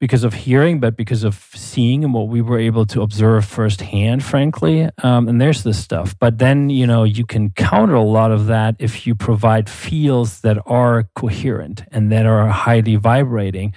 because 0.00 0.24
of 0.24 0.32
hearing 0.32 0.78
but 0.80 0.96
because 0.96 1.24
of 1.24 1.48
seeing 1.54 2.04
and 2.04 2.14
what 2.14 2.28
we 2.28 2.40
were 2.40 2.58
able 2.58 2.86
to 2.86 3.02
observe 3.02 3.44
firsthand 3.44 4.24
frankly 4.24 4.88
um, 5.02 5.28
and 5.28 5.40
there's 5.40 5.62
this 5.62 5.78
stuff. 5.78 6.16
But 6.18 6.38
then 6.38 6.70
you 6.70 6.86
know 6.86 7.04
you 7.04 7.26
can 7.26 7.50
counter 7.50 7.94
a 7.94 8.02
lot 8.02 8.30
of 8.30 8.46
that 8.46 8.76
if 8.78 9.06
you 9.06 9.14
provide 9.14 9.68
fields 9.68 10.40
that 10.42 10.58
are 10.66 11.08
coherent 11.14 11.84
and 11.90 12.12
that 12.12 12.26
are 12.26 12.48
highly 12.48 12.96
vibrating. 12.96 13.74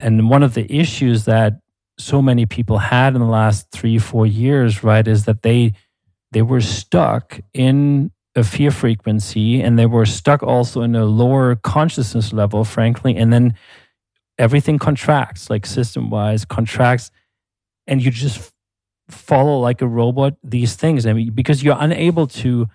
And 0.00 0.28
one 0.28 0.42
of 0.42 0.54
the 0.54 0.70
issues 0.72 1.26
that 1.26 1.60
so 1.98 2.20
many 2.20 2.46
people 2.46 2.78
had 2.78 3.14
in 3.14 3.20
the 3.20 3.26
last 3.26 3.70
three 3.70 3.98
four 3.98 4.26
years 4.26 4.82
right 4.82 5.06
is 5.06 5.24
that 5.26 5.42
they 5.42 5.72
they 6.32 6.42
were 6.42 6.60
stuck 6.60 7.40
in 7.52 8.10
a 8.34 8.42
fear 8.42 8.70
frequency 8.70 9.60
and 9.60 9.78
they 9.78 9.86
were 9.86 10.06
stuck 10.06 10.42
also 10.42 10.80
in 10.80 10.96
a 10.96 11.04
lower 11.04 11.54
consciousness 11.54 12.32
level 12.32 12.64
frankly 12.64 13.14
and 13.14 13.32
then 13.32 13.54
everything 14.38 14.78
contracts 14.78 15.50
like 15.50 15.66
system 15.66 16.10
wise 16.10 16.44
contracts 16.44 17.10
and 17.86 18.02
you 18.02 18.10
just 18.10 18.52
follow 19.08 19.58
like 19.58 19.82
a 19.82 19.86
robot 19.86 20.34
these 20.42 20.74
things. 20.74 21.06
I 21.06 21.12
mean 21.12 21.32
because 21.32 21.62
you're 21.62 21.76
unable 21.78 22.26
to 22.28 22.66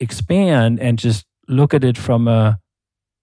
expand 0.00 0.80
and 0.80 0.98
just 0.98 1.26
look 1.48 1.74
at 1.74 1.84
it 1.84 1.98
from 1.98 2.26
a 2.28 2.58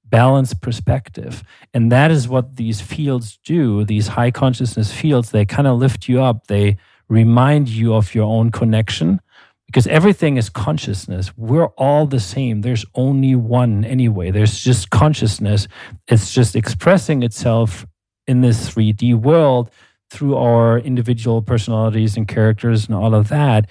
balanced 0.05 0.61
perspective. 0.61 1.43
And 1.73 1.91
that 1.91 2.11
is 2.11 2.27
what 2.27 2.57
these 2.57 2.81
fields 2.81 3.39
do 3.43 3.85
these 3.85 4.09
high 4.09 4.31
consciousness 4.31 4.91
fields. 4.91 5.31
They 5.31 5.45
kind 5.45 5.67
of 5.67 5.79
lift 5.79 6.07
you 6.07 6.21
up. 6.21 6.47
They 6.47 6.77
remind 7.09 7.69
you 7.69 7.93
of 7.93 8.13
your 8.13 8.25
own 8.25 8.51
connection 8.51 9.21
because 9.71 9.87
everything 9.87 10.35
is 10.35 10.49
consciousness. 10.49 11.31
We're 11.37 11.67
all 11.77 12.05
the 12.05 12.19
same. 12.19 12.61
There's 12.61 12.85
only 12.93 13.35
one 13.35 13.85
anyway. 13.85 14.29
There's 14.31 14.61
just 14.61 14.89
consciousness. 14.89 15.69
It's 16.09 16.33
just 16.33 16.57
expressing 16.57 17.23
itself 17.23 17.85
in 18.27 18.41
this 18.41 18.69
3d 18.69 19.15
world 19.15 19.71
through 20.09 20.35
our 20.35 20.77
individual 20.77 21.41
personalities 21.41 22.17
and 22.17 22.27
characters 22.27 22.87
and 22.87 22.95
all 22.95 23.15
of 23.15 23.29
that. 23.29 23.69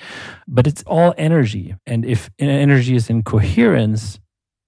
But 0.48 0.66
it's 0.66 0.82
all 0.86 1.12
energy. 1.18 1.74
And 1.86 2.07
if 2.07 2.30
energy 2.38 2.94
is 2.96 3.11
in 3.11 3.22
coherence 3.22 4.18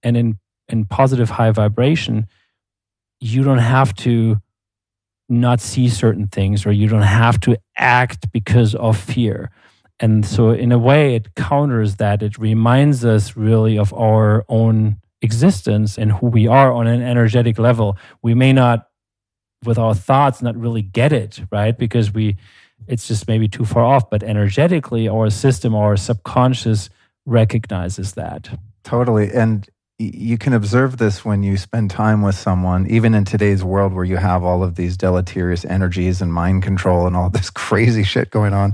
and 0.03 0.15
in 0.15 0.37
in 0.69 0.85
positive 0.85 1.31
high 1.31 1.51
vibration 1.51 2.27
you 3.19 3.43
don't 3.43 3.59
have 3.59 3.93
to 3.95 4.37
not 5.29 5.61
see 5.61 5.89
certain 5.89 6.27
things 6.27 6.65
or 6.65 6.71
you 6.71 6.87
don't 6.87 7.01
have 7.01 7.39
to 7.39 7.57
act 7.77 8.31
because 8.31 8.75
of 8.75 8.97
fear 8.97 9.49
and 10.03 10.25
so 10.25 10.51
in 10.51 10.73
a 10.73 10.77
way 10.77 11.15
it 11.15 11.33
counters 11.35 11.95
that. 11.95 12.21
It 12.21 12.37
reminds 12.37 13.05
us 13.05 13.37
really 13.37 13.77
of 13.79 13.93
our 13.93 14.43
own 14.49 14.97
existence 15.21 15.97
and 15.97 16.11
who 16.11 16.27
we 16.27 16.45
are 16.45 16.73
on 16.73 16.87
an 16.87 17.01
energetic 17.01 17.57
level. 17.57 17.97
We 18.21 18.33
may 18.33 18.51
not 18.51 18.89
with 19.63 19.77
our 19.77 19.95
thoughts 19.95 20.41
not 20.41 20.57
really 20.57 20.81
get 20.81 21.13
it 21.13 21.39
right? 21.51 21.77
Because 21.77 22.13
we 22.13 22.35
it's 22.85 23.07
just 23.07 23.29
maybe 23.29 23.47
too 23.47 23.63
far 23.63 23.85
off. 23.85 24.09
But 24.09 24.23
energetically 24.23 25.07
our 25.07 25.29
system 25.29 25.73
our 25.73 25.95
subconscious 25.95 26.89
recognizes 27.25 28.11
that. 28.15 28.59
Totally. 28.83 29.31
And 29.31 29.69
you 29.99 30.37
can 30.37 30.53
observe 30.53 30.97
this 30.97 31.25
when 31.25 31.43
you 31.43 31.57
spend 31.57 31.91
time 31.91 32.21
with 32.21 32.35
someone, 32.35 32.87
even 32.87 33.15
in 33.15 33.25
today's 33.25 33.63
world 33.63 33.93
where 33.93 34.05
you 34.05 34.17
have 34.17 34.43
all 34.43 34.63
of 34.63 34.75
these 34.75 34.97
deleterious 34.97 35.65
energies 35.65 36.21
and 36.21 36.33
mind 36.33 36.63
control 36.63 37.07
and 37.07 37.15
all 37.15 37.29
this 37.31 37.49
crazy 37.49 38.03
shit 38.03 38.29
going 38.31 38.53
on. 38.53 38.73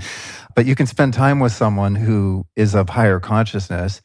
But 0.56 0.66
you 0.66 0.76
can 0.76 0.88
spend 0.88 1.14
time 1.14 1.40
with 1.40 1.54
someone 1.54 1.96
who 1.96 2.46
is 2.56 2.76
of 2.76 2.90
higher 2.90 3.20
consciousness 3.20 4.02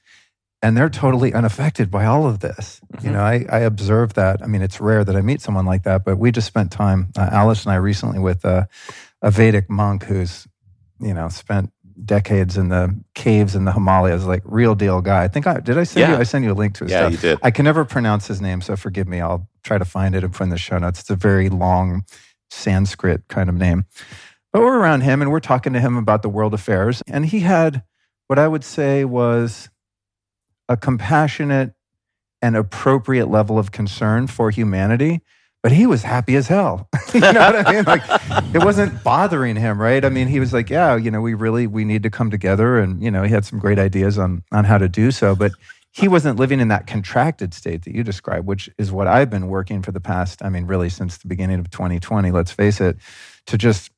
and 0.62 0.76
they're 0.76 0.90
totally 0.90 1.34
unaffected 1.34 1.90
by 1.90 2.06
all 2.06 2.26
of 2.26 2.40
this. 2.40 2.80
You 3.02 3.10
Mhm. 3.10 3.12
know, 3.12 3.20
I, 3.22 3.46
I 3.50 3.60
observe 3.60 4.14
that. 4.14 4.42
I 4.42 4.46
mean, 4.48 4.62
it's 4.62 4.80
rare 4.80 5.04
that 5.04 5.16
I 5.16 5.22
meet 5.22 5.40
someone 5.42 5.66
like 5.66 5.84
that, 5.84 6.04
but 6.04 6.18
we 6.18 6.32
just 6.32 6.48
spent 6.48 6.72
time, 6.72 7.10
uh, 7.18 7.30
Alice 7.32 7.64
and 7.64 7.72
I 7.72 7.76
recently, 7.76 8.20
with 8.20 8.44
a, 8.44 8.68
a 9.22 9.30
Vedic 9.30 9.70
monk 9.70 10.04
who's, 10.04 10.46
you 11.00 11.14
know, 11.14 11.28
spent 11.30 11.72
decades 12.04 12.56
in 12.56 12.68
the 12.68 12.98
caves 13.14 13.54
in 13.54 13.64
the 13.64 13.72
Himalayas, 13.72 14.24
like 14.24 14.42
real 14.44 14.74
deal 14.74 15.00
guy. 15.00 15.24
I 15.24 15.28
think 15.28 15.46
I 15.46 15.60
did 15.60 15.76
I 15.78 15.84
send 15.84 16.00
Yeah. 16.08 16.14
you 16.14 16.20
I 16.20 16.22
send 16.24 16.44
you 16.44 16.52
a 16.52 16.54
link 16.54 16.74
to 16.76 16.84
his 16.84 16.92
Yeah, 16.92 17.00
stuff. 17.00 17.12
you 17.12 17.18
did. 17.18 17.38
I 17.42 17.50
can 17.50 17.64
never 17.64 17.84
pronounce 17.84 18.26
his 18.26 18.40
name, 18.40 18.60
so 18.60 18.76
forgive 18.76 19.06
me. 19.08 19.20
I'll 19.20 19.48
try 19.62 19.78
to 19.78 19.84
find 19.84 20.14
it 20.14 20.24
and 20.24 20.32
put 20.32 20.44
in 20.44 20.50
the 20.50 20.58
show 20.58 20.78
notes. 20.78 21.00
It's 21.00 21.10
a 21.10 21.16
very 21.16 21.48
long 21.48 22.04
Sanskrit 22.50 23.28
kind 23.28 23.48
of 23.48 23.54
name. 23.56 23.84
But 24.52 24.62
we're 24.62 24.78
around 24.78 25.00
him 25.02 25.20
and 25.22 25.30
we're 25.30 25.40
talking 25.40 25.72
to 25.72 25.80
him 25.80 25.96
about 25.96 26.22
the 26.22 26.28
world 26.28 26.54
affairs. 26.54 27.02
And 27.08 27.26
he 27.26 27.40
had 27.40 27.82
what 28.28 28.38
I 28.38 28.46
would 28.48 28.64
say 28.64 29.04
was 29.04 29.68
a 30.68 30.76
compassionate 30.76 31.72
and 32.40 32.56
appropriate 32.56 33.26
level 33.26 33.58
of 33.58 33.72
concern 33.72 34.26
for 34.28 34.50
humanity. 34.50 35.22
But 35.64 35.72
he 35.72 35.86
was 35.86 36.02
happy 36.02 36.36
as 36.36 36.46
hell. 36.46 36.90
you 37.14 37.20
know 37.20 37.32
what 37.32 37.66
I 37.66 37.72
mean? 37.72 37.84
Like 37.84 38.02
it 38.54 38.62
wasn't 38.62 39.02
bothering 39.02 39.56
him, 39.56 39.80
right? 39.80 40.04
I 40.04 40.10
mean, 40.10 40.28
he 40.28 40.38
was 40.38 40.52
like, 40.52 40.68
yeah, 40.68 40.94
you 40.94 41.10
know, 41.10 41.22
we 41.22 41.32
really 41.32 41.66
we 41.66 41.86
need 41.86 42.02
to 42.02 42.10
come 42.10 42.30
together 42.30 42.78
and, 42.78 43.02
you 43.02 43.10
know, 43.10 43.22
he 43.22 43.30
had 43.30 43.46
some 43.46 43.58
great 43.58 43.78
ideas 43.78 44.18
on 44.18 44.42
on 44.52 44.64
how 44.64 44.76
to 44.76 44.90
do 44.90 45.10
so, 45.10 45.34
but 45.34 45.52
he 45.90 46.06
wasn't 46.06 46.38
living 46.38 46.60
in 46.60 46.68
that 46.68 46.86
contracted 46.86 47.54
state 47.54 47.84
that 47.84 47.94
you 47.94 48.04
described, 48.04 48.46
which 48.46 48.68
is 48.76 48.92
what 48.92 49.06
I've 49.06 49.30
been 49.30 49.48
working 49.48 49.80
for 49.80 49.90
the 49.90 50.00
past, 50.00 50.44
I 50.44 50.50
mean, 50.50 50.66
really 50.66 50.90
since 50.90 51.16
the 51.16 51.28
beginning 51.28 51.60
of 51.60 51.70
2020, 51.70 52.30
let's 52.30 52.50
face 52.50 52.78
it, 52.82 52.98
to 53.46 53.56
just 53.56 53.90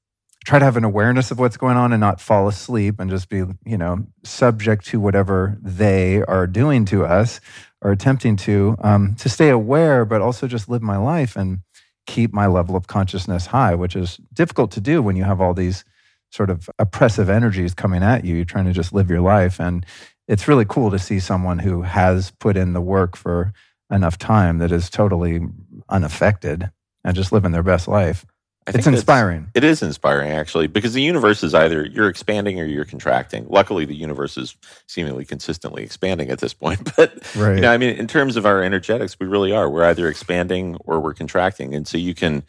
try 0.44 0.60
to 0.60 0.64
have 0.64 0.76
an 0.76 0.84
awareness 0.84 1.32
of 1.32 1.40
what's 1.40 1.56
going 1.56 1.76
on 1.76 1.92
and 1.92 2.00
not 2.00 2.20
fall 2.20 2.46
asleep 2.46 3.00
and 3.00 3.10
just 3.10 3.28
be, 3.28 3.38
you 3.64 3.76
know, 3.76 4.06
subject 4.22 4.86
to 4.86 5.00
whatever 5.00 5.58
they 5.60 6.22
are 6.22 6.46
doing 6.46 6.84
to 6.84 7.04
us 7.04 7.40
or 7.86 7.92
attempting 7.92 8.34
to, 8.34 8.74
um, 8.80 9.14
to 9.14 9.28
stay 9.28 9.48
aware, 9.48 10.04
but 10.04 10.20
also 10.20 10.48
just 10.48 10.68
live 10.68 10.82
my 10.82 10.96
life 10.96 11.36
and 11.36 11.60
keep 12.08 12.32
my 12.32 12.48
level 12.48 12.74
of 12.74 12.88
consciousness 12.88 13.46
high, 13.46 13.76
which 13.76 13.94
is 13.94 14.16
difficult 14.32 14.72
to 14.72 14.80
do 14.80 15.00
when 15.00 15.14
you 15.14 15.22
have 15.22 15.40
all 15.40 15.54
these 15.54 15.84
sort 16.32 16.50
of 16.50 16.68
oppressive 16.80 17.30
energies 17.30 17.74
coming 17.74 18.02
at 18.02 18.24
you. 18.24 18.34
You're 18.34 18.44
trying 18.44 18.64
to 18.64 18.72
just 18.72 18.92
live 18.92 19.08
your 19.08 19.20
life. 19.20 19.60
And 19.60 19.86
it's 20.26 20.48
really 20.48 20.64
cool 20.64 20.90
to 20.90 20.98
see 20.98 21.20
someone 21.20 21.60
who 21.60 21.82
has 21.82 22.32
put 22.40 22.56
in 22.56 22.72
the 22.72 22.80
work 22.80 23.16
for 23.16 23.52
enough 23.88 24.18
time 24.18 24.58
that 24.58 24.72
is 24.72 24.90
totally 24.90 25.42
unaffected 25.88 26.68
and 27.04 27.14
just 27.14 27.30
living 27.30 27.52
their 27.52 27.62
best 27.62 27.86
life. 27.86 28.26
I 28.66 28.72
It's 28.74 28.86
inspiring. 28.86 29.48
It 29.54 29.62
is 29.62 29.80
inspiring, 29.80 30.32
actually, 30.32 30.66
because 30.66 30.92
the 30.92 31.02
universe 31.02 31.44
is 31.44 31.54
either 31.54 31.86
you're 31.86 32.08
expanding 32.08 32.60
or 32.60 32.64
you're 32.64 32.84
contracting. 32.84 33.46
Luckily, 33.48 33.84
the 33.84 33.94
universe 33.94 34.36
is 34.36 34.56
seemingly 34.88 35.24
consistently 35.24 35.84
expanding 35.84 36.30
at 36.30 36.40
this 36.40 36.52
point. 36.52 36.90
But 36.96 37.12
Right. 37.36 37.56
you 37.56 37.60
know, 37.60 37.72
I 37.72 37.76
mean, 37.76 37.94
in 37.96 38.06
terms 38.06 38.36
of 38.36 38.46
our 38.46 38.62
energetics, 38.62 39.18
we 39.20 39.26
really 39.26 39.52
are. 39.52 39.70
We're 39.70 39.84
either 39.84 40.08
expanding 40.08 40.76
or 40.84 40.98
we're 40.98 41.14
contracting, 41.14 41.74
and 41.74 41.86
so 41.86 41.96
you 41.98 42.14
can 42.14 42.42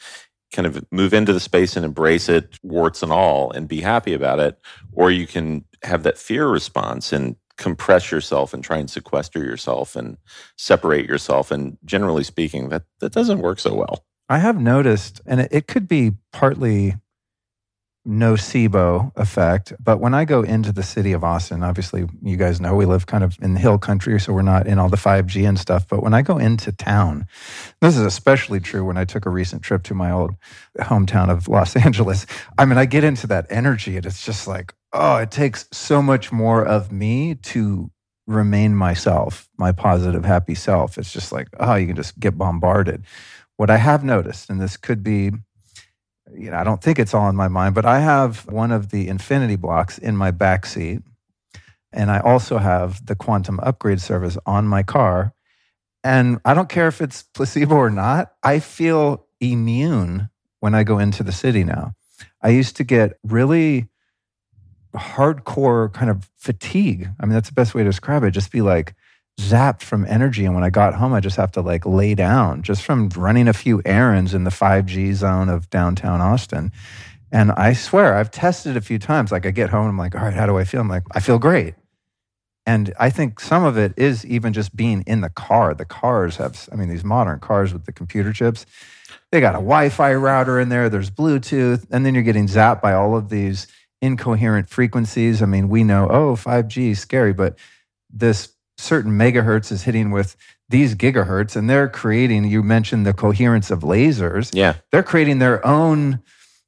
kind 0.53 0.65
of 0.65 0.84
move 0.91 1.13
into 1.13 1.34
the 1.34 1.39
space 1.39 1.76
and 1.76 1.86
embrace 1.86 2.30
it, 2.30 2.57
warts 2.63 3.03
and 3.03 3.11
all, 3.11 3.51
and 3.51 3.68
be 3.68 3.82
happy 3.82 4.13
about 4.13 4.39
it, 4.39 4.57
or 4.93 5.11
you 5.11 5.28
can 5.28 5.65
have 5.84 6.03
that 6.03 6.18
fear 6.18 6.47
response 6.47 7.11
and 7.11 7.36
compress 7.57 8.11
yourself 8.11 8.53
and 8.53 8.63
try 8.63 8.78
and 8.78 8.89
sequester 8.89 9.43
yourself 9.43 9.95
and 9.95 10.18
separate 10.57 11.05
yourself. 11.05 11.51
And 11.51 11.78
generally 11.86 12.24
speaking, 12.24 12.70
that 12.70 12.84
that 12.99 13.11
doesn't 13.11 13.39
work 13.39 13.59
so 13.59 13.76
well. 13.76 14.03
I 14.30 14.39
have 14.39 14.59
noticed, 14.59 15.21
and 15.25 15.47
it, 15.51 15.67
could 15.67 15.88
be 15.88 16.13
partly 16.34 16.95
nocebo 18.07 19.11
effect, 19.15 19.73
but 19.80 19.99
when 19.99 20.13
I 20.13 20.25
go 20.25 20.41
into 20.41 20.71
the 20.71 20.84
city 20.84 21.11
of 21.11 21.23
Austin, 21.23 21.63
obviously 21.63 22.05
you 22.21 22.38
guys 22.38 22.59
know 22.61 22.75
we 22.75 22.86
live 22.86 23.05
kind 23.05 23.23
of 23.23 23.38
in 23.41 23.53
the 23.53 23.59
hill 23.59 23.78
country, 23.78 24.19
so 24.19 24.34
we're 24.34 24.41
not 24.41 24.67
in 24.67 24.80
all 24.80 24.89
the 24.89 24.97
5G 24.97 25.47
and 25.47 25.59
stuff. 25.59 25.88
But 25.88 26.01
when 26.01 26.13
I 26.13 26.21
go 26.21 26.38
into 26.38 26.71
town, 26.71 27.25
this 27.82 27.97
is 27.97 28.05
especially 28.05 28.59
true 28.59 28.84
when 28.84 28.97
I 28.97 29.05
took 29.05 29.25
a 29.25 29.30
recent 29.30 29.61
trip 29.61 29.84
to 29.84 29.93
my 29.93 30.11
old 30.11 30.36
hometown 30.80 31.30
of 31.30 31.47
Los 31.47 31.75
Angeles. 31.86 32.25
I 32.57 32.65
mean, 32.65 32.78
I 32.78 32.86
get 32.86 33.03
into 33.03 33.28
that 33.28 33.45
energy 33.49 33.97
and 33.97 34.05
it's 34.05 34.25
just 34.25 34.47
like, 34.47 34.73
oh, 34.93 35.17
it 35.17 35.32
takes 35.32 35.67
so 35.71 36.01
much 36.01 36.32
more 36.32 36.65
of 36.65 36.91
me 36.91 37.36
to 37.36 37.91
remain 38.25 38.75
myself, 38.75 39.49
my 39.57 39.71
positive, 39.71 40.25
happy 40.25 40.55
self. 40.55 40.97
It's 40.97 41.13
just 41.13 41.32
like, 41.32 41.47
oh, 41.59 41.75
you 41.75 41.88
can 41.88 41.95
just 41.95 42.19
get 42.19 42.38
bombarded. 42.38 43.03
What 43.58 43.70
I 43.70 43.78
have 43.78 44.03
noticed, 44.03 44.49
and 44.49 44.62
this 44.62 44.78
could 44.78 45.03
be, 45.03 45.32
you 46.34 46.51
know, 46.51 46.58
I 46.58 46.64
don't 46.64 46.82
think 46.82 46.99
it's 46.99 47.14
all 47.14 47.30
in 47.30 47.36
my 47.36 47.47
mind, 47.47 47.76
but 47.76 47.86
I 47.86 47.99
have 47.99 48.45
one 48.47 48.72
of 48.72 48.89
the 48.89 49.08
infinity 49.08 49.55
blocks 49.55 49.97
in 49.97 50.16
my 50.16 50.32
back 50.32 50.66
seat. 50.66 51.01
And 51.91 52.12
I 52.12 52.20
also 52.20 52.58
have 52.58 53.05
the 53.05 53.16
quantum 53.16 53.60
upgrade 53.62 54.01
service 54.01 54.38
on 54.45 54.68
my 54.68 54.84
car. 54.84 55.34
And 56.03 56.39
I 56.45 56.53
don't 56.53 56.70
care 56.70 56.88
if 56.88 57.01
it's 57.01 57.24
placebo 57.24 57.76
or 57.76 57.89
not, 57.89 58.34
I 58.43 58.60
feel 58.60 59.26
immune 59.39 60.30
when 60.60 60.76
I 60.76 60.84
go 60.84 60.99
into 60.99 61.24
the 61.24 61.32
city 61.32 61.64
now. 61.64 61.93
I 62.41 62.49
used 62.49 62.76
to 62.78 62.84
get 62.84 63.18
really 63.24 63.88
hardcore 64.95 65.91
kind 65.93 66.10
of 66.10 66.30
fatigue. 66.38 67.10
I 67.20 67.26
mean, 67.26 67.34
that's 67.34 67.49
the 67.49 67.55
best 67.55 67.74
way 67.74 67.84
to 67.84 67.89
describe 67.89 68.24
it. 68.24 68.32
Just 68.32 68.51
be 68.51 68.62
like 68.62 68.95
zapped 69.40 69.84
from 69.84 70.06
energy. 70.06 70.46
And 70.46 70.56
when 70.56 70.64
I 70.64 70.70
got 70.70 70.96
home, 70.96 71.14
I 71.14 71.20
just 71.20 71.38
have 71.38 71.52
to 71.54 71.62
like 71.62 71.86
lay 71.86 72.16
down 72.16 72.64
just 72.64 72.84
from 72.84 73.10
running 73.10 73.48
a 73.48 73.54
few 73.54 73.82
errands 73.86 74.34
in 74.34 74.44
the 74.44 74.50
5G 74.50 75.14
zone 75.14 75.50
of 75.50 75.70
downtown 75.70 76.22
Austin. 76.22 76.72
And 77.32 77.52
I 77.52 77.74
swear, 77.74 78.16
I've 78.16 78.32
tested 78.32 78.78
a 78.78 78.82
few 78.82 79.00
times. 79.00 79.32
Like 79.32 79.46
I 79.46 79.52
get 79.52 79.70
home, 79.70 79.88
I'm 79.88 79.98
like, 79.98 80.16
all 80.16 80.22
right, 80.22 80.34
how 80.34 80.46
do 80.46 80.58
I 80.58 80.64
feel? 80.64 80.82
I'm 80.82 80.88
like, 80.88 81.04
I 81.12 81.20
feel 81.20 81.40
great. 81.40 81.76
And 82.66 82.94
I 83.00 83.10
think 83.10 83.40
some 83.40 83.64
of 83.64 83.78
it 83.78 83.94
is 83.96 84.26
even 84.26 84.52
just 84.54 84.76
being 84.76 85.04
in 85.08 85.22
the 85.22 85.30
car. 85.30 85.74
The 85.74 85.86
cars 85.86 86.36
have, 86.38 86.68
I 86.72 86.76
mean, 86.76 86.90
these 86.90 87.04
modern 87.04 87.40
cars 87.40 87.72
with 87.72 87.86
the 87.86 87.94
computer 87.94 88.34
chips, 88.34 88.66
they 89.32 89.40
got 89.40 89.56
a 89.56 89.60
Wi 89.60 89.90
Fi 89.90 90.14
router 90.14 90.60
in 90.60 90.70
there, 90.70 90.90
there's 90.90 91.10
Bluetooth, 91.10 91.86
and 91.92 92.06
then 92.06 92.14
you're 92.14 92.24
getting 92.24 92.48
zapped 92.48 92.82
by 92.82 92.94
all 92.94 93.16
of 93.16 93.30
these 93.30 93.68
incoherent 94.02 94.70
frequencies. 94.70 95.42
I 95.42 95.46
mean, 95.46 95.70
we 95.70 95.84
know, 95.84 96.10
oh, 96.10 96.36
5G 96.36 96.92
is 96.92 97.00
scary, 97.00 97.34
but 97.34 97.58
this 98.10 98.50
certain 98.78 99.11
megahertz 99.13 99.71
is 99.71 99.84
hitting 99.84 100.11
with 100.11 100.36
these 100.69 100.95
gigahertz, 100.95 101.55
and 101.55 101.69
they're 101.69 101.88
creating, 101.88 102.45
you 102.45 102.61
mentioned 102.61 103.05
the 103.05 103.13
coherence 103.13 103.71
of 103.71 103.80
lasers 103.80 104.49
Yeah. 104.53 104.73
they're 104.91 105.03
creating 105.03 105.39
their 105.39 105.65
own 105.65 106.19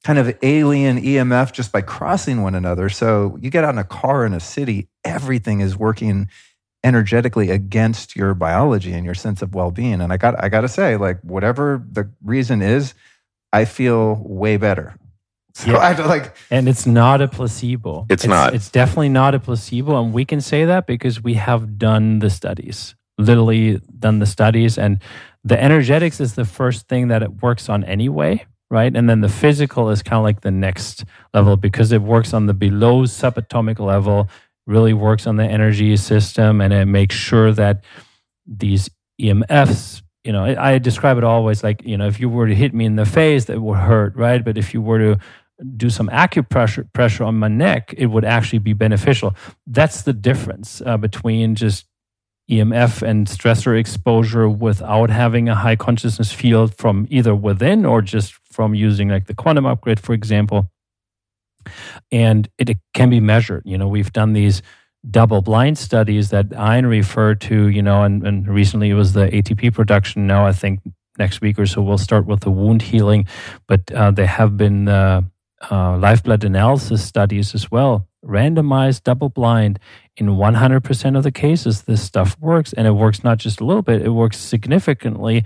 kind 0.04 0.18
of 0.18 0.34
alien 0.42 0.98
EMF 0.98 1.52
just 1.52 1.72
by 1.72 1.82
crossing 1.82 2.42
one 2.42 2.56
another. 2.56 2.88
So 2.90 3.38
you 3.42 3.50
get 3.50 3.66
out 3.66 3.74
in 3.74 3.78
a 3.78 3.84
car 3.84 4.26
in 4.26 4.34
a 4.34 4.40
city, 4.40 4.88
everything 5.04 5.60
is 5.60 5.76
working 5.78 6.30
energetically 6.84 7.50
against 7.50 8.16
your 8.16 8.34
biology 8.34 8.94
and 8.94 9.04
your 9.04 9.14
sense 9.14 9.42
of 9.42 9.54
well-being. 9.54 10.00
And 10.00 10.14
I 10.14 10.18
got 10.18 10.42
I 10.42 10.48
got 10.48 10.62
to 10.62 10.70
say, 10.70 10.96
like 10.96 11.20
whatever 11.22 11.84
the 11.92 12.10
reason 12.24 12.62
is, 12.62 12.94
I 13.52 13.66
feel 13.66 14.16
way 14.26 14.56
better. 14.56 14.96
So 15.66 15.72
Yeah. 15.72 15.78
I 15.78 16.06
like 16.06 16.36
And 16.50 16.70
it's 16.70 16.86
not 16.86 17.22
a 17.22 17.28
placebo. 17.28 18.06
It's 18.10 18.26
not. 18.26 18.54
It's 18.54 18.70
definitely 18.70 19.10
not 19.10 19.36
a 19.36 19.40
placebo. 19.40 20.02
And 20.02 20.14
we 20.14 20.24
can 20.24 20.40
say 20.40 20.66
that 20.66 20.88
because 20.88 21.22
we 21.22 21.34
have 21.34 21.78
done 21.78 22.20
the 22.20 22.30
studies, 22.30 22.96
literally 23.18 23.82
done 24.00 24.20
the 24.20 24.26
studies. 24.26 24.78
And 24.78 25.02
the 25.44 25.62
energetics 25.62 26.20
is 26.20 26.36
the 26.36 26.46
first 26.46 26.88
thing 26.88 27.10
that 27.10 27.24
it 27.24 27.42
works 27.42 27.68
on 27.68 27.84
anyway, 27.84 28.46
right? 28.72 28.96
And 28.96 29.10
then 29.10 29.22
the 29.22 29.30
physical 29.30 29.90
is 29.90 30.02
kind 30.02 30.18
of 30.18 30.24
like 30.24 30.42
the 30.42 30.52
next 30.52 31.04
level 31.34 31.58
because 31.58 31.92
it 31.92 32.02
works 32.02 32.34
on 32.34 32.46
the 32.46 32.54
below 32.54 33.04
subatomic 33.04 33.80
level, 33.80 34.30
really 34.68 34.94
works 34.94 35.28
on 35.28 35.38
the 35.38 35.46
energy 35.46 35.98
system, 35.98 36.62
and 36.62 36.72
it 36.74 36.86
makes 36.86 37.16
sure 37.16 37.52
that 37.54 37.84
these 38.46 38.90
EMFs, 39.22 40.02
you 40.24 40.32
know, 40.32 40.44
I, 40.44 40.74
I 40.74 40.78
describe 40.78 41.18
it 41.18 41.24
always 41.24 41.64
like, 41.64 41.84
you 41.84 41.98
know, 41.98 42.08
if 42.08 42.20
you 42.20 42.30
were 42.30 42.48
to 42.48 42.56
hit 42.56 42.74
me 42.74 42.86
in 42.86 42.96
the 42.96 43.06
face, 43.06 43.46
that 43.46 43.62
would 43.62 43.78
hurt, 43.78 44.16
right? 44.16 44.44
But 44.44 44.58
if 44.58 44.74
you 44.74 44.82
were 44.82 45.00
to 45.00 45.20
do 45.76 45.90
some 45.90 46.08
acupressure 46.10 46.92
pressure 46.94 47.24
on 47.24 47.36
my 47.36 47.48
neck, 47.48 47.94
it 47.98 48.08
would 48.08 48.26
actually 48.26 48.60
be 48.60 48.74
beneficial. 48.74 49.36
That's 49.68 50.04
the 50.04 50.14
difference 50.14 50.82
uh, 50.86 50.98
between 50.98 51.56
just 51.56 51.86
EMF 52.50 53.04
and 53.04 53.28
stressor 53.28 53.78
exposure 53.78 54.50
without 54.50 55.10
having 55.10 55.50
a 55.50 55.56
high 55.56 55.76
consciousness 55.76 56.32
field 56.32 56.76
from 56.76 57.08
either 57.10 57.36
within 57.36 57.86
or 57.86 58.02
just 58.02 58.34
from 58.52 58.74
using 58.74 59.10
like 59.10 59.28
the 59.28 59.36
quantum 59.36 59.66
upgrade, 59.66 60.00
for 60.00 60.14
example. 60.14 60.72
And 62.12 62.50
it, 62.58 62.70
it 62.70 62.78
can 62.94 63.10
be 63.10 63.20
measured. 63.20 63.64
You 63.66 63.78
know, 63.78 63.88
we've 63.88 64.12
done 64.12 64.34
these 64.34 64.64
double 65.10 65.42
blind 65.42 65.78
studies 65.78 66.30
that 66.32 66.52
Ian 66.54 66.88
referred 66.88 67.40
to, 67.42 67.68
you 67.68 67.82
know, 67.82 68.04
and, 68.04 68.26
and 68.26 68.48
recently 68.48 68.90
it 68.90 68.96
was 68.96 69.14
the 69.14 69.28
ATP 69.28 69.74
production. 69.74 70.26
Now 70.26 70.46
I 70.46 70.52
think 70.52 70.80
next 71.18 71.42
week 71.42 71.60
or 71.60 71.68
so 71.68 71.82
we'll 71.82 71.98
start 71.98 72.26
with 72.26 72.40
the 72.40 72.52
wound 72.52 72.82
healing, 72.82 73.28
but 73.68 73.92
uh, 73.92 74.12
have 74.26 74.58
been 74.58 74.88
uh, 74.88 75.22
uh, 75.70 75.98
live 75.98 76.26
analysis 76.26 77.04
studies 77.04 77.54
as 77.54 77.70
well, 77.72 78.08
randomized, 78.26 79.04
double 79.04 79.30
blind. 79.30 79.80
In 80.18 80.28
100% 80.28 81.18
of 81.18 81.24
the 81.24 81.32
cases, 81.32 81.84
this 81.84 82.02
stuff 82.02 82.38
works, 82.40 82.74
and 82.74 82.86
it 82.86 82.92
works 82.92 83.24
not 83.24 83.38
just 83.38 83.62
a 83.62 83.66
little 83.66 83.82
bit; 83.82 84.02
it 84.02 84.10
works 84.10 84.38
significantly, 84.38 85.46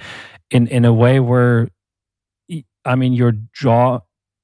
in 0.49 0.65
in 0.67 0.83
a 0.83 0.91
way 0.93 1.19
where, 1.19 1.69
I 2.83 2.95
mean, 2.95 3.13
your 3.13 3.33
jaw 3.53 3.99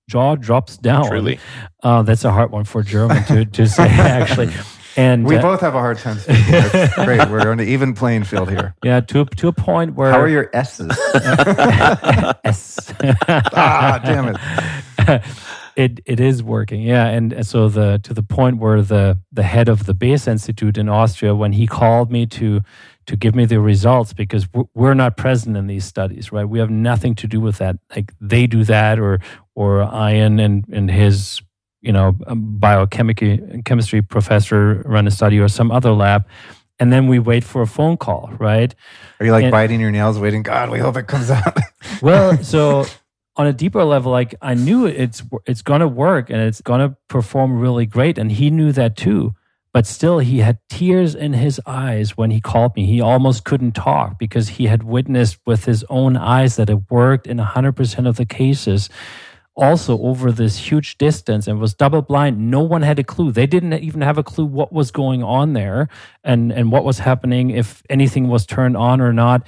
jaw 0.07 0.35
drops 0.35 0.77
down. 0.77 1.07
Truly. 1.07 1.39
Uh, 1.81 2.03
that's 2.03 2.25
a 2.25 2.31
hard 2.31 2.51
one 2.51 2.65
for 2.65 2.83
German 2.83 3.23
to 3.25 3.45
to 3.45 3.67
say 3.67 3.87
actually. 3.87 4.51
And 4.97 5.25
we 5.25 5.37
uh, 5.37 5.41
both 5.41 5.61
have 5.61 5.75
a 5.75 5.79
hard 5.79 5.97
time 5.99 6.17
speaking. 6.17 6.43
That's 6.51 6.93
great. 7.05 7.29
We're 7.29 7.51
on 7.51 7.59
an 7.59 7.67
even 7.67 7.93
playing 7.93 8.23
field 8.25 8.49
here. 8.49 8.75
yeah, 8.83 8.99
to 9.01 9.25
to 9.25 9.47
a 9.47 9.53
point 9.53 9.95
where 9.95 10.11
How 10.11 10.19
are 10.19 10.27
your 10.27 10.49
S's? 10.53 10.91
S. 12.43 12.93
ah, 13.27 14.01
damn 14.03 14.35
it. 14.35 15.21
It 15.79 16.01
it 16.05 16.19
is 16.19 16.43
working, 16.43 16.81
yeah. 16.81 17.05
And 17.05 17.45
so 17.47 17.69
the 17.69 18.01
to 18.03 18.13
the 18.13 18.21
point 18.21 18.57
where 18.57 18.81
the 18.81 19.17
the 19.31 19.43
head 19.43 19.69
of 19.69 19.85
the 19.85 19.93
Besa 19.93 20.29
Institute 20.29 20.77
in 20.77 20.89
Austria, 20.89 21.33
when 21.33 21.53
he 21.53 21.67
called 21.67 22.11
me 22.11 22.25
to 22.25 22.59
to 23.05 23.15
give 23.15 23.33
me 23.33 23.45
the 23.45 23.61
results, 23.61 24.11
because 24.11 24.45
we're 24.73 24.93
not 24.93 25.15
present 25.15 25.55
in 25.55 25.67
these 25.67 25.85
studies, 25.85 26.33
right? 26.33 26.43
We 26.43 26.59
have 26.59 26.69
nothing 26.69 27.15
to 27.15 27.27
do 27.27 27.39
with 27.39 27.59
that. 27.59 27.77
Like 27.95 28.13
they 28.19 28.45
do 28.45 28.65
that, 28.65 28.99
or 28.99 29.21
or 29.55 29.83
Ian 29.83 30.41
and 30.41 30.65
and 30.69 30.91
his 30.91 31.41
you 31.79 31.93
know 31.93 32.13
um, 32.27 32.57
biochemistry 32.57 33.61
chemistry 33.63 34.01
professor 34.01 34.83
run 34.85 35.07
a 35.07 35.11
study, 35.11 35.39
or 35.39 35.47
some 35.47 35.71
other 35.71 35.93
lab 35.93 36.25
and 36.81 36.91
then 36.91 37.07
we 37.07 37.19
wait 37.19 37.43
for 37.43 37.61
a 37.61 37.67
phone 37.67 37.97
call, 37.97 38.31
right? 38.39 38.73
Are 39.19 39.25
you 39.25 39.31
like 39.31 39.43
and, 39.43 39.51
biting 39.51 39.79
your 39.81 39.91
nails, 39.91 40.17
waiting? 40.17 40.43
God, 40.43 40.69
we 40.69 40.79
hope 40.79 40.95
it 40.97 41.07
comes 41.07 41.29
out. 41.29 41.57
well, 42.01 42.41
so 42.43 42.85
on 43.39 43.47
a 43.47 43.53
deeper 43.53 43.85
level, 43.85 44.11
like 44.11 44.35
I 44.41 44.53
knew 44.53 44.85
it's 44.85 45.23
it's 45.45 45.61
gonna 45.61 45.87
work 45.87 46.29
and 46.29 46.41
it's 46.41 46.59
gonna 46.59 46.97
perform 47.07 47.57
really 47.57 47.85
great, 47.85 48.17
and 48.17 48.29
he 48.29 48.49
knew 48.49 48.73
that 48.73 48.97
too. 48.97 49.33
But 49.71 49.87
still, 49.87 50.19
he 50.19 50.39
had 50.39 50.59
tears 50.69 51.15
in 51.15 51.31
his 51.31 51.61
eyes 51.65 52.17
when 52.17 52.31
he 52.31 52.41
called 52.41 52.75
me. 52.75 52.85
He 52.85 52.99
almost 52.99 53.45
couldn't 53.45 53.73
talk 53.75 54.19
because 54.19 54.49
he 54.49 54.65
had 54.65 54.83
witnessed 54.83 55.37
with 55.45 55.63
his 55.63 55.85
own 55.89 56.17
eyes 56.17 56.57
that 56.57 56.69
it 56.69 56.91
worked 56.91 57.27
in 57.27 57.37
100% 57.37 58.07
of 58.07 58.17
the 58.17 58.25
cases 58.25 58.89
also 59.55 59.99
over 59.99 60.31
this 60.31 60.57
huge 60.57 60.97
distance 60.97 61.47
and 61.47 61.61
was 61.61 61.73
double 61.73 62.01
blind. 62.01 62.51
No 62.51 62.61
one 62.61 62.81
had 62.81 62.99
a 62.99 63.03
clue. 63.03 63.31
They 63.31 63.47
didn't 63.47 63.73
even 63.73 64.01
have 64.01 64.17
a 64.17 64.23
clue 64.23 64.45
what 64.45 64.73
was 64.73 64.91
going 64.91 65.23
on 65.23 65.53
there 65.53 65.87
and, 66.25 66.51
and 66.51 66.71
what 66.73 66.83
was 66.83 66.99
happening, 66.99 67.51
if 67.51 67.83
anything 67.89 68.27
was 68.27 68.45
turned 68.45 68.75
on 68.75 68.99
or 68.99 69.13
not. 69.13 69.47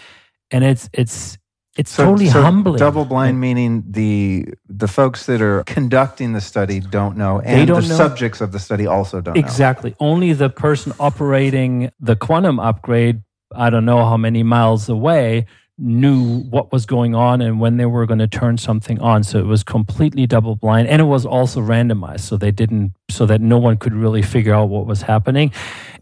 And 0.49 0.63
it's 0.63 0.89
it's 0.93 1.37
it's 1.81 1.91
so, 1.91 2.05
totally 2.05 2.29
so 2.29 2.43
humbling. 2.43 2.77
Double 2.77 3.05
blind 3.05 3.39
meaning 3.39 3.83
the 3.89 4.45
the 4.69 4.87
folks 4.87 5.25
that 5.25 5.41
are 5.41 5.63
conducting 5.63 6.33
the 6.33 6.41
study 6.41 6.79
don't 6.79 7.17
know, 7.17 7.41
and 7.41 7.67
don't 7.67 7.81
the 7.81 7.89
know. 7.89 7.95
subjects 7.95 8.39
of 8.39 8.51
the 8.51 8.59
study 8.59 8.85
also 8.85 9.19
don't 9.19 9.35
exactly. 9.35 9.89
know. 9.91 9.95
Only 9.99 10.33
the 10.33 10.49
person 10.49 10.93
operating 10.99 11.91
the 11.99 12.15
quantum 12.15 12.59
upgrade, 12.59 13.23
I 13.55 13.71
don't 13.71 13.85
know 13.85 14.05
how 14.05 14.15
many 14.15 14.43
miles 14.43 14.89
away, 14.89 15.47
knew 15.79 16.43
what 16.51 16.71
was 16.71 16.85
going 16.85 17.15
on 17.15 17.41
and 17.41 17.59
when 17.59 17.77
they 17.77 17.87
were 17.87 18.05
going 18.05 18.19
to 18.19 18.27
turn 18.27 18.59
something 18.59 18.99
on. 19.01 19.23
So 19.23 19.39
it 19.39 19.47
was 19.47 19.63
completely 19.63 20.27
double 20.27 20.55
blind 20.55 20.87
and 20.87 21.01
it 21.01 21.05
was 21.05 21.25
also 21.25 21.61
randomized. 21.61 22.21
So 22.21 22.37
they 22.37 22.51
didn't, 22.51 22.93
so 23.09 23.25
that 23.25 23.41
no 23.41 23.57
one 23.57 23.77
could 23.77 23.93
really 23.93 24.21
figure 24.21 24.53
out 24.53 24.69
what 24.69 24.85
was 24.85 25.01
happening. 25.01 25.51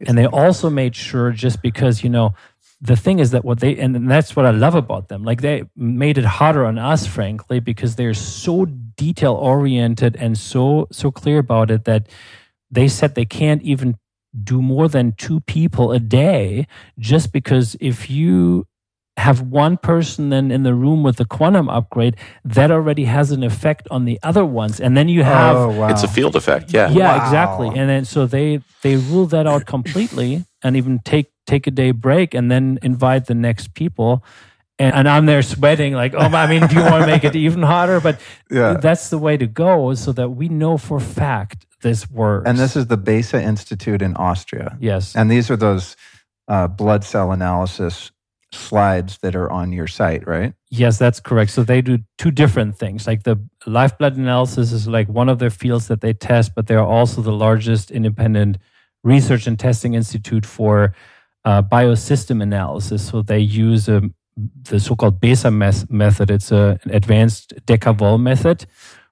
And 0.06 0.18
they 0.18 0.26
also 0.26 0.70
made 0.70 0.96
sure, 0.96 1.32
just 1.32 1.62
because, 1.62 2.04
you 2.04 2.10
know, 2.10 2.34
the 2.82 2.96
thing 2.96 3.20
is 3.20 3.32
that 3.32 3.44
what 3.44 3.60
they, 3.60 3.78
and 3.78 4.10
that's 4.10 4.36
what 4.36 4.46
I 4.46 4.52
love 4.52 4.76
about 4.76 5.10
them, 5.10 5.24
like 5.24 5.42
they 5.42 5.64
made 5.76 6.18
it 6.18 6.26
harder 6.26 6.66
on 6.66 6.78
us, 6.78 7.06
frankly, 7.06 7.60
because 7.60 7.96
they're 7.96 8.14
so 8.14 8.66
detail 8.66 9.34
oriented 9.34 10.16
and 10.16 10.38
so, 10.38 10.88
so 10.92 11.12
clear 11.12 11.40
about 11.40 11.72
it 11.72 11.86
that 11.86 12.08
they 12.72 12.88
said 12.88 13.16
they 13.16 13.26
can't 13.26 13.62
even 13.64 13.98
do 14.44 14.62
more 14.62 14.88
than 14.88 15.14
two 15.14 15.40
people 15.42 15.92
a 15.92 16.00
day 16.00 16.68
just 17.00 17.34
because 17.34 17.76
if 17.82 18.10
you 18.10 18.66
have 19.18 19.42
one 19.42 19.76
person 19.78 20.30
then 20.30 20.50
in 20.50 20.64
the 20.64 20.74
room 20.74 21.04
with 21.04 21.18
the 21.18 21.26
quantum 21.26 21.70
upgrade, 21.70 22.16
that 22.46 22.72
already 22.72 23.04
has 23.06 23.32
an 23.32 23.44
effect 23.44 23.88
on 23.92 24.06
the 24.06 24.18
other 24.24 24.46
ones. 24.46 24.80
And 24.80 24.96
then 24.96 25.10
you 25.10 25.24
have 25.24 25.58
oh, 25.58 25.70
wow. 25.70 25.90
it's 25.90 26.04
a 26.04 26.08
field 26.08 26.36
effect. 26.36 26.74
Yeah. 26.74 26.90
Yeah, 26.90 27.18
wow. 27.18 27.26
exactly. 27.26 27.68
And 27.68 27.90
then 27.90 28.06
so 28.06 28.26
they 28.26 28.62
they 28.82 28.96
rule 28.96 29.26
that 29.28 29.46
out 29.46 29.66
completely 29.66 30.46
and 30.64 30.78
even 30.78 31.00
take 31.00 31.32
take 31.50 31.68
a 31.68 31.72
day 31.72 31.92
break 31.92 32.34
and 32.34 32.52
then 32.52 32.80
invite 32.82 33.26
the 33.26 33.36
next 33.36 33.74
people. 33.74 34.24
And, 34.78 34.96
and 34.96 35.10
I'm 35.10 35.26
there 35.26 35.42
sweating 35.42 35.94
like, 35.94 36.14
oh, 36.14 36.20
I 36.20 36.48
mean, 36.48 36.66
do 36.68 36.76
you 36.76 36.82
want 36.82 37.04
to 37.04 37.08
make 37.08 37.24
it 37.24 37.36
even 37.48 37.64
hotter? 37.64 38.00
But 38.00 38.22
yeah. 38.50 38.76
that's 38.76 39.10
the 39.10 39.18
way 39.18 39.36
to 39.36 39.48
go 39.48 39.94
so 39.96 40.12
that 40.14 40.30
we 40.30 40.48
know 40.48 40.78
for 40.78 41.00
fact 41.00 41.66
this 41.82 42.10
works. 42.10 42.48
And 42.48 42.58
this 42.58 42.76
is 42.76 42.88
the 42.88 42.98
Besa 42.98 43.42
Institute 43.42 44.02
in 44.02 44.16
Austria. 44.16 44.78
Yes. 44.80 45.16
And 45.16 45.30
these 45.30 45.50
are 45.50 45.58
those 45.58 45.98
uh, 46.48 46.68
blood 46.68 47.04
cell 47.04 47.32
analysis 47.32 48.12
slides 48.52 49.20
that 49.20 49.36
are 49.36 49.50
on 49.52 49.72
your 49.72 49.88
site, 49.88 50.28
right? 50.28 50.54
Yes, 50.70 50.98
that's 50.98 51.20
correct. 51.20 51.52
So 51.52 51.64
they 51.64 51.82
do 51.82 52.00
two 52.18 52.32
different 52.32 52.78
things. 52.78 53.06
Like 53.06 53.24
the 53.24 53.38
live 53.66 53.98
blood 53.98 54.18
analysis 54.18 54.72
is 54.72 54.88
like 54.88 55.08
one 55.08 55.30
of 55.30 55.40
their 55.40 55.52
fields 55.52 55.88
that 55.88 56.02
they 56.02 56.14
test, 56.14 56.56
but 56.56 56.68
they 56.68 56.76
are 56.76 56.86
also 56.86 57.22
the 57.22 57.32
largest 57.32 57.92
independent 57.92 58.58
research 59.04 59.48
and 59.48 59.58
testing 59.58 59.94
institute 59.94 60.46
for 60.46 60.94
uh, 61.46 61.62
biosystem 61.62 62.42
analysis. 62.42 63.08
So 63.08 63.22
they 63.22 63.40
use 63.40 63.90
um, 63.90 64.14
the 64.70 64.80
so-called 64.80 65.20
BESA 65.20 65.52
method. 65.90 66.32
It's 66.32 66.52
a, 66.52 66.80
an 66.84 66.92
advanced 66.92 67.54
Decavol 67.66 68.20
method 68.20 68.66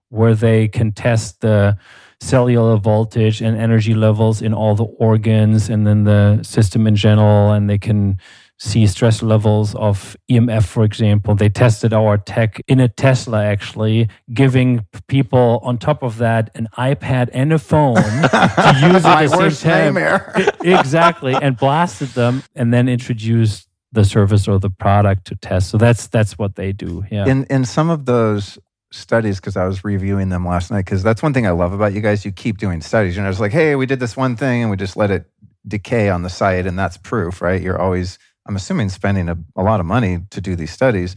where 0.10 0.36
they 0.36 0.68
can 0.68 0.92
test 0.92 1.42
the 1.42 1.78
cellular 2.20 2.78
voltage 2.78 3.42
and 3.42 3.58
energy 3.58 3.94
levels 3.94 4.42
in 4.42 4.54
all 4.54 4.76
the 4.76 4.86
organs 4.86 5.70
and 5.70 5.86
then 5.86 6.04
the 6.06 6.42
system 6.44 6.88
in 6.88 6.96
general, 6.96 7.52
and 7.52 7.70
they 7.70 7.78
can 7.78 8.18
see 8.60 8.88
stress 8.88 9.22
levels 9.22 9.76
of 9.76 10.18
EMF, 10.30 10.66
for 10.66 10.84
example. 10.84 11.36
They 11.36 11.50
tested 11.50 11.94
our 11.94 12.18
tech 12.18 12.62
in 12.68 12.80
a 12.80 12.88
Tesla, 12.88 13.44
actually, 13.44 14.10
giving 14.34 14.86
people 15.08 15.60
on 15.64 15.78
top 15.78 16.04
of 16.04 16.18
that 16.18 16.50
an 16.56 16.68
iPad 16.78 17.30
and 17.34 17.54
a 17.54 17.60
phone 17.60 17.96
to 18.02 18.80
use 18.82 19.06
at 19.06 19.28
the 19.28 19.50
same 19.52 19.96
time. 19.96 20.50
exactly, 20.62 21.36
and 21.36 21.58
blasted 21.58 22.10
them, 22.10 22.44
and 22.56 22.74
then 22.74 22.90
introduced 22.90 23.68
the 23.92 24.04
service 24.04 24.48
or 24.48 24.60
the 24.60 24.70
product 24.70 25.26
to 25.28 25.36
test. 25.36 25.70
So 25.70 25.78
that's 25.78 26.08
that's 26.08 26.38
what 26.38 26.56
they 26.56 26.72
do. 26.72 27.06
Yeah. 27.12 27.26
In 27.28 27.46
in 27.46 27.66
some 27.66 27.90
of 27.90 28.06
those 28.06 28.60
studies 28.92 29.40
because 29.40 29.58
I 29.58 29.66
was 29.66 29.84
reviewing 29.84 30.30
them 30.30 30.46
last 30.46 30.72
night. 30.72 30.86
Because 30.86 31.04
that's 31.04 31.22
one 31.22 31.34
thing 31.34 31.46
I 31.46 31.52
love 31.52 31.74
about 31.74 31.94
you 31.94 32.02
guys. 32.02 32.26
You 32.26 32.32
keep 32.32 32.58
doing 32.58 32.82
studies. 32.82 33.16
You 33.16 33.24
know, 33.24 33.30
it's 33.30 33.40
like, 33.40 33.52
hey, 33.52 33.76
we 33.76 33.86
did 33.86 34.00
this 34.00 34.16
one 34.16 34.36
thing 34.36 34.62
and 34.62 34.72
we 34.72 34.78
just 34.78 34.98
let 34.98 35.12
it 35.12 35.26
decay 35.68 36.10
on 36.10 36.24
the 36.24 36.30
site, 36.30 36.66
and 36.66 36.80
that's 36.80 36.98
proof, 36.98 37.42
right? 37.42 37.62
You're 37.62 37.80
always 37.80 38.18
I'm 38.48 38.56
assuming 38.56 38.90
spending 38.90 39.30
a, 39.30 39.38
a 39.56 39.64
lot 39.64 39.80
of 39.80 39.86
money 39.86 40.20
to 40.32 40.42
do 40.42 40.56
these 40.56 40.72
studies. 40.72 41.16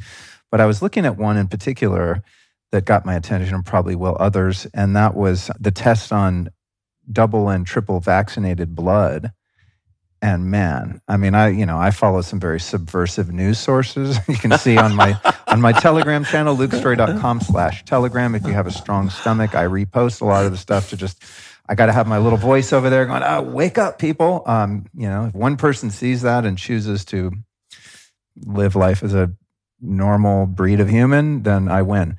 But 0.50 0.60
I 0.60 0.66
was 0.66 0.82
looking 0.82 1.06
at 1.06 1.16
one 1.16 1.36
in 1.36 1.46
particular 1.46 2.22
that 2.72 2.84
got 2.84 3.04
my 3.04 3.14
attention 3.14 3.54
and 3.54 3.64
probably 3.64 3.96
will 3.96 4.16
others, 4.18 4.66
and 4.74 4.94
that 4.96 5.14
was 5.14 5.50
the 5.58 5.70
test 5.70 6.12
on 6.12 6.50
double 7.10 7.48
and 7.48 7.66
triple 7.66 8.00
vaccinated 8.00 8.74
blood. 8.74 9.32
And 10.22 10.50
man, 10.50 11.00
I 11.08 11.16
mean, 11.16 11.34
I 11.34 11.48
you 11.48 11.64
know 11.64 11.78
I 11.78 11.90
follow 11.90 12.20
some 12.20 12.38
very 12.38 12.60
subversive 12.60 13.32
news 13.32 13.58
sources. 13.58 14.18
You 14.28 14.36
can 14.36 14.56
see 14.58 14.76
on 14.76 14.94
my 14.94 15.18
on 15.46 15.60
my 15.60 15.72
Telegram 15.72 16.24
channel, 16.24 16.56
lukestorey.com 16.56 17.40
slash 17.40 17.84
Telegram. 17.84 18.34
If 18.34 18.46
you 18.46 18.52
have 18.52 18.66
a 18.66 18.72
strong 18.72 19.08
stomach, 19.08 19.54
I 19.54 19.64
repost 19.64 20.20
a 20.20 20.26
lot 20.26 20.44
of 20.44 20.52
the 20.52 20.58
stuff 20.58 20.90
to 20.90 20.96
just 20.96 21.22
I 21.70 21.76
got 21.76 21.86
to 21.86 21.92
have 21.92 22.08
my 22.08 22.18
little 22.18 22.36
voice 22.36 22.72
over 22.72 22.90
there 22.90 23.06
going, 23.06 23.22
oh, 23.22 23.42
wake 23.42 23.78
up, 23.78 24.00
people. 24.00 24.42
Um, 24.44 24.86
you 24.92 25.08
know, 25.08 25.26
if 25.26 25.34
one 25.34 25.56
person 25.56 25.90
sees 25.90 26.22
that 26.22 26.44
and 26.44 26.58
chooses 26.58 27.04
to 27.06 27.30
live 28.44 28.74
life 28.74 29.04
as 29.04 29.14
a 29.14 29.30
normal 29.80 30.46
breed 30.46 30.80
of 30.80 30.88
human, 30.88 31.44
then 31.44 31.68
I 31.68 31.82
win. 31.82 32.16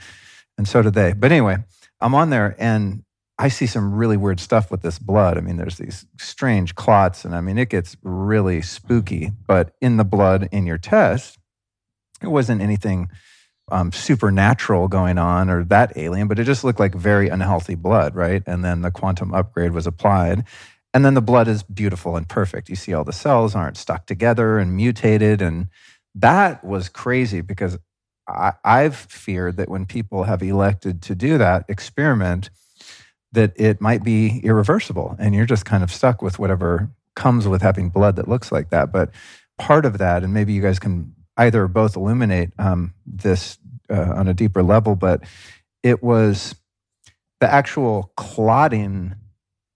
And 0.58 0.66
so 0.66 0.82
did 0.82 0.94
they. 0.94 1.12
But 1.12 1.34
anyway, 1.34 1.58
I'm 2.00 2.16
on 2.16 2.30
there 2.30 2.56
and 2.60 3.04
I 3.38 3.50
see 3.50 3.66
some 3.66 3.94
really 3.94 4.16
weird 4.16 4.40
stuff 4.40 4.72
with 4.72 4.84
this 4.84 5.00
blood. 5.00 5.38
I 5.38 5.42
mean, 5.42 5.58
there's 5.58 5.78
these 5.78 6.06
strange 6.18 6.76
clots, 6.76 7.26
and 7.26 7.36
I 7.36 7.42
mean, 7.42 7.58
it 7.58 7.70
gets 7.70 7.98
really 8.04 8.62
spooky. 8.62 9.32
But 9.48 9.74
in 9.82 9.98
the 9.98 10.06
blood 10.06 10.48
in 10.52 10.66
your 10.66 10.78
test, 10.78 11.40
it 12.22 12.28
wasn't 12.28 12.62
anything 12.62 13.10
um, 13.72 13.92
supernatural 13.92 14.88
going 14.88 15.18
on 15.18 15.50
or 15.50 15.64
that 15.66 15.96
alien, 15.96 16.28
but 16.28 16.40
it 16.40 16.44
just 16.44 16.64
looked 16.64 16.80
like 16.80 16.94
very 16.94 17.30
unhealthy 17.30 17.76
blood, 17.76 18.16
right? 18.16 18.44
And 18.46 18.64
then 18.64 18.82
the 18.82 18.92
quantum 18.92 19.34
upgrade 19.34 19.72
was 19.72 19.88
applied. 19.88 20.46
And 20.94 21.06
then 21.06 21.14
the 21.14 21.22
blood 21.22 21.48
is 21.48 21.64
beautiful 21.64 22.18
and 22.18 22.28
perfect. 22.28 22.70
You 22.70 22.76
see 22.76 22.94
all 22.94 23.04
the 23.04 23.14
cells 23.14 23.56
aren't 23.56 23.78
stuck 23.78 24.06
together 24.06 24.60
and 24.60 24.76
mutated. 24.76 25.42
And 25.42 25.68
that 26.16 26.64
was 26.64 26.90
crazy 26.90 27.42
because 27.42 27.78
I, 28.28 28.54
I've 28.64 28.96
feared 28.96 29.58
that 29.58 29.70
when 29.70 29.86
people 29.86 30.24
have 30.24 30.44
elected 30.44 31.02
to 31.04 31.16
do 31.16 31.38
that 31.38 31.66
experiment, 31.70 32.50
that 33.32 33.54
it 33.56 33.80
might 33.80 34.04
be 34.04 34.42
irreversible 34.44 35.16
and 35.18 35.34
you're 35.34 35.46
just 35.46 35.66
kind 35.66 35.84
of 35.84 35.92
stuck 35.92 36.22
with 36.22 36.38
whatever 36.38 36.90
comes 37.16 37.48
with 37.48 37.62
having 37.62 37.90
blood 37.90 38.18
that 38.18 38.28
looks 38.28 38.52
like 38.52 38.70
that. 38.70 38.92
But 38.92 39.12
part 39.58 39.86
of 39.86 39.98
that, 40.00 40.24
and 40.24 40.34
maybe 40.34 40.54
you 40.54 40.62
guys 40.62 40.80
can 40.80 41.14
either 41.38 41.68
both 41.68 41.96
illuminate 41.96 42.52
um, 42.60 42.94
this 43.06 43.58
uh, 43.92 44.14
on 44.16 44.28
a 44.28 44.34
deeper 44.34 44.64
level, 44.64 44.96
but 44.96 45.24
it 45.84 46.02
was 46.02 46.56
the 47.40 47.52
actual 47.52 48.12
clotting 48.16 49.16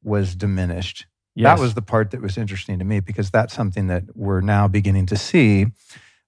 was 0.03 0.35
diminished. 0.35 1.05
Yes. 1.35 1.57
That 1.57 1.61
was 1.61 1.73
the 1.73 1.81
part 1.81 2.11
that 2.11 2.21
was 2.21 2.37
interesting 2.37 2.79
to 2.79 2.85
me 2.85 3.01
because 3.01 3.29
that's 3.29 3.53
something 3.53 3.87
that 3.87 4.03
we're 4.15 4.41
now 4.41 4.67
beginning 4.67 5.07
to 5.07 5.17
see 5.17 5.67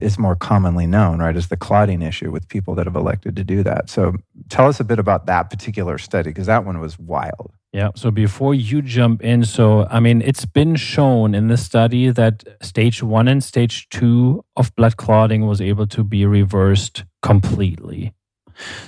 is 0.00 0.18
more 0.18 0.36
commonly 0.36 0.86
known, 0.86 1.18
right, 1.18 1.34
as 1.36 1.48
the 1.48 1.56
clotting 1.56 2.02
issue 2.02 2.30
with 2.30 2.48
people 2.48 2.74
that 2.76 2.86
have 2.86 2.94
elected 2.94 3.34
to 3.36 3.44
do 3.44 3.62
that. 3.64 3.90
So 3.90 4.14
tell 4.48 4.68
us 4.68 4.78
a 4.78 4.84
bit 4.84 4.98
about 4.98 5.26
that 5.26 5.50
particular 5.50 5.98
study 5.98 6.30
because 6.30 6.46
that 6.46 6.64
one 6.64 6.80
was 6.80 6.98
wild. 6.98 7.52
Yeah. 7.72 7.90
So 7.96 8.10
before 8.10 8.54
you 8.54 8.80
jump 8.80 9.22
in, 9.22 9.44
so 9.44 9.86
I 9.90 10.00
mean, 10.00 10.22
it's 10.22 10.46
been 10.46 10.76
shown 10.76 11.34
in 11.34 11.48
the 11.48 11.56
study 11.56 12.10
that 12.10 12.44
stage 12.62 13.02
one 13.02 13.28
and 13.28 13.42
stage 13.42 13.88
two 13.90 14.44
of 14.56 14.74
blood 14.76 14.96
clotting 14.96 15.46
was 15.46 15.60
able 15.60 15.86
to 15.88 16.04
be 16.04 16.24
reversed 16.24 17.04
completely. 17.20 18.14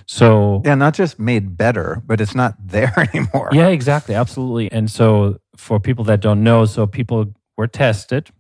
So 0.07 0.63
Yeah, 0.65 0.75
not 0.75 0.95
just 0.95 1.19
made 1.19 1.57
better, 1.57 2.03
but 2.07 2.21
it's 2.21 2.35
not 2.35 2.55
there 2.65 2.93
anymore. 2.99 3.51
Yeah, 3.53 3.69
exactly. 3.69 4.15
Absolutely. 4.15 4.71
And 4.73 4.91
so, 4.91 5.39
for 5.57 5.79
people 5.79 6.05
that 6.05 6.21
don't 6.21 6.43
know, 6.43 6.65
so 6.65 6.87
people 6.87 7.35
were 7.57 7.67
tested, 7.67 8.31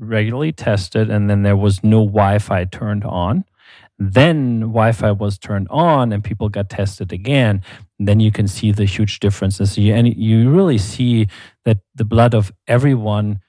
regularly 0.00 0.52
tested, 0.52 1.10
and 1.10 1.30
then 1.30 1.42
there 1.42 1.56
was 1.56 1.84
no 1.84 2.04
Wi 2.04 2.38
Fi 2.38 2.64
turned 2.64 3.04
on. 3.04 3.44
Then 3.98 4.60
Wi 4.60 4.92
Fi 4.92 5.12
was 5.12 5.38
turned 5.38 5.68
on 5.68 6.10
and 6.10 6.24
people 6.24 6.48
got 6.48 6.70
tested 6.70 7.12
again. 7.12 7.62
Then 7.98 8.18
you 8.18 8.32
can 8.32 8.48
see 8.48 8.72
the 8.72 8.86
huge 8.86 9.20
differences. 9.20 9.76
You, 9.76 9.92
and 9.94 10.16
you 10.16 10.50
really 10.50 10.78
see 10.78 11.28
that 11.66 11.78
the 11.94 12.06
blood 12.06 12.34
of 12.34 12.50
everyone 12.66 13.40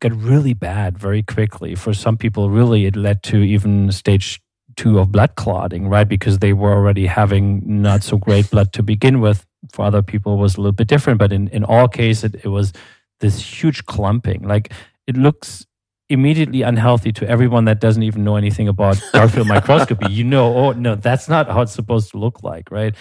got 0.00 0.12
really 0.12 0.54
bad 0.54 0.98
very 0.98 1.22
quickly. 1.22 1.76
For 1.76 1.94
some 1.94 2.16
people, 2.16 2.50
really, 2.50 2.86
it 2.86 2.96
led 2.96 3.22
to 3.24 3.36
even 3.36 3.92
stage 3.92 4.42
two 4.76 4.98
of 4.98 5.12
blood 5.12 5.36
clotting, 5.36 5.88
right? 5.88 6.08
Because 6.08 6.40
they 6.40 6.52
were 6.52 6.72
already 6.72 7.06
having 7.06 7.62
not 7.82 8.02
so 8.02 8.16
great 8.18 8.50
blood 8.50 8.72
to 8.72 8.82
begin 8.82 9.20
with. 9.20 9.46
For 9.72 9.84
other 9.84 10.02
people, 10.02 10.34
it 10.34 10.38
was 10.38 10.56
a 10.56 10.60
little 10.60 10.72
bit 10.72 10.88
different. 10.88 11.20
But 11.20 11.32
in, 11.32 11.46
in 11.48 11.62
all 11.62 11.86
cases, 11.86 12.24
it, 12.24 12.40
it 12.44 12.48
was 12.48 12.72
this 13.20 13.38
huge 13.62 13.86
clumping. 13.86 14.42
Like 14.42 14.72
it 15.10 15.16
looks 15.16 15.66
immediately 16.08 16.62
unhealthy 16.62 17.12
to 17.12 17.28
everyone 17.28 17.64
that 17.64 17.80
doesn't 17.80 18.04
even 18.04 18.22
know 18.22 18.36
anything 18.36 18.68
about 18.68 18.96
dark 19.12 19.32
field 19.32 19.48
microscopy. 19.48 20.12
You 20.12 20.22
know, 20.22 20.54
oh, 20.56 20.72
no, 20.72 20.94
that's 20.94 21.28
not 21.28 21.48
how 21.48 21.62
it's 21.62 21.72
supposed 21.72 22.12
to 22.12 22.16
look 22.18 22.44
like, 22.44 22.70
right? 22.70 22.94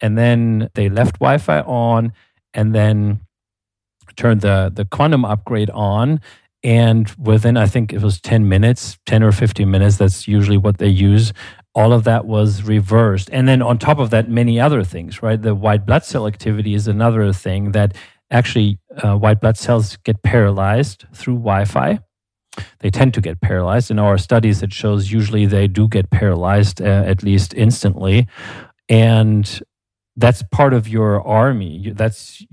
And 0.00 0.18
then 0.18 0.68
they 0.74 0.88
left 0.88 1.20
Wi 1.20 1.38
Fi 1.38 1.60
on 1.60 2.12
and 2.52 2.74
then 2.74 3.20
turned 4.16 4.40
the, 4.40 4.72
the 4.74 4.84
quantum 4.84 5.24
upgrade 5.24 5.70
on 5.70 6.20
and 6.64 7.08
within, 7.16 7.56
I 7.56 7.66
think 7.66 7.92
it 7.92 8.02
was 8.02 8.20
10 8.20 8.48
minutes, 8.48 8.98
10 9.06 9.22
or 9.22 9.32
15 9.32 9.70
minutes, 9.70 9.96
that's 9.96 10.26
usually 10.28 10.58
what 10.58 10.78
they 10.78 10.88
use. 10.88 11.32
All 11.74 11.92
of 11.92 12.04
that 12.04 12.26
was 12.26 12.62
reversed. 12.64 13.30
And 13.32 13.48
then 13.48 13.62
on 13.62 13.78
top 13.78 13.98
of 13.98 14.10
that, 14.10 14.28
many 14.28 14.60
other 14.60 14.84
things, 14.84 15.22
right? 15.22 15.40
The 15.40 15.54
white 15.54 15.86
blood 15.86 16.04
cell 16.04 16.26
activity 16.26 16.74
is 16.74 16.86
another 16.86 17.32
thing 17.32 17.72
that 17.72 17.94
actually 18.32 18.78
uh, 19.02 19.16
white 19.16 19.40
blood 19.40 19.56
cells 19.56 19.96
get 19.98 20.22
paralyzed 20.22 21.06
through 21.14 21.34
Wi 21.34 21.64
Fi. 21.64 22.00
They 22.80 22.90
tend 22.90 23.14
to 23.14 23.20
get 23.20 23.40
paralyzed. 23.40 23.90
In 23.90 23.98
our 23.98 24.18
studies, 24.18 24.62
it 24.62 24.72
shows 24.72 25.10
usually 25.10 25.46
they 25.46 25.68
do 25.68 25.88
get 25.88 26.10
paralyzed 26.10 26.82
uh, 26.82 26.84
at 27.06 27.22
least 27.22 27.54
instantly. 27.54 28.26
And 28.88 29.62
that's 30.16 30.42
part 30.50 30.74
of 30.74 30.88
your 30.88 31.26
army. 31.26 31.92
That's 31.94 32.44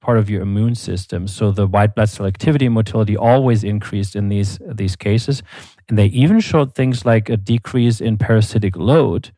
part 0.00 0.18
of 0.18 0.28
your 0.28 0.42
immune 0.42 0.74
system. 0.74 1.28
So 1.28 1.50
the 1.50 1.66
white 1.66 1.94
blood 1.94 2.08
cell 2.08 2.26
activity 2.26 2.66
and 2.66 2.74
motility 2.74 3.16
always 3.16 3.64
increased 3.64 4.16
in 4.16 4.28
these 4.28 4.58
these 4.66 4.96
cases, 4.96 5.42
and 5.88 5.98
they 5.98 6.06
even 6.06 6.40
showed 6.40 6.74
things 6.74 7.04
like 7.04 7.30
a 7.30 7.36
decrease 7.36 8.00
in 8.00 8.18
parasitic 8.18 8.76
load. 8.76 9.32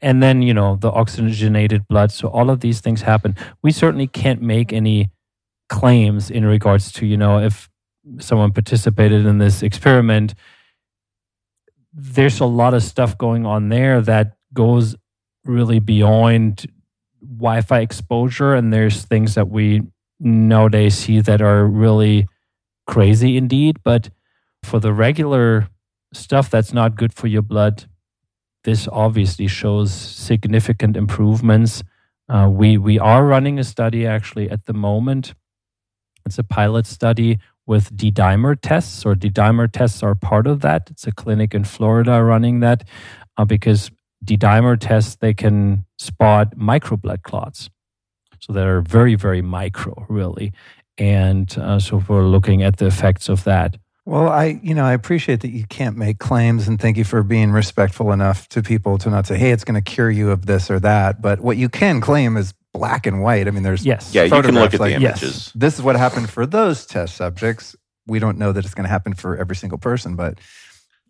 And 0.00 0.22
then, 0.22 0.42
you 0.42 0.54
know, 0.54 0.76
the 0.76 0.90
oxygenated 0.90 1.86
blood. 1.88 2.12
So 2.12 2.28
all 2.28 2.50
of 2.50 2.60
these 2.60 2.80
things 2.80 3.02
happen. 3.02 3.36
We 3.62 3.72
certainly 3.72 4.06
can't 4.06 4.40
make 4.40 4.72
any 4.72 5.10
claims 5.68 6.30
in 6.30 6.44
regards 6.46 6.92
to, 6.92 7.06
you 7.06 7.16
know, 7.16 7.38
if 7.38 7.68
someone 8.18 8.52
participated 8.52 9.26
in 9.26 9.38
this 9.38 9.62
experiment, 9.62 10.34
there's 11.92 12.40
a 12.40 12.46
lot 12.46 12.74
of 12.74 12.82
stuff 12.82 13.18
going 13.18 13.44
on 13.44 13.68
there 13.68 14.00
that 14.00 14.36
goes 14.54 14.96
really 15.44 15.78
beyond 15.78 16.66
Wi-Fi 17.20 17.80
exposure, 17.80 18.54
and 18.54 18.72
there's 18.72 19.04
things 19.04 19.34
that 19.34 19.48
we 19.48 19.82
nowadays 20.20 20.96
see 20.96 21.20
that 21.20 21.42
are 21.42 21.66
really 21.66 22.28
crazy 22.86 23.36
indeed. 23.36 23.82
But 23.82 24.10
for 24.62 24.78
the 24.78 24.92
regular 24.92 25.68
stuff 26.12 26.48
that's 26.48 26.72
not 26.72 26.96
good 26.96 27.12
for 27.12 27.26
your 27.26 27.42
blood, 27.42 27.88
this 28.64 28.88
obviously 28.90 29.46
shows 29.46 29.92
significant 29.92 30.96
improvements. 30.96 31.82
Uh, 32.28 32.48
we 32.50 32.76
we 32.76 32.98
are 32.98 33.24
running 33.26 33.58
a 33.58 33.64
study 33.64 34.06
actually 34.06 34.50
at 34.50 34.66
the 34.66 34.74
moment. 34.74 35.34
It's 36.26 36.38
a 36.38 36.44
pilot 36.44 36.86
study 36.86 37.38
with 37.66 37.94
D-dimer 37.96 38.56
tests, 38.60 39.04
or 39.04 39.14
D-dimer 39.14 39.70
tests 39.70 40.02
are 40.02 40.14
part 40.14 40.46
of 40.46 40.60
that. 40.60 40.90
It's 40.90 41.06
a 41.06 41.12
clinic 41.12 41.54
in 41.54 41.64
Florida 41.64 42.22
running 42.22 42.60
that 42.60 42.84
uh, 43.36 43.44
because 43.44 43.90
D-dimer 44.24 44.78
tests, 44.80 45.16
they 45.16 45.34
can 45.34 45.84
spot 45.98 46.56
micro 46.56 46.96
blood 46.96 47.22
clots. 47.22 47.70
So 48.40 48.52
they 48.52 48.62
are 48.62 48.80
very, 48.80 49.14
very 49.14 49.42
micro, 49.42 50.06
really. 50.08 50.52
And 50.96 51.56
uh, 51.58 51.78
so 51.78 52.02
we're 52.08 52.26
looking 52.26 52.62
at 52.62 52.78
the 52.78 52.86
effects 52.86 53.28
of 53.28 53.44
that. 53.44 53.76
Well, 54.08 54.30
I, 54.30 54.58
you 54.62 54.74
know, 54.74 54.86
I 54.86 54.94
appreciate 54.94 55.42
that 55.42 55.50
you 55.50 55.66
can't 55.66 55.94
make 55.94 56.18
claims 56.18 56.66
and 56.66 56.80
thank 56.80 56.96
you 56.96 57.04
for 57.04 57.22
being 57.22 57.50
respectful 57.50 58.10
enough 58.10 58.48
to 58.48 58.62
people 58.62 58.96
to 58.96 59.10
not 59.10 59.26
say, 59.26 59.36
hey, 59.36 59.50
it's 59.50 59.64
going 59.64 59.74
to 59.74 59.82
cure 59.82 60.10
you 60.10 60.30
of 60.30 60.46
this 60.46 60.70
or 60.70 60.80
that. 60.80 61.20
But 61.20 61.40
what 61.40 61.58
you 61.58 61.68
can 61.68 62.00
claim 62.00 62.38
is 62.38 62.54
black 62.72 63.04
and 63.06 63.20
white. 63.22 63.46
I 63.46 63.50
mean, 63.50 63.64
there's 63.64 63.84
yes. 63.84 64.14
Yeah, 64.14 64.22
you 64.22 64.30
can 64.30 64.54
look 64.54 64.72
at 64.72 64.80
like, 64.80 64.92
the 64.92 64.96
images. 64.96 65.22
Yes, 65.22 65.52
this 65.54 65.74
is 65.74 65.82
what 65.82 65.96
happened 65.96 66.30
for 66.30 66.46
those 66.46 66.86
test 66.86 67.16
subjects. 67.16 67.76
We 68.06 68.18
don't 68.18 68.38
know 68.38 68.50
that 68.50 68.64
it's 68.64 68.72
going 68.72 68.86
to 68.86 68.90
happen 68.90 69.12
for 69.12 69.36
every 69.36 69.56
single 69.56 69.76
person, 69.76 70.16
but 70.16 70.38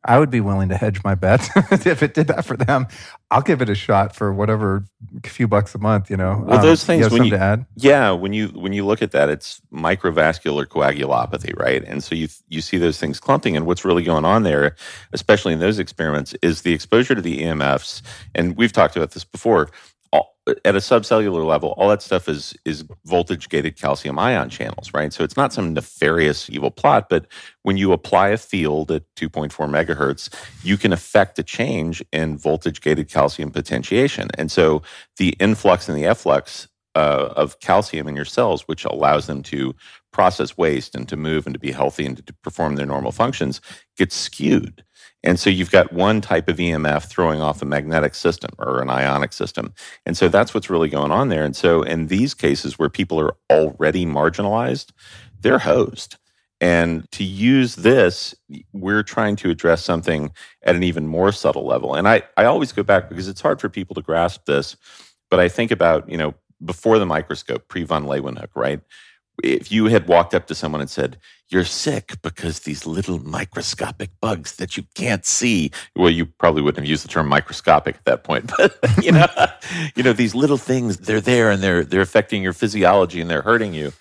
I 0.04 0.18
would 0.18 0.30
be 0.30 0.40
willing 0.40 0.68
to 0.68 0.76
hedge 0.76 1.02
my 1.04 1.14
bet 1.14 1.48
if 1.86 2.02
it 2.02 2.14
did 2.14 2.28
that 2.28 2.44
for 2.44 2.56
them. 2.56 2.86
I'll 3.30 3.42
give 3.42 3.60
it 3.60 3.68
a 3.68 3.74
shot 3.74 4.14
for 4.14 4.32
whatever 4.32 4.84
few 5.24 5.46
bucks 5.48 5.74
a 5.74 5.78
month. 5.78 6.10
You 6.10 6.16
know, 6.16 6.44
well, 6.46 6.56
um, 6.56 6.62
those 6.62 6.84
things 6.84 7.06
you 7.06 7.18
when 7.18 7.28
you 7.28 7.36
add. 7.36 7.66
yeah, 7.76 8.10
when 8.10 8.32
you 8.32 8.48
when 8.48 8.72
you 8.72 8.86
look 8.86 9.02
at 9.02 9.10
that, 9.12 9.28
it's 9.28 9.60
microvascular 9.72 10.66
coagulopathy, 10.66 11.58
right? 11.58 11.84
And 11.84 12.02
so 12.02 12.14
you 12.14 12.28
you 12.48 12.60
see 12.60 12.78
those 12.78 12.98
things 12.98 13.20
clumping, 13.20 13.56
and 13.56 13.66
what's 13.66 13.84
really 13.84 14.04
going 14.04 14.24
on 14.24 14.44
there, 14.44 14.76
especially 15.12 15.52
in 15.52 15.60
those 15.60 15.78
experiments, 15.78 16.34
is 16.42 16.62
the 16.62 16.72
exposure 16.72 17.14
to 17.14 17.22
the 17.22 17.42
EMFs. 17.42 18.02
And 18.34 18.56
we've 18.56 18.72
talked 18.72 18.96
about 18.96 19.12
this 19.12 19.24
before 19.24 19.70
at 20.12 20.74
a 20.74 20.78
subcellular 20.78 21.46
level, 21.46 21.74
all 21.76 21.88
that 21.88 22.02
stuff 22.02 22.28
is 22.28 22.54
is 22.64 22.84
voltage 23.04 23.48
gated 23.48 23.76
calcium 23.76 24.18
ion 24.18 24.48
channels, 24.48 24.92
right? 24.94 25.12
So 25.12 25.24
it's 25.24 25.36
not 25.36 25.52
some 25.52 25.74
nefarious 25.74 26.48
evil 26.50 26.70
plot, 26.70 27.08
but 27.08 27.26
when 27.62 27.76
you 27.76 27.92
apply 27.92 28.28
a 28.28 28.38
field 28.38 28.90
at 28.90 29.02
2.4 29.16 29.50
megahertz, 29.68 30.34
you 30.62 30.76
can 30.76 30.92
affect 30.92 31.38
a 31.38 31.42
change 31.42 32.02
in 32.12 32.38
voltage 32.38 32.80
gated 32.80 33.08
calcium 33.08 33.50
potentiation. 33.50 34.28
And 34.34 34.50
so 34.50 34.82
the 35.16 35.30
influx 35.40 35.88
and 35.88 35.98
the 35.98 36.06
efflux 36.06 36.68
uh, 36.94 37.32
of 37.36 37.60
calcium 37.60 38.08
in 38.08 38.16
your 38.16 38.24
cells, 38.24 38.62
which 38.62 38.84
allows 38.84 39.26
them 39.26 39.42
to 39.44 39.74
process 40.12 40.56
waste 40.56 40.94
and 40.94 41.08
to 41.08 41.16
move 41.16 41.46
and 41.46 41.54
to 41.54 41.60
be 41.60 41.70
healthy 41.70 42.06
and 42.06 42.26
to 42.26 42.32
perform 42.42 42.76
their 42.76 42.86
normal 42.86 43.12
functions, 43.12 43.60
gets 43.96 44.16
skewed. 44.16 44.82
And 45.28 45.38
so 45.38 45.50
you've 45.50 45.70
got 45.70 45.92
one 45.92 46.22
type 46.22 46.48
of 46.48 46.56
EMF 46.56 47.04
throwing 47.04 47.42
off 47.42 47.60
a 47.60 47.66
magnetic 47.66 48.14
system 48.14 48.48
or 48.58 48.80
an 48.80 48.88
ionic 48.88 49.34
system. 49.34 49.74
And 50.06 50.16
so 50.16 50.28
that's 50.28 50.54
what's 50.54 50.70
really 50.70 50.88
going 50.88 51.10
on 51.10 51.28
there. 51.28 51.44
And 51.44 51.54
so 51.54 51.82
in 51.82 52.06
these 52.06 52.32
cases 52.32 52.78
where 52.78 52.88
people 52.88 53.20
are 53.20 53.34
already 53.50 54.06
marginalized, 54.06 54.92
they're 55.38 55.58
hosed. 55.58 56.16
And 56.62 57.06
to 57.12 57.24
use 57.24 57.76
this, 57.76 58.34
we're 58.72 59.02
trying 59.02 59.36
to 59.36 59.50
address 59.50 59.84
something 59.84 60.32
at 60.62 60.74
an 60.74 60.82
even 60.82 61.06
more 61.06 61.30
subtle 61.30 61.66
level. 61.66 61.94
And 61.94 62.08
I, 62.08 62.22
I 62.38 62.46
always 62.46 62.72
go 62.72 62.82
back 62.82 63.10
because 63.10 63.28
it's 63.28 63.42
hard 63.42 63.60
for 63.60 63.68
people 63.68 63.94
to 63.96 64.02
grasp 64.02 64.46
this, 64.46 64.78
but 65.30 65.40
I 65.40 65.50
think 65.50 65.70
about, 65.70 66.08
you 66.08 66.16
know, 66.16 66.32
before 66.64 66.98
the 66.98 67.04
microscope, 67.04 67.68
pre 67.68 67.84
von 67.84 68.06
Leeuwenhoek, 68.06 68.48
right? 68.54 68.80
If 69.42 69.70
you 69.70 69.86
had 69.86 70.08
walked 70.08 70.34
up 70.34 70.46
to 70.46 70.54
someone 70.54 70.80
and 70.80 70.90
said, 70.90 71.18
You're 71.48 71.64
sick 71.64 72.20
because 72.22 72.60
these 72.60 72.86
little 72.86 73.18
microscopic 73.18 74.10
bugs 74.20 74.56
that 74.56 74.76
you 74.76 74.84
can't 74.94 75.24
see, 75.24 75.70
well, 75.96 76.10
you 76.10 76.26
probably 76.26 76.62
wouldn't 76.62 76.84
have 76.84 76.90
used 76.90 77.04
the 77.04 77.08
term 77.08 77.28
microscopic 77.28 77.96
at 77.96 78.04
that 78.04 78.24
point, 78.24 78.50
but 78.58 78.78
you 79.02 79.12
know, 79.12 79.26
you 79.94 80.02
know, 80.02 80.12
these 80.12 80.34
little 80.34 80.58
things, 80.58 80.98
they're 80.98 81.20
there 81.20 81.50
and 81.50 81.62
they're 81.62 81.84
they're 81.84 82.00
affecting 82.00 82.42
your 82.42 82.52
physiology 82.52 83.20
and 83.20 83.30
they're 83.30 83.42
hurting 83.42 83.74
you. 83.74 83.92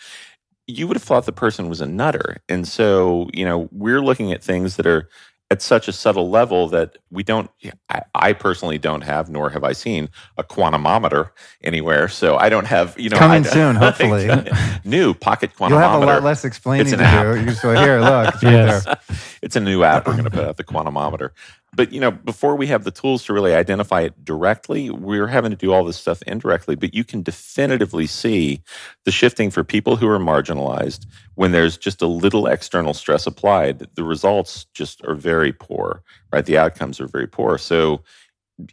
You 0.68 0.88
would 0.88 0.98
have 0.98 1.04
thought 1.04 1.26
the 1.26 1.32
person 1.32 1.70
was 1.70 1.80
a 1.80 1.86
nutter. 1.86 2.38
And 2.50 2.68
so, 2.68 3.30
you 3.34 3.46
know, 3.46 3.70
we're 3.72 4.02
looking 4.02 4.34
at 4.34 4.44
things 4.44 4.76
that 4.76 4.86
are 4.86 5.08
at 5.50 5.62
such 5.62 5.88
a 5.88 5.94
subtle 5.94 6.30
level 6.30 6.68
that 6.68 6.98
we 7.10 7.24
don't 7.24 7.50
I, 7.90 8.02
I, 8.14 8.34
personally 8.34 8.78
don't 8.78 9.02
have 9.02 9.30
nor 9.30 9.50
have 9.50 9.64
i 9.64 9.72
seen 9.72 10.10
a 10.38 10.44
quantumometer 10.44 11.32
anywhere 11.64 12.10
so 12.10 12.38
i 12.38 12.50
don't 12.50 12.68
have 12.68 13.00
you 13.00 13.10
know 13.10 13.18
coming 13.18 13.46
I, 13.46 13.50
soon 13.50 13.76
hopefully. 13.78 14.28
New 14.84 15.14
pocket 15.14 15.52
quantumometer 15.56 15.70
you'll 15.70 15.80
have 15.80 16.02
a 16.02 16.06
lot 16.06 16.24
less 16.24 16.44
explaining 16.44 16.98
to 16.98 17.04
app. 17.04 17.36
do 17.36 17.44
you 17.44 17.52
so 17.52 17.74
here 17.74 18.00
look 18.00 18.34
it's 18.34 18.44
yes. 18.44 18.86
right 18.86 18.98
there. 19.08 19.18
It's 19.42 19.56
a 19.56 19.60
new 19.60 19.84
app. 19.84 20.08
We're 20.08 20.14
going 20.14 20.26
to 20.26 20.30
put 20.32 20.44
out 20.44 20.58
the 20.58 20.64
quantumometer 20.64 21.32
but 21.74 21.92
you 21.92 22.00
know 22.00 22.12
before 22.12 22.56
we 22.56 22.68
have 22.68 22.84
the 22.84 22.92
tools 22.92 23.26
to 23.26 23.34
really 23.34 23.54
identify 23.54 24.02
it 24.02 24.26
directly 24.26 24.90
we're 24.90 25.28
having 25.28 25.52
to 25.52 25.58
do 25.58 25.72
all 25.72 25.84
this 25.84 25.98
stuff 25.98 26.22
indirectly 26.24 26.76
but 26.76 26.94
you 26.94 27.04
can 27.04 27.22
definitively 27.22 28.08
see 28.08 28.62
the 29.06 29.12
shifting 29.12 29.50
for 29.52 29.64
people 29.64 29.96
who 29.96 30.08
are 30.08 30.20
marginalized 30.20 31.06
when 31.36 31.52
there's 31.52 31.78
just 31.78 32.02
a 32.02 32.08
little 32.08 32.48
external 32.48 32.94
stress 32.94 33.28
applied 33.28 33.80
the 33.96 34.04
results 34.04 34.66
just 34.74 35.04
are 35.06 35.16
very 35.16 35.52
poor 35.52 36.04
right 36.32 36.46
the 36.46 36.58
outcomes 36.58 37.00
are 37.00 37.08
very 37.08 37.28
poor 37.28 37.58
so 37.58 38.02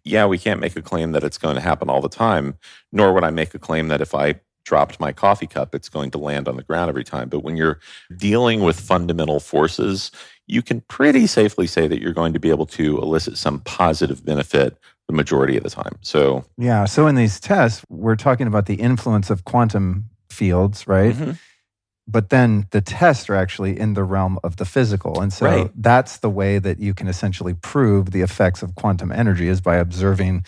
yeah 0.04 0.24
we 0.24 0.38
can't 0.38 0.60
make 0.60 0.76
a 0.76 0.82
claim 0.82 1.12
that 1.12 1.24
it's 1.24 1.38
going 1.38 1.54
to 1.54 1.60
happen 1.60 1.90
all 1.90 2.00
the 2.00 2.08
time 2.08 2.56
nor 2.92 3.12
would 3.12 3.24
i 3.24 3.30
make 3.30 3.54
a 3.54 3.58
claim 3.58 3.88
that 3.88 4.00
if 4.00 4.14
i 4.14 4.34
dropped 4.64 4.98
my 4.98 5.12
coffee 5.12 5.46
cup, 5.46 5.74
it's 5.74 5.88
going 5.88 6.10
to 6.10 6.18
land 6.18 6.48
on 6.48 6.56
the 6.56 6.62
ground 6.62 6.88
every 6.88 7.04
time. 7.04 7.28
But 7.28 7.40
when 7.40 7.56
you're 7.56 7.78
dealing 8.16 8.60
with 8.60 8.80
fundamental 8.80 9.40
forces, 9.40 10.10
you 10.46 10.62
can 10.62 10.80
pretty 10.82 11.26
safely 11.26 11.66
say 11.66 11.86
that 11.88 12.00
you're 12.00 12.12
going 12.12 12.32
to 12.32 12.40
be 12.40 12.50
able 12.50 12.66
to 12.66 12.98
elicit 12.98 13.36
some 13.38 13.60
positive 13.60 14.24
benefit 14.24 14.76
the 15.08 15.14
majority 15.14 15.56
of 15.56 15.62
the 15.62 15.70
time. 15.70 15.96
So 16.00 16.44
Yeah. 16.56 16.84
So 16.86 17.06
in 17.06 17.14
these 17.14 17.38
tests, 17.40 17.84
we're 17.88 18.16
talking 18.16 18.46
about 18.46 18.66
the 18.66 18.74
influence 18.76 19.30
of 19.30 19.44
quantum 19.44 20.06
fields, 20.30 20.86
right? 20.86 21.14
Mhm. 21.14 21.38
But 22.06 22.28
then 22.30 22.66
the 22.70 22.80
tests 22.82 23.30
are 23.30 23.34
actually 23.34 23.78
in 23.78 23.94
the 23.94 24.04
realm 24.04 24.38
of 24.44 24.56
the 24.56 24.64
physical. 24.66 25.20
And 25.20 25.32
so 25.32 25.46
Right. 25.46 25.70
that's 25.76 26.18
the 26.18 26.28
way 26.30 26.58
that 26.58 26.78
you 26.78 26.92
can 26.94 27.08
essentially 27.08 27.54
prove 27.54 28.10
the 28.10 28.20
effects 28.22 28.62
of 28.62 28.74
quantum 28.74 29.10
energy 29.12 29.48
is 29.48 29.60
by 29.62 29.76
observing 29.76 30.44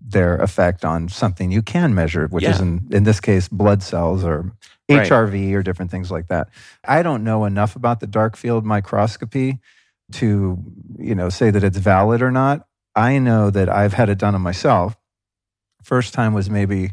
their 0.00 0.36
effect 0.38 0.84
on 0.84 1.08
something 1.08 1.52
you 1.52 1.62
can 1.62 1.94
measure, 1.94 2.26
which 2.28 2.44
is 2.44 2.60
in, 2.60 2.88
in 2.90 3.04
this 3.04 3.20
case 3.20 3.48
blood 3.48 3.82
cells 3.82 4.24
or 4.24 4.52
Right. 4.90 5.08
HRV 5.08 5.54
or 5.54 5.62
different 5.62 5.90
things 5.90 6.10
like 6.10 6.28
that. 6.28 6.48
I 6.84 7.02
don't 7.02 7.22
know 7.22 7.44
enough 7.44 7.76
about 7.76 8.00
the 8.00 8.06
dark 8.06 8.36
field 8.36 8.64
microscopy 8.64 9.60
to, 10.12 10.58
you 10.98 11.14
know, 11.14 11.28
say 11.28 11.50
that 11.50 11.62
it's 11.62 11.78
valid 11.78 12.22
or 12.22 12.30
not. 12.30 12.66
I 12.96 13.18
know 13.18 13.50
that 13.50 13.68
I've 13.68 13.92
had 13.92 14.08
it 14.08 14.18
done 14.18 14.34
on 14.34 14.40
myself. 14.40 14.96
First 15.82 16.12
time 16.12 16.34
was 16.34 16.50
maybe 16.50 16.90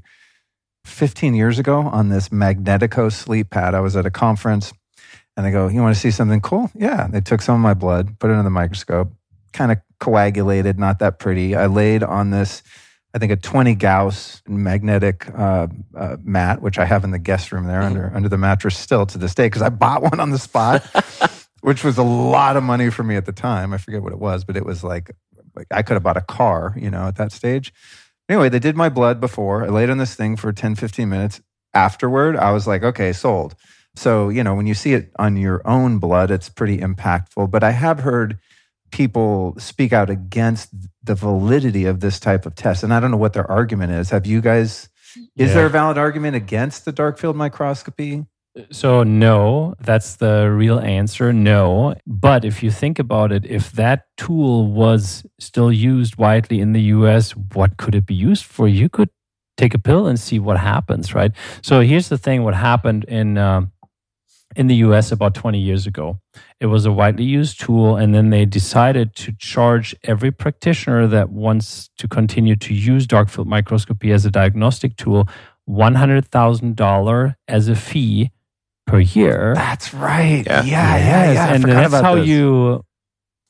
15 0.86 1.34
years 1.34 1.58
ago 1.60 1.82
on 1.82 2.10
this 2.10 2.30
Magnetico 2.30 3.12
sleep 3.12 3.50
pad. 3.50 3.74
I 3.74 3.80
was 3.80 3.96
at 3.96 4.06
a 4.06 4.12
conference 4.12 4.72
and 5.36 5.46
they 5.46 5.52
go, 5.52 5.68
You 5.68 5.82
want 5.82 5.96
to 5.96 6.00
see 6.00 6.12
something 6.12 6.42
cool? 6.42 6.70
Yeah. 6.76 7.08
They 7.08 7.22
took 7.22 7.42
some 7.42 7.56
of 7.56 7.62
my 7.62 7.74
blood, 7.74 8.20
put 8.20 8.30
it 8.30 8.34
under 8.34 8.44
the 8.44 8.50
microscope, 8.50 9.12
kind 9.54 9.72
of 9.72 9.80
coagulated, 10.00 10.78
not 10.78 11.00
that 11.00 11.18
pretty. 11.18 11.56
I 11.56 11.66
laid 11.66 12.04
on 12.04 12.30
this, 12.30 12.62
I 13.14 13.20
think, 13.20 13.32
a 13.32 13.36
20 13.36 13.76
Gauss 13.76 14.42
magnetic 14.48 15.28
uh, 15.38 15.68
uh, 15.96 16.18
mat, 16.24 16.62
which 16.62 16.78
I 16.78 16.86
have 16.86 17.04
in 17.04 17.12
the 17.12 17.20
guest 17.20 17.52
room 17.52 17.66
there 17.66 17.82
under, 17.82 18.12
under 18.14 18.30
the 18.30 18.38
mattress 18.38 18.78
still 18.78 19.06
to 19.08 19.18
this 19.18 19.34
day 19.34 19.48
because 19.48 19.62
I 19.62 19.70
bought 19.70 20.02
one 20.04 20.20
on 20.20 20.30
the 20.30 20.38
spot, 20.38 20.86
which 21.62 21.84
was 21.84 21.98
a 21.98 22.04
lot 22.04 22.58
of 22.58 22.64
money 22.64 22.90
for 22.90 23.04
me 23.04 23.16
at 23.16 23.26
the 23.26 23.32
time. 23.32 23.74
I 23.74 23.78
forget 23.78 24.04
what 24.04 24.14
it 24.14 24.20
was, 24.20 24.44
but 24.44 24.58
it 24.58 24.66
was 24.66 24.84
like, 24.84 25.12
like 25.56 25.68
I 25.72 25.82
could 25.82 25.94
have 25.96 26.04
bought 26.04 26.18
a 26.18 26.22
car, 26.22 26.76
you 26.78 26.92
know, 26.92 27.08
at 27.08 27.16
that 27.16 27.32
stage. 27.32 27.74
Anyway, 28.30 28.50
they 28.50 28.60
did 28.60 28.76
my 28.76 28.90
blood 28.90 29.22
before. 29.22 29.64
I 29.64 29.70
laid 29.70 29.90
on 29.90 29.98
this 29.98 30.16
thing 30.16 30.36
for 30.36 30.52
10, 30.52 30.76
15 30.76 31.08
minutes. 31.08 31.42
Afterward, 31.74 32.36
I 32.36 32.52
was 32.52 32.68
like, 32.68 32.84
okay, 32.84 33.14
sold. 33.14 33.56
So, 33.96 34.30
you 34.30 34.44
know, 34.44 34.54
when 34.54 34.68
you 34.68 34.74
see 34.74 34.94
it 34.94 35.12
on 35.18 35.38
your 35.38 35.62
own 35.66 35.98
blood, 35.98 36.30
it's 36.30 36.50
pretty 36.50 36.80
impactful. 36.80 37.50
But 37.50 37.64
I 37.64 37.72
have 37.72 38.00
heard 38.00 38.38
people 38.92 39.56
speak 39.58 39.94
out 39.94 40.10
against 40.10 40.70
the 41.08 41.16
validity 41.16 41.86
of 41.86 42.00
this 42.00 42.20
type 42.20 42.46
of 42.46 42.56
test. 42.56 42.84
And 42.84 42.94
I 42.94 43.00
don't 43.00 43.12
know 43.12 43.18
what 43.18 43.34
their 43.34 43.50
argument 43.50 43.92
is. 43.94 44.12
Have 44.12 44.26
you 44.26 44.40
guys, 44.42 44.90
is 45.36 45.50
Yeah. 45.50 45.54
there 45.56 45.66
a 45.66 45.70
valid 45.70 45.98
argument 45.98 46.36
against 46.36 46.86
the 46.86 46.92
dark 46.92 47.18
field 47.18 47.36
microscopy? 47.36 48.26
So, 48.72 49.04
no, 49.04 49.76
that's 49.80 50.16
the 50.16 50.50
real 50.52 50.80
answer. 50.80 51.32
No. 51.32 51.94
But 52.08 52.44
if 52.44 52.64
you 52.64 52.72
think 52.72 52.98
about 53.00 53.32
it, 53.32 53.46
if 53.46 53.72
that 53.74 54.06
tool 54.18 54.72
was 54.72 55.26
still 55.40 55.72
used 55.72 56.18
widely 56.18 56.60
in 56.60 56.74
the 56.74 56.82
US, 56.98 57.32
what 57.36 57.78
could 57.78 57.94
it 57.94 58.06
be 58.08 58.16
used 58.16 58.46
for? 58.46 58.68
You 58.68 58.90
could 58.90 59.10
take 59.58 59.74
a 59.76 59.80
pill 59.80 60.08
and 60.08 60.20
see 60.20 60.40
what 60.40 60.58
happens, 60.58 61.14
right? 61.14 61.32
So, 61.62 61.82
here's 61.82 62.10
the 62.10 62.18
thing 62.18 62.44
what 62.44 62.56
happened 62.56 63.04
in. 63.06 63.38
Um, 63.38 63.72
in 64.58 64.66
the 64.66 64.76
US 64.88 65.12
about 65.12 65.36
20 65.36 65.60
years 65.60 65.86
ago. 65.86 66.20
It 66.60 66.66
was 66.66 66.86
a 66.86 66.92
widely 66.92 67.24
used 67.24 67.60
tool, 67.60 67.96
and 67.96 68.14
then 68.14 68.32
they 68.32 68.44
decided 68.44 69.16
to 69.18 69.32
charge 69.34 69.96
every 70.04 70.32
practitioner 70.32 71.06
that 71.08 71.30
wants 71.30 71.90
to 72.00 72.08
continue 72.08 72.56
to 72.58 72.74
use 72.74 73.06
dark 73.06 73.30
field 73.30 73.48
microscopy 73.48 74.12
as 74.12 74.26
a 74.26 74.32
diagnostic 74.32 74.98
tool 74.98 75.30
$100,000 75.70 77.36
as 77.48 77.68
a 77.68 77.76
fee 77.76 78.32
per 78.88 79.00
year. 79.00 79.54
That's 79.54 79.94
right. 79.94 80.44
Yeah. 80.46 80.64
Yeah, 80.64 80.98
yeah, 80.98 80.98
yeah. 80.98 81.34
Yes, 81.34 81.56
and 81.56 81.64
that's 81.72 81.94
how 81.94 82.16
this. 82.16 82.28
you 82.28 82.84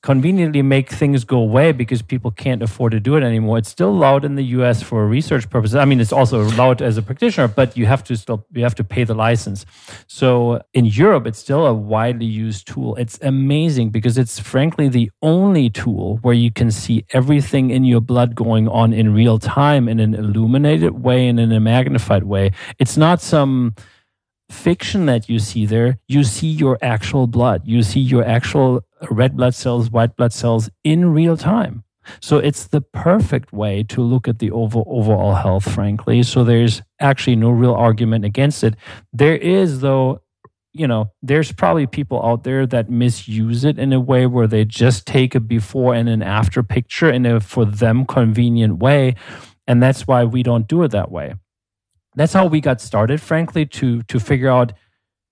conveniently 0.03 0.61
make 0.61 0.89
things 0.89 1.23
go 1.23 1.39
away 1.39 1.71
because 1.71 2.01
people 2.01 2.31
can't 2.31 2.61
afford 2.61 2.91
to 2.91 2.99
do 2.99 3.15
it 3.15 3.23
anymore. 3.23 3.57
It's 3.57 3.69
still 3.69 3.89
allowed 3.89 4.23
in 4.23 4.35
the 4.35 4.43
US 4.57 4.81
for 4.81 5.07
research 5.07 5.49
purposes. 5.49 5.75
I 5.75 5.85
mean, 5.85 5.99
it's 5.99 6.13
also 6.13 6.43
allowed 6.43 6.81
as 6.81 6.97
a 6.97 7.01
practitioner, 7.01 7.47
but 7.47 7.75
you 7.75 7.87
have 7.87 8.03
to 8.05 8.15
still 8.15 8.45
you 8.53 8.63
have 8.63 8.75
to 8.75 8.83
pay 8.83 9.03
the 9.03 9.15
license. 9.15 9.65
So 10.07 10.61
in 10.73 10.85
Europe, 10.85 11.25
it's 11.25 11.39
still 11.39 11.65
a 11.65 11.73
widely 11.73 12.25
used 12.25 12.67
tool. 12.67 12.95
It's 12.95 13.19
amazing 13.21 13.89
because 13.89 14.17
it's 14.17 14.39
frankly 14.39 14.87
the 14.87 15.11
only 15.21 15.69
tool 15.69 16.17
where 16.21 16.35
you 16.35 16.51
can 16.51 16.71
see 16.71 17.05
everything 17.11 17.71
in 17.71 17.83
your 17.83 18.01
blood 18.01 18.35
going 18.35 18.67
on 18.67 18.93
in 18.93 19.13
real 19.13 19.39
time 19.39 19.89
in 19.89 19.99
an 19.99 20.13
illuminated 20.13 21.03
way 21.03 21.27
and 21.27 21.39
in 21.39 21.51
a 21.51 21.59
magnified 21.59 22.23
way. 22.23 22.51
It's 22.79 22.97
not 22.97 23.19
some 23.19 23.73
fiction 24.49 25.05
that 25.07 25.27
you 25.27 25.39
see 25.39 25.65
there, 25.65 25.99
you 26.07 26.23
see 26.23 26.47
your 26.47 26.77
actual 26.81 27.27
blood. 27.27 27.63
You 27.65 27.83
see 27.83 27.99
your 27.99 28.23
actual 28.23 28.83
red 29.09 29.35
blood 29.35 29.55
cells, 29.55 29.91
white 29.91 30.15
blood 30.15 30.33
cells 30.33 30.69
in 30.83 31.13
real 31.13 31.37
time. 31.37 31.83
So 32.21 32.37
it's 32.37 32.67
the 32.67 32.81
perfect 32.81 33.51
way 33.51 33.83
to 33.83 34.01
look 34.01 34.27
at 34.27 34.39
the 34.39 34.51
over, 34.51 34.81
overall 34.85 35.35
health, 35.35 35.69
frankly. 35.69 36.23
So 36.23 36.43
there's 36.43 36.81
actually 36.99 37.35
no 37.35 37.49
real 37.49 37.73
argument 37.73 38.23
against 38.23 38.63
it. 38.63 38.75
There 39.11 39.35
is, 39.35 39.81
though, 39.81 40.21
you 40.71 40.87
know, 40.87 41.11
there's 41.21 41.51
probably 41.51 41.85
people 41.85 42.23
out 42.25 42.43
there 42.43 42.65
that 42.67 42.89
misuse 42.89 43.65
it 43.65 43.77
in 43.77 43.91
a 43.91 43.99
way 43.99 44.25
where 44.25 44.47
they 44.47 44.63
just 44.63 45.05
take 45.05 45.35
a 45.35 45.41
before 45.41 45.93
and 45.93 46.07
an 46.07 46.21
after 46.21 46.63
picture 46.63 47.09
in 47.09 47.25
a 47.25 47.41
for 47.41 47.65
them 47.65 48.05
convenient 48.05 48.77
way. 48.77 49.15
And 49.67 49.83
that's 49.83 50.07
why 50.07 50.23
we 50.23 50.43
don't 50.43 50.67
do 50.67 50.83
it 50.83 50.91
that 50.91 51.11
way 51.11 51.33
that's 52.17 52.33
how 52.33 52.47
we 52.47 52.59
got 52.59 52.81
started 52.81 53.21
frankly 53.21 53.65
to 53.65 54.01
to 54.03 54.19
figure 54.19 54.49
out 54.49 54.73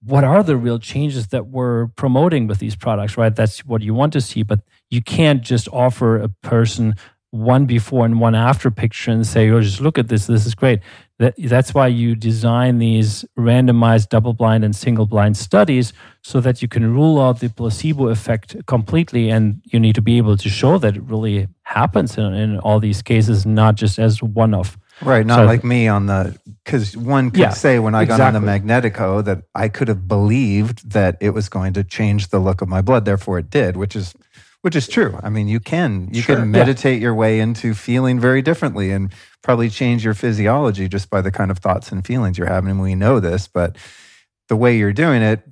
what 0.06 0.24
are 0.24 0.44
the 0.44 0.56
real 0.56 0.80
changes 0.80 1.28
that 1.28 1.48
we're 1.48 1.88
promoting 1.96 2.48
with 2.48 2.60
these 2.60 2.76
products 2.76 3.18
right? 3.18 3.36
That's 3.36 3.66
what 3.66 3.82
you 3.82 3.94
want 3.94 4.14
to 4.14 4.22
see 4.22 4.44
but 4.44 4.60
you 4.90 5.02
can't 5.02 5.42
just 5.42 5.68
offer 5.70 6.18
a 6.18 6.30
person 6.30 6.96
one 7.32 7.66
before 7.66 8.06
and 8.06 8.20
one 8.20 8.34
after 8.34 8.72
picture 8.72 9.12
and 9.12 9.28
say 9.28 9.50
oh 9.50 9.62
just 9.62 9.82
look 9.82 9.98
at 9.98 10.08
this. 10.08 10.28
This 10.28 10.46
is 10.46 10.56
great. 10.56 10.80
That, 11.20 11.34
that's 11.38 11.74
why 11.74 11.88
you 11.88 12.16
design 12.16 12.78
these 12.80 13.24
randomized 13.38 14.10
double 14.10 14.34
blind 14.34 14.66
and 14.66 14.76
single 14.76 15.06
blind 15.06 15.38
studies 15.38 15.94
so 16.24 16.42
that 16.42 16.62
you 16.62 16.68
can 16.68 16.94
rule 16.94 17.22
out 17.22 17.40
the 17.40 17.50
placebo 17.50 18.08
effect 18.10 18.56
completely 18.68 19.30
and 19.30 19.62
you 19.66 19.80
need 19.80 19.96
to 19.96 20.02
be 20.02 20.18
able 20.18 20.36
to 20.38 20.50
show 20.50 20.78
that 20.78 20.98
it 20.98 21.04
really 21.04 21.48
happens 21.64 22.18
in, 22.18 22.34
in 22.34 22.60
all 22.60 22.80
these 22.80 23.02
cases 23.02 23.46
not 23.46 23.76
just 23.76 23.98
as 23.98 24.22
one 24.22 24.54
off 24.54 24.78
Right, 25.02 25.26
not 25.26 25.40
So- 25.40 25.46
like 25.46 25.64
me 25.64 25.88
on 25.88 26.06
the 26.06 26.38
because 26.64 26.96
one 26.96 27.30
could 27.32 27.40
Yeah, 27.42 27.50
say 27.50 27.80
when 27.80 27.94
I 27.96 28.06
got 28.06 28.20
on 28.22 28.34
the. 28.34 28.40
Magnetico 28.40 29.24
that 29.26 29.44
I 29.54 29.68
could 29.68 29.88
have 29.88 30.08
believed 30.08 30.92
that 30.92 31.18
it 31.20 31.32
was 31.32 31.50
going 31.50 31.74
to 31.74 31.84
change 31.84 32.30
the 32.30 32.40
look 32.40 32.62
of 32.62 32.68
my 32.70 32.82
blood, 32.82 33.06
therefore 33.06 33.38
it 33.40 33.50
did, 33.50 33.76
which 33.78 33.96
is 33.96 34.14
which 34.62 34.76
is 34.76 34.88
true. 34.88 35.20
I 35.22 35.30
mean, 35.30 35.48
you 35.48 35.60
can 35.60 36.10
you 36.12 36.22
Sure, 36.24 36.38
can 36.38 36.46
yeah. 36.46 36.60
meditate 36.60 37.02
your 37.02 37.14
way 37.14 37.40
into 37.40 37.74
feeling 37.76 38.20
very 38.20 38.42
differently 38.42 38.90
and 38.92 39.12
probably 39.44 39.70
change 39.70 40.04
your 40.04 40.16
physiology 40.16 40.88
just 40.88 41.10
by 41.12 41.22
the 41.22 41.30
kind 41.30 41.52
of 41.52 41.60
thoughts 41.60 41.92
and 41.92 42.04
feelings 42.06 42.38
you're 42.38 42.48
having. 42.48 42.72
And 42.72 42.82
we 42.82 42.96
know 42.96 43.20
this, 43.20 43.48
but 43.48 43.76
the 44.50 44.56
way 44.56 44.76
you're 44.78 44.94
doing 44.94 45.22
it 45.22 45.44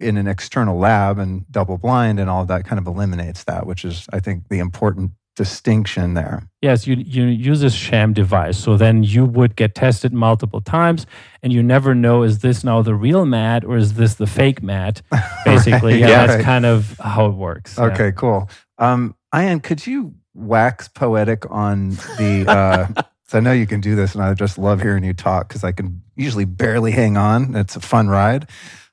in 0.00 0.16
an 0.16 0.26
external 0.28 0.78
lab 0.78 1.18
and 1.18 1.44
double 1.50 1.76
blind 1.76 2.18
and 2.20 2.30
all 2.30 2.42
of 2.42 2.48
that 2.48 2.64
kind 2.64 2.78
of 2.78 2.86
eliminates 2.86 3.44
that, 3.44 3.66
which 3.66 3.84
is 3.84 4.06
I 4.12 4.20
think 4.20 4.48
the 4.48 4.60
important 4.60 5.10
distinction 5.38 6.14
there. 6.14 6.42
Yes, 6.60 6.86
you 6.86 6.96
you 6.96 7.24
use 7.26 7.62
a 7.62 7.70
sham 7.70 8.12
device. 8.12 8.58
So 8.58 8.76
then 8.76 9.04
you 9.04 9.24
would 9.24 9.54
get 9.56 9.74
tested 9.74 10.12
multiple 10.12 10.60
times, 10.60 11.06
and 11.42 11.52
you 11.52 11.62
never 11.62 11.94
know 11.94 12.24
is 12.24 12.40
this 12.40 12.64
now 12.64 12.82
the 12.82 12.94
real 12.94 13.24
mat 13.24 13.64
or 13.64 13.76
is 13.78 13.94
this 13.94 14.14
the 14.16 14.26
fake 14.26 14.62
mat? 14.62 15.00
Basically, 15.44 15.92
Right, 15.92 16.00
yeah, 16.00 16.08
yeah. 16.08 16.26
that's 16.26 16.36
Right. 16.38 16.44
kind 16.44 16.66
of 16.66 16.98
how 17.00 17.26
it 17.26 17.34
works. 17.34 17.76
yeah. 17.78 17.84
Okay, 17.84 18.12
cool. 18.12 18.50
Um, 18.78 19.14
Ian, 19.34 19.60
could 19.60 19.86
you 19.86 20.14
wax 20.34 20.88
poetic 20.88 21.48
on 21.50 21.90
the? 22.18 22.44
Uh, 22.48 23.02
so 23.28 23.38
I 23.38 23.40
know 23.40 23.52
you 23.52 23.66
can 23.68 23.80
do 23.80 23.94
this, 23.94 24.14
and 24.14 24.22
I 24.24 24.34
just 24.34 24.58
love 24.58 24.82
hearing 24.82 25.04
you 25.04 25.14
talk 25.14 25.46
because 25.48 25.62
I 25.64 25.70
can 25.72 26.02
usually 26.16 26.44
barely 26.46 26.90
hang 26.92 27.16
on. 27.16 27.54
It's 27.54 27.76
a 27.76 27.80
fun 27.80 28.08
ride. 28.08 28.48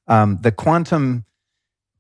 Um, 0.07 0.37
the 0.41 0.51
quantum, 0.51 1.25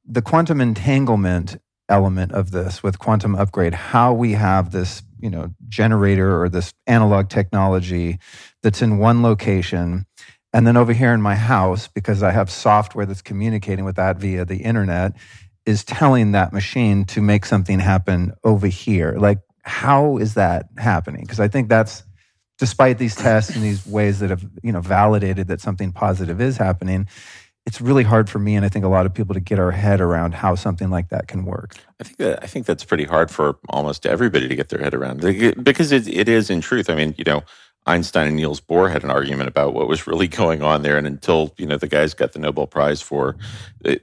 the 0.05 0.21
quantum 0.21 0.61
entanglement 0.61 1.57
element 1.89 2.31
of 2.31 2.51
this 2.51 2.81
with 2.81 2.99
quantum 2.99 3.35
upgrade, 3.35 3.73
how 3.73 4.13
we 4.13 4.33
have 4.33 4.71
this, 4.71 5.03
you 5.19 5.29
know, 5.29 5.49
generator 5.67 6.41
or 6.41 6.49
this 6.49 6.73
analog 6.87 7.29
technology 7.29 8.19
that's 8.63 8.81
in 8.81 8.97
one 8.97 9.21
location. 9.21 10.05
And 10.53 10.65
then 10.65 10.77
over 10.77 10.93
here 10.93 11.13
in 11.13 11.21
my 11.21 11.35
house, 11.35 11.87
because 11.87 12.23
I 12.23 12.31
have 12.31 12.49
software 12.49 13.05
that's 13.05 13.21
communicating 13.21 13.85
with 13.85 13.97
that 13.97 14.17
via 14.17 14.45
the 14.45 14.57
internet, 14.57 15.13
is 15.65 15.83
telling 15.83 16.31
that 16.31 16.53
machine 16.53 17.05
to 17.05 17.21
make 17.21 17.45
something 17.45 17.79
happen 17.79 18.33
over 18.43 18.67
here. 18.67 19.15
Like, 19.17 19.39
how 19.63 20.17
is 20.17 20.35
that 20.35 20.67
happening? 20.77 21.21
Because 21.21 21.39
I 21.39 21.47
think 21.47 21.69
that's, 21.69 22.03
despite 22.57 22.97
these 22.99 23.15
tests 23.15 23.53
and 23.53 23.63
these 23.63 23.85
ways 23.85 24.19
that 24.19 24.29
have, 24.29 24.45
you 24.63 24.71
know, 24.71 24.79
validated 24.79 25.47
that 25.47 25.59
something 25.59 25.91
positive 25.91 26.39
is 26.39 26.55
happening, 26.55 27.07
it's 27.65 27.81
really 27.81 28.03
hard 28.03 28.29
for 28.29 28.39
me 28.39 28.55
and 28.55 28.65
I 28.65 28.69
think 28.69 28.85
a 28.85 28.89
lot 28.89 29.05
of 29.05 29.13
people 29.13 29.33
to 29.33 29.39
get 29.39 29.59
our 29.59 29.71
head 29.71 29.99
around 29.99 30.35
how 30.35 30.55
something 30.55 30.89
like 30.89 31.09
that 31.09 31.27
can 31.27 31.45
work. 31.45 31.75
I 31.99 32.03
think 32.03 32.17
that 32.17 32.43
I 32.43 32.47
think 32.47 32.65
that's 32.65 32.83
pretty 32.83 33.05
hard 33.05 33.31
for 33.31 33.57
almost 33.69 34.05
everybody 34.05 34.47
to 34.47 34.55
get 34.55 34.69
their 34.69 34.79
head 34.79 34.93
around 34.93 35.21
because 35.63 35.91
it, 35.91 36.07
it 36.07 36.29
is 36.29 36.49
in 36.49 36.61
truth. 36.61 36.89
I 36.89 36.95
mean, 36.95 37.15
you 37.17 37.23
know, 37.23 37.43
Einstein 37.87 38.27
and 38.27 38.35
Niels 38.35 38.61
Bohr 38.61 38.91
had 38.91 39.03
an 39.03 39.11
argument 39.11 39.47
about 39.47 39.73
what 39.73 39.87
was 39.87 40.07
really 40.07 40.27
going 40.41 40.63
on 40.63 40.81
there, 40.81 40.97
and 40.97 41.07
until 41.07 41.53
you 41.57 41.65
know 41.65 41.77
the 41.77 41.87
guys 41.87 42.13
got 42.13 42.33
the 42.33 42.39
Nobel 42.39 42.67
Prize 42.67 43.01
for 43.01 43.35
uh, 43.85 43.95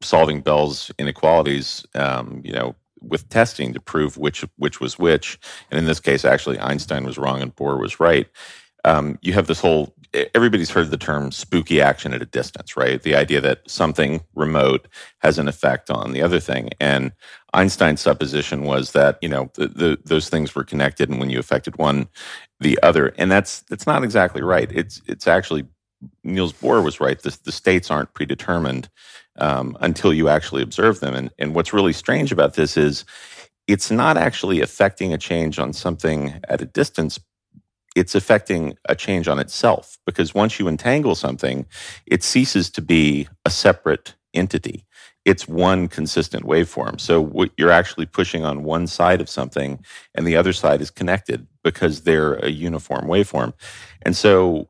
solving 0.00 0.40
Bell's 0.40 0.90
inequalities, 0.98 1.84
um, 1.94 2.40
you 2.44 2.52
know, 2.52 2.74
with 3.00 3.28
testing 3.28 3.72
to 3.72 3.80
prove 3.80 4.16
which 4.16 4.44
which 4.56 4.80
was 4.80 4.98
which. 4.98 5.38
And 5.70 5.78
in 5.78 5.86
this 5.86 6.00
case, 6.00 6.24
actually, 6.24 6.58
Einstein 6.58 7.04
was 7.04 7.18
wrong 7.18 7.42
and 7.42 7.54
Bohr 7.54 7.80
was 7.80 8.00
right. 8.00 8.28
Um, 8.84 9.18
you 9.22 9.32
have 9.32 9.46
this 9.46 9.60
whole 9.60 9.94
everybody's 10.34 10.70
heard 10.70 10.90
the 10.90 10.96
term 10.96 11.32
spooky 11.32 11.80
action 11.80 12.12
at 12.12 12.22
a 12.22 12.26
distance, 12.26 12.76
right? 12.76 13.02
The 13.02 13.16
idea 13.16 13.40
that 13.40 13.68
something 13.68 14.22
remote 14.34 14.88
has 15.18 15.38
an 15.38 15.48
effect 15.48 15.90
on 15.90 16.12
the 16.12 16.22
other 16.22 16.40
thing. 16.40 16.70
And 16.80 17.12
Einstein's 17.54 18.00
supposition 18.00 18.64
was 18.64 18.92
that, 18.92 19.18
you 19.22 19.28
know, 19.28 19.50
the, 19.54 19.68
the, 19.68 19.98
those 20.04 20.28
things 20.28 20.54
were 20.54 20.64
connected 20.64 21.08
and 21.08 21.18
when 21.18 21.30
you 21.30 21.38
affected 21.38 21.76
one, 21.78 22.08
the 22.60 22.78
other. 22.82 23.14
And 23.18 23.30
that's, 23.30 23.60
that's 23.62 23.86
not 23.86 24.04
exactly 24.04 24.42
right. 24.42 24.70
It's, 24.72 25.00
it's 25.06 25.26
actually, 25.26 25.66
Niels 26.24 26.52
Bohr 26.52 26.84
was 26.84 27.00
right. 27.00 27.20
The, 27.20 27.36
the 27.44 27.52
states 27.52 27.90
aren't 27.90 28.12
predetermined 28.14 28.88
um, 29.38 29.76
until 29.80 30.12
you 30.12 30.28
actually 30.28 30.62
observe 30.62 31.00
them. 31.00 31.14
And, 31.14 31.30
and 31.38 31.54
what's 31.54 31.72
really 31.72 31.92
strange 31.92 32.32
about 32.32 32.54
this 32.54 32.76
is 32.76 33.04
it's 33.66 33.90
not 33.90 34.16
actually 34.16 34.60
affecting 34.60 35.12
a 35.12 35.18
change 35.18 35.58
on 35.58 35.72
something 35.72 36.40
at 36.48 36.60
a 36.60 36.66
distance, 36.66 37.18
it's 37.94 38.14
affecting 38.14 38.76
a 38.88 38.94
change 38.94 39.28
on 39.28 39.38
itself 39.38 39.98
because 40.06 40.34
once 40.34 40.58
you 40.58 40.68
entangle 40.68 41.14
something, 41.14 41.66
it 42.06 42.22
ceases 42.22 42.70
to 42.70 42.82
be 42.82 43.28
a 43.44 43.50
separate 43.50 44.14
entity. 44.34 44.86
It's 45.24 45.46
one 45.46 45.88
consistent 45.88 46.44
waveform. 46.44 47.00
So 47.00 47.46
you're 47.56 47.70
actually 47.70 48.06
pushing 48.06 48.44
on 48.44 48.64
one 48.64 48.86
side 48.86 49.20
of 49.20 49.28
something 49.28 49.84
and 50.14 50.26
the 50.26 50.36
other 50.36 50.52
side 50.52 50.80
is 50.80 50.90
connected 50.90 51.46
because 51.62 52.02
they're 52.02 52.34
a 52.34 52.50
uniform 52.50 53.06
waveform. 53.06 53.52
And 54.02 54.16
so 54.16 54.68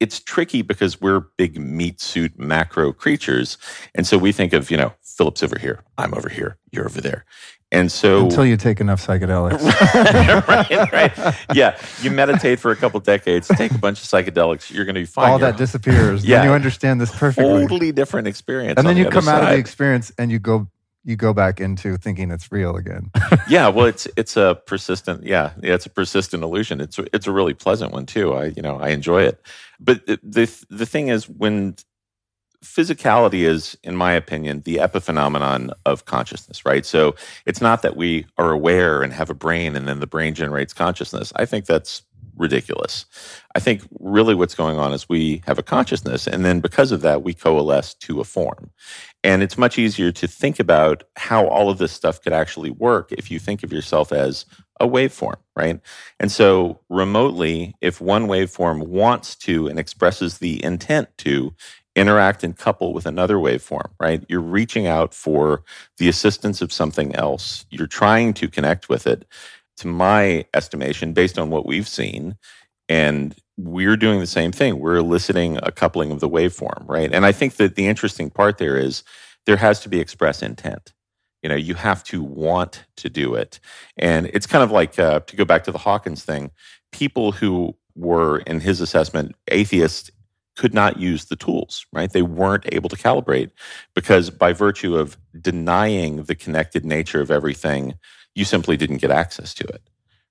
it's 0.00 0.18
tricky 0.18 0.62
because 0.62 1.00
we're 1.00 1.26
big 1.36 1.60
meat 1.60 2.00
suit 2.00 2.38
macro 2.38 2.92
creatures. 2.92 3.58
And 3.94 4.06
so 4.06 4.18
we 4.18 4.32
think 4.32 4.52
of, 4.52 4.70
you 4.70 4.76
know, 4.76 4.94
Philipp's 5.02 5.42
over 5.42 5.58
here, 5.58 5.84
I'm 5.98 6.14
over 6.14 6.28
here, 6.28 6.58
you're 6.72 6.86
over 6.86 7.00
there. 7.00 7.24
And 7.72 7.90
so 7.90 8.24
until 8.24 8.44
you 8.44 8.58
take 8.58 8.80
enough 8.80 9.04
psychedelics, 9.04 9.62
right, 10.46 10.92
right, 10.92 11.36
yeah, 11.54 11.78
you 12.02 12.10
meditate 12.10 12.60
for 12.60 12.70
a 12.70 12.76
couple 12.76 13.00
decades, 13.00 13.48
take 13.48 13.72
a 13.72 13.78
bunch 13.78 14.02
of 14.02 14.08
psychedelics, 14.08 14.70
you're 14.70 14.84
going 14.84 14.94
to 14.94 15.00
be 15.00 15.06
fine. 15.06 15.30
All 15.30 15.38
that 15.38 15.56
disappears. 15.56 16.22
yeah, 16.22 16.38
then 16.38 16.48
you 16.48 16.52
understand 16.52 17.00
this 17.00 17.10
perfectly. 17.10 17.62
Totally 17.62 17.90
different 17.90 18.28
experience. 18.28 18.76
And 18.76 18.86
then 18.86 18.98
you 18.98 19.04
the 19.04 19.10
come 19.10 19.26
out 19.26 19.42
of 19.42 19.48
the 19.48 19.56
experience 19.56 20.12
and 20.18 20.30
you 20.30 20.38
go 20.38 20.68
you 21.04 21.16
go 21.16 21.32
back 21.32 21.60
into 21.60 21.96
thinking 21.96 22.30
it's 22.30 22.52
real 22.52 22.76
again. 22.76 23.10
yeah, 23.48 23.68
well, 23.68 23.86
it's 23.86 24.06
it's 24.16 24.36
a 24.36 24.60
persistent. 24.66 25.24
Yeah, 25.24 25.52
yeah, 25.62 25.74
it's 25.74 25.86
a 25.86 25.90
persistent 25.90 26.42
illusion. 26.42 26.80
It's 26.80 26.98
it's 27.12 27.26
a 27.26 27.32
really 27.32 27.54
pleasant 27.54 27.92
one 27.92 28.06
too. 28.06 28.34
I 28.34 28.46
you 28.46 28.62
know 28.62 28.78
I 28.78 28.88
enjoy 28.88 29.22
it. 29.22 29.40
But 29.80 30.06
the 30.06 30.20
the, 30.22 30.64
the 30.68 30.86
thing 30.86 31.08
is 31.08 31.28
when 31.28 31.76
physicality 32.62 33.40
is, 33.40 33.76
in 33.82 33.96
my 33.96 34.12
opinion, 34.12 34.62
the 34.64 34.76
epiphenomenon 34.76 35.72
of 35.84 36.04
consciousness, 36.04 36.64
right? 36.64 36.86
So 36.86 37.14
it's 37.44 37.60
not 37.60 37.82
that 37.82 37.96
we 37.96 38.26
are 38.38 38.52
aware 38.52 39.02
and 39.02 39.12
have 39.12 39.30
a 39.30 39.34
brain 39.34 39.76
and 39.76 39.88
then 39.88 40.00
the 40.00 40.06
brain 40.06 40.34
generates 40.34 40.72
consciousness. 40.72 41.32
I 41.36 41.44
think 41.44 41.66
that's 41.66 42.02
ridiculous. 42.36 43.04
I 43.54 43.60
think 43.60 43.82
really 44.00 44.34
what's 44.34 44.54
going 44.54 44.78
on 44.78 44.92
is 44.92 45.08
we 45.08 45.42
have 45.46 45.58
a 45.58 45.62
consciousness, 45.62 46.26
and 46.26 46.44
then 46.44 46.60
because 46.60 46.92
of 46.92 47.02
that, 47.02 47.22
we 47.22 47.34
coalesce 47.34 47.94
to 47.94 48.20
a 48.20 48.24
form. 48.24 48.70
And 49.22 49.42
it's 49.42 49.58
much 49.58 49.78
easier 49.78 50.10
to 50.12 50.26
think 50.26 50.58
about 50.58 51.04
how 51.16 51.46
all 51.46 51.70
of 51.70 51.78
this 51.78 51.92
stuff 51.92 52.20
could 52.22 52.32
actually 52.32 52.70
work 52.70 53.12
if 53.12 53.30
you 53.30 53.38
think 53.38 53.62
of 53.62 53.72
yourself 53.72 54.12
as 54.12 54.46
a 54.80 54.88
waveform, 54.88 55.36
right? 55.54 55.80
And 56.18 56.32
so 56.32 56.80
remotely, 56.88 57.74
if 57.80 58.00
one 58.00 58.26
waveform 58.26 58.88
wants 58.88 59.36
to 59.36 59.68
and 59.68 59.78
expresses 59.78 60.38
the 60.38 60.62
intent 60.64 61.08
to 61.18 61.54
interact 61.94 62.42
and 62.42 62.56
couple 62.56 62.92
with 62.92 63.06
another 63.06 63.36
waveform, 63.36 63.90
right? 64.00 64.24
You're 64.28 64.40
reaching 64.40 64.86
out 64.86 65.14
for 65.14 65.62
the 65.98 66.08
assistance 66.08 66.62
of 66.62 66.72
something 66.72 67.14
else. 67.14 67.66
You're 67.70 67.86
trying 67.86 68.34
to 68.34 68.48
connect 68.48 68.88
with 68.88 69.06
it. 69.06 69.26
To 69.78 69.88
my 69.88 70.44
estimation, 70.54 71.12
based 71.14 71.38
on 71.38 71.48
what 71.48 71.66
we've 71.66 71.88
seen, 71.88 72.36
and 72.88 73.34
we're 73.56 73.96
doing 73.96 74.20
the 74.20 74.26
same 74.26 74.52
thing. 74.52 74.78
We're 74.78 74.96
eliciting 74.96 75.58
a 75.62 75.72
coupling 75.72 76.12
of 76.12 76.20
the 76.20 76.28
waveform, 76.28 76.86
right? 76.86 77.12
And 77.12 77.24
I 77.24 77.32
think 77.32 77.56
that 77.56 77.74
the 77.74 77.86
interesting 77.86 78.30
part 78.30 78.58
there 78.58 78.76
is 78.76 79.02
there 79.46 79.56
has 79.56 79.80
to 79.80 79.88
be 79.88 79.98
express 79.98 80.42
intent. 80.42 80.92
You 81.42 81.48
know, 81.48 81.56
you 81.56 81.74
have 81.74 82.04
to 82.04 82.22
want 82.22 82.84
to 82.98 83.08
do 83.08 83.34
it. 83.34 83.60
And 83.96 84.26
it's 84.32 84.46
kind 84.46 84.62
of 84.62 84.70
like, 84.70 84.98
uh, 84.98 85.20
to 85.20 85.36
go 85.36 85.44
back 85.44 85.64
to 85.64 85.72
the 85.72 85.78
Hawkins 85.78 86.22
thing, 86.22 86.50
people 86.92 87.32
who 87.32 87.74
were, 87.96 88.38
in 88.40 88.60
his 88.60 88.80
assessment, 88.80 89.34
atheists 89.48 90.10
could 90.56 90.74
not 90.74 90.98
use 90.98 91.26
the 91.26 91.36
tools, 91.36 91.86
right? 91.92 92.12
They 92.12 92.22
weren't 92.22 92.66
able 92.72 92.88
to 92.90 92.96
calibrate 92.96 93.50
because 93.94 94.30
by 94.30 94.52
virtue 94.52 94.96
of 94.96 95.16
denying 95.40 96.24
the 96.24 96.34
connected 96.34 96.84
nature 96.84 97.20
of 97.20 97.30
everything, 97.30 97.94
you 98.34 98.44
simply 98.44 98.76
didn't 98.76 98.98
get 98.98 99.10
access 99.10 99.54
to 99.54 99.64
it, 99.64 99.82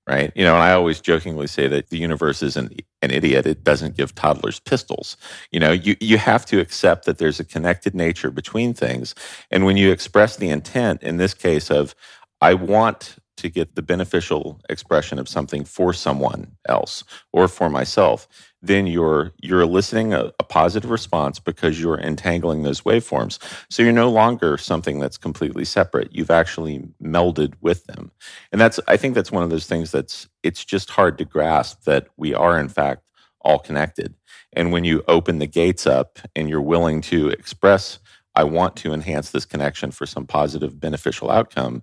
right? 0.08 0.32
You 0.34 0.44
know, 0.44 0.54
and 0.54 0.62
I 0.62 0.72
always 0.72 1.00
jokingly 1.00 1.46
say 1.46 1.66
that 1.68 1.90
the 1.90 1.98
universe 1.98 2.42
isn't 2.42 2.82
an 3.02 3.10
idiot. 3.10 3.46
It 3.46 3.64
doesn't 3.64 3.96
give 3.96 4.14
toddlers 4.14 4.60
pistols. 4.60 5.16
You 5.50 5.60
know, 5.60 5.72
you, 5.72 5.96
you 6.00 6.18
have 6.18 6.46
to 6.46 6.60
accept 6.60 7.04
that 7.06 7.18
there's 7.18 7.40
a 7.40 7.44
connected 7.44 7.94
nature 7.94 8.30
between 8.30 8.74
things. 8.74 9.14
And 9.50 9.64
when 9.64 9.76
you 9.76 9.90
express 9.90 10.36
the 10.36 10.50
intent, 10.50 11.02
in 11.02 11.16
this 11.16 11.34
case 11.34 11.70
of, 11.70 11.94
I 12.40 12.54
want 12.54 13.16
to 13.36 13.48
get 13.48 13.74
the 13.74 13.82
beneficial 13.82 14.60
expression 14.68 15.18
of 15.18 15.28
something 15.28 15.64
for 15.64 15.92
someone 15.92 16.52
else 16.68 17.04
or 17.32 17.48
for 17.48 17.68
myself, 17.68 18.28
then 18.60 18.86
you're 18.86 19.32
you're 19.42 19.62
eliciting 19.62 20.12
a, 20.12 20.32
a, 20.38 20.44
positive 20.44 20.90
response 20.90 21.38
because 21.38 21.80
you're 21.80 21.98
entangling 21.98 22.62
those 22.62 22.82
waveforms. 22.82 23.38
So 23.70 23.82
you're 23.82 23.92
no 23.92 24.10
longer 24.10 24.58
something 24.58 24.98
that's 24.98 25.16
completely 25.16 25.64
separate. 25.64 26.14
You've 26.14 26.30
actually 26.30 26.84
melded 27.02 27.54
with 27.60 27.84
them. 27.86 28.12
And 28.52 28.60
that's 28.60 28.78
I 28.86 28.96
think 28.96 29.14
that's 29.14 29.32
one 29.32 29.42
of 29.42 29.50
those 29.50 29.66
things 29.66 29.90
that's 29.90 30.28
it's 30.42 30.64
just 30.64 30.90
hard 30.90 31.18
to 31.18 31.24
grasp 31.24 31.84
that 31.84 32.08
we 32.16 32.34
are 32.34 32.58
in 32.58 32.68
fact 32.68 33.02
all 33.40 33.58
connected. 33.58 34.14
And 34.52 34.70
when 34.70 34.84
you 34.84 35.02
open 35.08 35.38
the 35.38 35.46
gates 35.46 35.86
up 35.86 36.18
and 36.36 36.48
you're 36.48 36.60
willing 36.60 37.00
to 37.02 37.28
express 37.28 37.98
I 38.34 38.44
want 38.44 38.76
to 38.76 38.94
enhance 38.94 39.30
this 39.30 39.44
connection 39.44 39.90
for 39.90 40.06
some 40.06 40.26
positive 40.26 40.80
beneficial 40.80 41.30
outcome, 41.30 41.82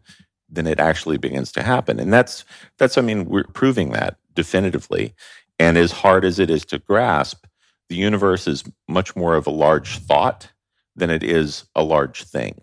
then 0.49 0.67
it 0.67 0.79
actually 0.79 1.17
begins 1.17 1.51
to 1.53 1.63
happen. 1.63 1.99
And 1.99 2.11
that's 2.11 2.45
that's 2.77 2.97
I 2.97 3.01
mean 3.01 3.25
we're 3.25 3.43
proving 3.45 3.91
that 3.91 4.17
definitively 4.35 5.13
and 5.59 5.77
as 5.77 5.91
hard 5.91 6.23
as 6.23 6.39
it 6.39 6.49
is 6.49 6.65
to 6.65 6.79
grasp, 6.79 7.45
the 7.89 7.95
universe 7.95 8.47
is 8.47 8.63
much 8.87 9.15
more 9.15 9.35
of 9.35 9.45
a 9.45 9.51
large 9.51 9.99
thought 9.99 10.51
than 10.95 11.09
it 11.09 11.23
is 11.23 11.65
a 11.75 11.83
large 11.83 12.23
thing. 12.23 12.61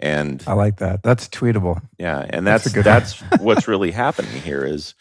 And 0.00 0.42
I 0.46 0.54
like 0.54 0.78
that. 0.78 1.02
That's 1.02 1.28
tweetable. 1.28 1.80
Yeah, 1.98 2.26
and 2.28 2.46
that's 2.46 2.64
that's, 2.72 2.84
that's 2.84 3.20
what's 3.40 3.68
really 3.68 3.92
happening 3.92 4.42
here 4.42 4.64
is 4.64 4.94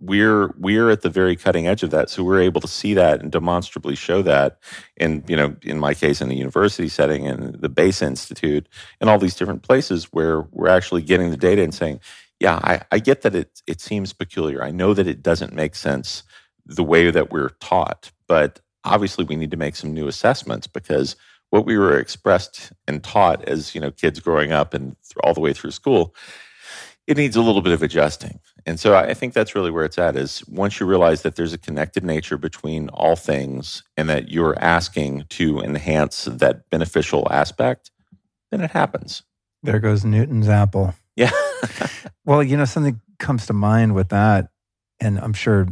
we're 0.00 0.54
we're 0.58 0.90
at 0.90 1.02
the 1.02 1.10
very 1.10 1.36
cutting 1.36 1.66
edge 1.66 1.82
of 1.82 1.90
that. 1.90 2.10
So 2.10 2.24
we're 2.24 2.40
able 2.40 2.60
to 2.62 2.68
see 2.68 2.94
that 2.94 3.20
and 3.22 3.30
demonstrably 3.32 3.94
show 3.94 4.22
that 4.22 4.58
in 4.96 5.24
you 5.28 5.36
know 5.36 5.56
in 5.62 5.78
my 5.78 5.94
case 5.94 6.20
in 6.20 6.28
the 6.28 6.36
university 6.36 6.88
setting 6.88 7.26
and 7.26 7.54
the 7.56 7.68
Besa 7.68 8.06
Institute 8.06 8.68
and 9.00 9.10
all 9.10 9.18
these 9.18 9.36
different 9.36 9.62
places 9.62 10.06
where 10.12 10.42
we're 10.52 10.68
actually 10.68 11.02
getting 11.02 11.30
the 11.30 11.36
data 11.36 11.62
and 11.62 11.74
saying, 11.74 12.00
yeah, 12.40 12.56
I, 12.62 12.82
I 12.90 12.98
get 12.98 13.22
that 13.22 13.34
it 13.34 13.62
it 13.66 13.80
seems 13.80 14.12
peculiar. 14.12 14.62
I 14.64 14.70
know 14.70 14.94
that 14.94 15.06
it 15.06 15.22
doesn't 15.22 15.54
make 15.54 15.74
sense 15.74 16.24
the 16.66 16.84
way 16.84 17.10
that 17.10 17.30
we're 17.30 17.50
taught. 17.60 18.10
But 18.28 18.60
obviously, 18.84 19.24
we 19.24 19.36
need 19.36 19.50
to 19.50 19.56
make 19.56 19.76
some 19.76 19.92
new 19.92 20.08
assessments 20.08 20.66
because 20.66 21.16
what 21.50 21.66
we 21.66 21.76
were 21.76 21.98
expressed 21.98 22.72
and 22.88 23.02
taught 23.02 23.44
as 23.48 23.74
you 23.74 23.80
know 23.80 23.90
kids 23.90 24.20
growing 24.20 24.52
up 24.52 24.74
and 24.74 24.96
all 25.24 25.34
the 25.34 25.40
way 25.40 25.52
through 25.52 25.72
school, 25.72 26.14
it 27.06 27.16
needs 27.16 27.36
a 27.36 27.42
little 27.42 27.62
bit 27.62 27.72
of 27.72 27.82
adjusting. 27.82 28.40
And 28.66 28.78
so 28.78 28.94
I 28.94 29.14
think 29.14 29.34
that's 29.34 29.54
really 29.54 29.70
where 29.70 29.84
it's 29.84 29.98
at 29.98 30.16
is 30.16 30.46
once 30.48 30.80
you 30.80 30.86
realize 30.86 31.22
that 31.22 31.36
there's 31.36 31.52
a 31.52 31.58
connected 31.58 32.04
nature 32.04 32.36
between 32.36 32.88
all 32.90 33.16
things 33.16 33.82
and 33.96 34.08
that 34.08 34.30
you're 34.30 34.58
asking 34.58 35.24
to 35.30 35.60
enhance 35.60 36.24
that 36.24 36.68
beneficial 36.70 37.26
aspect, 37.30 37.90
then 38.50 38.60
it 38.60 38.70
happens. 38.70 39.22
There 39.62 39.78
goes 39.78 40.04
Newton's 40.04 40.48
apple. 40.48 40.94
Yeah. 41.16 41.30
well, 42.24 42.42
you 42.42 42.56
know, 42.56 42.64
something 42.64 43.00
comes 43.18 43.46
to 43.46 43.52
mind 43.52 43.94
with 43.94 44.08
that, 44.08 44.50
and 45.00 45.18
I'm 45.18 45.34
sure 45.34 45.68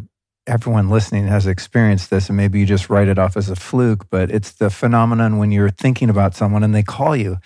everyone 0.46 0.88
listening 0.88 1.26
has 1.26 1.46
experienced 1.46 2.10
this, 2.10 2.28
and 2.28 2.36
maybe 2.36 2.58
you 2.58 2.66
just 2.66 2.90
write 2.90 3.08
it 3.08 3.18
off 3.18 3.36
as 3.36 3.50
a 3.50 3.56
fluke, 3.56 4.08
but 4.10 4.30
it's 4.30 4.52
the 4.52 4.70
phenomenon 4.70 5.38
when 5.38 5.52
you're 5.52 5.70
thinking 5.70 6.10
about 6.10 6.34
someone 6.34 6.62
and 6.62 6.74
they 6.74 6.82
call 6.82 7.14
you. 7.14 7.38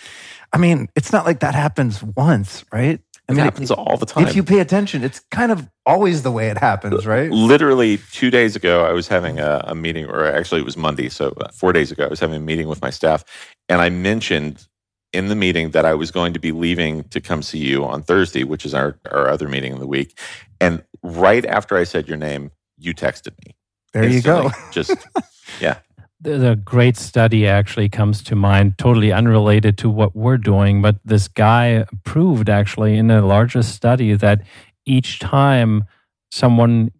I 0.53 0.59
mean, 0.59 0.89
it's 0.95 1.13
not 1.13 1.25
like 1.25 1.41
that 1.41 1.55
happens 1.55 2.03
once, 2.03 2.65
right? 2.73 3.01
I 3.29 3.33
mean, 3.33 3.41
it 3.41 3.45
happens 3.45 3.71
all 3.71 3.97
the 3.97 4.07
time. 4.07 4.27
If 4.27 4.35
you 4.35 4.43
pay 4.43 4.59
attention, 4.59 5.05
it's 5.05 5.21
kind 5.31 5.53
of 5.53 5.69
always 5.87 6.23
the 6.23 6.31
way 6.33 6.49
it 6.49 6.59
happens, 6.59 7.07
right? 7.07 7.31
Literally 7.31 7.99
two 8.11 8.31
days 8.31 8.57
ago, 8.57 8.85
I 8.85 8.93
was 8.93 9.09
having 9.09 9.39
a, 9.39 9.63
a 9.69 9.75
meeting, 9.75 10.07
or 10.07 10.27
actually 10.27 10.61
it 10.61 10.65
was 10.65 10.77
Monday, 10.77 11.09
so 11.09 11.33
uh, 11.41 11.49
four 11.53 11.73
days 11.73 11.93
ago, 11.93 12.05
I 12.05 12.09
was 12.09 12.21
having 12.21 12.37
a 12.37 12.41
meeting 12.41 12.69
with 12.69 12.83
my 12.83 12.91
staff, 12.91 13.25
and 13.69 13.81
I 13.81 13.91
mentioned 13.91 14.67
in 15.13 15.29
the 15.29 15.37
meeting 15.37 15.71
that 15.71 15.85
I 15.85 15.95
was 15.95 16.11
going 16.11 16.33
to 16.33 16.41
be 16.41 16.53
leaving 16.53 17.05
to 17.05 17.21
come 17.21 17.43
see 17.43 17.59
you 17.59 17.85
on 17.85 18.03
Thursday, 18.03 18.45
which 18.45 18.65
is 18.65 18.75
our, 18.75 18.99
our 19.11 19.29
other 19.29 19.49
meeting 19.49 19.73
of 19.73 19.79
the 19.79 19.87
week. 19.87 20.19
And 20.61 20.83
right 21.03 21.45
after 21.45 21.77
I 21.77 21.85
said 21.85 22.09
your 22.09 22.17
name, 22.17 22.51
you 22.79 22.95
texted 22.95 23.33
me. 23.45 23.55
There 23.93 24.09
you 24.09 24.23
go. 24.23 24.51
Just 24.71 24.97
yeah. 25.61 25.79
The 26.23 26.57
great 26.65 26.97
study 26.97 27.47
actually 27.47 27.89
comes 27.89 28.23
to 28.25 28.37
mind, 28.37 28.79
totally 28.79 29.13
unrelated 29.13 29.77
to 29.79 29.91
what 29.91 30.15
we're 30.15 30.39
doing. 30.39 30.81
But 30.83 30.97
this 31.05 31.29
guy 31.29 31.85
proved 32.05 32.49
actually 32.49 32.97
in 32.97 33.11
a 33.11 33.25
larger 33.25 33.63
study 33.63 34.15
that 34.15 34.43
each 34.87 35.19
time 35.19 35.85
someone 36.31 36.93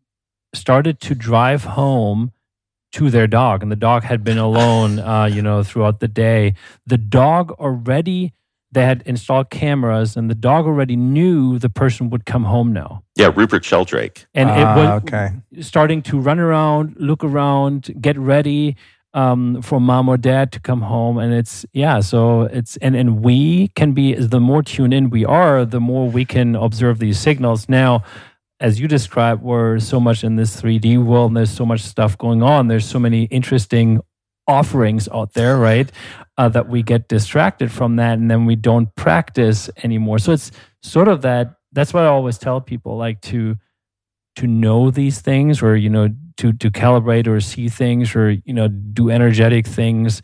started 0.55 1.01
to 1.01 1.15
drive 1.15 1.65
home 1.65 2.33
to 2.93 3.09
their 3.11 3.27
dog, 3.27 3.63
and 3.63 3.73
the 3.73 3.77
dog 3.77 4.03
had 4.03 4.23
been 4.23 4.39
alone, 4.39 4.99
uh, 4.99 5.25
you 5.25 5.41
know, 5.41 5.63
throughout 5.63 6.01
the 6.01 6.09
day, 6.09 6.55
the 6.87 6.99
dog 6.99 7.53
already 7.53 8.33
they 8.75 8.85
had 8.87 9.03
installed 9.05 9.51
cameras, 9.51 10.17
and 10.17 10.31
the 10.31 10.35
dog 10.35 10.65
already 10.65 10.97
knew 10.97 11.59
the 11.59 11.69
person 11.69 12.09
would 12.09 12.25
come 12.25 12.45
home 12.45 12.73
now. 12.73 13.03
Yeah, 13.17 13.31
Rupert 13.35 13.67
Sheldrake. 13.67 14.25
And 14.33 14.49
Ah, 14.49 14.55
it 14.55 14.77
was 14.77 15.03
okay. 15.03 15.29
starting 15.61 16.01
to 16.03 16.19
run 16.19 16.39
around, 16.39 16.97
look 16.99 17.23
around, 17.23 17.95
get 18.01 18.17
ready 18.19 18.77
um, 19.15 19.61
for 19.63 19.81
mom 19.81 20.09
or 20.09 20.17
dad 20.17 20.53
to 20.53 20.61
come 20.61 20.83
home. 20.83 21.19
And 21.19 21.33
it's, 21.33 21.67
yeah, 21.73 22.01
so 22.01 22.43
it's, 22.43 22.77
and, 22.79 22.97
and 22.97 23.23
we 23.23 23.69
can 23.69 23.93
be, 23.93 24.15
the 24.15 24.41
more 24.41 24.63
tuned 24.63 24.95
in 24.95 25.11
we 25.11 25.25
are, 25.25 25.65
the 25.65 25.81
more 25.81 26.09
we 26.09 26.25
can 26.25 26.57
observe 26.57 26.99
these 26.99 27.19
signals. 27.19 27.69
Now, 27.69 28.03
as 28.61 28.81
you 28.81 28.89
described, 28.89 29.43
we're 29.43 29.81
so 29.81 29.99
much 29.99 30.25
in 30.25 30.37
this 30.37 30.61
3D 30.61 31.05
world 31.05 31.31
and 31.31 31.37
there's 31.37 31.51
so 31.51 31.67
much 31.67 31.81
stuff 31.81 32.17
going 32.17 32.43
on. 32.43 32.69
There's 32.69 32.87
so 32.87 32.99
many 32.99 33.25
interesting 33.25 34.01
offerings 34.47 35.09
out 35.13 35.35
there, 35.35 35.59
right? 35.59 35.91
Uh, 36.39 36.49
that 36.49 36.69
we 36.69 36.83
get 36.83 37.09
distracted 37.09 37.71
from 37.71 37.97
that 37.97 38.19
and 38.19 38.31
then 38.31 38.47
we 38.47 38.57
don't 38.57 38.95
practice 38.95 39.69
anymore. 39.83 40.19
So 40.19 40.33
it's 40.33 40.53
sort 40.83 41.09
of 41.09 41.23
that. 41.23 41.57
That's 41.73 41.93
what 41.93 42.05
I 42.05 42.09
always 42.09 42.39
tell 42.39 42.61
people 42.61 42.97
like 42.97 43.21
to, 43.23 43.57
to 44.37 44.47
know 44.47 44.91
these 44.91 45.21
things 45.21 45.63
or, 45.63 45.77
you 45.77 45.91
know, 45.91 46.09
to, 46.37 46.53
to 46.53 46.71
calibrate 46.71 47.27
or 47.27 47.41
see 47.41 47.69
things 47.69 48.15
or, 48.15 48.31
you 48.31 48.53
know, 48.53 48.69
do 48.69 49.11
energetic 49.11 49.67
things. 49.67 50.23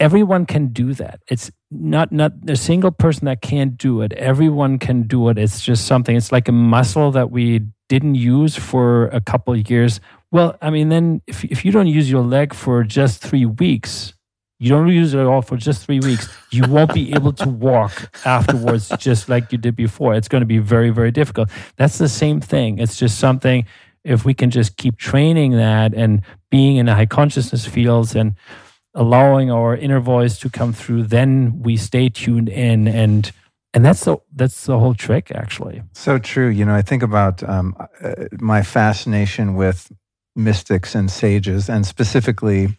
Everyone 0.00 0.46
can 0.46 0.68
do 0.68 0.94
that. 0.94 1.20
It's 1.28 1.50
not, 1.70 2.10
not 2.10 2.32
a 2.48 2.56
single 2.56 2.90
person 2.90 3.26
that 3.26 3.40
can't 3.40 3.76
do 3.76 4.02
it. 4.02 4.12
Everyone 4.14 4.78
can 4.78 5.04
do 5.04 5.28
it. 5.28 5.38
It's 5.38 5.60
just 5.60 5.86
something, 5.86 6.16
it's 6.16 6.32
like 6.32 6.48
a 6.48 6.52
muscle 6.52 7.12
that 7.12 7.30
we 7.30 7.60
didn't 7.88 8.16
use 8.16 8.56
for 8.56 9.06
a 9.08 9.20
couple 9.20 9.54
of 9.54 9.70
years. 9.70 10.00
Well, 10.30 10.56
I 10.60 10.70
mean, 10.70 10.88
then 10.88 11.22
if, 11.26 11.44
if 11.44 11.64
you 11.64 11.70
don't 11.70 11.86
use 11.86 12.10
your 12.10 12.22
leg 12.22 12.54
for 12.54 12.82
just 12.82 13.22
three 13.22 13.46
weeks, 13.46 14.14
you 14.58 14.68
don't 14.70 14.88
use 14.88 15.12
it 15.12 15.18
at 15.18 15.26
all 15.26 15.42
for 15.42 15.56
just 15.56 15.84
three 15.84 15.98
weeks, 15.98 16.28
you 16.52 16.62
won't 16.68 16.94
be 16.94 17.12
able 17.12 17.32
to 17.32 17.48
walk 17.48 18.16
afterwards 18.24 18.88
just 18.96 19.28
like 19.28 19.50
you 19.50 19.58
did 19.58 19.74
before. 19.74 20.14
It's 20.14 20.28
going 20.28 20.40
to 20.42 20.46
be 20.46 20.58
very, 20.58 20.90
very 20.90 21.10
difficult. 21.10 21.50
That's 21.76 21.98
the 21.98 22.08
same 22.08 22.40
thing. 22.40 22.78
It's 22.78 22.96
just 22.96 23.18
something, 23.18 23.66
if 24.04 24.24
we 24.24 24.34
can 24.34 24.50
just 24.50 24.76
keep 24.76 24.96
training 24.96 25.52
that 25.52 25.94
and 25.94 26.22
being 26.50 26.76
in 26.76 26.86
the 26.86 26.94
high 26.94 27.06
consciousness 27.06 27.66
fields 27.66 28.14
and 28.14 28.34
allowing 28.94 29.50
our 29.50 29.76
inner 29.76 30.00
voice 30.00 30.38
to 30.40 30.50
come 30.50 30.72
through, 30.72 31.04
then 31.04 31.62
we 31.62 31.76
stay 31.76 32.08
tuned 32.08 32.48
in 32.48 32.88
and 32.88 33.32
and 33.74 33.84
that's 33.84 34.04
the 34.04 34.18
that's 34.34 34.66
the 34.66 34.78
whole 34.78 34.94
trick 34.94 35.32
actually. 35.34 35.82
So 35.92 36.18
true. 36.18 36.48
You 36.48 36.64
know, 36.64 36.74
I 36.74 36.82
think 36.82 37.02
about 37.02 37.42
um, 37.48 37.74
uh, 38.02 38.26
my 38.38 38.62
fascination 38.62 39.54
with 39.54 39.90
mystics 40.36 40.94
and 40.94 41.10
sages, 41.10 41.68
and 41.68 41.86
specifically 41.86 42.78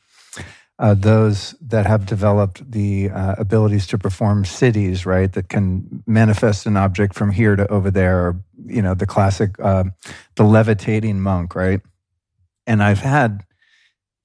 uh, 0.80 0.94
those 0.96 1.56
that 1.62 1.86
have 1.86 2.06
developed 2.06 2.70
the 2.72 3.10
uh, 3.10 3.36
abilities 3.38 3.86
to 3.88 3.98
perform 3.98 4.44
siddhis, 4.44 5.06
right? 5.06 5.32
That 5.32 5.50
can 5.50 6.04
manifest 6.08 6.66
an 6.66 6.78
object 6.78 7.14
from 7.14 7.32
here 7.32 7.56
to 7.56 7.68
over 7.72 7.92
there, 7.92 8.28
or 8.28 8.44
you 8.66 8.82
know, 8.82 8.94
the 8.94 9.06
classic, 9.06 9.60
uh, 9.60 9.86
the 10.36 10.44
levitating 10.44 11.22
monk, 11.22 11.56
right? 11.56 11.82
And 12.66 12.82
I've 12.82 13.00
had 13.00 13.46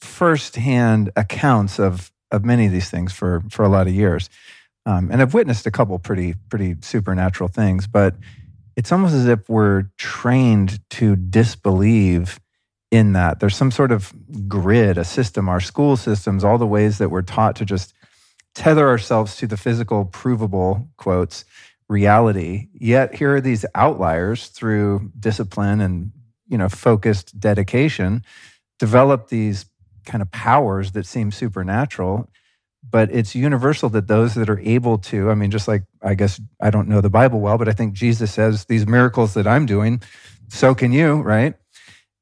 firsthand 0.01 1.11
accounts 1.17 1.79
of 1.79 2.11
of 2.31 2.45
many 2.45 2.67
of 2.67 2.73
these 2.73 2.91
things 2.91 3.13
for 3.13 3.43
for 3.51 3.65
a 3.65 3.69
lot 3.69 3.87
of 3.87 3.95
years, 3.95 4.31
um, 4.87 5.11
and 5.11 5.21
I've 5.21 5.35
witnessed 5.35 5.67
a 5.67 5.71
couple 5.71 5.99
pretty 5.99 6.35
pretty 6.49 6.77
supernatural 6.81 7.49
things, 7.49 7.87
but 7.87 8.15
it's 8.75 8.93
almost 8.93 9.15
as 9.15 9.27
if 9.27 9.49
we're 9.49 9.91
trained 9.99 10.81
to 10.91 11.17
disbelieve 11.17 12.39
in 12.91 13.13
that. 13.13 13.41
There's 13.41 13.57
some 13.57 13.71
sort 13.71 13.93
of 13.93 14.13
grid, 14.49 14.99
a 14.99 15.05
system, 15.05 15.49
our 15.49 15.61
school 15.61 15.97
systems, 15.97 16.45
all 16.45 16.59
the 16.59 16.67
ways 16.67 16.99
that 16.99 17.11
we're 17.11 17.23
taught 17.23 17.57
to 17.57 17.65
just 17.65 17.95
tether 18.55 18.89
ourselves 18.89 19.37
to 19.37 19.47
the 19.47 19.57
physical, 19.57 20.05
provable 20.07 20.89
quotes 20.97 21.45
reality. 21.89 22.69
Yet 22.73 23.15
here 23.15 23.37
are 23.37 23.41
these 23.41 23.65
outliers 23.75 24.49
through 24.49 25.13
discipline 25.19 25.81
and 25.81 26.13
you 26.49 26.59
know 26.59 26.69
focused 26.69 27.39
dedication 27.39 28.25
develop 28.79 29.29
these 29.29 29.67
kind 30.05 30.23
of 30.23 30.31
powers 30.33 30.93
that 30.93 31.07
seem 31.07 31.31
supernatural 31.31 32.29
but 32.91 33.13
it's 33.13 33.35
universal 33.35 33.89
that 33.91 34.09
those 34.09 34.35
that 34.35 34.49
are 34.49 34.59
able 34.61 34.99
to 34.99 35.31
i 35.31 35.35
mean 35.35 35.51
just 35.51 35.69
like 35.69 35.83
i 36.03 36.15
guess 36.15 36.41
i 36.61 36.71
don't 36.71 36.89
know 36.89 37.01
the 37.01 37.11
bible 37.11 37.41
well 37.41 37.59
but 37.59 37.69
i 37.69 37.73
think 37.73 37.93
jesus 37.93 38.33
says 38.33 38.65
these 38.65 38.87
miracles 38.87 39.35
that 39.35 39.47
i'm 39.47 39.67
doing 39.67 40.01
so 40.49 40.75
can 40.75 40.93
you 40.93 41.17
right 41.17 41.55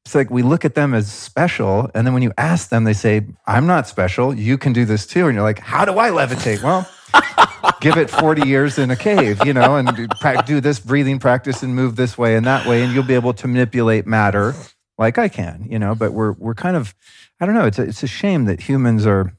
it's 0.06 0.14
like 0.14 0.30
we 0.30 0.42
look 0.42 0.64
at 0.64 0.76
them 0.76 0.94
as 0.94 1.12
special 1.12 1.90
and 1.92 2.06
then 2.06 2.14
when 2.14 2.22
you 2.22 2.32
ask 2.38 2.68
them 2.68 2.84
they 2.84 2.92
say 2.92 3.26
i'm 3.46 3.66
not 3.66 3.88
special. 3.88 4.32
You 4.32 4.56
can 4.56 4.72
do 4.72 4.84
this 4.84 5.04
too. 5.04 5.26
And 5.26 5.34
you're 5.34 5.42
like 5.42 5.58
how 5.58 5.84
do 5.84 5.98
i 5.98 6.10
levitate? 6.10 6.62
Well 6.62 6.88
give 7.80 7.96
it 7.96 8.08
40 8.08 8.46
years 8.46 8.78
in 8.78 8.90
a 8.90 8.96
cave 8.96 9.44
you 9.44 9.52
know 9.52 9.76
and 9.76 10.08
do, 10.46 10.60
this 10.60 10.78
breathing 10.78 11.18
practice 11.18 11.62
and 11.62 11.74
move 11.74 11.96
this 11.96 12.16
way 12.16 12.36
and 12.36 12.46
that 12.46 12.66
way 12.66 12.82
and 12.82 12.92
you'll 12.92 13.04
be 13.04 13.14
able 13.14 13.32
to 13.34 13.48
manipulate 13.48 14.06
matter 14.06 14.54
like 14.96 15.18
i 15.18 15.28
can 15.28 15.66
you 15.68 15.78
know? 15.78 15.94
But 15.94 16.12
we're 16.12 16.32
we're 16.32 16.54
kind 16.54 16.76
of 16.76 16.94
i 17.40 17.46
don't 17.46 17.54
know 17.54 17.66
it's 17.66 17.78
a, 17.78 17.82
it's 17.82 18.02
a 18.02 18.08
shame 18.08 18.44
that 18.44 18.60
humans 18.60 19.06
are 19.06 19.32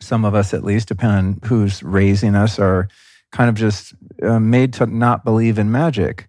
some 0.00 0.24
of 0.24 0.34
us 0.34 0.54
at 0.54 0.62
least 0.62 0.88
depending 0.88 1.18
on 1.18 1.40
who's 1.48 1.82
raising 1.82 2.36
us 2.36 2.58
are 2.58 2.88
kind 3.32 3.48
of 3.48 3.56
just 3.56 3.94
uh, 4.22 4.38
made 4.38 4.72
to 4.74 4.86
not 4.86 5.24
believe 5.24 5.58
in 5.58 5.72
magic 5.72 6.28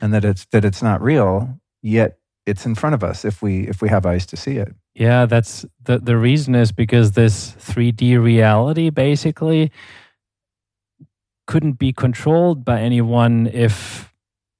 and 0.00 0.14
that 0.14 0.24
it's 0.24 0.46
that 0.46 0.64
it's 0.64 0.82
not 0.82 1.02
real 1.02 1.60
yet 1.82 2.19
it's 2.50 2.66
in 2.66 2.74
front 2.74 2.94
of 2.94 3.02
us 3.02 3.24
if 3.24 3.42
we 3.42 3.68
if 3.68 3.80
we 3.80 3.88
have 3.88 4.04
eyes 4.04 4.26
to 4.26 4.36
see 4.36 4.56
it 4.56 4.74
Yeah, 4.94 5.26
that's 5.26 5.64
the 5.82 5.98
the 5.98 6.16
reason 6.16 6.54
is 6.54 6.72
because 6.72 7.12
this 7.12 7.52
3D 7.52 8.22
reality 8.22 8.90
basically 8.90 9.70
couldn't 11.46 11.78
be 11.78 11.92
controlled 11.92 12.64
by 12.64 12.80
anyone 12.80 13.46
if 13.52 14.10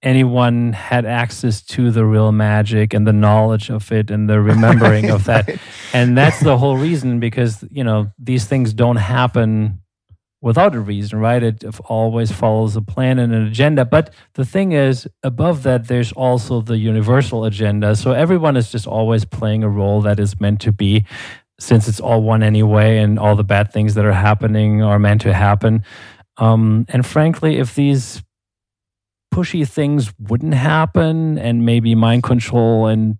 anyone 0.03 0.73
had 0.73 1.05
access 1.05 1.63
to 1.63 1.91
the 1.91 2.05
real 2.05 2.33
magic 2.33 2.95
and 2.95 3.07
the 3.07 3.13
knowledge 3.13 3.71
of 3.71 3.93
it 3.93 4.11
and 4.11 4.29
the 4.29 4.41
remembering 4.41 5.11
of 5.11 5.25
that. 5.25 5.49
And 5.93 6.17
that's 6.17 6.41
the 6.41 6.57
whole 6.57 6.79
reason 6.79 7.19
because, 7.19 7.65
you 7.69 7.83
know, 7.83 8.13
these 8.17 8.45
things 8.45 8.73
don't 8.73 8.97
happen 8.97 9.83
without 10.43 10.75
a 10.75 10.81
reason, 10.81 11.19
right? 11.19 11.43
It 11.43 11.65
always 11.85 12.33
follows 12.33 12.75
a 12.75 12.81
plan 12.83 13.19
and 13.19 13.33
an 13.35 13.47
agenda. 13.47 13.85
But 13.85 14.13
the 14.35 14.45
thing 14.45 14.73
is, 14.73 15.07
above 15.23 15.63
that, 15.65 15.89
there's 15.89 16.13
also 16.13 16.61
the 16.63 16.79
universal 16.79 17.45
agenda. 17.45 17.95
So 17.95 18.13
everyone 18.13 18.57
is 18.57 18.73
just 18.73 18.87
always 18.87 19.25
playing 19.25 19.63
a 19.63 19.69
role 19.69 20.01
that 20.03 20.19
is 20.19 20.41
meant 20.41 20.61
to 20.63 20.73
be, 20.73 21.05
since 21.59 21.89
it's 21.89 22.01
all 22.01 22.23
one 22.23 22.43
anyway, 22.43 22.99
and 22.99 23.19
all 23.19 23.37
the 23.37 23.45
bad 23.45 23.73
things 23.73 23.95
that 23.95 24.05
are 24.05 24.13
happening 24.13 24.83
are 24.83 24.99
meant 24.99 25.21
to 25.23 25.35
happen. 25.35 25.85
Um, 26.39 26.87
and 26.89 27.05
frankly, 27.05 27.59
if 27.59 27.75
these 27.75 28.23
pushy 29.35 29.69
things 29.69 30.13
wouldn't 30.19 30.55
happen, 30.55 31.39
and 31.39 31.67
maybe 31.67 31.95
mind 31.95 32.23
control 32.23 32.87
and 32.87 33.19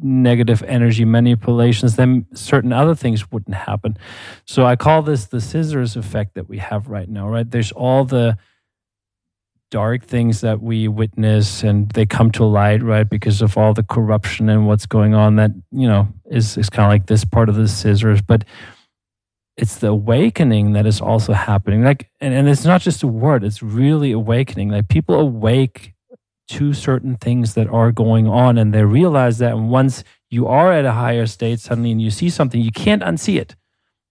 negative 0.00 0.62
energy 0.62 1.04
manipulations, 1.04 1.96
then 1.96 2.26
certain 2.34 2.72
other 2.72 2.94
things 2.94 3.30
wouldn't 3.30 3.56
happen. 3.56 3.96
So 4.44 4.64
I 4.64 4.76
call 4.76 5.02
this 5.02 5.26
the 5.26 5.40
scissors 5.40 5.96
effect 5.96 6.34
that 6.34 6.48
we 6.48 6.58
have 6.58 6.88
right 6.88 7.08
now, 7.08 7.28
right? 7.28 7.50
There's 7.50 7.72
all 7.72 8.04
the 8.04 8.36
dark 9.70 10.04
things 10.04 10.40
that 10.40 10.62
we 10.62 10.88
witness 10.88 11.62
and 11.62 11.90
they 11.90 12.06
come 12.06 12.30
to 12.32 12.44
light, 12.44 12.82
right? 12.82 13.08
Because 13.08 13.42
of 13.42 13.58
all 13.58 13.74
the 13.74 13.82
corruption 13.82 14.48
and 14.48 14.66
what's 14.66 14.86
going 14.86 15.14
on 15.14 15.36
that, 15.36 15.50
you 15.70 15.86
know, 15.86 16.08
is, 16.30 16.56
is 16.56 16.70
kind 16.70 16.86
of 16.86 16.90
like 16.90 17.06
this 17.06 17.24
part 17.24 17.48
of 17.48 17.54
the 17.54 17.68
scissors. 17.68 18.22
But 18.22 18.44
it's 19.56 19.76
the 19.76 19.88
awakening 19.88 20.72
that 20.72 20.86
is 20.86 21.00
also 21.00 21.32
happening. 21.32 21.82
Like, 21.82 22.10
and, 22.20 22.32
and 22.32 22.48
it's 22.48 22.64
not 22.64 22.80
just 22.80 23.02
a 23.02 23.08
word, 23.08 23.44
it's 23.44 23.62
really 23.62 24.12
awakening. 24.12 24.70
Like 24.70 24.88
people 24.88 25.16
awake 25.16 25.94
to 26.48 26.72
certain 26.72 27.16
things 27.16 27.54
that 27.54 27.68
are 27.68 27.92
going 27.92 28.26
on 28.26 28.58
and 28.58 28.72
they 28.74 28.84
realize 28.84 29.38
that 29.38 29.52
and 29.52 29.70
once 29.70 30.02
you 30.30 30.46
are 30.46 30.72
at 30.72 30.84
a 30.84 30.92
higher 30.92 31.26
state 31.26 31.60
suddenly 31.60 31.90
and 31.92 32.02
you 32.02 32.10
see 32.10 32.28
something 32.30 32.60
you 32.60 32.70
can't 32.72 33.02
unsee 33.02 33.38
it. 33.38 33.54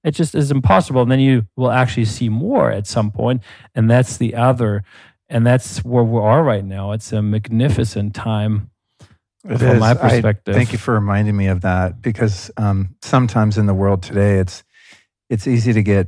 It 0.03 0.11
just 0.11 0.35
is 0.35 0.51
impossible. 0.51 1.01
And 1.01 1.11
then 1.11 1.19
you 1.19 1.47
will 1.55 1.71
actually 1.71 2.05
see 2.05 2.29
more 2.29 2.71
at 2.71 2.87
some 2.87 3.11
point 3.11 3.43
and 3.75 3.89
that's 3.89 4.17
the 4.17 4.35
other 4.35 4.83
and 5.29 5.45
that's 5.45 5.83
where 5.83 6.03
we 6.03 6.19
are 6.19 6.43
right 6.43 6.63
now. 6.63 6.91
It's 6.93 7.11
a 7.11 7.21
magnificent 7.21 8.15
time 8.15 8.69
It 9.43 9.57
from 9.57 9.67
is. 9.67 9.79
my 9.79 9.91
I- 9.91 9.93
perspective. 9.95 10.55
thank 10.55 10.71
you 10.71 10.77
for 10.77 10.93
reminding 10.93 11.35
me 11.35 11.47
of 11.47 11.61
that 11.61 12.01
because 12.01 12.49
um, 12.57 12.95
sometimes 13.01 13.57
in 13.57 13.65
the 13.65 13.73
world 13.73 14.01
today, 14.03 14.39
it's 14.39 14.63
it's 15.29 15.45
easy 15.47 15.73
to 15.73 15.83
get 15.83 16.07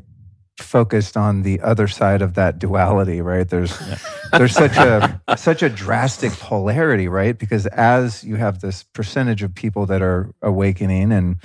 focused 0.61 1.17
on 1.17 1.43
the 1.43 1.59
other 1.61 1.87
side 1.87 2.21
of 2.21 2.35
that 2.35 2.59
duality, 2.59 3.21
right? 3.21 3.47
There's 3.47 3.77
there's 4.31 4.53
such 4.53 4.77
a 4.77 5.21
such 5.37 5.63
a 5.63 5.69
drastic 5.69 6.31
polarity, 6.33 7.07
right? 7.07 7.37
Because 7.37 7.65
as 7.67 8.23
you 8.23 8.35
have 8.35 8.61
this 8.61 8.83
percentage 8.83 9.43
of 9.43 9.53
people 9.53 9.85
that 9.87 10.01
are 10.01 10.33
awakening 10.41 11.11
and 11.11 11.37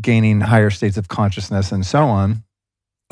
gaining 0.00 0.40
higher 0.40 0.70
states 0.70 0.96
of 0.96 1.08
consciousness 1.08 1.72
and 1.72 1.84
so 1.84 2.04
on, 2.04 2.42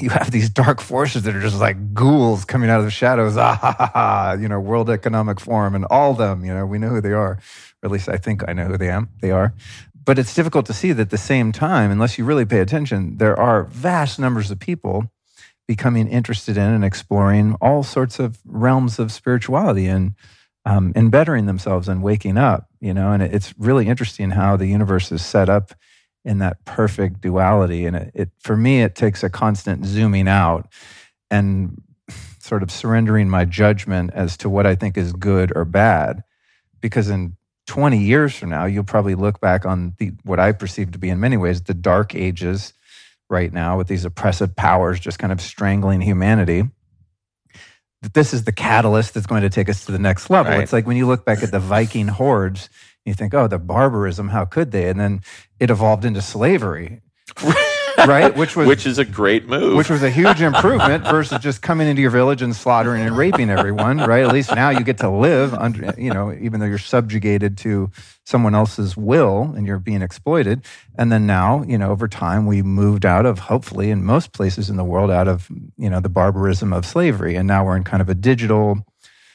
you 0.01 0.11
have 0.11 0.31
these 0.31 0.49
dark 0.49 0.81
forces 0.81 1.23
that 1.23 1.37
are 1.37 1.41
just 1.41 1.61
like 1.61 1.95
ghouls 1.95 2.45
coming 2.45 2.71
out 2.71 2.79
of 2.79 2.85
the 2.85 2.91
shadows. 2.91 3.37
Ah, 3.37 3.55
ha, 3.55 3.75
ha, 3.79 3.91
ha, 3.93 4.37
you 4.39 4.49
know, 4.49 4.59
World 4.59 4.91
Economic 4.91 5.39
Forum 5.39 5.75
and 5.75 5.85
all 5.91 6.15
them, 6.15 6.45
you 6.45 6.53
know, 6.53 6.67
we 6.67 6.79
know 6.79 6.89
who 6.89 7.01
they 7.01 7.13
are. 7.13 7.33
Or 7.33 7.39
at 7.85 7.91
least 7.91 8.09
I 8.09 8.17
think 8.17 8.43
I 8.49 8.53
know 8.53 8.67
who 8.67 8.79
they 8.79 8.91
am. 8.91 9.11
They 9.21 9.31
are. 9.31 9.55
But 10.05 10.19
it's 10.19 10.35
difficult 10.35 10.67
to 10.67 10.73
see 10.73 10.93
that 10.93 11.03
at 11.03 11.11
the 11.11 11.19
same 11.19 11.53
time, 11.53 11.91
unless 11.91 12.19
you 12.19 12.25
really 12.25 12.45
pay 12.45 12.59
attention, 12.61 13.19
there 13.19 13.39
are 13.39 13.65
vast 13.65 14.19
numbers 14.19 14.51
of 14.51 14.59
people 14.59 15.11
becoming 15.69 16.09
interested 16.09 16.57
in 16.57 16.71
and 16.71 16.85
exploring 16.85 17.55
all 17.61 17.83
sorts 17.83 18.19
of 18.19 18.39
realms 18.45 18.99
of 18.99 19.13
spirituality 19.13 19.87
and 19.87 20.15
um, 20.65 20.93
and 20.95 21.11
bettering 21.11 21.47
themselves 21.47 21.89
and 21.89 22.03
waking 22.03 22.37
up. 22.37 22.69
You 22.81 22.95
know, 22.95 23.13
and 23.13 23.23
it's 23.23 23.55
really 23.59 23.87
interesting 23.87 24.31
how 24.31 24.57
the 24.57 24.67
universe 24.67 25.13
is 25.13 25.25
set 25.25 25.49
up 25.49 25.73
in 26.25 26.39
that 26.39 26.65
perfect 26.65 27.21
duality. 27.21 27.87
And 27.87 27.97
it, 27.97 28.11
it 28.15 28.31
for 28.41 28.57
me, 28.57 28.83
it 28.83 28.95
takes 28.95 29.23
a 29.23 29.31
constant 29.31 29.85
zooming 29.85 30.29
out 30.29 30.69
and 31.31 31.81
sort 32.39 32.63
of 32.63 32.71
surrendering 32.71 33.29
my 33.29 33.45
judgment 33.45 34.11
as 34.15 34.37
to 34.39 34.49
what 34.49 34.67
I 34.67 34.75
think 34.75 34.97
is 34.97 35.13
good 35.13 35.53
or 35.55 35.65
bad, 35.65 36.25
because 36.81 37.09
in 37.09 37.37
20 37.67 37.99
years 37.99 38.35
from 38.35 38.51
now, 38.51 38.65
you'll 38.65 38.85
probably 38.85 39.15
look 39.15 39.41
back 39.41 39.65
on 39.65 39.95
the 39.99 40.13
what 40.25 40.41
I 40.41 40.53
perceive 40.53 40.93
to 40.93 40.99
be 40.99 41.09
in 41.09 41.21
many 41.21 41.37
ways 41.37 41.63
the 41.63 41.75
dark 41.75 42.15
ages 42.15 42.73
right 43.31 43.53
now 43.53 43.79
with 43.79 43.89
these 43.89 44.05
oppressive 44.05 44.55
powers 44.57 45.01
just 45.01 45.19
kind 45.19 45.33
of 45.33 45.41
strangling 45.41 46.01
humanity. 46.01 46.69
That 48.03 48.15
this 48.15 48.35
is 48.35 48.45
the 48.45 48.53
catalyst 48.53 49.15
that's 49.15 49.27
going 49.27 49.43
to 49.43 49.51
take 49.51 49.69
us 49.69 49.85
to 49.85 49.93
the 49.93 49.99
next 49.99 50.29
level. 50.29 50.53
Right. 50.53 50.63
It's 50.63 50.73
like 50.73 50.87
when 50.87 50.97
you 50.97 51.07
look 51.07 51.25
back 51.25 51.43
at 51.43 51.53
the 51.53 51.61
Viking 51.61 52.09
hordes, 52.09 52.69
you 53.05 53.15
think, 53.15 53.33
oh, 53.33 53.47
the 53.47 53.59
barbarism, 53.59 54.29
how 54.29 54.45
could 54.45 54.73
they? 54.73 54.89
And 54.89 54.99
then 54.99 55.21
it 55.61 55.71
evolved 55.71 56.05
into 56.05 56.21
slavery. 56.21 57.01
right? 58.07 58.35
Which 58.43 58.57
was 58.57 58.67
which 58.67 58.87
is 58.87 58.99
a 58.99 59.05
great 59.05 59.47
move. 59.49 59.77
which 59.77 59.91
was 59.91 60.03
a 60.03 60.11
huge 60.11 60.41
improvement 60.41 61.05
versus 61.05 61.39
just 61.41 61.63
coming 61.63 61.89
into 61.89 62.03
your 62.03 62.11
village 62.11 62.43
and 62.43 62.55
slaughtering 62.55 63.03
and 63.03 63.17
raping 63.17 63.51
everyone, 63.51 63.99
right? 63.99 64.25
At 64.25 64.33
least 64.33 64.55
now 64.55 64.71
you 64.71 64.83
get 64.83 64.99
to 64.99 65.11
live 65.11 65.55
under, 65.55 65.95
you 65.99 66.13
know, 66.13 66.33
even 66.41 66.61
though 66.61 66.67
you're 66.67 66.79
subjugated 66.79 67.57
to 67.59 67.91
someone 68.25 68.55
else's 68.55 68.97
will 68.97 69.53
and 69.57 69.67
you're 69.67 69.79
being 69.79 70.03
exploited. 70.03 70.65
And 70.97 71.11
then 71.11 71.27
now, 71.27 71.63
you 71.65 71.79
know, 71.79 71.91
over 71.91 72.09
time 72.09 72.47
we 72.47 72.63
moved 72.63 73.05
out 73.05 73.27
of, 73.27 73.39
hopefully, 73.39 73.91
in 73.91 74.05
most 74.05 74.33
places 74.33 74.71
in 74.71 74.77
the 74.77 74.85
world, 74.85 75.11
out 75.11 75.29
of, 75.29 75.49
you 75.77 75.91
know, 75.91 76.01
the 76.01 76.09
barbarism 76.09 76.73
of 76.73 76.87
slavery. 76.87 77.35
And 77.35 77.49
now 77.49 77.65
we're 77.65 77.77
in 77.77 77.85
kind 77.85 78.01
of 78.01 78.09
a 78.09 78.15
digital, 78.15 78.85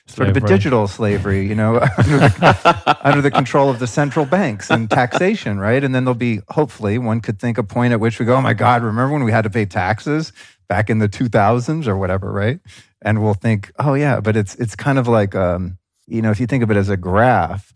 sort 0.07 0.29
of 0.29 0.37
a 0.37 0.39
digital 0.41 0.87
slavery, 0.87 1.47
you 1.47 1.55
know, 1.55 1.75
under 1.97 2.17
the, 2.17 2.97
under 3.03 3.21
the 3.21 3.31
control 3.31 3.69
of 3.69 3.79
the 3.79 3.87
central 3.87 4.25
banks 4.25 4.69
and 4.69 4.89
taxation, 4.89 5.59
right? 5.59 5.83
And 5.83 5.93
then 5.93 6.05
there'll 6.05 6.15
be, 6.15 6.41
hopefully, 6.49 6.97
one 6.97 7.21
could 7.21 7.39
think 7.39 7.57
a 7.57 7.63
point 7.63 7.93
at 7.93 7.99
which 7.99 8.19
we 8.19 8.25
go, 8.25 8.35
oh 8.35 8.41
my 8.41 8.53
God, 8.53 8.83
remember 8.83 9.13
when 9.13 9.23
we 9.23 9.31
had 9.31 9.43
to 9.43 9.49
pay 9.49 9.65
taxes 9.65 10.33
back 10.67 10.89
in 10.89 10.99
the 10.99 11.09
2000s 11.09 11.87
or 11.87 11.97
whatever, 11.97 12.31
right? 12.31 12.59
And 13.01 13.21
we'll 13.21 13.33
think, 13.33 13.71
oh 13.79 13.93
yeah, 13.93 14.19
but 14.19 14.35
it's 14.35 14.55
it's 14.55 14.75
kind 14.75 14.97
of 14.97 15.07
like, 15.07 15.35
um, 15.35 15.77
you 16.07 16.21
know, 16.21 16.31
if 16.31 16.39
you 16.39 16.47
think 16.47 16.63
of 16.63 16.71
it 16.71 16.77
as 16.77 16.89
a 16.89 16.97
graph, 16.97 17.73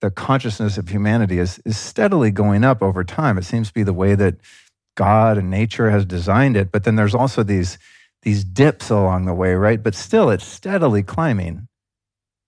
the 0.00 0.10
consciousness 0.10 0.78
of 0.78 0.88
humanity 0.88 1.38
is 1.38 1.60
is 1.64 1.78
steadily 1.78 2.30
going 2.30 2.64
up 2.64 2.82
over 2.82 3.04
time. 3.04 3.38
It 3.38 3.44
seems 3.44 3.68
to 3.68 3.74
be 3.74 3.82
the 3.82 3.92
way 3.92 4.14
that 4.14 4.36
God 4.96 5.38
and 5.38 5.48
nature 5.48 5.90
has 5.90 6.04
designed 6.04 6.56
it. 6.56 6.72
But 6.72 6.84
then 6.84 6.96
there's 6.96 7.14
also 7.14 7.44
these 7.44 7.78
these 8.28 8.44
dips 8.44 8.90
along 8.90 9.24
the 9.24 9.32
way, 9.32 9.54
right? 9.54 9.82
But 9.82 9.94
still, 9.94 10.28
it's 10.28 10.44
steadily 10.44 11.02
climbing. 11.02 11.66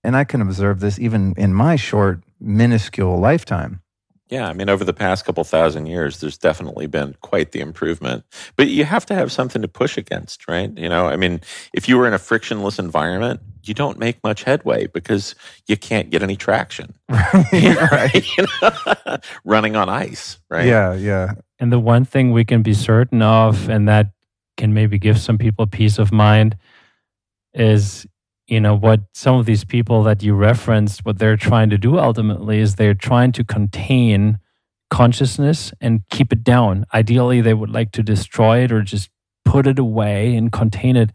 And 0.03 0.15
I 0.15 0.23
can 0.25 0.39
observe 0.39 0.79
this 0.79 0.99
even 0.99 1.33
in 1.37 1.55
my 1.55 1.75
short, 1.75 2.23
minuscule 2.39 3.17
lifetime. 3.17 3.81
Yeah, 4.29 4.47
I 4.47 4.53
mean, 4.53 4.69
over 4.69 4.85
the 4.85 4.93
past 4.93 5.25
couple 5.25 5.43
thousand 5.43 5.87
years, 5.87 6.19
there's 6.19 6.37
definitely 6.37 6.85
been 6.85 7.15
quite 7.21 7.51
the 7.51 7.61
improvement. 7.61 8.23
But 8.57 8.67
you 8.67 8.85
have 8.85 9.07
to 9.07 9.15
have 9.15 9.31
something 9.31 9.63
to 9.63 9.67
push 9.67 9.97
against, 9.97 10.47
right? 10.47 10.71
You 10.77 10.87
know, 10.87 11.07
I 11.07 11.15
mean, 11.15 11.41
if 11.73 11.89
you 11.89 11.97
were 11.97 12.05
in 12.05 12.13
a 12.13 12.19
frictionless 12.19 12.77
environment, 12.77 13.41
you 13.63 13.73
don't 13.73 13.97
make 13.97 14.23
much 14.23 14.43
headway 14.43 14.85
because 14.85 15.33
you 15.67 15.77
can't 15.77 16.11
get 16.11 16.21
any 16.21 16.35
traction, 16.35 16.93
right? 17.09 18.23
You 18.37 18.45
know? 18.61 19.17
Running 19.43 19.75
on 19.75 19.89
ice, 19.89 20.37
right? 20.47 20.67
Yeah, 20.67 20.93
yeah. 20.93 21.33
And 21.59 21.71
the 21.71 21.79
one 21.79 22.05
thing 22.05 22.31
we 22.31 22.45
can 22.45 22.61
be 22.61 22.75
certain 22.75 23.23
of, 23.23 23.67
and 23.67 23.87
that 23.89 24.11
can 24.61 24.73
maybe 24.73 24.97
give 24.99 25.17
some 25.19 25.37
people 25.37 25.65
peace 25.67 25.97
of 25.99 26.11
mind, 26.11 26.55
is 27.53 28.05
you 28.47 28.59
know 28.59 28.75
what 28.75 29.01
some 29.13 29.35
of 29.39 29.45
these 29.45 29.65
people 29.65 30.03
that 30.03 30.21
you 30.23 30.33
referenced, 30.35 31.03
what 31.05 31.17
they're 31.19 31.37
trying 31.37 31.69
to 31.71 31.77
do 31.77 31.97
ultimately 31.97 32.59
is 32.59 32.75
they're 32.75 32.93
trying 33.09 33.31
to 33.33 33.43
contain 33.43 34.37
consciousness 34.89 35.73
and 35.81 36.01
keep 36.09 36.31
it 36.31 36.43
down. 36.43 36.85
Ideally, 36.93 37.41
they 37.41 37.53
would 37.55 37.69
like 37.71 37.91
to 37.93 38.03
destroy 38.03 38.63
it 38.63 38.71
or 38.71 38.81
just 38.83 39.09
put 39.45 39.65
it 39.67 39.79
away 39.79 40.35
and 40.35 40.51
contain 40.51 40.95
it. 40.95 41.11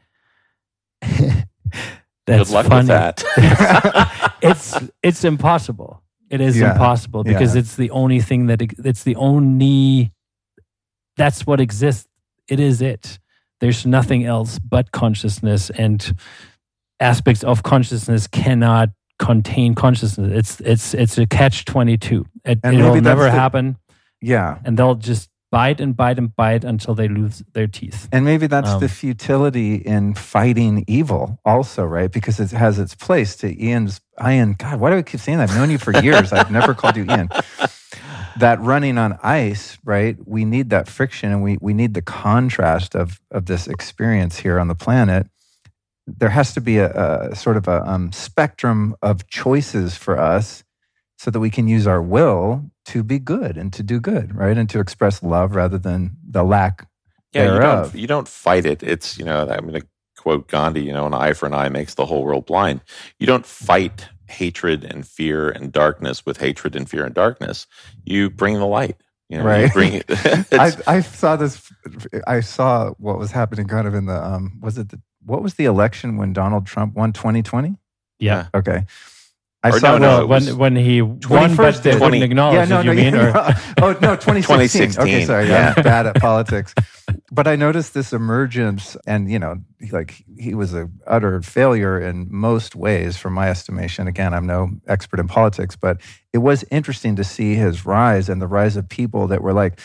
That's 2.27 2.48
Good 2.51 2.55
luck 2.55 2.66
funny. 2.66 2.89
with 2.89 2.89
that. 2.89 4.32
it's 4.43 4.74
it's 5.02 5.23
impossible. 5.24 6.02
It 6.31 6.40
is 6.40 6.59
Yeah, 6.59 6.73
impossible 6.73 7.23
because 7.23 7.55
yeah. 7.55 7.60
it's 7.60 7.77
the 7.77 7.90
only 7.90 8.20
thing 8.20 8.47
that 8.47 8.60
it's 8.85 9.05
the 9.05 9.14
only 9.16 10.12
that's 11.16 11.47
what 11.47 11.60
exists. 11.60 12.09
It 12.48 12.59
is 12.60 12.82
it. 12.82 13.18
There's 13.61 13.87
nothing 13.87 14.24
else 14.24 14.59
but 14.59 14.93
consciousness 14.93 15.70
and 15.70 16.15
aspects 17.01 17.43
of 17.45 17.62
consciousness 17.62 18.27
cannot 18.27 18.91
contain 19.19 19.74
consciousness. 19.74 20.31
It's 20.33 20.61
it's 20.61 20.95
it's 20.95 21.19
a 21.19 21.27
catch 21.27 21.65
twenty 21.65 21.97
two. 21.97 22.27
It, 22.45 22.61
And 22.62 22.77
it'll 22.78 23.01
never 23.01 23.24
the- 23.24 23.31
happen, 23.31 23.77
Yeah. 24.20 24.59
and 24.65 24.78
they'll 24.78 24.95
just 24.95 25.31
bite 25.51 25.81
and 25.81 25.97
bite 25.97 26.19
and 26.19 26.35
bite 26.37 26.65
until 26.65 26.95
they 26.95 27.09
lose 27.09 27.43
their 27.55 27.66
teeth. 27.66 28.09
And 28.12 28.24
maybe 28.24 28.47
that's 28.47 28.70
Um, 28.73 28.81
the 28.81 28.89
futility 28.89 29.77
in 29.77 30.12
fighting 30.15 30.85
evil, 30.87 31.39
also, 31.45 31.85
right? 31.85 32.11
Because 32.12 32.41
it 32.41 32.51
has 32.51 32.78
its 32.78 32.95
place. 32.95 33.37
To 33.37 33.47
Ian's, 33.65 34.01
Ian, 34.23 34.55
God, 34.59 34.81
why 34.81 34.91
do 34.91 34.97
I 34.99 35.03
keep 35.03 35.20
saying 35.20 35.39
that? 35.39 35.49
I've 35.51 35.57
known 35.57 35.70
you 35.70 35.78
for 35.78 35.93
years. 36.03 36.33
I've 36.33 36.51
never 36.51 36.74
called 36.74 36.97
you 36.97 37.05
Ian. 37.09 37.31
That 38.39 38.61
running 38.61 38.99
on 38.99 39.19
ice, 39.23 39.79
right? 39.85 40.17
We 40.27 40.45
need 40.45 40.71
that 40.71 40.89
friction, 40.89 41.33
and 41.33 41.43
we 41.43 41.59
we 41.61 41.75
need 41.75 41.95
the 41.95 42.03
contrast 42.03 42.95
of 42.97 43.21
of 43.31 43.47
this 43.47 43.67
experience 43.69 44.39
here 44.41 44.59
on 44.61 44.69
the 44.69 44.75
planet. 44.75 45.29
There 46.07 46.31
has 46.31 46.55
to 46.55 46.61
be 46.61 46.79
a, 46.79 47.31
a 47.31 47.37
sort 47.37 47.57
of 47.57 47.69
a 47.69 47.83
um, 47.89 48.13
spectrum 48.13 48.97
of 49.03 49.27
choices 49.29 49.97
for 49.97 50.19
us, 50.19 50.65
so 51.19 51.31
that 51.31 51.41
we 51.41 51.51
can 51.51 51.69
use 51.69 51.87
our 51.87 52.03
will 52.03 52.71
to 52.87 53.03
be 53.03 53.19
good 53.19 53.57
and 53.57 53.73
to 53.73 53.83
do 53.83 54.01
good, 54.01 54.35
right? 54.37 54.59
And 54.59 54.69
to 54.71 54.81
express 54.81 55.23
love 55.23 55.57
rather 55.57 55.79
than 55.79 56.17
the 56.29 56.45
lack 56.45 56.89
Yeah, 57.33 57.45
you 57.45 57.51
thereof. 57.53 57.93
don't, 57.93 58.01
you 58.03 58.07
don't 58.07 58.29
fight 58.29 58.67
it. 58.67 58.83
It's, 58.83 59.19
you 59.19 59.25
know, 59.25 59.43
I'm 59.49 59.69
going 59.69 59.81
to 59.81 59.87
quote 60.19 60.49
Gandhi, 60.49 60.83
you 60.83 60.93
know, 60.93 61.07
an 61.07 61.15
eye 61.15 61.33
for 61.35 61.47
an 61.47 61.55
eye 61.55 61.69
makes 61.71 61.95
the 61.95 62.07
whole 62.07 62.25
world 62.25 62.47
blind. 62.47 62.83
You 63.19 63.27
don't 63.27 63.47
fight 63.47 64.09
hatred 64.28 64.85
and 64.85 65.07
fear 65.07 65.48
and 65.48 65.73
darkness 65.73 66.24
with 66.27 66.39
hatred 66.39 66.77
and 66.77 66.89
fear 66.89 67.05
and 67.05 67.15
darkness. 67.15 67.66
You 68.05 68.31
bring 68.31 68.59
the 68.59 68.66
light. 68.66 68.97
You 69.28 69.39
know, 69.39 69.43
you 69.44 69.48
Right. 69.48 69.73
bring 69.73 69.94
it. 69.94 70.05
I, 70.53 70.73
I 70.86 71.01
saw 71.01 71.36
this. 71.36 71.70
I 72.27 72.40
saw 72.40 72.90
what 72.98 73.19
was 73.19 73.32
happening 73.32 73.66
kind 73.66 73.86
of 73.89 73.94
in 73.94 74.07
the. 74.07 74.24
Um, 74.24 74.59
was 74.62 74.78
it 74.78 74.90
the, 74.90 75.01
what 75.24 75.43
was 75.43 75.55
the 75.55 75.65
election 75.65 76.16
when 76.16 76.32
Donald 76.32 76.66
Trump 76.66 76.94
won 76.94 77.12
2020? 77.12 77.77
Yeah. 78.20 78.47
Okay, 78.55 78.85
I 79.62 79.70
Or 79.70 79.81
saw 79.81 79.99
no, 79.99 79.99
no, 79.99 80.09
well, 80.09 80.20
it 80.23 80.28
when 80.28 80.45
was 80.47 80.55
when 80.55 80.77
he 80.77 81.03
won, 81.03 81.57
but 81.57 81.83
they 81.83 81.93
did. 81.93 82.01
wouldn't 82.01 82.23
acknowledge 82.23 82.69
yeah, 82.69 82.81
it, 82.81 82.85
no, 82.85 82.93
you 82.93 82.95
no, 82.95 82.95
mean? 82.95 83.15
yeah, 83.15 83.28
or- 83.31 83.33
no. 83.33 83.87
oh 83.89 83.93
no, 84.01 84.16
2016. 84.16 84.93
2016, 84.93 85.03
Okay, 85.03 85.24
sorry, 85.24 85.49
yeah. 85.49 85.74
I'm 85.77 85.83
bad 85.83 86.07
at 86.07 86.16
politics. 86.16 86.74
But 87.33 87.49
I 87.49 87.57
noticed 87.57 87.93
this 87.95 88.12
emergence, 88.12 88.97
and 89.07 89.31
you 89.31 89.39
know, 89.39 89.57
like 89.91 90.23
he 90.39 90.55
was 90.55 90.74
a 90.74 90.89
utter 91.07 91.43
failure 91.43 92.01
in 92.01 92.28
most 92.31 92.77
ways, 92.77 93.16
from 93.16 93.33
my 93.35 93.49
estimation. 93.51 94.07
Again, 94.07 94.35
I'm 94.35 94.47
no 94.47 94.70
expert 94.87 95.20
in 95.20 95.28
politics, 95.28 95.77
but 95.77 96.01
it 96.33 96.39
was 96.39 96.65
interesting 96.70 97.16
to 97.16 97.24
see 97.24 97.55
his 97.57 97.85
rise 97.87 98.28
and 98.28 98.41
the 98.41 98.47
rise 98.47 98.77
of 98.77 98.89
people 98.89 99.27
that 99.28 99.43
were 99.43 99.53
like. 99.53 99.81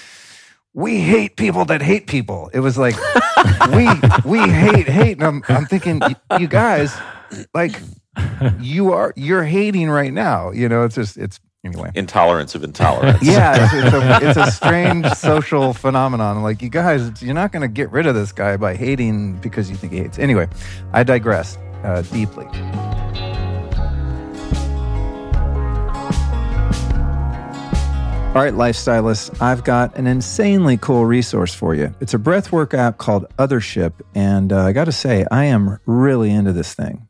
We 0.73 1.01
hate 1.01 1.35
people 1.35 1.65
that 1.65 1.81
hate 1.81 2.07
people. 2.07 2.49
It 2.53 2.61
was 2.61 2.77
like 2.77 2.95
we 3.75 3.87
we 4.23 4.39
hate 4.39 4.87
hate. 4.87 5.17
And 5.17 5.23
I'm 5.23 5.43
I'm 5.49 5.65
thinking, 5.65 6.01
you 6.39 6.47
guys, 6.47 6.95
like 7.53 7.75
you 8.59 8.91
are 8.93 9.13
you're 9.15 9.43
hating 9.43 9.89
right 9.89 10.13
now. 10.13 10.51
You 10.51 10.69
know, 10.69 10.83
it's 10.83 10.95
just 10.95 11.17
it's 11.17 11.39
anyway. 11.63 11.91
intolerance 11.95 12.55
of 12.55 12.63
intolerance. 12.63 13.21
Yeah, 13.21 13.63
it's, 13.63 13.73
it's, 13.73 13.93
a, 13.93 14.29
it's 14.29 14.37
a 14.37 14.51
strange 14.51 15.07
social 15.13 15.73
phenomenon. 15.73 16.41
Like, 16.43 16.61
you 16.61 16.69
guys, 16.69 17.21
you're 17.21 17.33
not 17.33 17.51
going 17.51 17.61
to 17.61 17.67
get 17.67 17.91
rid 17.91 18.07
of 18.07 18.15
this 18.15 18.31
guy 18.31 18.57
by 18.57 18.75
hating 18.75 19.37
because 19.37 19.69
you 19.69 19.75
think 19.75 19.93
he 19.93 19.99
hates. 19.99 20.19
Anyway, 20.19 20.47
I 20.93 21.03
digress 21.03 21.57
uh, 21.83 22.01
deeply. 22.03 22.47
All 28.33 28.41
right, 28.41 28.53
lifestylists, 28.53 29.41
I've 29.41 29.65
got 29.65 29.97
an 29.97 30.07
insanely 30.07 30.77
cool 30.77 31.05
resource 31.05 31.53
for 31.53 31.75
you. 31.75 31.93
It's 31.99 32.13
a 32.13 32.17
breathwork 32.17 32.73
app 32.73 32.97
called 32.97 33.25
Othership, 33.37 33.91
and 34.15 34.53
uh, 34.53 34.61
I 34.61 34.71
got 34.71 34.85
to 34.85 34.93
say, 34.93 35.25
I 35.29 35.45
am 35.45 35.79
really 35.85 36.31
into 36.31 36.53
this 36.53 36.73
thing. 36.73 37.09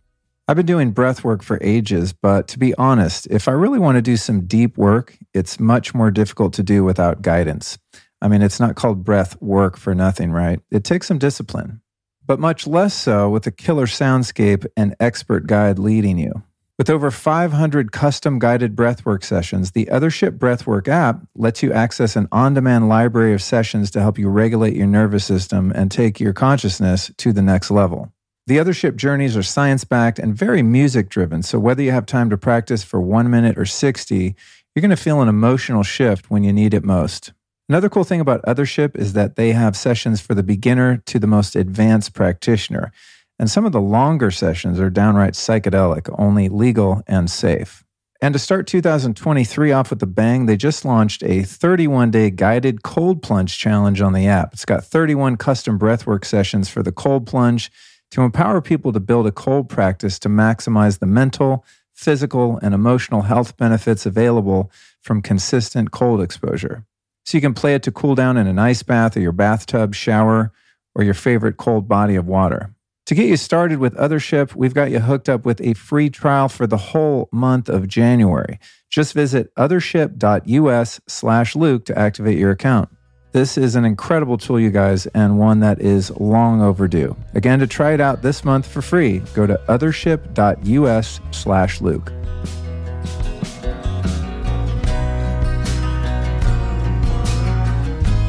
I've 0.52 0.58
been 0.58 0.66
doing 0.66 0.92
breath 0.92 1.24
work 1.24 1.44
for 1.44 1.58
ages, 1.62 2.12
but 2.12 2.50
to 2.50 2.60
be 2.60 2.76
honest, 2.76 3.26
if 3.32 3.48
I 3.48 3.54
really 3.54 3.80
want 3.80 3.96
to 3.96 4.02
do 4.02 4.18
some 4.18 4.48
deep 4.48 4.78
work, 4.78 5.18
it's 5.34 5.62
much 5.62 5.96
more 5.96 6.12
difficult 6.12 6.52
to 6.56 6.62
do 6.62 6.84
without 6.84 7.22
guidance. 7.22 7.78
I 8.22 8.28
mean, 8.28 8.42
it's 8.42 8.60
not 8.60 8.76
called 8.76 9.06
breath 9.06 9.42
work 9.42 9.78
for 9.78 9.96
nothing, 9.96 10.30
right? 10.30 10.60
It 10.70 10.84
takes 10.84 11.08
some 11.08 11.20
discipline, 11.20 11.80
but 12.26 12.38
much 12.38 12.68
less 12.68 12.94
so 12.94 13.30
with 13.30 13.48
a 13.48 13.52
killer 13.52 13.86
soundscape 13.86 14.66
and 14.76 14.94
expert 15.00 15.48
guide 15.48 15.80
leading 15.80 16.18
you. 16.18 16.44
With 16.78 16.90
over 16.90 17.12
500 17.12 17.94
custom 17.94 18.38
guided 18.38 18.76
breathwork 18.76 19.24
sessions, 19.24 19.72
the 19.72 19.86
Othership 19.86 20.38
Breathwork 20.38 20.90
app 20.90 21.22
lets 21.34 21.64
you 21.64 21.72
access 21.72 22.18
an 22.18 22.28
on 22.30 22.56
demand 22.56 22.90
library 22.90 23.34
of 23.34 23.42
sessions 23.42 23.90
to 23.92 24.02
help 24.02 24.20
you 24.20 24.28
regulate 24.28 24.76
your 24.76 24.88
nervous 24.88 25.24
system 25.24 25.72
and 25.74 25.90
take 25.90 26.20
your 26.20 26.34
consciousness 26.34 27.10
to 27.20 27.32
the 27.32 27.42
next 27.42 27.72
level. 27.72 28.12
The 28.48 28.58
Othership 28.58 28.96
journeys 28.96 29.38
are 29.38 29.44
science 29.44 29.84
backed 29.84 30.18
and 30.18 30.36
very 30.36 30.64
music 30.64 31.10
driven, 31.10 31.44
so 31.44 31.60
whether 31.60 31.84
you 31.84 31.92
have 31.92 32.08
time 32.08 32.32
to 32.32 32.38
practice 32.38 32.84
for 32.84 33.00
one 33.00 33.30
minute 33.30 33.56
or 33.58 33.66
60, 33.66 34.36
you're 34.74 34.82
going 34.82 34.90
to 34.90 34.96
feel 34.98 35.22
an 35.22 35.28
emotional 35.28 35.84
shift 35.84 36.32
when 36.32 36.44
you 36.44 36.52
need 36.52 36.74
it 36.74 36.84
most. 36.84 37.34
Another 37.70 37.88
cool 37.88 38.04
thing 38.04 38.20
about 38.20 38.44
Othership 38.44 38.98
is 38.98 39.14
that 39.14 39.36
they 39.36 39.52
have 39.52 39.78
sessions 39.78 40.22
for 40.22 40.34
the 40.34 40.44
beginner 40.44 40.98
to 41.06 41.20
the 41.20 41.28
most 41.28 41.56
advanced 41.56 42.14
practitioner. 42.14 42.92
And 43.38 43.50
some 43.50 43.66
of 43.66 43.74
the 43.74 43.82
longer 43.82 44.32
sessions 44.32 44.80
are 44.80 44.90
downright 44.90 45.34
psychedelic, 45.34 46.14
only 46.18 46.50
legal 46.50 47.04
and 47.08 47.30
safe. 47.30 47.84
And 48.24 48.34
to 48.34 48.40
start 48.40 48.68
2023 48.68 49.72
off 49.72 49.90
with 49.90 50.04
a 50.04 50.08
bang, 50.08 50.48
they 50.48 50.58
just 50.58 50.84
launched 50.84 51.24
a 51.24 51.44
31 51.44 52.12
day 52.12 52.30
guided 52.30 52.84
cold 52.84 53.22
plunge 53.22 53.58
challenge 53.58 54.02
on 54.02 54.14
the 54.14 54.28
app. 54.28 54.54
It's 54.54 54.66
got 54.66 54.84
31 54.84 55.38
custom 55.38 55.80
breathwork 55.80 56.26
sessions 56.26 56.70
for 56.70 56.84
the 56.84 56.92
cold 56.92 57.26
plunge 57.26 57.72
to 58.12 58.22
empower 58.22 58.62
people 58.62 58.94
to 58.94 59.00
build 59.00 59.26
a 59.26 59.32
cold 59.32 59.70
practice 59.70 60.20
to 60.20 60.30
maximize 60.30 61.00
the 61.00 61.06
mental, 61.06 61.66
physical, 61.94 62.60
and 62.62 62.74
emotional 62.74 63.24
health 63.24 63.58
benefits 63.58 64.06
available 64.06 64.72
from 65.02 65.22
consistent 65.22 65.92
cold 65.92 66.22
exposure. 66.22 66.86
So 67.26 67.38
you 67.38 67.42
can 67.42 67.54
play 67.54 67.76
it 67.76 67.84
to 67.84 67.92
cool 67.92 68.16
down 68.16 68.38
in 68.38 68.48
an 68.48 68.60
ice 68.60 68.84
bath 68.84 69.16
or 69.16 69.22
your 69.22 69.32
bathtub, 69.32 69.94
shower, 69.96 70.52
or 70.96 71.04
your 71.04 71.14
favorite 71.14 71.58
cold 71.58 71.88
body 71.88 72.16
of 72.16 72.28
water. 72.28 72.74
To 73.08 73.16
get 73.16 73.28
you 73.28 73.38
started 73.38 73.80
with 73.80 73.96
Othership, 73.96 74.56
we've 74.56 74.74
got 74.74 74.92
you 74.92 75.00
hooked 75.00 75.28
up 75.28 75.46
with 75.46 75.60
a 75.62 75.74
free 75.74 76.10
trial 76.10 76.50
for 76.50 76.68
the 76.68 76.78
whole 76.78 77.30
month 77.32 77.68
of 77.68 77.88
January. 77.88 78.60
Just 78.90 79.14
visit 79.14 79.54
othership.us 79.56 81.02
slash 81.08 81.56
Luke 81.56 81.86
to 81.86 81.98
activate 81.98 82.38
your 82.38 82.52
account. 82.52 82.90
This 83.34 83.58
is 83.58 83.76
an 83.76 83.86
incredible 83.86 84.38
tool, 84.38 84.60
you 84.60 84.72
guys, 84.72 85.06
and 85.08 85.40
one 85.40 85.62
that 85.62 85.80
is 85.80 86.12
long 86.20 86.62
overdue. 86.62 87.16
Again, 87.34 87.60
to 87.60 87.68
try 87.68 87.94
it 87.94 88.02
out 88.02 88.22
this 88.22 88.44
month 88.44 88.68
for 88.68 88.82
free, 88.82 89.20
go 89.34 89.48
to 89.48 89.56
othership.us 89.70 91.22
slash 91.32 91.80
Luke. 91.80 92.12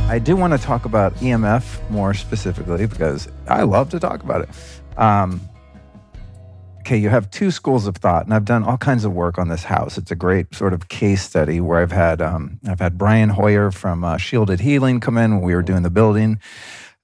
I 0.08 0.20
do 0.22 0.36
want 0.36 0.52
to 0.52 0.58
talk 0.58 0.84
about 0.84 1.14
EMF 1.16 1.90
more 1.90 2.14
specifically 2.14 2.86
because 2.86 3.26
I 3.48 3.62
love 3.62 3.88
to 3.90 3.98
talk 3.98 4.22
about 4.22 4.42
it. 4.42 4.50
Um, 4.96 5.40
okay, 6.82 6.96
you 6.96 7.10
have 7.10 7.30
two 7.30 7.52
schools 7.52 7.86
of 7.86 7.96
thought, 7.96 8.24
and 8.24 8.34
I've 8.34 8.44
done 8.44 8.64
all 8.64 8.76
kinds 8.76 9.04
of 9.04 9.12
work 9.12 9.38
on 9.38 9.48
this 9.48 9.62
house. 9.62 9.96
It's 9.96 10.10
a 10.10 10.16
great 10.16 10.52
sort 10.52 10.72
of 10.72 10.88
case 10.88 11.22
study 11.22 11.60
where 11.60 11.80
I've 11.80 11.92
had 11.92 12.20
um, 12.20 12.58
I've 12.68 12.80
had 12.80 12.98
Brian 12.98 13.28
Hoyer 13.28 13.70
from 13.70 14.02
uh, 14.02 14.16
Shielded 14.16 14.58
Healing 14.58 14.98
come 14.98 15.16
in 15.16 15.36
when 15.36 15.42
we 15.42 15.54
were 15.54 15.62
doing 15.62 15.84
the 15.84 15.90
building, 15.90 16.40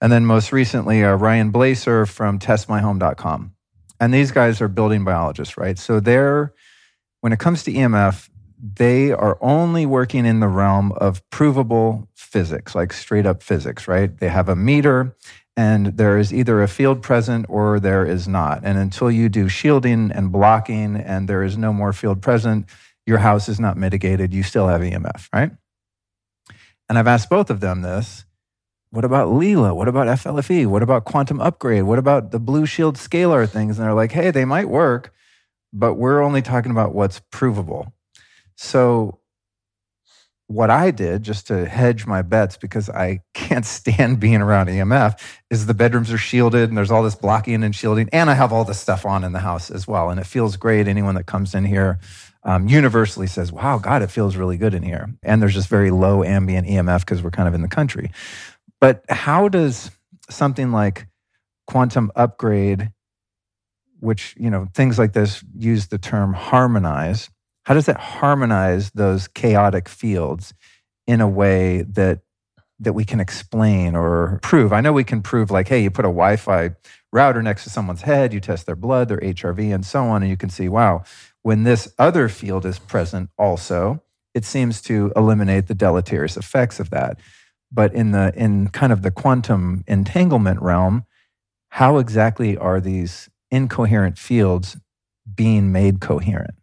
and 0.01 0.11
then 0.11 0.27
most 0.27 0.51
recently 0.51 1.05
uh, 1.05 1.15
Ryan 1.15 1.53
Blaser 1.53 2.09
from 2.09 2.41
TestMyHome.com. 2.41 3.53
And 4.01 4.13
these 4.13 4.33
guys 4.33 4.61
are 4.61 4.67
building 4.67 5.05
biologists, 5.05 5.57
right? 5.57 5.79
So 5.79 6.01
they're 6.01 6.53
when 7.21 7.33
it 7.33 7.39
comes 7.39 7.63
to 7.65 7.73
EMF, 7.73 8.29
they 8.61 9.13
are 9.13 9.39
only 9.41 9.87
working 9.87 10.27
in 10.27 10.41
the 10.41 10.49
realm 10.49 10.91
of 10.93 11.23
provable 11.31 12.09
physics, 12.17 12.75
like 12.75 12.93
straight 12.93 13.27
up 13.27 13.45
physics, 13.45 13.87
right? 13.87 14.19
They 14.19 14.29
have 14.29 14.49
a 14.49 14.57
meter 14.57 15.17
and 15.59 15.87
there 15.97 16.19
is 16.19 16.33
either 16.33 16.63
a 16.63 16.69
field 16.69 17.03
present 17.03 17.45
or 17.49 17.81
there 17.81 18.07
is 18.07 18.29
not. 18.29 18.61
And 18.63 18.79
until 18.79 19.11
you 19.11 19.29
do 19.29 19.49
shielding 19.49 20.13
and 20.13 20.31
blocking 20.31 20.95
and 20.95 21.29
there 21.29 21.43
is 21.43 21.59
no 21.59 21.73
more 21.73 21.93
field 21.93 22.23
present, 22.23 22.67
your 23.07 23.19
house 23.19 23.49
is 23.49 23.59
not 23.59 23.77
mitigated. 23.77 24.33
You 24.33 24.45
still 24.45 24.69
have 24.69 24.83
EMF, 24.83 25.29
right? 25.33 25.51
And 26.89 26.97
I've 26.97 27.09
asked 27.09 27.29
both 27.29 27.51
of 27.51 27.59
them 27.59 27.83
this. 27.83 28.25
What 28.91 29.05
about 29.05 29.31
Leela? 29.31 29.75
What 29.75 29.89
about 29.89 30.07
FLFE? 30.07 30.65
What 30.69 30.85
about 30.85 31.05
quantum 31.05 31.41
upgrade? 31.41 31.83
What 31.83 31.99
about 31.99 32.31
the 32.31 32.39
blue 32.39 32.65
shield 32.65 32.95
scalar 32.95 33.49
things? 33.49 33.81
And 33.81 33.85
they're 33.85 33.95
like, 33.95 34.13
hey, 34.13 34.31
they 34.31 34.45
might 34.45 34.69
work, 34.69 35.13
but 35.73 35.95
we're 35.95 36.23
only 36.23 36.41
talking 36.41 36.71
about 36.71 36.95
what's 36.95 37.21
provable. 37.33 37.93
So, 38.55 39.18
what 40.49 40.71
I 40.71 40.91
did 40.91 41.23
just 41.23 41.47
to 41.49 41.67
hedge 41.67 42.07
my 42.07 42.23
bets 42.23 42.57
because 42.57 42.89
I 42.89 43.21
can't 43.35 43.65
stand 43.65 44.19
being 44.19 44.41
around 44.41 44.67
EMF 44.67 45.21
is 45.51 45.67
the 45.67 45.75
bedrooms 45.75 46.13
are 46.13 46.19
shielded 46.19 46.69
and 46.69 46.77
there's 46.77 46.91
all 46.91 47.03
this 47.03 47.15
blocking 47.15 47.63
and 47.63 47.75
shielding. 47.75 48.09
And 48.13 48.29
I 48.29 48.35
have 48.35 48.53
all 48.53 48.65
this 48.65 48.81
stuff 48.81 49.07
on 49.07 49.25
in 49.25 49.33
the 49.33 49.39
house 49.39 49.71
as 49.71 49.87
well. 49.87 50.11
And 50.11 50.19
it 50.19 50.27
feels 50.27 50.57
great. 50.57 50.89
Anyone 50.89 51.15
that 51.15 51.27
comes 51.27 51.55
in 51.55 51.65
here 51.65 52.01
um, 52.43 52.67
universally 52.67 53.27
says, 53.27 53.53
wow, 53.53 53.79
God, 53.79 54.03
it 54.03 54.11
feels 54.11 54.37
really 54.37 54.57
good 54.57 54.75
in 54.75 54.83
here. 54.83 55.15
And 55.23 55.41
there's 55.41 55.55
just 55.55 55.69
very 55.69 55.91
low 55.91 56.25
ambient 56.25 56.67
EMF 56.67 57.01
because 57.01 57.23
we're 57.23 57.31
kind 57.31 57.47
of 57.47 57.55
in 57.55 57.63
the 57.63 57.69
country. 57.69 58.11
But 58.81 59.05
how 59.09 59.49
does 59.49 59.91
something 60.31 60.73
like 60.73 61.09
quantum 61.67 62.11
upgrade, 62.17 62.91
which, 64.01 64.35
you 64.39 64.49
know, 64.49 64.69
things 64.75 64.99
like 64.99 65.13
this 65.13 65.45
use 65.59 65.89
the 65.89 65.99
term 65.99 66.33
harmonize, 66.33 67.29
how 67.69 67.75
does 67.75 67.85
that 67.85 68.01
harmonize 68.01 68.91
those 68.93 69.29
chaotic 69.29 69.91
fields 69.91 70.55
in 71.07 71.21
a 71.21 71.29
way 71.29 71.83
that 71.83 72.21
that 72.81 72.95
we 72.95 73.05
can 73.05 73.21
explain 73.21 73.95
or 73.95 74.39
prove? 74.43 74.73
I 74.73 74.81
know 74.81 74.95
we 74.95 75.05
can 75.05 75.21
prove 75.21 75.51
like, 75.51 75.69
hey, 75.69 75.83
you 75.83 75.91
put 75.91 76.07
a 76.07 76.09
Wi-Fi 76.09 76.71
router 77.13 77.43
next 77.43 77.65
to 77.65 77.71
someone's 77.71 78.01
head, 78.01 78.33
you 78.33 78.41
test 78.41 78.65
their 78.65 78.75
blood, 78.75 79.09
their 79.09 79.19
HRV, 79.19 79.75
and 79.75 79.85
so 79.85 80.05
on, 80.05 80.23
and 80.23 80.31
you 80.31 80.37
can 80.39 80.49
see, 80.49 80.71
wow, 80.71 81.05
when 81.43 81.65
this 81.65 81.93
other 81.99 82.31
field 82.31 82.65
is 82.65 82.79
present 82.79 83.29
also, 83.37 84.03
it 84.33 84.47
seems 84.47 84.81
to 84.83 85.13
eliminate 85.15 85.67
the 85.67 85.75
deleterious 85.75 86.39
effects 86.39 86.81
of 86.81 86.89
that. 86.89 87.21
But 87.71 87.93
in 87.93 88.13
the 88.13 88.33
in 88.35 88.69
kind 88.69 88.95
of 88.95 89.03
the 89.03 89.11
quantum 89.11 89.85
entanglement 89.87 90.63
realm, 90.63 91.05
how 91.69 91.99
exactly 91.99 92.57
are 92.57 92.81
these 92.81 93.29
incoherent 93.51 94.17
fields 94.17 94.79
being 95.35 95.71
made 95.71 96.01
coherent? 96.01 96.55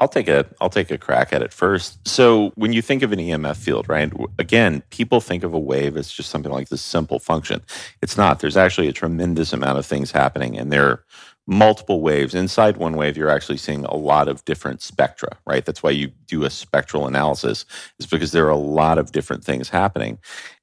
I'll 0.00 0.08
take 0.08 0.28
a 0.28 0.46
I'll 0.60 0.70
take 0.70 0.90
a 0.90 0.98
crack 0.98 1.32
at 1.32 1.42
it 1.42 1.52
first. 1.52 2.06
So 2.06 2.52
when 2.54 2.72
you 2.72 2.82
think 2.82 3.02
of 3.02 3.12
an 3.12 3.18
EMF 3.18 3.56
field, 3.56 3.88
right? 3.88 4.12
Again, 4.38 4.82
people 4.90 5.20
think 5.20 5.42
of 5.42 5.54
a 5.54 5.58
wave 5.58 5.96
as 5.96 6.10
just 6.10 6.30
something 6.30 6.52
like 6.52 6.68
this 6.68 6.82
simple 6.82 7.18
function. 7.18 7.62
It's 8.00 8.16
not. 8.16 8.40
There's 8.40 8.56
actually 8.56 8.88
a 8.88 8.92
tremendous 8.92 9.52
amount 9.52 9.78
of 9.78 9.86
things 9.86 10.12
happening, 10.12 10.56
and 10.56 10.70
there 10.70 10.86
are 10.86 11.04
multiple 11.48 12.00
waves. 12.00 12.34
Inside 12.34 12.76
one 12.76 12.94
wave, 12.94 13.16
you're 13.16 13.30
actually 13.30 13.56
seeing 13.56 13.84
a 13.86 13.96
lot 13.96 14.28
of 14.28 14.44
different 14.44 14.82
spectra, 14.82 15.30
right? 15.46 15.64
That's 15.64 15.82
why 15.82 15.90
you 15.90 16.08
do 16.26 16.44
a 16.44 16.50
spectral 16.50 17.06
analysis, 17.06 17.64
is 17.98 18.06
because 18.06 18.32
there 18.32 18.46
are 18.46 18.50
a 18.50 18.56
lot 18.56 18.98
of 18.98 19.12
different 19.12 19.42
things 19.42 19.70
happening. 19.70 20.18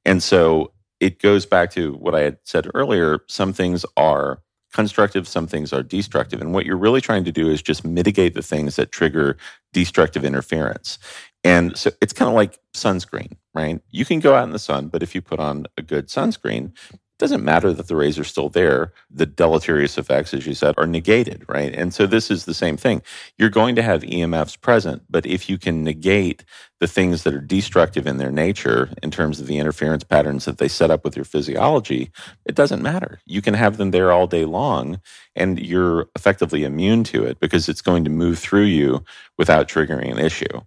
And 0.05 0.23
so 0.23 0.71
it 0.99 1.19
goes 1.19 1.45
back 1.45 1.71
to 1.71 1.93
what 1.93 2.15
I 2.15 2.21
had 2.21 2.37
said 2.45 2.69
earlier. 2.73 3.19
Some 3.27 3.51
things 3.51 3.85
are 3.97 4.39
constructive, 4.75 5.27
some 5.27 5.47
things 5.47 5.73
are 5.73 5.81
destructive. 5.81 6.41
And 6.41 6.53
what 6.53 6.65
you're 6.65 6.77
really 6.77 7.01
trying 7.01 7.23
to 7.23 7.31
do 7.31 7.49
is 7.49 7.61
just 7.61 7.83
mitigate 7.83 8.35
the 8.35 8.43
things 8.43 8.75
that 8.75 8.91
trigger 8.91 9.37
destructive 9.73 10.23
interference. 10.23 10.99
And 11.43 11.77
so 11.77 11.91
it's 12.01 12.13
kind 12.13 12.29
of 12.29 12.35
like 12.35 12.59
sunscreen, 12.75 13.37
right? 13.53 13.81
You 13.89 14.05
can 14.05 14.19
go 14.19 14.35
out 14.35 14.43
in 14.43 14.51
the 14.51 14.59
sun, 14.59 14.89
but 14.89 15.01
if 15.01 15.15
you 15.15 15.21
put 15.21 15.39
on 15.39 15.65
a 15.77 15.81
good 15.81 16.09
sunscreen, 16.09 16.73
doesn't 17.19 17.43
matter 17.43 17.73
that 17.73 17.87
the 17.87 17.95
rays 17.95 18.19
are 18.19 18.25
still 18.25 18.49
there. 18.49 18.93
The 19.09 19.25
deleterious 19.25 19.97
effects, 19.97 20.33
as 20.33 20.45
you 20.45 20.53
said, 20.53 20.75
are 20.77 20.87
negated, 20.87 21.45
right? 21.47 21.73
And 21.73 21.93
so 21.93 22.07
this 22.07 22.29
is 22.29 22.45
the 22.45 22.53
same 22.53 22.77
thing. 22.77 23.01
You're 23.37 23.49
going 23.49 23.75
to 23.75 23.81
have 23.81 24.03
EMFs 24.03 24.59
present, 24.59 25.03
but 25.09 25.25
if 25.25 25.49
you 25.49 25.57
can 25.57 25.83
negate 25.83 26.43
the 26.79 26.87
things 26.87 27.23
that 27.23 27.33
are 27.33 27.41
destructive 27.41 28.05
in 28.05 28.17
their 28.17 28.31
nature 28.31 28.89
in 29.01 29.11
terms 29.11 29.39
of 29.39 29.47
the 29.47 29.57
interference 29.57 30.03
patterns 30.03 30.45
that 30.45 30.57
they 30.57 30.67
set 30.67 30.91
up 30.91 31.05
with 31.05 31.15
your 31.15 31.25
physiology, 31.25 32.11
it 32.45 32.55
doesn't 32.55 32.81
matter. 32.81 33.19
You 33.25 33.41
can 33.41 33.53
have 33.53 33.77
them 33.77 33.91
there 33.91 34.11
all 34.11 34.27
day 34.27 34.45
long 34.45 34.99
and 35.35 35.59
you're 35.59 36.07
effectively 36.15 36.63
immune 36.63 37.03
to 37.05 37.23
it 37.25 37.39
because 37.39 37.69
it's 37.69 37.81
going 37.81 38.03
to 38.03 38.09
move 38.09 38.39
through 38.39 38.63
you 38.63 39.03
without 39.37 39.67
triggering 39.69 40.11
an 40.11 40.19
issue. 40.19 40.61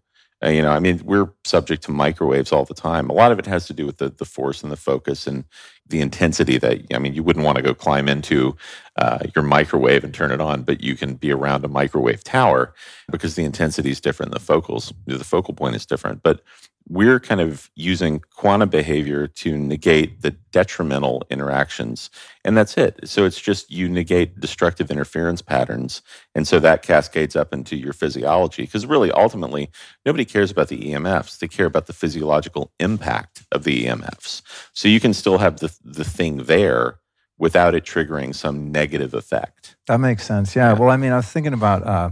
Uh, 0.45 0.51
you 0.51 0.63
know, 0.63 0.71
I 0.71 0.79
mean, 0.79 1.01
we're 1.05 1.31
subject 1.45 1.83
to 1.85 1.91
microwaves 1.91 2.53
all 2.53 2.65
the 2.65 2.75
time. 2.75 3.11
A 3.11 3.13
lot 3.13 3.33
of 3.33 3.39
it 3.41 3.47
has 3.47 3.67
to 3.67 3.73
do 3.73 3.87
with 3.87 3.99
the, 3.99 4.09
the 4.09 4.25
force 4.25 4.63
and 4.63 4.71
the 4.71 4.77
focus 4.77 5.27
and 5.27 5.45
the 5.89 6.01
intensity 6.01 6.59
that, 6.59 6.83
I 6.95 6.99
mean, 6.99 7.15
you 7.15 7.25
wouldn't 7.25 7.45
want 7.45 7.57
to 7.57 7.63
go 7.63 7.75
climb 7.75 8.09
into 8.09 8.57
uh, 8.97 9.19
your 9.35 9.43
microwave 9.43 10.05
and 10.05 10.15
turn 10.15 10.31
it 10.31 10.41
on, 10.41 10.63
but 10.63 10.81
you 10.81 10.95
can 10.95 11.15
be 11.15 11.33
around 11.33 11.65
a 11.65 11.69
microwave 11.69 12.23
tower 12.23 12.73
because 13.11 13.35
the 13.35 13.45
intensity 13.45 13.91
is 13.91 14.01
different. 14.01 14.33
The 14.33 14.39
focals, 14.39 14.93
the 15.07 15.25
focal 15.25 15.55
point 15.55 15.75
is 15.75 15.87
different. 15.87 16.23
But 16.23 16.41
we're 16.89 17.21
kind 17.21 17.41
of 17.41 17.71
using 17.75 18.21
quantum 18.35 18.69
behavior 18.71 19.27
to 19.27 19.57
negate 19.59 20.23
the 20.23 20.31
detrimental 20.53 21.23
interactions. 21.31 22.09
And 22.45 22.57
that's 22.57 22.79
it. 22.79 22.99
So 23.05 23.25
it's 23.25 23.41
just 23.41 23.71
you 23.71 23.89
negate 23.89 24.41
destructive 24.41 24.91
interference 24.91 25.43
patterns. 25.43 26.01
And 26.35 26.49
so 26.49 26.59
that 26.61 26.83
cascades 26.83 27.37
up 27.37 27.53
into 27.53 27.77
your 27.77 27.93
physiology. 27.93 28.63
Because 28.63 28.87
really, 28.87 29.13
ultimately, 29.13 29.71
nobody 30.07 30.25
cares 30.25 30.51
about 30.51 30.69
the 30.69 30.79
EMFs. 30.79 31.39
They 31.39 31.49
care 31.49 31.67
about 31.67 31.87
the 31.87 31.93
physiological 31.93 32.73
impact 32.81 33.43
of 33.53 33.65
the 33.65 33.85
EMFs. 33.85 34.41
So 34.73 34.89
you 34.89 35.01
can 35.01 35.13
still 35.13 35.39
have 35.39 35.59
the, 35.59 35.75
the 35.85 36.05
thing 36.05 36.45
there 36.45 36.99
without 37.39 37.75
it 37.75 37.85
triggering 37.85 38.35
some 38.35 38.73
negative 38.73 39.15
effect. 39.15 39.77
That 39.87 40.01
makes 40.01 40.27
sense. 40.27 40.57
Yeah. 40.57 40.73
yeah. 40.73 40.79
Well, 40.79 40.91
I 40.91 40.97
mean, 40.97 41.13
I 41.13 41.17
was 41.17 41.29
thinking 41.29 41.53
about 41.53 41.87
uh, 41.87 42.11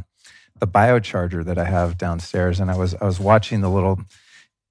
the 0.58 0.66
biocharger 0.66 1.44
that 1.44 1.58
I 1.58 1.64
have 1.64 1.98
downstairs, 1.98 2.60
and 2.60 2.70
I 2.70 2.76
was 2.76 2.94
I 2.94 3.04
was 3.04 3.18
watching 3.18 3.60
the 3.60 3.70
little 3.70 3.98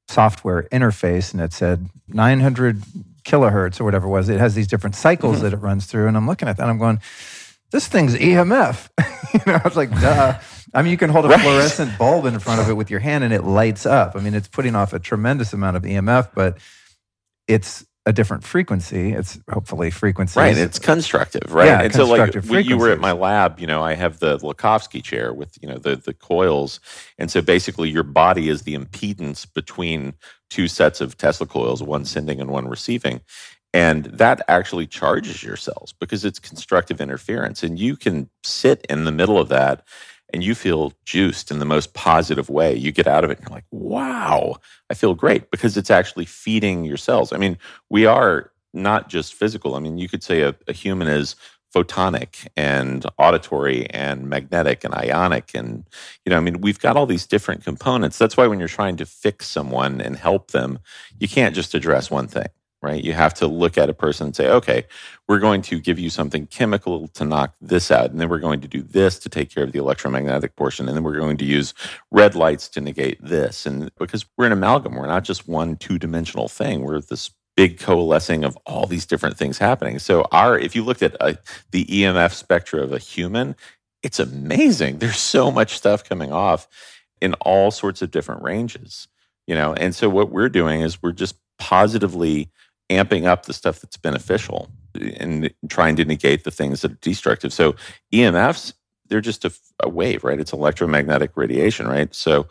software 0.07 0.63
interface 0.71 1.33
and 1.33 1.41
it 1.41 1.53
said 1.53 1.89
900 2.07 2.81
kilohertz 3.23 3.79
or 3.79 3.83
whatever 3.83 4.07
it 4.07 4.11
was. 4.11 4.29
It 4.29 4.39
has 4.39 4.55
these 4.55 4.67
different 4.67 4.95
cycles 4.95 5.35
mm-hmm. 5.35 5.43
that 5.43 5.53
it 5.53 5.57
runs 5.57 5.85
through. 5.85 6.07
And 6.07 6.15
I'm 6.15 6.27
looking 6.27 6.47
at 6.47 6.57
that 6.57 6.69
I'm 6.69 6.77
going, 6.77 6.99
this 7.71 7.87
thing's 7.87 8.15
EMF. 8.15 8.89
you 9.33 9.51
know, 9.51 9.59
I 9.63 9.67
was 9.67 9.75
like, 9.75 9.91
duh. 9.91 10.39
I 10.73 10.81
mean, 10.81 10.91
you 10.91 10.97
can 10.97 11.09
hold 11.09 11.25
a 11.25 11.29
right. 11.29 11.39
fluorescent 11.39 11.97
bulb 11.97 12.25
in 12.25 12.37
front 12.39 12.61
of 12.61 12.69
it 12.69 12.73
with 12.73 12.91
your 12.91 12.99
hand 12.99 13.23
and 13.23 13.33
it 13.33 13.43
lights 13.43 13.85
up. 13.85 14.15
I 14.15 14.19
mean, 14.19 14.33
it's 14.33 14.47
putting 14.47 14.75
off 14.75 14.93
a 14.93 14.99
tremendous 14.99 15.53
amount 15.53 15.77
of 15.77 15.83
EMF, 15.83 16.29
but 16.35 16.57
it's 17.47 17.85
a 18.05 18.13
different 18.13 18.43
frequency. 18.43 19.13
It's 19.13 19.39
hopefully 19.51 19.89
frequency. 19.89 20.39
Right. 20.39 20.57
It's 20.57 20.77
constructive, 20.77 21.53
right? 21.53 21.65
Yeah, 21.65 21.81
and 21.81 21.93
so 21.93 22.05
like 22.05 22.35
when 22.45 22.65
you 22.65 22.77
were 22.77 22.91
at 22.91 22.99
my 22.99 23.11
lab, 23.11 23.59
you 23.59 23.65
know, 23.65 23.81
I 23.81 23.95
have 23.95 24.19
the 24.19 24.37
Lakhovsky 24.37 25.03
chair 25.03 25.33
with, 25.33 25.57
you 25.61 25.67
know, 25.67 25.77
the 25.77 25.95
the 25.95 26.13
coils. 26.13 26.79
And 27.17 27.31
so 27.31 27.41
basically 27.41 27.89
your 27.89 28.03
body 28.03 28.47
is 28.47 28.61
the 28.61 28.75
impedance 28.75 29.51
between 29.51 30.13
two 30.49 30.67
sets 30.67 31.01
of 31.01 31.17
Tesla 31.17 31.47
coils, 31.47 31.81
one 31.81 32.05
sending 32.05 32.39
and 32.39 32.51
one 32.51 32.67
receiving. 32.67 33.21
And 33.73 34.05
that 34.05 34.41
actually 34.47 34.87
charges 34.87 35.43
your 35.43 35.57
cells 35.57 35.93
because 35.99 36.23
it's 36.23 36.39
constructive 36.39 37.01
interference. 37.01 37.63
And 37.63 37.77
you 37.77 37.97
can 37.97 38.29
sit 38.43 38.85
in 38.87 39.03
the 39.03 39.11
middle 39.11 39.37
of 39.37 39.49
that 39.49 39.85
and 40.35 40.43
you 40.43 40.53
feel 40.53 40.91
juiced 41.05 41.49
in 41.49 41.59
the 41.59 41.65
most 41.65 41.93
positive 41.93 42.49
way. 42.49 42.75
You 42.75 42.91
get 42.91 43.07
out 43.07 43.23
of 43.23 43.31
it 43.31 43.37
and 43.37 43.47
you're 43.47 43.55
like, 43.55 43.63
wow, 43.71 44.57
I 44.89 44.93
feel 44.93 45.15
great 45.15 45.49
because 45.49 45.77
it's 45.77 45.89
actually 45.89 46.25
feeding 46.25 46.83
your 46.83 46.97
cells. 46.97 47.31
I 47.31 47.37
mean, 47.37 47.57
we 47.89 48.05
are 48.05 48.51
not 48.73 49.07
just 49.07 49.33
physical. 49.33 49.75
I 49.75 49.79
mean, 49.79 49.97
you 49.97 50.09
could 50.09 50.23
say 50.23 50.41
a, 50.41 50.53
a 50.67 50.73
human 50.73 51.07
is 51.07 51.37
photonic 51.73 52.47
and 52.57 53.05
auditory 53.17 53.89
and 53.91 54.29
magnetic 54.29 54.83
and 54.83 54.93
ionic 54.93 55.51
and 55.53 55.83
you 56.23 56.29
know 56.29 56.37
i 56.37 56.39
mean 56.39 56.61
we've 56.61 56.79
got 56.79 56.95
all 56.95 57.05
these 57.05 57.25
different 57.27 57.65
components 57.65 58.17
that's 58.17 58.37
why 58.37 58.47
when 58.47 58.59
you're 58.59 58.67
trying 58.69 58.95
to 58.95 59.05
fix 59.05 59.45
someone 59.45 59.99
and 59.99 60.15
help 60.15 60.51
them 60.51 60.79
you 61.19 61.27
can't 61.27 61.53
just 61.53 61.73
address 61.75 62.09
one 62.09 62.27
thing 62.27 62.47
right? 62.85 63.03
You 63.03 63.13
have 63.13 63.33
to 63.35 63.47
look 63.47 63.77
at 63.77 63.89
a 63.89 63.93
person 63.93 64.27
and 64.27 64.35
say, 64.35 64.47
okay, 64.47 64.85
we're 65.27 65.39
going 65.39 65.61
to 65.63 65.79
give 65.79 65.99
you 65.99 66.09
something 66.09 66.47
chemical 66.47 67.07
to 67.09 67.25
knock 67.25 67.55
this 67.59 67.91
out. 67.91 68.11
And 68.11 68.21
then 68.21 68.29
we're 68.29 68.39
going 68.39 68.61
to 68.61 68.67
do 68.67 68.81
this 68.81 69.19
to 69.19 69.29
take 69.29 69.49
care 69.49 69.63
of 69.63 69.71
the 69.71 69.79
electromagnetic 69.79 70.55
portion. 70.55 70.87
And 70.87 70.95
then 70.95 71.03
we're 71.03 71.19
going 71.19 71.37
to 71.37 71.45
use 71.45 71.73
red 72.11 72.35
lights 72.35 72.69
to 72.69 72.81
negate 72.81 73.21
this. 73.21 73.65
And 73.65 73.91
because 73.97 74.25
we're 74.37 74.45
an 74.45 74.51
amalgam, 74.51 74.95
we're 74.95 75.07
not 75.07 75.23
just 75.23 75.47
one 75.47 75.75
two 75.75 75.97
dimensional 75.97 76.47
thing. 76.47 76.83
We're 76.83 77.01
this 77.01 77.31
big 77.55 77.79
coalescing 77.79 78.43
of 78.43 78.57
all 78.65 78.85
these 78.85 79.05
different 79.05 79.37
things 79.37 79.57
happening. 79.57 79.99
So 79.99 80.27
our, 80.31 80.57
if 80.59 80.75
you 80.75 80.83
looked 80.83 81.01
at 81.01 81.15
a, 81.15 81.23
uh, 81.23 81.33
the 81.71 81.85
EMF 81.85 82.33
spectra 82.33 82.81
of 82.81 82.91
a 82.91 82.99
human, 82.99 83.55
it's 84.03 84.19
amazing. 84.19 84.99
There's 84.99 85.17
so 85.17 85.49
much 85.51 85.75
stuff 85.75 86.03
coming 86.07 86.31
off 86.31 86.67
in 87.21 87.33
all 87.35 87.71
sorts 87.71 88.01
of 88.01 88.11
different 88.11 88.43
ranges, 88.43 89.07
you 89.47 89.55
know? 89.55 89.73
And 89.73 89.95
so 89.95 90.09
what 90.09 90.31
we're 90.31 90.49
doing 90.49 90.81
is 90.81 91.01
we're 91.01 91.11
just 91.11 91.35
positively 91.57 92.51
amping 92.89 93.25
up 93.25 93.45
the 93.45 93.53
stuff 93.53 93.81
that's 93.81 93.97
beneficial 93.97 94.69
and 95.17 95.51
trying 95.69 95.95
to 95.95 96.05
negate 96.05 96.43
the 96.43 96.51
things 96.51 96.81
that 96.81 96.91
are 96.91 96.97
destructive. 97.01 97.51
So 97.51 97.75
EMFs, 98.13 98.73
they're 99.07 99.21
just 99.21 99.45
a, 99.45 99.53
a 99.81 99.89
wave, 99.89 100.23
right? 100.23 100.39
It's 100.39 100.53
electromagnetic 100.53 101.31
radiation, 101.35 101.87
right? 101.87 102.13
So 102.13 102.47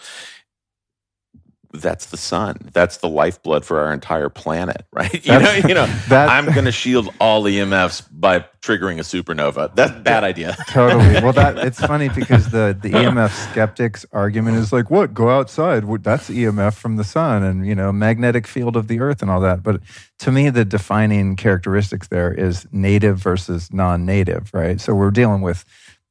that's 1.74 2.06
the 2.06 2.16
sun. 2.16 2.70
That's 2.72 2.98
the 2.98 3.08
lifeblood 3.08 3.64
for 3.64 3.80
our 3.80 3.92
entire 3.92 4.28
planet, 4.28 4.86
right? 4.92 5.24
You 5.24 5.38
know, 5.38 5.52
you 5.68 5.74
know. 5.74 5.84
I'm 6.10 6.46
going 6.46 6.64
to 6.64 6.72
shield 6.72 7.12
all 7.20 7.42
EMFs 7.42 8.06
by 8.12 8.44
triggering 8.62 8.98
a 8.98 9.02
supernova. 9.02 9.74
That's 9.74 9.92
a 9.92 10.00
bad 10.00 10.24
idea. 10.24 10.56
totally. 10.68 11.20
Well, 11.20 11.32
that 11.32 11.58
it's 11.58 11.80
funny 11.80 12.08
because 12.08 12.50
the 12.50 12.76
the 12.80 12.90
EMF 12.90 13.50
skeptics 13.50 14.06
argument 14.12 14.56
is 14.58 14.72
like, 14.72 14.90
what? 14.90 15.12
Go 15.12 15.30
outside. 15.30 15.84
That's 16.02 16.30
EMF 16.30 16.74
from 16.74 16.96
the 16.96 17.04
sun, 17.04 17.42
and 17.42 17.66
you 17.66 17.74
know, 17.74 17.92
magnetic 17.92 18.46
field 18.46 18.76
of 18.76 18.88
the 18.88 19.00
earth, 19.00 19.20
and 19.20 19.30
all 19.30 19.40
that. 19.40 19.62
But 19.62 19.80
to 20.20 20.32
me, 20.32 20.50
the 20.50 20.64
defining 20.64 21.36
characteristics 21.36 22.08
there 22.08 22.32
is 22.32 22.66
native 22.72 23.18
versus 23.18 23.72
non-native, 23.72 24.52
right? 24.54 24.80
So 24.80 24.94
we're 24.94 25.10
dealing 25.10 25.42
with 25.42 25.64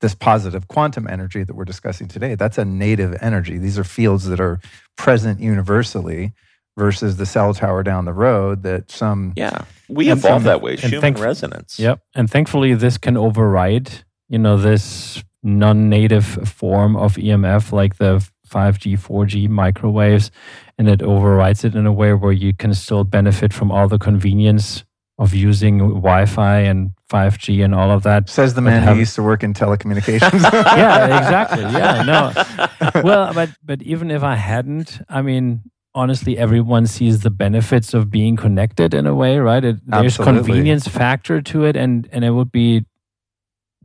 this 0.03 0.13
positive 0.13 0.67
quantum 0.67 1.07
energy 1.07 1.45
that 1.45 1.55
we're 1.55 1.63
discussing 1.63 2.09
today, 2.09 2.35
that's 2.35 2.57
a 2.57 2.65
native 2.65 3.15
energy. 3.21 3.57
These 3.57 3.79
are 3.79 3.85
fields 3.85 4.25
that 4.25 4.41
are 4.41 4.59
present 4.97 5.39
universally 5.39 6.33
versus 6.75 7.15
the 7.15 7.25
cell 7.25 7.53
tower 7.53 7.83
down 7.83 8.03
the 8.03 8.13
road 8.13 8.63
that 8.63 8.91
some 8.91 9.31
yeah 9.35 9.63
we 9.87 10.11
evolved 10.11 10.45
that 10.45 10.59
way 10.59 10.75
human 10.75 11.01
thank- 11.01 11.19
resonance 11.19 11.77
yep 11.77 11.99
and 12.15 12.31
thankfully 12.31 12.73
this 12.73 12.97
can 12.97 13.15
override 13.15 13.91
you 14.27 14.39
know 14.39 14.57
this 14.57 15.23
non-native 15.43 16.25
form 16.25 16.95
of 16.95 17.13
emf 17.17 17.71
like 17.71 17.97
the 17.97 18.27
5g 18.49 18.97
4g 18.97 19.47
microwaves 19.47 20.31
and 20.79 20.89
it 20.89 21.03
overrides 21.03 21.63
it 21.63 21.75
in 21.75 21.85
a 21.85 21.93
way 21.93 22.13
where 22.13 22.31
you 22.31 22.55
can 22.55 22.73
still 22.73 23.03
benefit 23.03 23.53
from 23.53 23.71
all 23.71 23.87
the 23.87 23.99
convenience 23.99 24.83
of 25.19 25.33
using 25.33 25.77
Wi-Fi 25.77 26.59
and 26.59 26.91
5G 27.09 27.63
and 27.63 27.75
all 27.75 27.91
of 27.91 28.03
that. 28.03 28.29
Says 28.29 28.55
the 28.55 28.61
man 28.61 28.81
have, 28.81 28.95
who 28.95 28.99
used 28.99 29.15
to 29.15 29.23
work 29.23 29.43
in 29.43 29.53
telecommunications. 29.53 30.41
yeah, 30.53 31.17
exactly. 31.23 31.61
Yeah, 31.61 32.03
no. 32.03 33.01
Well, 33.03 33.33
but 33.33 33.51
but 33.63 33.81
even 33.83 34.09
if 34.09 34.23
I 34.23 34.35
hadn't, 34.35 35.01
I 35.09 35.21
mean, 35.21 35.61
honestly, 35.93 36.37
everyone 36.37 36.87
sees 36.87 37.21
the 37.21 37.29
benefits 37.29 37.93
of 37.93 38.09
being 38.09 38.35
connected 38.35 38.93
in 38.93 39.05
a 39.05 39.13
way, 39.13 39.37
right? 39.37 39.63
It, 39.63 39.77
there's 39.85 40.19
Absolutely. 40.19 40.43
convenience 40.43 40.87
factor 40.87 41.41
to 41.41 41.65
it, 41.65 41.75
and 41.75 42.09
and 42.11 42.25
it 42.25 42.31
would 42.31 42.51
be 42.51 42.85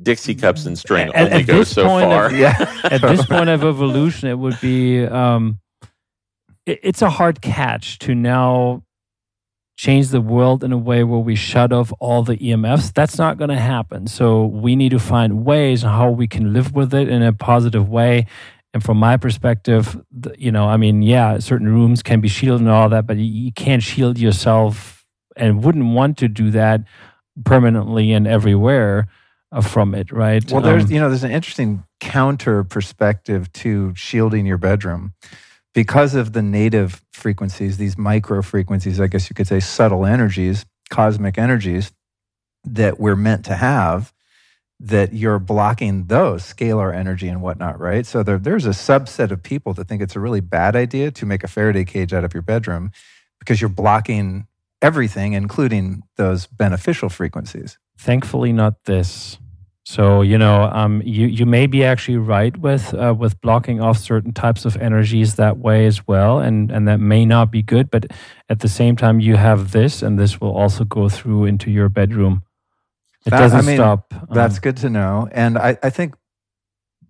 Dixie 0.01 0.35
cups 0.35 0.65
and 0.65 0.79
string 0.79 1.09
at, 1.15 1.27
only 1.27 1.43
at 1.43 1.47
go 1.47 1.65
so 1.65 1.85
far. 1.87 2.27
Of, 2.27 2.37
yeah. 2.37 2.55
at 2.85 3.01
this 3.01 3.27
point 3.27 3.49
of 3.49 3.65
evolution, 3.65 4.29
it 4.29 4.39
would 4.39 4.61
be. 4.61 5.05
Um, 5.05 5.59
it, 6.67 6.81
it's 6.83 7.03
a 7.03 7.11
hard 7.11 7.41
catch 7.43 7.99
to 8.01 8.15
now 8.15 8.85
change 9.79 10.09
the 10.09 10.21
world 10.21 10.65
in 10.65 10.73
a 10.73 10.77
way 10.77 11.05
where 11.05 11.21
we 11.21 11.37
shut 11.37 11.73
off 11.73 11.93
all 12.01 12.25
the 12.25 12.37
EMFs. 12.37 12.93
That's 12.93 13.17
not 13.17 13.39
going 13.39 13.51
to 13.51 13.57
happen. 13.57 14.09
So 14.09 14.45
we 14.45 14.75
need 14.75 14.89
to 14.91 14.99
find 14.99 15.45
ways 15.45 15.83
how 15.83 16.11
we 16.11 16.27
can 16.27 16.53
live 16.53 16.75
with 16.75 16.93
it 16.93 17.09
in 17.09 17.23
a 17.23 17.33
positive 17.33 17.89
way. 17.89 18.27
And 18.75 18.83
from 18.83 18.97
my 18.97 19.17
perspective, 19.17 19.97
you 20.37 20.51
know, 20.51 20.67
I 20.67 20.77
mean, 20.79 21.03
yeah, 21.03 21.39
certain 21.39 21.69
rooms 21.69 22.03
can 22.03 22.21
be 22.21 22.27
shielded 22.27 22.63
and 22.63 22.71
all 22.71 22.89
that, 22.89 23.07
but 23.07 23.19
you 23.19 23.53
can't 23.53 23.83
shield 23.83 24.19
yourself 24.19 25.07
and 25.37 25.63
wouldn't 25.63 25.95
want 25.95 26.19
to 26.19 26.29
do 26.29 26.51
that 26.51 26.81
permanently 27.45 28.13
and 28.13 28.27
everywhere 28.27 29.07
uh, 29.53 29.61
from 29.61 29.95
it, 29.95 30.11
right? 30.11 30.45
Well, 30.51 30.61
there's, 30.61 30.87
um, 30.87 30.91
you 30.91 30.99
know, 30.99 31.09
there's 31.09 31.23
an 31.23 31.31
interesting 31.31 31.85
counter 32.01 32.65
perspective 32.65 33.53
to 33.53 33.95
shielding 33.95 34.45
your 34.45 34.59
bedroom 34.59 35.15
because 35.79 36.17
of 36.17 36.33
the 36.33 36.43
native 36.43 37.05
frequencies, 37.13 37.77
these 37.77 37.97
micro 37.97 38.43
frequencies, 38.43 38.99
I 38.99 39.07
guess 39.07 39.31
you 39.31 39.35
could 39.35 39.47
say 39.47 39.61
subtle 39.61 40.05
energies, 40.05 40.67
cosmic 40.91 41.39
energies 41.39 41.93
that 42.65 42.99
we're 42.99 43.15
meant 43.15 43.45
to 43.45 43.55
have, 43.55 44.13
that 44.81 45.13
you're 45.13 45.39
blocking 45.39 46.07
those 46.07 46.43
scalar 46.43 46.93
energy 46.93 47.29
and 47.29 47.41
whatnot, 47.41 47.79
right? 47.79 48.05
So 48.05 48.25
there, 48.25 48.39
there's 48.39 48.67
a 48.67 48.71
subset 48.71 49.31
of 49.31 49.41
people 49.41 49.73
that 49.75 49.87
think 49.87 50.03
it's 50.03 50.17
a 50.17 50.21
really 50.21 50.41
bad 50.41 50.75
idea 50.75 51.13
to 51.13 51.25
make 51.25 51.45
a 51.45 51.49
Faraday 51.49 51.85
cage 51.85 52.13
out 52.13 52.25
of 52.25 52.35
your 52.35 52.43
bedroom 52.43 52.91
because 53.39 53.61
you're 53.61 53.71
blocking 53.71 54.49
everything, 54.83 55.35
including 55.35 56.03
those 56.17 56.49
beneficial 56.49 57.09
frequencies. 57.09 57.79
Thankfully, 57.97 58.53
not 58.53 58.83
this. 58.87 59.39
So 59.89 60.21
you 60.21 60.37
know, 60.37 60.65
um, 60.65 61.01
you 61.03 61.29
you 61.29 61.47
may 61.47 61.67
be 61.67 61.83
actually 61.83 62.19
right 62.19 62.55
with 62.59 62.93
uh, 62.93 63.15
with 63.19 63.41
blocking 63.41 63.81
off 63.81 63.97
certain 63.97 64.35
types 64.35 64.67
of 64.67 64.77
energies 64.77 65.37
that 65.37 65.57
way 65.57 65.87
as 65.87 66.07
well, 66.07 66.41
and 66.41 66.71
and 66.71 66.87
that 66.87 67.01
may 67.01 67.25
not 67.25 67.51
be 67.51 67.63
good. 67.63 67.91
But 67.91 68.05
at 68.51 68.61
the 68.61 68.69
same 68.69 68.97
time, 68.97 69.19
you 69.19 69.37
have 69.37 69.73
this, 69.73 70.03
and 70.03 70.19
this 70.19 70.43
will 70.43 70.55
also 70.55 70.85
go 70.85 71.09
through 71.09 71.47
into 71.47 71.71
your 71.71 71.89
bedroom. 71.89 72.43
It 73.25 73.31
that, 73.31 73.39
doesn't 73.39 73.61
I 73.61 73.63
mean, 73.63 73.77
stop. 73.77 74.13
Um, 74.13 74.29
that's 74.31 74.59
good 74.59 74.77
to 74.77 74.91
know, 74.91 75.27
and 75.33 75.57
I 75.57 75.79
I 75.83 75.89
think 75.89 76.17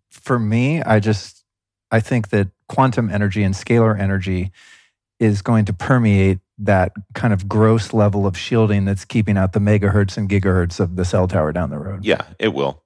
for 0.08 0.38
me, 0.38 0.80
I 0.80 1.00
just 1.00 1.44
I 1.90 1.98
think 1.98 2.28
that 2.28 2.46
quantum 2.68 3.10
energy 3.10 3.42
and 3.42 3.56
scalar 3.56 3.98
energy 3.98 4.52
is 5.18 5.42
going 5.42 5.64
to 5.64 5.72
permeate 5.72 6.38
that 6.58 6.92
kind 7.14 7.32
of 7.32 7.48
gross 7.48 7.92
level 7.92 8.26
of 8.26 8.36
shielding 8.36 8.84
that's 8.84 9.04
keeping 9.04 9.36
out 9.36 9.52
the 9.52 9.60
megahertz 9.60 10.16
and 10.16 10.28
gigahertz 10.28 10.80
of 10.80 10.96
the 10.96 11.04
cell 11.04 11.28
tower 11.28 11.52
down 11.52 11.70
the 11.70 11.78
road. 11.78 12.04
Yeah, 12.04 12.22
it 12.38 12.52
will. 12.52 12.82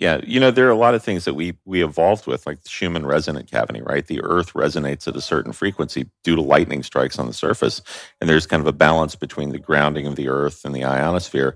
Yeah, 0.00 0.22
you 0.24 0.40
know 0.40 0.50
there 0.50 0.66
are 0.66 0.70
a 0.70 0.76
lot 0.76 0.94
of 0.94 1.02
things 1.02 1.26
that 1.26 1.34
we 1.34 1.58
we 1.66 1.84
evolved 1.84 2.26
with, 2.26 2.46
like 2.46 2.62
the 2.62 2.70
Schumann 2.70 3.04
resonant 3.04 3.50
cavity, 3.50 3.82
right? 3.82 4.06
The 4.06 4.22
Earth 4.22 4.54
resonates 4.54 5.06
at 5.06 5.14
a 5.14 5.20
certain 5.20 5.52
frequency 5.52 6.08
due 6.24 6.36
to 6.36 6.40
lightning 6.40 6.82
strikes 6.82 7.18
on 7.18 7.26
the 7.26 7.34
surface, 7.34 7.82
and 8.18 8.30
there's 8.30 8.46
kind 8.46 8.62
of 8.62 8.66
a 8.66 8.72
balance 8.72 9.14
between 9.14 9.50
the 9.50 9.58
grounding 9.58 10.06
of 10.06 10.16
the 10.16 10.28
Earth 10.28 10.64
and 10.64 10.74
the 10.74 10.84
ionosphere 10.84 11.54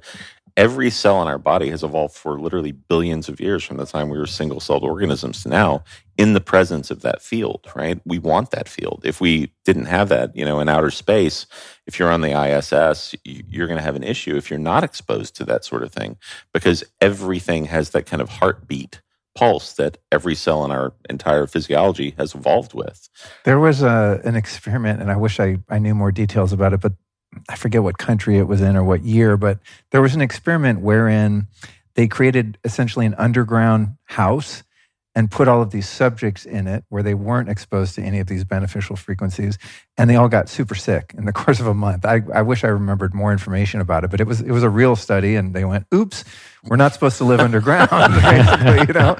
every 0.56 0.90
cell 0.90 1.20
in 1.20 1.28
our 1.28 1.38
body 1.38 1.68
has 1.70 1.82
evolved 1.82 2.14
for 2.14 2.38
literally 2.38 2.72
billions 2.72 3.28
of 3.28 3.40
years 3.40 3.64
from 3.64 3.76
the 3.76 3.86
time 3.86 4.08
we 4.08 4.18
were 4.18 4.26
single 4.26 4.60
celled 4.60 4.84
organisms 4.84 5.42
to 5.42 5.48
now 5.48 5.82
in 6.16 6.32
the 6.32 6.40
presence 6.40 6.90
of 6.90 7.02
that 7.02 7.20
field, 7.20 7.66
right? 7.74 8.00
We 8.04 8.18
want 8.18 8.52
that 8.52 8.68
field. 8.68 9.02
If 9.04 9.20
we 9.20 9.52
didn't 9.64 9.86
have 9.86 10.08
that, 10.10 10.36
you 10.36 10.44
know, 10.44 10.60
in 10.60 10.68
outer 10.68 10.90
space, 10.90 11.46
if 11.86 11.98
you're 11.98 12.10
on 12.10 12.20
the 12.20 12.40
ISS, 12.40 13.16
you're 13.24 13.66
going 13.66 13.78
to 13.78 13.84
have 13.84 13.96
an 13.96 14.04
issue 14.04 14.36
if 14.36 14.48
you're 14.48 14.58
not 14.58 14.84
exposed 14.84 15.34
to 15.36 15.44
that 15.44 15.64
sort 15.64 15.82
of 15.82 15.92
thing 15.92 16.16
because 16.52 16.84
everything 17.00 17.64
has 17.66 17.90
that 17.90 18.06
kind 18.06 18.22
of 18.22 18.28
heartbeat 18.28 19.00
pulse 19.34 19.72
that 19.74 19.98
every 20.12 20.36
cell 20.36 20.64
in 20.64 20.70
our 20.70 20.92
entire 21.10 21.46
physiology 21.46 22.14
has 22.16 22.34
evolved 22.34 22.72
with. 22.72 23.08
There 23.44 23.58
was 23.58 23.82
a, 23.82 24.20
an 24.24 24.36
experiment, 24.36 25.00
and 25.00 25.10
I 25.10 25.16
wish 25.16 25.40
I, 25.40 25.58
I 25.68 25.80
knew 25.80 25.94
more 25.94 26.12
details 26.12 26.52
about 26.52 26.72
it, 26.72 26.80
but 26.80 26.92
I 27.48 27.56
forget 27.56 27.82
what 27.82 27.98
country 27.98 28.38
it 28.38 28.46
was 28.48 28.60
in 28.60 28.76
or 28.76 28.84
what 28.84 29.04
year, 29.04 29.36
but 29.36 29.58
there 29.90 30.02
was 30.02 30.14
an 30.14 30.20
experiment 30.20 30.80
wherein 30.80 31.46
they 31.94 32.06
created 32.06 32.58
essentially 32.64 33.06
an 33.06 33.14
underground 33.14 33.96
house 34.04 34.62
and 35.14 35.30
put 35.30 35.46
all 35.46 35.62
of 35.62 35.70
these 35.70 35.88
subjects 35.88 36.44
in 36.44 36.66
it 36.66 36.84
where 36.88 37.02
they 37.02 37.14
weren't 37.14 37.48
exposed 37.48 37.94
to 37.94 38.02
any 38.02 38.18
of 38.18 38.26
these 38.26 38.44
beneficial 38.44 38.96
frequencies 38.96 39.58
and 39.96 40.10
they 40.10 40.16
all 40.16 40.28
got 40.28 40.48
super 40.48 40.74
sick 40.74 41.14
in 41.16 41.24
the 41.24 41.32
course 41.44 41.60
of 41.60 41.66
a 41.66 41.74
month. 41.74 42.04
I, 42.04 42.22
I 42.34 42.42
wish 42.42 42.64
i 42.64 42.68
remembered 42.68 43.14
more 43.14 43.32
information 43.32 43.80
about 43.80 44.04
it 44.04 44.10
but 44.10 44.20
it 44.20 44.26
was 44.26 44.40
it 44.40 44.50
was 44.50 44.62
a 44.62 44.70
real 44.70 44.96
study 44.96 45.36
and 45.36 45.54
they 45.54 45.64
went 45.64 45.86
oops 45.94 46.24
we're 46.64 46.76
not 46.76 46.94
supposed 46.94 47.18
to 47.18 47.24
live 47.24 47.40
underground 47.40 47.88
basically 48.22 48.86
you 48.88 48.94
know? 49.00 49.16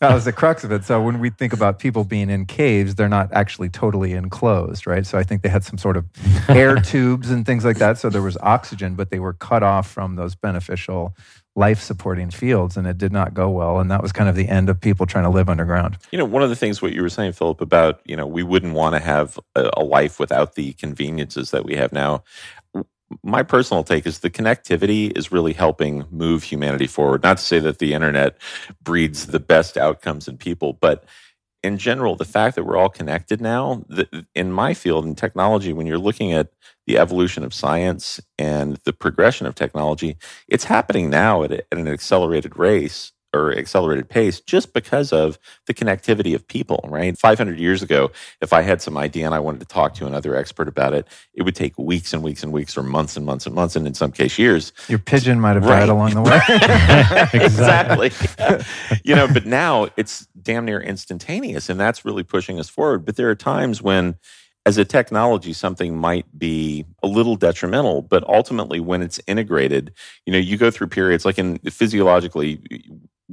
That 0.00 0.14
was 0.14 0.24
the 0.24 0.32
crux 0.32 0.62
of 0.64 0.70
it. 0.70 0.84
So 0.84 1.02
when 1.02 1.18
we 1.18 1.30
think 1.30 1.52
about 1.52 1.78
people 1.78 2.04
being 2.04 2.30
in 2.30 2.46
caves 2.46 2.94
they're 2.94 3.08
not 3.08 3.32
actually 3.32 3.70
totally 3.70 4.12
enclosed 4.12 4.86
right? 4.86 5.04
So 5.04 5.18
i 5.18 5.22
think 5.22 5.42
they 5.42 5.48
had 5.48 5.64
some 5.64 5.78
sort 5.78 5.96
of 5.96 6.06
air 6.48 6.76
tubes 6.80 7.30
and 7.30 7.44
things 7.44 7.64
like 7.64 7.78
that 7.78 7.98
so 7.98 8.08
there 8.08 8.22
was 8.22 8.36
oxygen 8.40 8.94
but 8.94 9.10
they 9.10 9.18
were 9.18 9.32
cut 9.32 9.62
off 9.62 9.90
from 9.90 10.16
those 10.16 10.34
beneficial 10.34 11.14
life 11.56 11.80
supporting 11.80 12.30
fields 12.30 12.76
and 12.76 12.86
it 12.86 12.98
did 12.98 13.12
not 13.12 13.32
go 13.32 13.48
well 13.48 13.78
and 13.78 13.90
that 13.90 14.02
was 14.02 14.12
kind 14.12 14.28
of 14.28 14.34
the 14.34 14.48
end 14.48 14.68
of 14.68 14.80
people 14.80 15.06
trying 15.06 15.24
to 15.24 15.30
live 15.30 15.48
underground. 15.48 15.96
You 16.10 16.18
know 16.18 16.24
one 16.24 16.42
of 16.42 16.50
the 16.50 16.56
things 16.56 16.82
what 16.82 16.92
you 16.92 17.02
were 17.02 17.08
saying 17.08 17.32
Philipp 17.32 17.60
about 17.60 18.00
you 18.04 18.16
know 18.16 18.26
we 18.26 18.42
wouldn't 18.42 18.74
want 18.74 18.94
to 18.94 19.00
have 19.00 19.38
a, 19.54 19.84
life 19.84 20.18
without 20.18 20.54
the 20.54 20.72
conveniences 20.74 21.50
that 21.50 21.64
we 21.64 21.76
have 21.76 21.92
now 21.92 22.24
my 23.22 23.42
personal 23.42 23.84
take 23.84 24.06
is 24.06 24.20
the 24.20 24.30
connectivity 24.30 25.16
is 25.16 25.30
really 25.30 25.52
helping 25.52 26.04
move 26.10 26.42
humanity 26.42 26.86
forward. 26.86 27.22
Not 27.22 27.36
to 27.36 27.44
say 27.44 27.58
that 27.60 27.78
the 27.78 27.92
internet 27.92 28.38
breeds 28.82 29.26
the 29.26 29.38
best 29.38 29.76
outcomes 29.76 30.26
in 30.26 30.38
people 30.38 30.72
but 30.72 31.04
in 31.64 31.78
general, 31.78 32.14
the 32.14 32.26
fact 32.26 32.56
that 32.56 32.64
we're 32.64 32.76
all 32.76 32.90
connected 32.90 33.40
now, 33.40 33.82
the, 33.88 34.26
in 34.34 34.52
my 34.52 34.74
field 34.74 35.06
in 35.06 35.14
technology, 35.14 35.72
when 35.72 35.86
you're 35.86 35.96
looking 35.98 36.30
at 36.34 36.48
the 36.86 36.98
evolution 36.98 37.42
of 37.42 37.54
science 37.54 38.20
and 38.38 38.76
the 38.84 38.92
progression 38.92 39.46
of 39.46 39.54
technology, 39.54 40.18
it's 40.46 40.64
happening 40.64 41.08
now 41.08 41.42
at, 41.42 41.50
a, 41.50 41.64
at 41.72 41.78
an 41.78 41.88
accelerated 41.88 42.58
race 42.58 43.12
or 43.34 43.56
accelerated 43.56 44.08
pace 44.08 44.40
just 44.40 44.72
because 44.72 45.12
of 45.12 45.38
the 45.66 45.74
connectivity 45.74 46.34
of 46.34 46.46
people, 46.46 46.84
right? 46.88 47.18
500 47.18 47.58
years 47.58 47.82
ago, 47.82 48.12
if 48.40 48.52
I 48.52 48.62
had 48.62 48.80
some 48.80 48.96
idea 48.96 49.26
and 49.26 49.34
I 49.34 49.40
wanted 49.40 49.60
to 49.60 49.66
talk 49.66 49.94
to 49.94 50.06
another 50.06 50.36
expert 50.36 50.68
about 50.68 50.94
it, 50.94 51.06
it 51.34 51.42
would 51.42 51.56
take 51.56 51.76
weeks 51.76 52.12
and 52.12 52.22
weeks 52.22 52.42
and 52.42 52.52
weeks 52.52 52.78
or 52.78 52.82
months 52.82 53.16
and 53.16 53.26
months 53.26 53.46
and 53.46 53.54
months, 53.54 53.74
and 53.74 53.86
in 53.86 53.94
some 53.94 54.12
case, 54.12 54.38
years. 54.38 54.72
Your 54.88 55.00
pigeon 55.00 55.40
might 55.40 55.54
have 55.54 55.64
right. 55.64 55.80
died 55.80 55.88
along 55.88 56.14
the 56.14 56.22
way. 56.22 56.40
exactly. 57.44 58.12
you 59.04 59.16
know, 59.16 59.26
but 59.26 59.46
now 59.46 59.88
it's 59.96 60.28
damn 60.44 60.64
near 60.64 60.80
instantaneous, 60.80 61.68
and 61.68 61.80
that's 61.80 62.04
really 62.04 62.22
pushing 62.22 62.60
us 62.60 62.68
forward. 62.68 63.04
But 63.04 63.16
there 63.16 63.30
are 63.30 63.34
times 63.34 63.82
when 63.82 64.16
as 64.66 64.78
a 64.78 64.84
technology, 64.84 65.52
something 65.52 65.96
might 65.96 66.26
be 66.38 66.86
a 67.02 67.06
little 67.06 67.36
detrimental, 67.36 68.00
but 68.00 68.24
ultimately, 68.24 68.80
when 68.80 69.02
it's 69.02 69.20
integrated, 69.26 69.92
you 70.24 70.32
know, 70.32 70.38
you 70.38 70.56
go 70.56 70.70
through 70.70 70.86
periods 70.86 71.24
like 71.24 71.38
in 71.38 71.58
physiologically, 71.58 72.60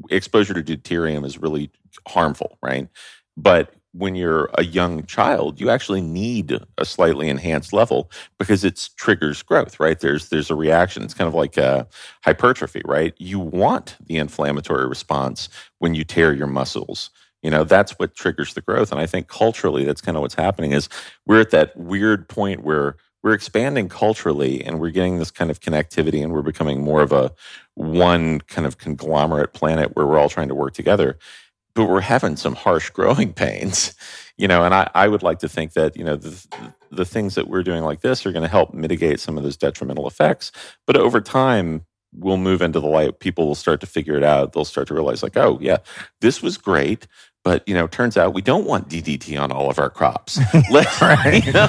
exposure 0.09 0.53
to 0.53 0.63
deuterium 0.63 1.25
is 1.25 1.38
really 1.38 1.69
harmful, 2.07 2.57
right? 2.61 2.89
But 3.38 3.73
when 3.93 4.15
you're 4.15 4.49
a 4.57 4.63
young 4.63 5.05
child, 5.05 5.59
you 5.59 5.69
actually 5.69 6.01
need 6.01 6.57
a 6.77 6.85
slightly 6.85 7.27
enhanced 7.30 7.73
level 7.73 8.09
because 8.39 8.63
it 8.63 8.89
triggers 8.95 9.43
growth, 9.43 9.80
right? 9.80 9.99
There's 9.99 10.30
there's 10.30 10.49
a 10.49 10.55
reaction. 10.55 11.03
It's 11.03 11.13
kind 11.13 11.27
of 11.27 11.34
like 11.34 11.57
a 11.57 11.88
hypertrophy, 12.23 12.81
right? 12.85 13.13
You 13.18 13.39
want 13.39 13.97
the 14.05 14.18
inflammatory 14.18 14.88
response 14.88 15.49
when 15.80 15.93
you 15.93 16.03
tear 16.03 16.34
your 16.34 16.47
muscles. 16.47 17.09
You 17.41 17.49
know, 17.49 17.63
that's 17.63 17.93
what 17.93 18.15
triggers 18.15 18.53
the 18.53 18.61
growth. 18.61 18.91
And 18.91 19.01
I 19.01 19.07
think 19.07 19.27
culturally, 19.27 19.84
that's 19.84 20.01
kind 20.01 20.15
of 20.15 20.22
what's 20.22 20.35
happening 20.35 20.72
is 20.72 20.88
we're 21.26 21.41
at 21.41 21.51
that 21.51 21.76
weird 21.76 22.30
point 22.30 22.63
where 22.63 22.95
we're 23.23 23.34
expanding 23.34 23.89
culturally 23.89 24.63
and 24.63 24.80
we're 24.80 24.89
getting 24.89 25.19
this 25.19 25.31
kind 25.31 25.51
of 25.51 25.59
connectivity 25.59 26.23
and 26.23 26.34
we're 26.34 26.41
becoming 26.41 26.81
more 26.81 27.01
of 27.01 27.11
a 27.11 27.31
one 27.76 28.41
kind 28.41 28.65
of 28.65 28.77
conglomerate 28.77 29.53
planet 29.53 29.95
where 29.95 30.05
we're 30.05 30.18
all 30.18 30.30
trying 30.30 30.47
to 30.47 30.55
work 30.55 30.73
together 30.73 31.18
but 31.73 31.85
we're 31.85 32.02
having 32.02 32.35
some 32.35 32.56
harsh 32.56 32.89
growing 32.91 33.34
pains 33.34 33.93
you 34.38 34.48
know 34.48 34.64
and 34.64 34.73
i, 34.73 34.89
I 34.93 35.07
would 35.07 35.23
like 35.23 35.39
to 35.39 35.49
think 35.49 35.73
that 35.73 35.95
you 35.95 36.03
know 36.03 36.15
the, 36.15 36.48
the 36.91 37.06
things 37.06 37.35
that 37.35 37.48
we're 37.48 37.64
doing 37.64 37.84
like 37.84 38.02
this 38.02 38.26
are 38.26 38.31
going 38.31 38.43
to 38.43 38.48
help 38.48 38.73
mitigate 38.73 39.19
some 39.19 39.38
of 39.38 39.43
those 39.43 39.57
detrimental 39.57 40.07
effects 40.07 40.52
but 40.88 40.98
over 40.98 41.22
time 41.22 41.85
we'll 42.14 42.38
move 42.38 42.61
into 42.61 42.80
the 42.80 42.88
light 42.88 43.19
people 43.19 43.48
will 43.48 43.56
start 43.56 43.80
to 43.80 43.88
figure 43.88 44.15
it 44.15 44.23
out 44.23 44.53
they'll 44.53 44.65
start 44.65 44.88
to 44.88 44.93
realize 44.93 45.23
like 45.23 45.38
oh 45.38 45.57
yeah 45.61 45.77
this 46.19 46.41
was 46.41 46.57
great 46.57 47.07
but 47.43 47.68
you 47.68 47.73
know, 47.73 47.88
turns 47.88 48.18
out 48.18 48.34
we 48.34 48.41
don't 48.41 48.65
want 48.65 48.89
DDT 48.89 49.41
on 49.41 49.51
all 49.51 49.69
of 49.69 49.80
our 49.80 49.89
crops. 49.89 50.39
right. 50.72 51.43
you 51.45 51.53
know, 51.53 51.68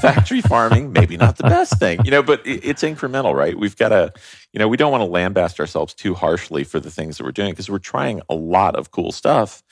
factory 0.00 0.40
farming, 0.42 0.92
maybe 0.92 1.16
not 1.16 1.36
the 1.36 1.44
best 1.44 1.78
thing, 1.78 2.00
you 2.04 2.10
know, 2.10 2.22
but 2.22 2.40
it's 2.44 2.82
incremental, 2.82 3.34
right? 3.34 3.58
We've 3.58 3.76
got 3.76 3.88
to, 3.90 4.12
you 4.52 4.58
know, 4.58 4.68
we 4.68 4.76
don't 4.76 4.92
want 4.92 5.02
to 5.02 5.08
lambast 5.08 5.60
ourselves 5.60 5.94
too 5.94 6.14
harshly 6.14 6.64
for 6.64 6.80
the 6.80 6.90
things 6.90 7.18
that 7.18 7.24
we're 7.24 7.32
doing 7.32 7.52
because 7.52 7.70
we're 7.70 7.78
trying 7.78 8.20
a 8.28 8.34
lot 8.34 8.76
of 8.76 8.90
cool 8.90 9.12
stuff 9.12 9.62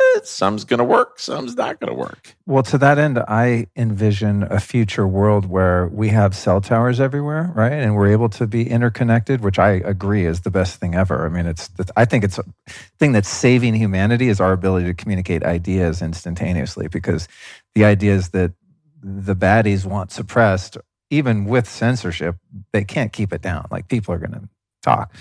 eh, 0.00 0.20
some's 0.24 0.64
going 0.64 0.78
to 0.78 0.84
work, 0.84 1.18
some's 1.18 1.56
not 1.56 1.80
going 1.80 1.92
to 1.92 1.98
work. 1.98 2.36
Well, 2.46 2.62
to 2.64 2.78
that 2.78 2.98
end, 2.98 3.18
I 3.18 3.66
envision 3.76 4.44
a 4.44 4.60
future 4.60 5.06
world 5.06 5.46
where 5.46 5.88
we 5.88 6.08
have 6.08 6.34
cell 6.34 6.60
towers 6.60 7.00
everywhere, 7.00 7.52
right? 7.54 7.72
And 7.72 7.94
we're 7.94 8.12
able 8.12 8.28
to 8.30 8.46
be 8.46 8.68
interconnected, 8.68 9.40
which 9.40 9.58
I 9.58 9.72
agree 9.72 10.26
is 10.26 10.42
the 10.42 10.50
best 10.50 10.80
thing 10.80 10.94
ever. 10.94 11.26
I 11.26 11.28
mean, 11.28 11.46
it's 11.46 11.70
I 11.96 12.04
think 12.04 12.24
it's 12.24 12.38
a 12.38 12.44
thing 12.98 13.12
that's 13.12 13.28
saving 13.28 13.74
humanity 13.74 14.28
is 14.28 14.40
our 14.40 14.52
ability 14.52 14.86
to 14.86 14.94
communicate 14.94 15.42
ideas 15.44 16.02
instantaneously 16.02 16.88
because 16.88 17.28
the 17.74 17.84
ideas 17.84 18.30
that 18.30 18.52
the 19.02 19.36
baddies 19.36 19.84
want 19.84 20.10
suppressed 20.10 20.76
even 21.10 21.44
with 21.44 21.68
censorship, 21.68 22.36
they 22.72 22.84
can't 22.84 23.12
keep 23.12 23.32
it 23.32 23.40
down. 23.40 23.66
Like 23.70 23.88
people 23.88 24.14
are 24.14 24.18
going 24.18 24.32
to 24.32 24.48
talk. 24.82 25.14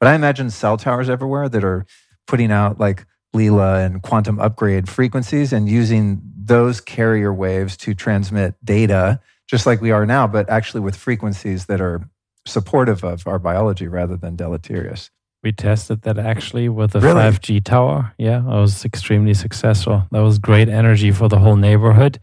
But 0.00 0.08
I 0.08 0.14
imagine 0.14 0.50
cell 0.50 0.76
towers 0.76 1.08
everywhere 1.08 1.48
that 1.48 1.64
are 1.64 1.86
putting 2.26 2.52
out 2.52 2.78
like 2.78 3.06
Leela 3.34 3.84
and 3.84 4.02
quantum 4.02 4.38
upgrade 4.40 4.88
frequencies 4.88 5.52
and 5.52 5.68
using 5.68 6.20
those 6.36 6.80
carrier 6.80 7.32
waves 7.32 7.76
to 7.76 7.94
transmit 7.94 8.54
data, 8.64 9.20
just 9.46 9.66
like 9.66 9.80
we 9.80 9.90
are 9.90 10.06
now, 10.06 10.26
but 10.26 10.48
actually 10.48 10.80
with 10.80 10.96
frequencies 10.96 11.66
that 11.66 11.80
are 11.80 12.08
supportive 12.46 13.04
of 13.04 13.26
our 13.26 13.38
biology 13.38 13.86
rather 13.86 14.16
than 14.16 14.34
deleterious. 14.34 15.10
We 15.42 15.52
tested 15.52 16.02
that 16.02 16.18
actually 16.18 16.68
with 16.68 16.94
a 16.96 17.00
really? 17.00 17.20
5G 17.20 17.62
tower. 17.62 18.12
Yeah, 18.18 18.38
it 18.38 18.60
was 18.60 18.84
extremely 18.84 19.34
successful. 19.34 20.04
That 20.10 20.20
was 20.20 20.38
great 20.38 20.68
energy 20.68 21.12
for 21.12 21.28
the 21.28 21.38
whole 21.38 21.56
neighborhood. 21.56 22.18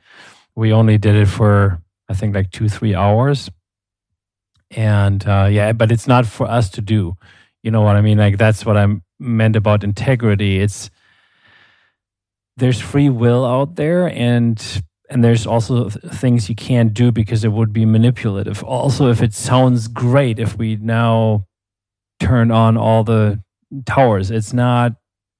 We 0.56 0.74
only 0.74 0.98
did 0.98 1.16
it 1.16 1.28
for, 1.28 1.82
I 2.10 2.14
think, 2.14 2.36
like 2.36 2.52
two, 2.52 2.68
three 2.68 2.94
hours. 2.94 3.50
And 4.72 5.26
uh, 5.26 5.48
yeah, 5.50 5.72
but 5.72 5.92
it's 5.92 6.08
not 6.08 6.26
for 6.26 6.48
us 6.48 6.70
to 6.72 6.82
do. 6.82 7.16
You 7.64 7.72
know 7.72 7.82
what 7.82 7.96
I 7.96 8.02
mean? 8.02 8.18
Like, 8.18 8.38
that's 8.38 8.66
what 8.66 8.76
I 8.76 8.88
meant 9.20 9.56
about 9.56 9.84
integrity. 9.84 10.60
It's, 10.60 10.90
there's 12.58 12.80
free 12.80 13.10
will 13.10 13.46
out 13.46 13.76
there 13.76 14.08
and 14.08 14.84
and 15.08 15.24
there's 15.24 15.46
also 15.46 15.90
things 15.90 16.50
you 16.50 16.56
can't 16.56 16.94
do 16.94 17.12
because 17.12 17.44
it 17.44 17.52
would 17.52 17.72
be 17.72 17.86
manipulative. 17.86 18.64
Also 18.64 19.10
if 19.10 19.22
it 19.22 19.34
sounds 19.34 19.88
great 19.88 20.40
if 20.40 20.58
we 20.58 20.78
now 20.78 21.46
turn 22.20 22.50
on 22.50 22.78
all 22.78 23.04
the 23.04 23.44
towers 23.86 24.32
it's 24.32 24.54
not 24.54 24.94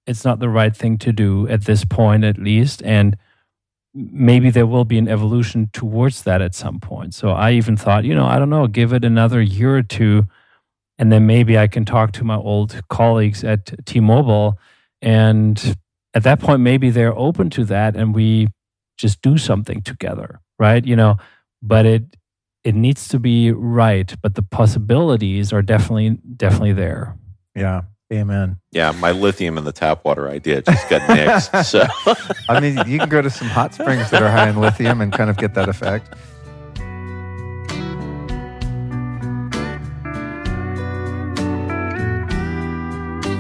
it's 0.06 0.24
not 0.26 0.40
the 0.40 0.50
right 0.50 0.76
thing 0.76 0.98
to 1.00 1.12
do 1.12 1.48
at 1.48 1.66
this 1.66 1.84
point 1.84 2.24
at 2.24 2.38
least. 2.38 2.84
And 2.84 3.18
maybe 3.94 4.52
there 4.52 4.68
will 4.68 4.86
be 4.86 4.98
an 4.98 5.08
evolution 5.08 5.70
towards 5.74 6.24
that 6.24 6.42
at 6.42 6.54
some 6.54 6.80
point. 6.80 7.16
So 7.16 7.30
i 7.32 7.54
even 7.54 7.78
thought 7.78 8.04
you 8.04 8.14
know 8.14 8.26
i 8.26 8.38
don't 8.38 8.50
know 8.50 8.68
give 8.68 8.94
it 8.94 9.06
another 9.06 9.42
year 9.42 9.78
or 9.78 9.84
two 9.84 10.28
and 10.98 11.12
then 11.12 11.26
maybe 11.26 11.58
i 11.58 11.68
can 11.68 11.86
talk 11.86 12.12
to 12.12 12.24
my 12.24 12.36
old 12.36 12.82
colleagues 12.90 13.44
at 13.44 13.74
t-mobile 13.86 14.58
and 15.02 15.76
at 16.14 16.24
that 16.24 16.40
point 16.40 16.62
maybe 16.62 16.90
they're 16.90 17.18
open 17.18 17.50
to 17.50 17.64
that 17.66 17.96
and 17.96 18.16
we 18.16 18.48
just 18.98 19.22
do 19.22 19.38
something 19.38 19.82
together 19.82 20.40
right 20.60 20.86
you 20.86 20.96
know 20.96 21.18
but 21.62 21.86
it 21.86 22.04
it 22.64 22.76
needs 22.76 23.08
to 23.08 23.20
be 23.20 23.52
right 23.52 24.16
but 24.22 24.36
the 24.36 24.42
possibilities 24.42 25.54
are 25.54 25.62
definitely 25.62 26.18
definitely 26.36 26.74
there 26.74 27.16
yeah 27.56 27.82
Amen. 28.14 28.60
Yeah, 28.72 28.92
my 28.92 29.12
lithium 29.12 29.58
in 29.58 29.64
the 29.64 29.72
tap 29.72 30.06
water 30.06 30.30
idea 30.30 30.62
just 30.62 30.88
got 30.90 31.02
nixed. 31.10 31.66
so 31.66 31.86
I 32.48 32.60
mean, 32.60 32.78
you 32.88 33.00
can 33.00 33.10
go 33.10 33.22
to 33.22 33.32
some 33.32 33.48
hot 33.48 33.74
springs 33.74 34.12
that 34.12 34.22
are 34.22 34.30
high 34.30 34.50
in 34.50 34.58
lithium 34.58 35.02
and 35.02 35.12
kind 35.12 35.30
of 35.30 35.38
get 35.38 35.56
that 35.56 35.70
effect. 35.70 36.14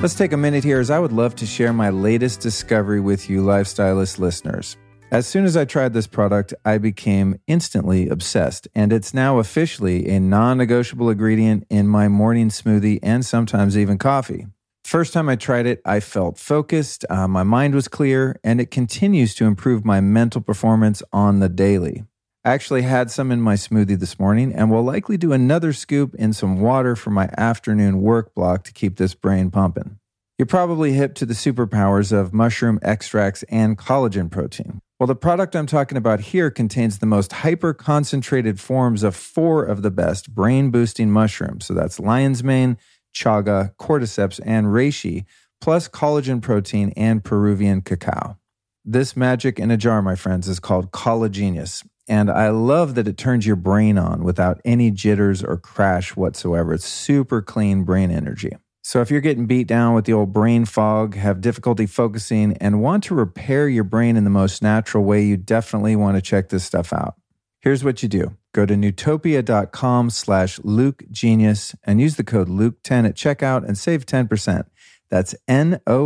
Let's 0.06 0.14
take 0.14 0.34
a 0.34 0.38
minute 0.38 0.64
here 0.64 0.80
as 0.80 0.92
I 0.92 1.00
would 1.00 1.12
love 1.12 1.34
to 1.38 1.48
share 1.48 1.74
my 1.74 1.90
latest 1.90 2.40
discovery 2.40 3.00
with 3.00 3.28
you, 3.28 3.42
Lifestylist 3.42 4.20
listeners. 4.20 4.78
As 5.10 5.26
soon 5.26 5.46
as 5.46 5.58
I 5.58 5.66
tried 5.66 5.94
this 5.94 6.06
product, 6.06 6.54
I 6.64 6.78
became 6.78 7.40
instantly 7.48 8.08
obsessed, 8.08 8.68
and 8.76 8.94
it's 8.94 9.16
now 9.16 9.40
officially 9.40 10.08
a 10.08 10.20
non 10.20 10.60
negotiable 10.60 11.10
ingredient 11.10 11.66
in 11.72 11.88
my 11.88 12.08
morning 12.08 12.50
smoothie 12.50 13.00
and 13.02 13.26
sometimes 13.26 13.76
even 13.76 13.98
coffee. 13.98 14.46
First 14.84 15.12
time 15.12 15.28
I 15.28 15.38
tried 15.38 15.66
it, 15.66 15.82
I 15.84 16.02
felt 16.02 16.38
focused, 16.38 17.04
uh, 17.10 17.28
my 17.28 17.42
mind 17.42 17.74
was 17.74 17.88
clear, 17.88 18.40
and 18.44 18.62
it 18.62 18.70
continues 18.70 19.34
to 19.34 19.46
improve 19.46 19.84
my 19.84 20.02
mental 20.02 20.40
performance 20.40 21.02
on 21.12 21.40
the 21.40 21.50
daily. 21.50 22.04
I 22.46 22.54
actually 22.54 22.84
had 22.84 23.10
some 23.10 23.32
in 23.32 23.42
my 23.42 23.56
smoothie 23.56 23.98
this 23.98 24.20
morning 24.20 24.54
and 24.54 24.70
will 24.70 24.84
likely 24.84 25.18
do 25.18 25.34
another 25.34 25.74
scoop 25.74 26.14
in 26.14 26.32
some 26.32 26.62
water 26.62 26.96
for 26.96 27.10
my 27.10 27.28
afternoon 27.36 28.04
work 28.04 28.36
block 28.36 28.64
to 28.66 28.72
keep 28.72 28.98
this 28.98 29.16
brain 29.16 29.50
pumping. 29.50 29.98
You're 30.38 30.46
probably 30.46 30.94
hip 30.94 31.16
to 31.16 31.26
the 31.26 31.34
superpowers 31.34 32.12
of 32.12 32.36
mushroom 32.36 32.78
extracts 32.84 33.42
and 33.50 33.80
collagen 33.80 34.30
protein. 34.30 34.80
Well, 35.00 35.08
the 35.08 35.16
product 35.16 35.56
I'm 35.56 35.66
talking 35.66 35.98
about 35.98 36.20
here 36.20 36.52
contains 36.52 37.00
the 37.00 37.08
most 37.08 37.34
hyper 37.34 37.74
concentrated 37.74 38.60
forms 38.60 39.02
of 39.02 39.16
four 39.16 39.64
of 39.66 39.82
the 39.82 39.90
best 39.90 40.36
brain 40.36 40.70
boosting 40.70 41.10
mushrooms. 41.10 41.66
So 41.66 41.74
that's 41.74 42.00
lion's 42.00 42.44
mane, 42.44 42.78
chaga, 43.12 43.76
cordyceps, 43.78 44.40
and 44.46 44.68
reishi, 44.68 45.26
plus 45.62 45.88
collagen 45.88 46.44
protein 46.44 46.94
and 46.96 47.24
Peruvian 47.24 47.82
cacao. 47.82 48.38
This 48.86 49.18
magic 49.18 49.60
in 49.60 49.72
a 49.72 49.78
jar, 49.78 50.04
my 50.04 50.14
friends, 50.14 50.48
is 50.48 50.60
called 50.60 50.92
Collagenius. 50.92 51.84
And 52.08 52.30
I 52.30 52.50
love 52.50 52.96
that 52.96 53.08
it 53.08 53.18
turns 53.18 53.48
your 53.48 53.56
brain 53.56 53.98
on 53.98 54.24
without 54.24 54.62
any 54.64 54.92
jitters 54.92 55.44
or 55.44 55.58
crash 55.58 56.16
whatsoever. 56.16 56.74
It's 56.74 56.86
super 56.86 57.42
clean 57.42 57.84
brain 57.84 58.12
energy. 58.12 58.52
So 58.84 59.02
if 59.02 59.10
you're 59.10 59.22
getting 59.22 59.48
beat 59.48 59.66
down 59.66 59.96
with 59.96 60.06
the 60.06 60.14
old 60.14 60.32
brain 60.32 60.66
fog, 60.66 61.16
have 61.16 61.42
difficulty 61.42 61.88
focusing, 61.88 62.56
and 62.58 62.84
want 62.84 63.04
to 63.06 63.16
repair 63.16 63.68
your 63.68 63.84
brain 63.84 64.16
in 64.16 64.26
the 64.26 64.30
most 64.30 64.62
natural 64.62 65.04
way, 65.04 65.24
you 65.24 65.38
definitely 65.38 65.96
want 65.96 66.18
to 66.18 66.22
check 66.22 66.50
this 66.50 66.64
stuff 66.64 66.94
out. 66.94 67.16
Here's 67.62 67.84
what 67.84 68.04
you 68.04 68.10
do. 68.10 68.38
Go 68.54 68.68
to 68.68 68.76
nootopia.com 68.76 70.12
slash 70.12 70.60
Luke 70.64 71.02
Genius 71.10 71.76
and 71.84 72.00
use 72.00 72.16
the 72.16 72.24
code 72.24 72.48
Luke10 72.48 73.08
at 73.08 73.16
checkout 73.16 73.68
and 73.68 73.76
save 73.76 74.06
10%. 74.06 74.66
That's 75.10 75.34
N-O-O-T-O-P-I-A, 75.48 76.06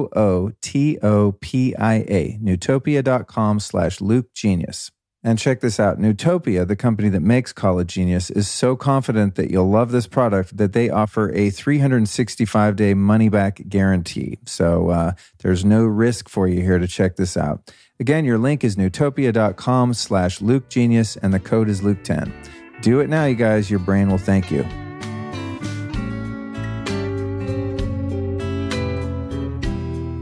nootopia.com 2.42 3.60
slash 3.60 4.00
Luke 4.00 4.34
Genius. 4.34 4.92
And 5.22 5.38
check 5.38 5.60
this 5.60 5.82
out. 5.82 6.00
Nootopia, 6.00 6.66
the 6.66 6.78
company 6.78 7.10
that 7.10 7.20
makes 7.20 7.52
Collagenius, 7.52 8.36
is 8.36 8.50
so 8.50 8.78
confident 8.78 9.36
that 9.36 9.52
you'll 9.52 9.70
love 9.70 9.91
this 9.91 10.08
product 10.08 10.56
that 10.56 10.72
they 10.72 10.90
offer 10.90 11.30
a 11.34 11.50
365 11.50 12.76
day 12.78 12.94
money 12.94 13.28
back 13.28 13.62
guarantee. 13.68 14.40
So 14.46 14.90
uh, 14.90 15.12
there's 15.40 15.66
no 15.66 15.84
risk 15.84 16.30
for 16.30 16.48
you 16.48 16.62
here 16.62 16.80
to 16.80 16.88
check 16.88 17.18
this 17.18 17.36
out. 17.36 17.74
Again, 18.00 18.24
your 18.24 18.38
link 18.38 18.64
is 18.64 18.78
nootopia.com 18.78 19.94
slash 19.94 20.40
Luke 20.40 20.70
Genius 20.70 21.18
and 21.18 21.34
the 21.34 21.40
code 21.40 21.68
is 21.68 21.82
Luke10. 21.82 22.32
Do 22.82 23.02
it 23.02 23.10
now, 23.10 23.26
you 23.26 23.36
guys. 23.36 23.70
Your 23.70 23.80
brain 23.80 24.10
will 24.10 24.18
thank 24.18 24.50
you. 24.50 24.66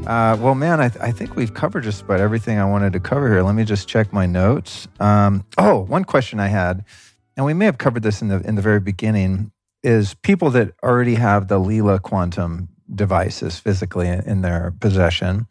Uh, 0.07 0.37
well, 0.39 0.55
man, 0.55 0.79
I, 0.79 0.87
th- 0.87 1.03
I, 1.03 1.11
think 1.11 1.35
we've 1.35 1.53
covered 1.53 1.83
just 1.83 2.01
about 2.01 2.21
everything 2.21 2.57
I 2.57 2.63
wanted 2.63 2.93
to 2.93 2.99
cover 3.01 3.27
here. 3.27 3.43
Let 3.43 3.55
me 3.55 3.65
just 3.65 3.89
check 3.89 4.13
my 4.13 4.25
notes. 4.25 4.87
Um, 5.01 5.43
oh, 5.57 5.79
one 5.79 6.05
question 6.05 6.39
I 6.39 6.47
had, 6.47 6.85
and 7.35 7.45
we 7.45 7.53
may 7.53 7.65
have 7.65 7.77
covered 7.77 8.03
this 8.03 8.21
in 8.21 8.29
the 8.29 8.39
in 8.47 8.55
the 8.55 8.61
very 8.61 8.79
beginning, 8.79 9.51
is 9.83 10.13
people 10.13 10.49
that 10.51 10.73
already 10.81 11.15
have 11.15 11.49
the 11.49 11.59
Leela 11.59 12.01
quantum 12.01 12.69
devices 12.95 13.59
physically 13.59 14.07
in 14.07 14.43
their 14.43 14.73
possession 14.79 15.47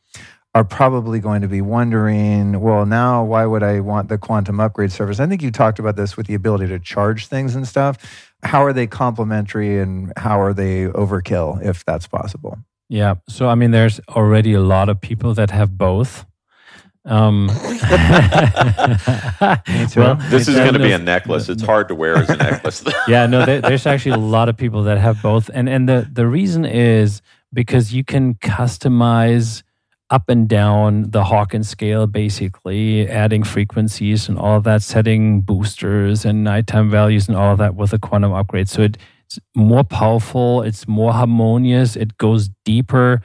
are 0.54 0.64
probably 0.64 1.20
going 1.20 1.42
to 1.42 1.48
be 1.48 1.60
wondering, 1.60 2.58
well, 2.58 2.86
now 2.86 3.22
why 3.22 3.44
would 3.44 3.62
I 3.62 3.80
want 3.80 4.08
the 4.08 4.16
quantum 4.16 4.58
upgrade 4.58 4.90
service? 4.90 5.20
I 5.20 5.26
think 5.26 5.42
you 5.42 5.50
talked 5.50 5.78
about 5.78 5.96
this 5.96 6.16
with 6.16 6.28
the 6.28 6.34
ability 6.34 6.68
to 6.68 6.78
charge 6.78 7.26
things 7.26 7.54
and 7.54 7.68
stuff. 7.68 8.32
How 8.42 8.64
are 8.64 8.72
they 8.72 8.86
complementary 8.86 9.78
and 9.78 10.14
how 10.16 10.40
are 10.40 10.54
they 10.54 10.86
overkill 10.86 11.62
if 11.62 11.84
that's 11.84 12.06
possible? 12.06 12.56
Yeah. 12.88 13.16
So, 13.28 13.48
I 13.48 13.54
mean, 13.54 13.70
there's 13.72 14.00
already 14.08 14.52
a 14.52 14.60
lot 14.60 14.88
of 14.88 15.00
people 15.00 15.34
that 15.34 15.50
have 15.50 15.76
both. 15.76 16.24
Um, 17.04 17.46
well, 19.96 20.16
this 20.28 20.48
is 20.48 20.56
going 20.56 20.72
to 20.72 20.80
be 20.80 20.92
a 20.92 20.98
necklace. 20.98 21.48
It's 21.48 21.62
hard 21.72 21.88
to 21.88 21.94
wear 21.94 22.16
as 22.16 22.28
a 22.30 22.36
necklace. 22.36 22.84
yeah, 23.06 23.26
no, 23.26 23.46
there, 23.46 23.60
there's 23.60 23.86
actually 23.86 24.12
a 24.12 24.24
lot 24.24 24.48
of 24.48 24.56
people 24.56 24.82
that 24.84 24.98
have 24.98 25.22
both, 25.22 25.48
and 25.54 25.68
and 25.68 25.88
the 25.88 26.08
the 26.12 26.26
reason 26.26 26.64
is 26.64 27.22
because 27.52 27.94
you 27.94 28.02
can 28.02 28.34
customize 28.34 29.62
up 30.10 30.28
and 30.28 30.48
down 30.48 31.10
the 31.10 31.24
Hawkins 31.24 31.68
scale, 31.68 32.06
basically 32.06 33.08
adding 33.08 33.42
frequencies 33.44 34.28
and 34.28 34.38
all 34.38 34.56
of 34.56 34.64
that, 34.64 34.82
setting 34.82 35.40
boosters 35.40 36.24
and 36.24 36.44
nighttime 36.44 36.90
values 36.90 37.28
and 37.28 37.36
all 37.36 37.52
of 37.52 37.58
that 37.58 37.74
with 37.74 37.92
a 37.92 37.98
quantum 37.98 38.32
upgrade. 38.32 38.68
So 38.68 38.82
it 38.82 38.98
it's 39.27 39.39
more 39.55 39.85
powerful, 39.85 40.62
it's 40.62 40.86
more 40.86 41.12
harmonious, 41.12 41.97
it 41.97 42.16
goes 42.16 42.48
deeper, 42.65 43.20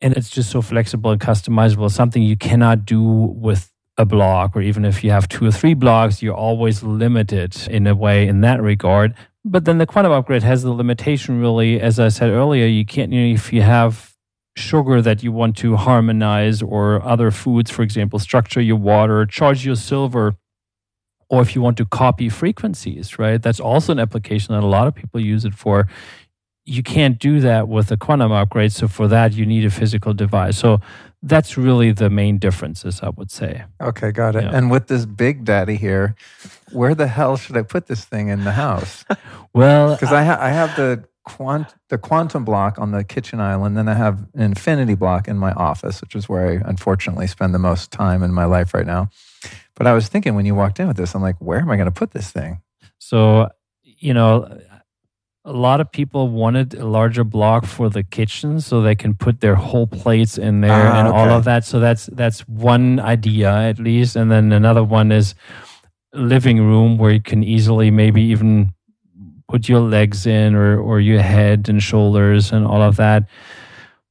and 0.00 0.16
it's 0.16 0.30
just 0.30 0.50
so 0.50 0.62
flexible 0.62 1.10
and 1.10 1.20
customizable. 1.20 1.90
Something 1.90 2.22
you 2.22 2.36
cannot 2.36 2.86
do 2.86 3.02
with 3.02 3.70
a 3.98 4.04
block, 4.04 4.56
or 4.56 4.62
even 4.62 4.84
if 4.84 5.04
you 5.04 5.10
have 5.10 5.28
two 5.28 5.46
or 5.46 5.50
three 5.50 5.74
blocks, 5.74 6.22
you're 6.22 6.34
always 6.34 6.82
limited 6.82 7.56
in 7.68 7.86
a 7.86 7.94
way 7.94 8.26
in 8.26 8.40
that 8.40 8.62
regard. 8.62 9.14
But 9.44 9.64
then 9.64 9.78
the 9.78 9.86
quantum 9.86 10.12
upgrade 10.12 10.42
has 10.42 10.62
the 10.62 10.72
limitation, 10.72 11.40
really, 11.40 11.80
as 11.80 12.00
I 12.00 12.08
said 12.08 12.30
earlier, 12.30 12.66
you 12.66 12.84
can't, 12.84 13.12
you 13.12 13.20
know, 13.20 13.34
if 13.34 13.52
you 13.52 13.62
have 13.62 14.14
sugar 14.56 15.02
that 15.02 15.22
you 15.22 15.30
want 15.30 15.56
to 15.58 15.76
harmonize 15.76 16.62
or 16.62 17.02
other 17.04 17.30
foods, 17.30 17.70
for 17.70 17.82
example, 17.82 18.18
structure 18.18 18.60
your 18.60 18.76
water, 18.76 19.26
charge 19.26 19.64
your 19.64 19.76
silver 19.76 20.34
or 21.28 21.42
if 21.42 21.54
you 21.54 21.62
want 21.62 21.76
to 21.78 21.84
copy 21.84 22.28
frequencies, 22.28 23.18
right? 23.18 23.42
That's 23.42 23.60
also 23.60 23.92
an 23.92 23.98
application 23.98 24.54
that 24.54 24.62
a 24.62 24.66
lot 24.66 24.86
of 24.86 24.94
people 24.94 25.20
use 25.20 25.44
it 25.44 25.54
for. 25.54 25.88
You 26.64 26.82
can't 26.82 27.18
do 27.18 27.40
that 27.40 27.68
with 27.68 27.90
a 27.92 27.96
quantum 27.96 28.32
upgrade. 28.32 28.72
So 28.72 28.88
for 28.88 29.06
that, 29.08 29.32
you 29.32 29.46
need 29.46 29.64
a 29.64 29.70
physical 29.70 30.12
device. 30.14 30.58
So 30.58 30.80
that's 31.22 31.56
really 31.56 31.92
the 31.92 32.10
main 32.10 32.38
differences, 32.38 33.00
I 33.02 33.10
would 33.10 33.30
say. 33.30 33.64
Okay, 33.80 34.12
got 34.12 34.36
it. 34.36 34.44
Yeah. 34.44 34.50
And 34.52 34.70
with 34.70 34.86
this 34.86 35.06
big 35.06 35.44
daddy 35.44 35.76
here, 35.76 36.14
where 36.72 36.94
the 36.94 37.06
hell 37.06 37.36
should 37.36 37.56
I 37.56 37.62
put 37.62 37.86
this 37.86 38.04
thing 38.04 38.28
in 38.28 38.44
the 38.44 38.52
house? 38.52 39.04
well, 39.52 39.94
because 39.94 40.12
I, 40.12 40.24
ha- 40.24 40.38
I 40.40 40.50
have 40.50 40.76
the 40.76 41.04
quant 41.24 41.74
the 41.88 41.98
quantum 41.98 42.44
block 42.44 42.78
on 42.78 42.92
the 42.92 43.04
kitchen 43.04 43.40
island, 43.40 43.76
then 43.76 43.88
I 43.88 43.94
have 43.94 44.26
an 44.34 44.42
infinity 44.42 44.94
block 44.94 45.28
in 45.28 45.36
my 45.36 45.52
office, 45.52 46.00
which 46.00 46.14
is 46.14 46.28
where 46.28 46.48
I 46.48 46.68
unfortunately 46.68 47.26
spend 47.26 47.52
the 47.52 47.58
most 47.58 47.90
time 47.90 48.22
in 48.22 48.32
my 48.32 48.44
life 48.44 48.72
right 48.72 48.86
now. 48.86 49.10
But 49.76 49.86
I 49.86 49.92
was 49.92 50.08
thinking 50.08 50.34
when 50.34 50.46
you 50.46 50.54
walked 50.54 50.80
in 50.80 50.88
with 50.88 50.96
this, 50.96 51.14
I'm 51.14 51.22
like, 51.22 51.36
where 51.38 51.60
am 51.60 51.70
I 51.70 51.76
going 51.76 51.86
to 51.86 51.92
put 51.92 52.10
this 52.10 52.30
thing? 52.30 52.62
So, 52.98 53.48
you 53.82 54.14
know, 54.14 54.58
a 55.44 55.52
lot 55.52 55.80
of 55.80 55.92
people 55.92 56.28
wanted 56.28 56.74
a 56.74 56.84
larger 56.84 57.22
block 57.22 57.66
for 57.66 57.88
the 57.88 58.02
kitchen 58.02 58.60
so 58.60 58.80
they 58.80 58.96
can 58.96 59.14
put 59.14 59.40
their 59.40 59.54
whole 59.54 59.86
plates 59.86 60.38
in 60.38 60.60
there 60.60 60.72
ah, 60.72 60.98
and 60.98 61.08
okay. 61.08 61.16
all 61.16 61.28
of 61.28 61.44
that. 61.44 61.64
So 61.64 61.78
that's 61.78 62.06
that's 62.06 62.40
one 62.48 62.98
idea 62.98 63.52
at 63.52 63.78
least. 63.78 64.16
And 64.16 64.30
then 64.30 64.50
another 64.50 64.82
one 64.82 65.12
is 65.12 65.36
living 66.12 66.58
room 66.58 66.98
where 66.98 67.12
you 67.12 67.22
can 67.22 67.44
easily 67.44 67.90
maybe 67.90 68.22
even 68.22 68.72
put 69.46 69.68
your 69.68 69.80
legs 69.80 70.26
in 70.26 70.56
or 70.56 70.80
or 70.80 70.98
your 70.98 71.22
head 71.22 71.68
and 71.68 71.80
shoulders 71.80 72.50
and 72.50 72.66
all 72.66 72.82
of 72.82 72.96
that. 72.96 73.28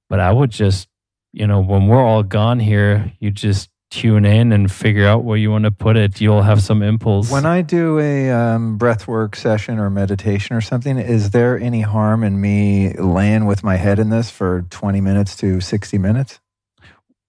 But 0.09 0.21
I 0.21 0.31
would 0.31 0.51
just, 0.51 0.87
you 1.33 1.47
know, 1.47 1.59
when 1.59 1.87
we're 1.87 2.05
all 2.05 2.23
gone 2.23 2.59
here, 2.59 3.11
you 3.19 3.29
just 3.31 3.69
tune 3.95 4.25
in 4.25 4.51
and 4.51 4.69
figure 4.69 5.07
out 5.07 5.23
where 5.23 5.37
you 5.37 5.49
want 5.49 5.63
to 5.63 5.71
put 5.71 5.95
it, 5.95 6.19
you'll 6.19 6.41
have 6.41 6.61
some 6.61 6.83
impulse. 6.83 7.31
When 7.31 7.45
I 7.45 7.61
do 7.61 7.97
a 7.99 8.29
um, 8.29 8.77
breathwork 8.77 9.35
session 9.35 9.79
or 9.79 9.89
meditation 9.89 10.55
or 10.55 10.61
something, 10.61 10.97
is 10.97 11.29
there 11.29 11.57
any 11.57 11.81
harm 11.81 12.23
in 12.23 12.41
me 12.41 12.93
laying 12.93 13.45
with 13.45 13.63
my 13.63 13.77
head 13.77 13.97
in 13.97 14.09
this 14.09 14.29
for 14.29 14.63
20 14.69 14.99
minutes 14.99 15.37
to 15.37 15.61
60 15.61 15.97
minutes? 15.97 16.41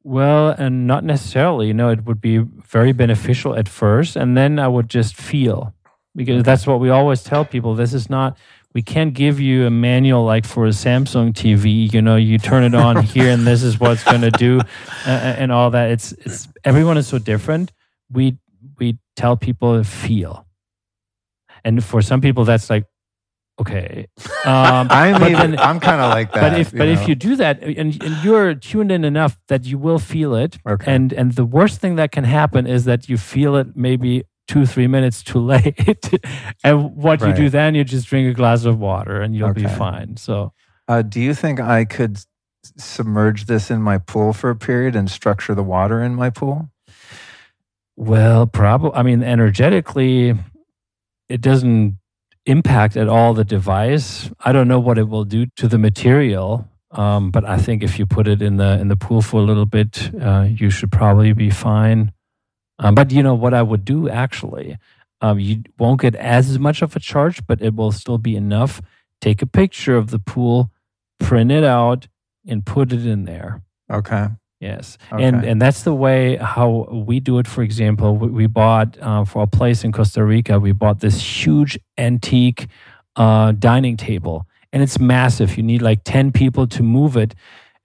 Well, 0.02 0.50
and 0.50 0.88
not 0.88 1.04
necessarily. 1.04 1.68
You 1.68 1.74
know, 1.74 1.90
it 1.90 2.04
would 2.04 2.20
be 2.20 2.38
very 2.38 2.92
beneficial 2.92 3.56
at 3.56 3.68
first, 3.68 4.16
and 4.16 4.36
then 4.36 4.58
I 4.58 4.66
would 4.66 4.88
just 4.88 5.14
feel 5.14 5.72
because 6.16 6.42
that's 6.42 6.66
what 6.66 6.80
we 6.80 6.90
always 6.90 7.22
tell 7.22 7.44
people. 7.44 7.74
This 7.74 7.92
is 7.92 8.10
not 8.10 8.36
we 8.76 8.82
can't 8.82 9.14
give 9.14 9.40
you 9.40 9.64
a 9.66 9.70
manual 9.70 10.22
like 10.26 10.44
for 10.44 10.66
a 10.66 10.68
Samsung 10.68 11.32
TV. 11.32 11.90
You 11.90 12.02
know, 12.02 12.16
you 12.16 12.36
turn 12.36 12.62
it 12.62 12.74
on 12.74 13.02
here, 13.14 13.30
and 13.30 13.46
this 13.46 13.62
is 13.62 13.80
what's 13.80 14.04
going 14.04 14.20
to 14.20 14.30
do, 14.32 14.60
uh, 15.06 15.08
and 15.40 15.50
all 15.50 15.70
that. 15.70 15.92
It's 15.92 16.12
it's 16.12 16.46
everyone 16.62 16.98
is 16.98 17.06
so 17.06 17.16
different. 17.18 17.72
We 18.12 18.36
we 18.78 18.98
tell 19.16 19.34
people 19.34 19.78
to 19.78 19.82
feel, 19.82 20.46
and 21.64 21.82
for 21.82 22.02
some 22.02 22.20
people 22.20 22.44
that's 22.44 22.68
like 22.68 22.84
okay. 23.58 24.08
Um, 24.46 24.86
I'm 24.90 25.14
even, 25.24 25.52
then- 25.52 25.58
I'm 25.58 25.80
kind 25.80 26.00
of 26.00 26.10
like 26.10 26.32
that. 26.34 26.40
but 26.52 26.60
if 26.60 26.72
you 26.72 26.78
but 26.78 26.84
know? 26.84 26.92
if 26.92 27.08
you 27.08 27.14
do 27.16 27.34
that 27.36 27.62
and, 27.64 27.76
and 28.00 28.22
you're 28.22 28.54
tuned 28.54 28.92
in 28.92 29.04
enough 29.04 29.36
that 29.48 29.64
you 29.64 29.76
will 29.76 29.98
feel 29.98 30.36
it 30.36 30.58
Okay. 30.68 30.94
and 30.94 31.12
and 31.12 31.32
the 31.32 31.44
worst 31.44 31.80
thing 31.80 31.96
that 31.96 32.12
can 32.12 32.22
happen 32.24 32.64
is 32.66 32.84
that 32.84 33.08
you 33.08 33.16
feel 33.16 33.56
it 33.56 33.74
maybe 33.74 34.22
two 34.48 34.66
three 34.66 34.86
minutes 34.86 35.22
too 35.22 35.38
late. 35.40 36.10
And 36.64 36.96
what 36.96 37.20
you 37.20 37.32
do 37.32 37.48
then 37.50 37.74
you 37.74 37.84
just 37.84 38.06
drink 38.08 38.28
a 38.30 38.34
glass 38.34 38.64
of 38.64 38.78
water 38.78 39.20
and 39.20 39.34
you'll 39.36 39.52
be 39.54 39.66
fine. 39.78 40.16
So 40.16 40.52
Uh, 40.88 41.02
do 41.02 41.20
you 41.20 41.34
think 41.34 41.60
I 41.60 41.84
could 41.84 42.18
submerge 42.78 43.46
this 43.46 43.70
in 43.70 43.80
my 43.82 43.98
pool 43.98 44.32
for 44.32 44.50
a 44.50 44.56
period 44.56 44.96
and 44.96 45.10
structure 45.10 45.54
the 45.54 45.62
water 45.62 46.02
in 46.02 46.14
my 46.14 46.30
pool? 46.30 46.70
well 47.98 48.46
probably 48.46 48.90
i 48.94 49.02
mean 49.02 49.22
energetically 49.22 50.34
it 51.28 51.40
doesn't 51.40 51.96
impact 52.44 52.96
at 52.96 53.08
all 53.08 53.34
the 53.34 53.42
device. 53.44 54.30
I 54.44 54.52
don't 54.52 54.68
know 54.68 54.78
what 54.78 54.98
it 54.98 55.08
will 55.08 55.24
do 55.24 55.46
to 55.56 55.66
the 55.66 55.78
material 55.78 56.68
um, 56.92 57.30
but 57.30 57.44
i 57.44 57.56
think 57.56 57.82
if 57.82 57.98
you 57.98 58.06
put 58.06 58.28
it 58.28 58.42
in 58.42 58.56
the 58.58 58.78
in 58.80 58.88
the 58.88 58.96
pool 58.96 59.22
for 59.22 59.40
a 59.40 59.44
little 59.44 59.66
bit 59.66 60.10
uh, 60.20 60.46
you 60.48 60.68
should 60.70 60.92
probably 60.92 61.32
be 61.32 61.50
fine 61.50 62.12
um, 62.78 62.94
but 62.94 63.10
you 63.10 63.22
know 63.22 63.34
what 63.34 63.54
i 63.54 63.62
would 63.62 63.84
do 63.84 64.08
actually 64.08 64.76
um, 65.22 65.38
you 65.38 65.62
won't 65.78 66.00
get 66.00 66.14
as 66.16 66.58
much 66.58 66.82
of 66.82 66.94
a 66.96 67.00
charge 67.00 67.46
but 67.46 67.60
it 67.62 67.74
will 67.74 67.92
still 67.92 68.18
be 68.18 68.36
enough 68.36 68.80
take 69.20 69.42
a 69.42 69.46
picture 69.46 69.96
of 69.96 70.10
the 70.10 70.18
pool 70.18 70.70
print 71.18 71.50
it 71.50 71.64
out 71.64 72.08
and 72.46 72.64
put 72.66 72.92
it 72.92 73.06
in 73.06 73.24
there 73.24 73.62
Okay. 73.90 74.26
Yes, 74.58 74.96
and 75.12 75.36
Okay. 75.36 75.48
and 75.50 75.62
that's 75.62 75.82
the 75.82 75.94
way 75.94 76.36
how 76.36 76.88
we 76.90 77.20
do 77.20 77.38
it. 77.38 77.46
For 77.46 77.62
example, 77.62 78.16
we, 78.16 78.28
we 78.28 78.46
bought 78.46 78.96
uh, 79.00 79.24
for 79.24 79.42
a 79.42 79.46
place 79.46 79.84
in 79.84 79.92
Costa 79.92 80.24
Rica. 80.24 80.58
We 80.58 80.72
bought 80.72 81.00
this 81.00 81.20
huge 81.20 81.78
antique 81.98 82.66
uh, 83.16 83.52
dining 83.52 83.96
table, 83.96 84.46
and 84.72 84.82
it's 84.82 84.98
massive. 84.98 85.56
You 85.56 85.62
need 85.62 85.82
like 85.82 86.00
ten 86.04 86.32
people 86.32 86.66
to 86.68 86.82
move 86.82 87.16
it, 87.16 87.34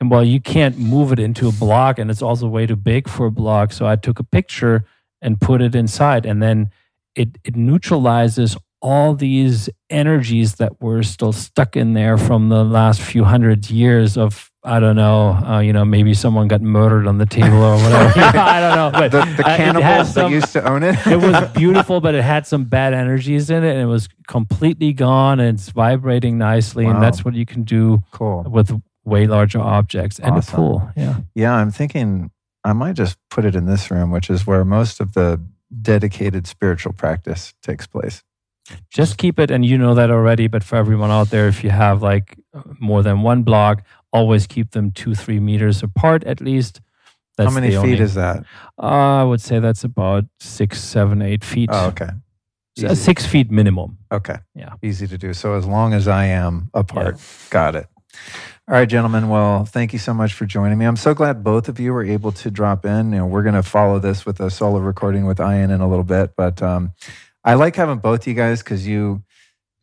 and 0.02 0.10
well, 0.12 0.24
you 0.24 0.42
can't 0.42 0.78
move 0.78 1.14
it 1.14 1.20
into 1.20 1.48
a 1.48 1.52
block, 1.54 2.00
and 2.00 2.10
it's 2.12 2.22
also 2.24 2.48
way 2.48 2.66
too 2.66 2.76
big 2.76 3.08
for 3.08 3.28
a 3.28 3.32
block. 3.32 3.72
So 3.72 3.86
I 3.88 3.96
took 3.96 4.20
a 4.20 4.24
picture 4.24 4.84
and 5.22 5.40
put 5.40 5.62
it 5.62 5.76
inside, 5.76 6.26
and 6.26 6.42
then 6.42 6.72
it 7.16 7.38
it 7.46 7.56
neutralizes 7.56 8.58
all 8.82 9.14
these 9.14 9.70
energies 9.92 10.56
that 10.56 10.82
were 10.82 11.04
still 11.04 11.32
stuck 11.32 11.78
in 11.78 11.94
there 11.94 12.18
from 12.18 12.50
the 12.50 12.64
last 12.64 13.00
few 13.00 13.24
hundred 13.24 13.70
years 13.70 14.18
of 14.18 14.50
I 14.64 14.80
don't 14.80 14.96
know, 14.96 15.32
uh, 15.34 15.60
you 15.60 15.74
know, 15.74 15.84
maybe 15.86 16.14
someone 16.14 16.48
got 16.48 16.62
murdered 16.62 17.08
on 17.08 17.18
the 17.18 17.26
table 17.26 17.64
or 17.64 17.78
whatever. 17.78 18.14
I 18.38 18.60
don't 18.60 18.76
know, 18.76 18.92
but 18.92 19.12
The, 19.12 19.36
the 19.38 19.48
uh, 19.48 19.58
cannibals 19.58 19.84
has 19.84 20.14
that 20.16 20.30
used 20.30 20.54
to 20.54 20.68
own 20.68 20.84
it. 20.84 20.96
it 21.08 21.18
was 21.18 21.50
beautiful, 21.56 22.00
but 22.00 22.14
it 22.16 22.24
had 22.24 22.46
some 22.46 22.66
bad 22.66 22.94
energies 22.94 23.50
in 23.50 23.64
it, 23.64 23.72
and 23.72 23.82
it 23.82 23.86
was 23.88 24.08
completely 24.28 24.94
gone, 24.94 25.40
and 25.40 25.58
it's 25.58 25.70
vibrating 25.70 26.38
nicely, 26.38 26.86
Wow. 26.86 26.92
and 26.94 27.02
that's 27.04 27.26
what 27.26 27.34
you 27.34 27.46
can 27.46 27.64
do 27.64 28.04
cool. 28.12 28.44
with 28.50 28.80
way 29.06 29.28
larger 29.28 29.60
objects 29.60 30.20
and 30.20 30.36
Awesome. 30.36 30.54
a 30.54 30.58
pool. 30.58 30.92
Yeah, 30.96 31.16
Yeah, 31.36 31.54
I'm 31.54 31.72
thinking 31.72 32.32
I 32.64 32.74
might 32.74 32.96
just 32.96 33.18
put 33.30 33.46
it 33.46 33.56
in 33.56 33.66
this 33.66 33.90
room, 33.90 34.12
which 34.12 34.30
is 34.30 34.46
where 34.46 34.64
most 34.64 35.00
of 35.00 35.14
the 35.14 35.42
dedicated 35.82 36.46
spiritual 36.48 36.94
practice 36.94 37.54
takes 37.64 37.88
place. 37.88 38.24
just 38.90 39.18
keep 39.18 39.40
it, 39.40 39.50
and 39.52 39.66
you 39.66 39.78
know 39.78 39.96
that 39.96 40.12
already. 40.12 40.48
But 40.48 40.64
for 40.64 40.76
everyone 40.78 41.10
out 41.12 41.30
there, 41.32 41.48
if 41.48 41.64
you 41.64 41.72
have 41.72 42.02
like 42.04 42.38
more 42.80 43.02
than 43.04 43.22
one 43.24 43.44
block, 43.44 43.84
always 44.14 44.46
keep 44.48 44.72
them 44.72 44.92
two, 44.92 45.16
three 45.16 45.40
meters 45.40 45.82
apart 45.84 46.24
at 46.26 46.40
least. 46.40 46.80
That's 47.38 47.50
How 47.50 47.56
many 47.60 47.70
feet 47.72 47.78
only- 47.78 48.00
is 48.00 48.14
that? 48.14 48.44
Uh, 48.78 49.22
I 49.22 49.24
would 49.24 49.42
say 49.42 49.60
that's 49.60 49.84
about 49.84 50.26
six, 50.40 50.80
seven, 50.82 51.22
eight 51.22 51.44
feet. 51.44 51.70
Oh, 51.74 51.88
okay. 51.88 52.10
Uh, 52.86 52.94
six 52.96 53.26
feet 53.26 53.50
minimum. 53.52 53.98
Okay. 54.12 54.38
Yeah. 54.54 54.74
Easy 54.84 55.08
to 55.08 55.18
do. 55.18 55.34
So 55.34 55.56
as 55.56 55.66
long 55.66 55.94
as 55.94 56.08
I 56.08 56.26
am 56.26 56.70
apart. 56.74 57.20
Got 57.50 57.76
it. 57.76 57.88
All 58.72 58.78
right, 58.78 58.88
gentlemen. 58.88 59.28
Well, 59.28 59.66
thank 59.66 59.92
you 59.92 60.00
so 60.00 60.14
much 60.14 60.34
for 60.34 60.46
joining 60.46 60.78
me. 60.78 60.86
I'm 60.86 60.96
so 60.96 61.14
glad 61.14 61.44
both 61.44 61.68
of 61.68 61.78
you 61.78 61.92
were 61.92 62.06
able 62.06 62.32
to 62.32 62.50
drop 62.50 62.86
in. 62.86 63.12
You 63.12 63.18
know, 63.18 63.26
we're 63.26 63.44
going 63.44 63.56
to 63.56 63.64
follow 63.64 64.00
this 64.00 64.26
with 64.26 64.40
a 64.40 64.50
solo 64.50 64.80
recording 64.80 65.26
with 65.26 65.42
Ian 65.42 65.72
in 65.72 65.82
a 65.82 65.90
little 65.90 66.06
bit, 66.06 66.38
but 66.38 66.62
um, 66.62 66.94
I 67.44 67.56
like 67.56 67.76
having 67.76 67.98
both 67.98 68.26
you 68.26 68.34
guys 68.34 68.64
because 68.64 68.88
you, 68.88 69.24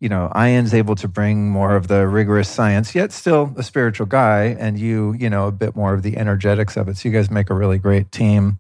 you 0.01 0.09
know, 0.09 0.33
Ian's 0.35 0.73
able 0.73 0.95
to 0.95 1.07
bring 1.07 1.51
more 1.51 1.77
of 1.77 1.89
the 1.89 2.09
rigorous 2.09 2.49
science, 2.49 2.95
yet 2.95 3.13
still 3.13 3.53
a 3.59 3.63
spiritual 3.63 4.07
guy, 4.07 4.57
and 4.59 4.79
you, 4.79 5.15
you 5.19 5.29
know, 5.29 5.49
a 5.49 5.53
bit 5.53 5.77
more 5.77 5.93
of 5.93 6.03
the 6.03 6.17
energetics 6.17 6.79
of 6.79 6.89
it. 6.89 6.97
So 6.97 7.11
you 7.11 7.15
guys 7.15 7.31
make 7.31 7.51
a 7.51 7.55
really 7.55 7.77
great 7.77 8.11
team 8.11 8.59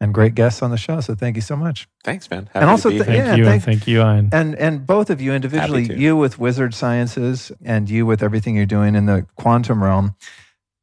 and 0.00 0.12
great 0.12 0.34
guests 0.34 0.62
on 0.62 0.70
the 0.70 0.76
show. 0.76 1.00
So 1.00 1.14
thank 1.14 1.36
you 1.36 1.42
so 1.42 1.56
much. 1.56 1.88
Thanks, 2.04 2.30
man. 2.30 2.48
And 2.54 2.64
also 2.64 2.90
to 2.90 2.98
be 2.98 3.04
th- 3.04 3.06
Thank 3.06 3.18
Yeah, 3.26 3.34
you, 3.36 3.44
thank- 3.44 3.54
and 3.54 3.62
thank 3.64 3.86
you, 3.88 4.00
Ian. 4.02 4.28
and 4.32 4.54
and 4.56 4.86
both 4.86 5.10
of 5.10 5.20
you 5.20 5.32
individually, 5.32 5.84
you 5.96 6.16
with 6.16 6.38
wizard 6.38 6.74
sciences 6.74 7.50
and 7.64 7.88
you 7.88 8.04
with 8.06 8.22
everything 8.22 8.56
you're 8.56 8.66
doing 8.66 8.94
in 8.94 9.06
the 9.06 9.26
quantum 9.36 9.82
realm 9.82 10.14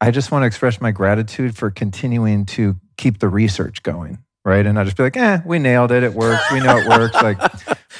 i 0.00 0.10
just 0.10 0.30
want 0.32 0.42
to 0.42 0.46
express 0.46 0.80
my 0.80 0.90
gratitude 0.90 1.56
for 1.56 1.70
continuing 1.70 2.44
to 2.44 2.74
keep 2.96 3.20
the 3.20 3.28
research 3.28 3.82
going 3.84 4.18
right 4.44 4.66
and 4.66 4.78
i 4.78 4.84
just 4.84 4.96
be 4.96 5.02
like 5.04 5.16
eh 5.16 5.38
we 5.46 5.58
nailed 5.60 5.92
it 5.92 6.02
it 6.02 6.12
works 6.12 6.42
we 6.52 6.58
know 6.60 6.76
it 6.76 6.88
works 6.88 7.14
like 7.14 7.38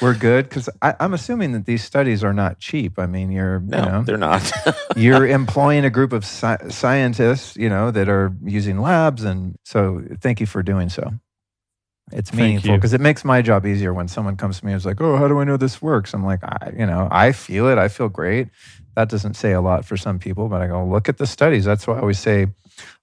we're 0.01 0.15
good? 0.15 0.49
Because 0.49 0.69
i'm 0.81 1.13
assuming 1.13 1.51
that 1.53 1.65
these 1.65 1.83
studies 1.83 2.23
are 2.23 2.33
not 2.33 2.59
cheap. 2.59 2.99
I 2.99 3.05
mean 3.05 3.31
you're 3.31 3.59
No, 3.59 3.77
you 3.77 3.85
know 3.85 4.03
they're 4.03 4.17
not. 4.17 4.51
you're 4.95 5.27
employing 5.27 5.85
a 5.85 5.89
group 5.89 6.13
of 6.13 6.23
sci- 6.23 6.69
scientists 6.69 7.55
you 7.55 7.69
know 7.69 7.91
that 7.91 8.09
are 8.09 8.33
using 8.43 8.79
labs 8.79 9.23
and 9.23 9.57
so 9.63 10.01
thank 10.19 10.39
you 10.39 10.45
for 10.45 10.61
doing 10.63 10.89
so. 10.89 11.13
It's 12.11 12.33
meaningful 12.33 12.75
because 12.75 12.93
it 12.93 13.01
makes 13.01 13.25
my 13.25 13.41
job 13.41 13.65
easier 13.65 13.91
when 13.93 14.07
someone 14.07 14.37
comes 14.37 14.59
to 14.59 14.65
me 14.65 14.73
and 14.73 14.77
is 14.77 14.85
like 14.85 15.01
oh 15.01 15.17
how 15.17 15.27
do 15.27 15.39
i 15.39 15.43
know 15.43 15.57
this 15.57 15.81
works? 15.81 16.13
I'm 16.13 16.23
like 16.23 16.43
I, 16.43 16.71
you 16.77 16.85
know 16.85 17.07
i 17.11 17.31
feel 17.31 17.67
it. 17.67 17.77
I 17.77 17.87
feel 17.87 18.09
great. 18.09 18.49
That 18.95 19.09
doesn't 19.09 19.33
say 19.33 19.51
a 19.53 19.61
lot 19.61 19.85
for 19.85 19.97
some 19.97 20.19
people 20.19 20.47
but 20.47 20.61
i 20.61 20.67
go 20.67 20.85
look 20.85 21.09
at 21.09 21.17
the 21.17 21.27
studies. 21.27 21.65
That's 21.65 21.87
why 21.87 21.95
i 21.95 21.99
always 21.99 22.19
say 22.19 22.47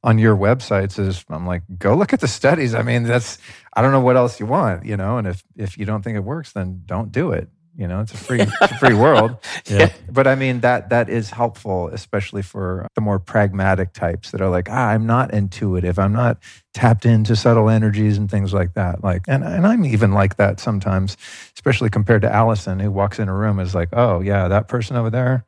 on 0.03 0.19
your 0.19 0.36
websites 0.36 0.99
is 0.99 1.24
i'm 1.31 1.47
like 1.47 1.62
go 1.78 1.94
look 1.94 2.12
at 2.12 2.20
the 2.20 2.28
studies 2.28 2.74
i 2.74 2.82
mean 2.82 3.05
that's 3.05 3.39
i 3.74 3.82
don't 3.82 3.93
know 3.93 4.01
what 4.01 4.16
else 4.16 4.40
you 4.40 4.47
want 4.47 4.85
you 4.85 4.97
know 4.97 5.19
and 5.19 5.27
if 5.28 5.43
if 5.57 5.78
you 5.78 5.85
don't 5.85 6.03
think 6.03 6.16
it 6.16 6.24
works 6.24 6.53
then 6.53 6.82
don't 6.86 7.12
do 7.12 7.32
it 7.32 7.49
you 7.77 7.89
know 7.89 8.01
it's 8.01 8.12
a 8.15 8.16
free 8.16 8.40
it's 8.40 8.73
a 8.73 8.78
free 8.78 8.94
world 8.94 9.36
Yeah. 9.69 9.93
but 10.11 10.27
I 10.27 10.35
mean 10.35 10.61
that 10.61 10.90
that 10.90 11.09
is 11.09 11.31
helpful, 11.31 11.89
especially 11.89 12.43
for 12.43 12.89
the 12.94 13.01
more 13.01 13.19
pragmatic 13.19 13.93
types 13.93 14.31
that 14.32 14.40
are 14.40 14.49
like, 14.51 14.69
ah, 14.70 14.89
I'm 14.90 15.07
not 15.07 15.32
intuitive, 15.32 15.99
I'm 15.99 16.12
not 16.12 16.39
tapped 16.74 17.07
into 17.07 17.36
subtle 17.36 17.69
energies 17.70 18.19
and 18.19 18.31
things 18.31 18.53
like 18.53 18.74
that. 18.74 19.05
Like, 19.05 19.24
and 19.28 19.44
and 19.44 19.66
I'm 19.66 19.85
even 19.85 20.12
like 20.12 20.36
that 20.36 20.61
sometimes, 20.61 21.16
especially 21.55 21.90
compared 21.90 22.23
to 22.23 22.32
Allison, 22.32 22.81
who 22.81 22.90
walks 22.90 23.19
in 23.19 23.28
a 23.28 23.35
room 23.35 23.61
is 23.61 23.74
like, 23.74 23.90
oh 23.93 24.20
yeah, 24.20 24.49
that 24.49 24.69
person 24.69 24.97
over 24.97 25.11
there, 25.11 25.44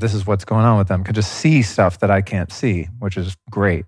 this 0.00 0.14
is 0.14 0.26
what's 0.26 0.44
going 0.44 0.64
on 0.64 0.78
with 0.78 0.88
them. 0.88 1.04
Could 1.04 1.14
just 1.14 1.32
see 1.32 1.62
stuff 1.62 1.98
that 2.00 2.10
I 2.10 2.22
can't 2.22 2.52
see, 2.52 2.88
which 2.98 3.16
is 3.16 3.36
great, 3.50 3.84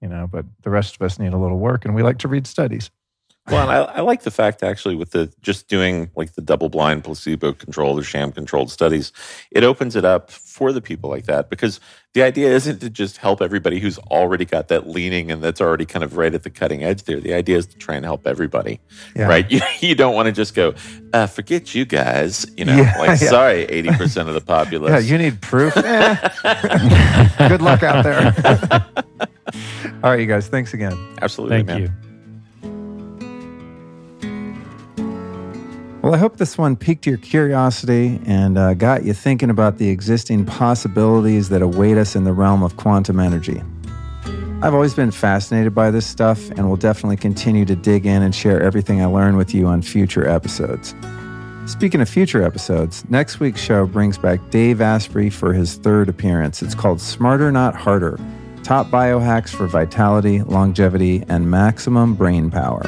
you 0.00 0.08
know. 0.08 0.28
But 0.30 0.46
the 0.62 0.70
rest 0.70 0.96
of 0.96 1.02
us 1.02 1.18
need 1.18 1.32
a 1.32 1.38
little 1.38 1.58
work, 1.58 1.84
and 1.84 1.94
we 1.94 2.02
like 2.02 2.18
to 2.18 2.28
read 2.28 2.46
studies. 2.46 2.90
Well, 3.50 3.68
and 3.68 3.70
I, 3.70 3.96
I 3.96 4.00
like 4.00 4.22
the 4.22 4.30
fact 4.30 4.62
actually 4.62 4.94
with 4.94 5.10
the 5.10 5.30
just 5.42 5.68
doing 5.68 6.10
like 6.16 6.32
the 6.32 6.40
double 6.40 6.70
blind, 6.70 7.04
placebo 7.04 7.52
controlled 7.52 7.98
or 7.98 8.02
sham 8.02 8.32
controlled 8.32 8.70
studies, 8.70 9.12
it 9.50 9.62
opens 9.64 9.96
it 9.96 10.04
up 10.04 10.30
for 10.30 10.72
the 10.72 10.80
people 10.80 11.10
like 11.10 11.26
that 11.26 11.50
because 11.50 11.78
the 12.14 12.22
idea 12.22 12.48
isn't 12.54 12.78
to 12.80 12.88
just 12.88 13.18
help 13.18 13.42
everybody 13.42 13.80
who's 13.80 13.98
already 13.98 14.46
got 14.46 14.68
that 14.68 14.88
leaning 14.88 15.30
and 15.30 15.42
that's 15.42 15.60
already 15.60 15.84
kind 15.84 16.02
of 16.02 16.16
right 16.16 16.32
at 16.32 16.42
the 16.42 16.48
cutting 16.48 16.82
edge 16.84 17.02
there. 17.02 17.20
The 17.20 17.34
idea 17.34 17.58
is 17.58 17.66
to 17.66 17.76
try 17.76 17.96
and 17.96 18.04
help 18.06 18.26
everybody, 18.26 18.80
Yeah. 19.14 19.26
right? 19.26 19.44
You, 19.50 19.60
you 19.80 19.94
don't 19.94 20.14
want 20.14 20.26
to 20.26 20.32
just 20.32 20.54
go, 20.54 20.72
uh, 21.12 21.26
forget 21.26 21.74
you 21.74 21.84
guys, 21.84 22.46
you 22.56 22.64
know, 22.64 22.74
Yeah, 22.76 22.94
like, 22.98 23.20
yeah. 23.20 23.28
sorry, 23.28 23.66
80% 23.66 24.26
of 24.28 24.32
the 24.34 24.40
populace. 24.40 24.90
Yeah, 24.90 24.98
you 25.00 25.18
need 25.18 25.42
proof. 25.42 25.76
Eh. 25.84 27.48
Good 27.48 27.60
luck 27.60 27.82
out 27.82 28.04
there. 28.04 28.32
All 30.02 30.10
right, 30.10 30.20
you 30.20 30.26
guys. 30.26 30.48
Thanks 30.48 30.72
again. 30.72 30.96
Absolutely, 31.20 31.56
Thank 31.58 31.66
man. 31.66 31.82
you. 31.82 32.13
Well, 36.04 36.14
I 36.14 36.18
hope 36.18 36.36
this 36.36 36.58
one 36.58 36.76
piqued 36.76 37.06
your 37.06 37.16
curiosity 37.16 38.20
and 38.26 38.58
uh, 38.58 38.74
got 38.74 39.04
you 39.04 39.14
thinking 39.14 39.48
about 39.48 39.78
the 39.78 39.88
existing 39.88 40.44
possibilities 40.44 41.48
that 41.48 41.62
await 41.62 41.96
us 41.96 42.14
in 42.14 42.24
the 42.24 42.32
realm 42.34 42.62
of 42.62 42.76
quantum 42.76 43.18
energy. 43.18 43.62
I've 44.60 44.74
always 44.74 44.92
been 44.92 45.10
fascinated 45.10 45.74
by 45.74 45.90
this 45.90 46.06
stuff 46.06 46.50
and 46.50 46.68
will 46.68 46.76
definitely 46.76 47.16
continue 47.16 47.64
to 47.64 47.74
dig 47.74 48.04
in 48.04 48.22
and 48.22 48.34
share 48.34 48.62
everything 48.62 49.00
I 49.00 49.06
learn 49.06 49.38
with 49.38 49.54
you 49.54 49.66
on 49.66 49.80
future 49.80 50.28
episodes. 50.28 50.94
Speaking 51.64 52.02
of 52.02 52.08
future 52.10 52.42
episodes, 52.42 53.08
next 53.08 53.40
week's 53.40 53.62
show 53.62 53.86
brings 53.86 54.18
back 54.18 54.40
Dave 54.50 54.82
Asprey 54.82 55.30
for 55.30 55.54
his 55.54 55.76
third 55.76 56.10
appearance. 56.10 56.60
It's 56.60 56.74
called 56.74 57.00
Smarter 57.00 57.50
Not 57.50 57.74
Harder 57.74 58.20
Top 58.62 58.88
Biohacks 58.88 59.56
for 59.56 59.66
Vitality, 59.66 60.42
Longevity, 60.42 61.24
and 61.30 61.50
Maximum 61.50 62.14
Brain 62.14 62.50
Power. 62.50 62.82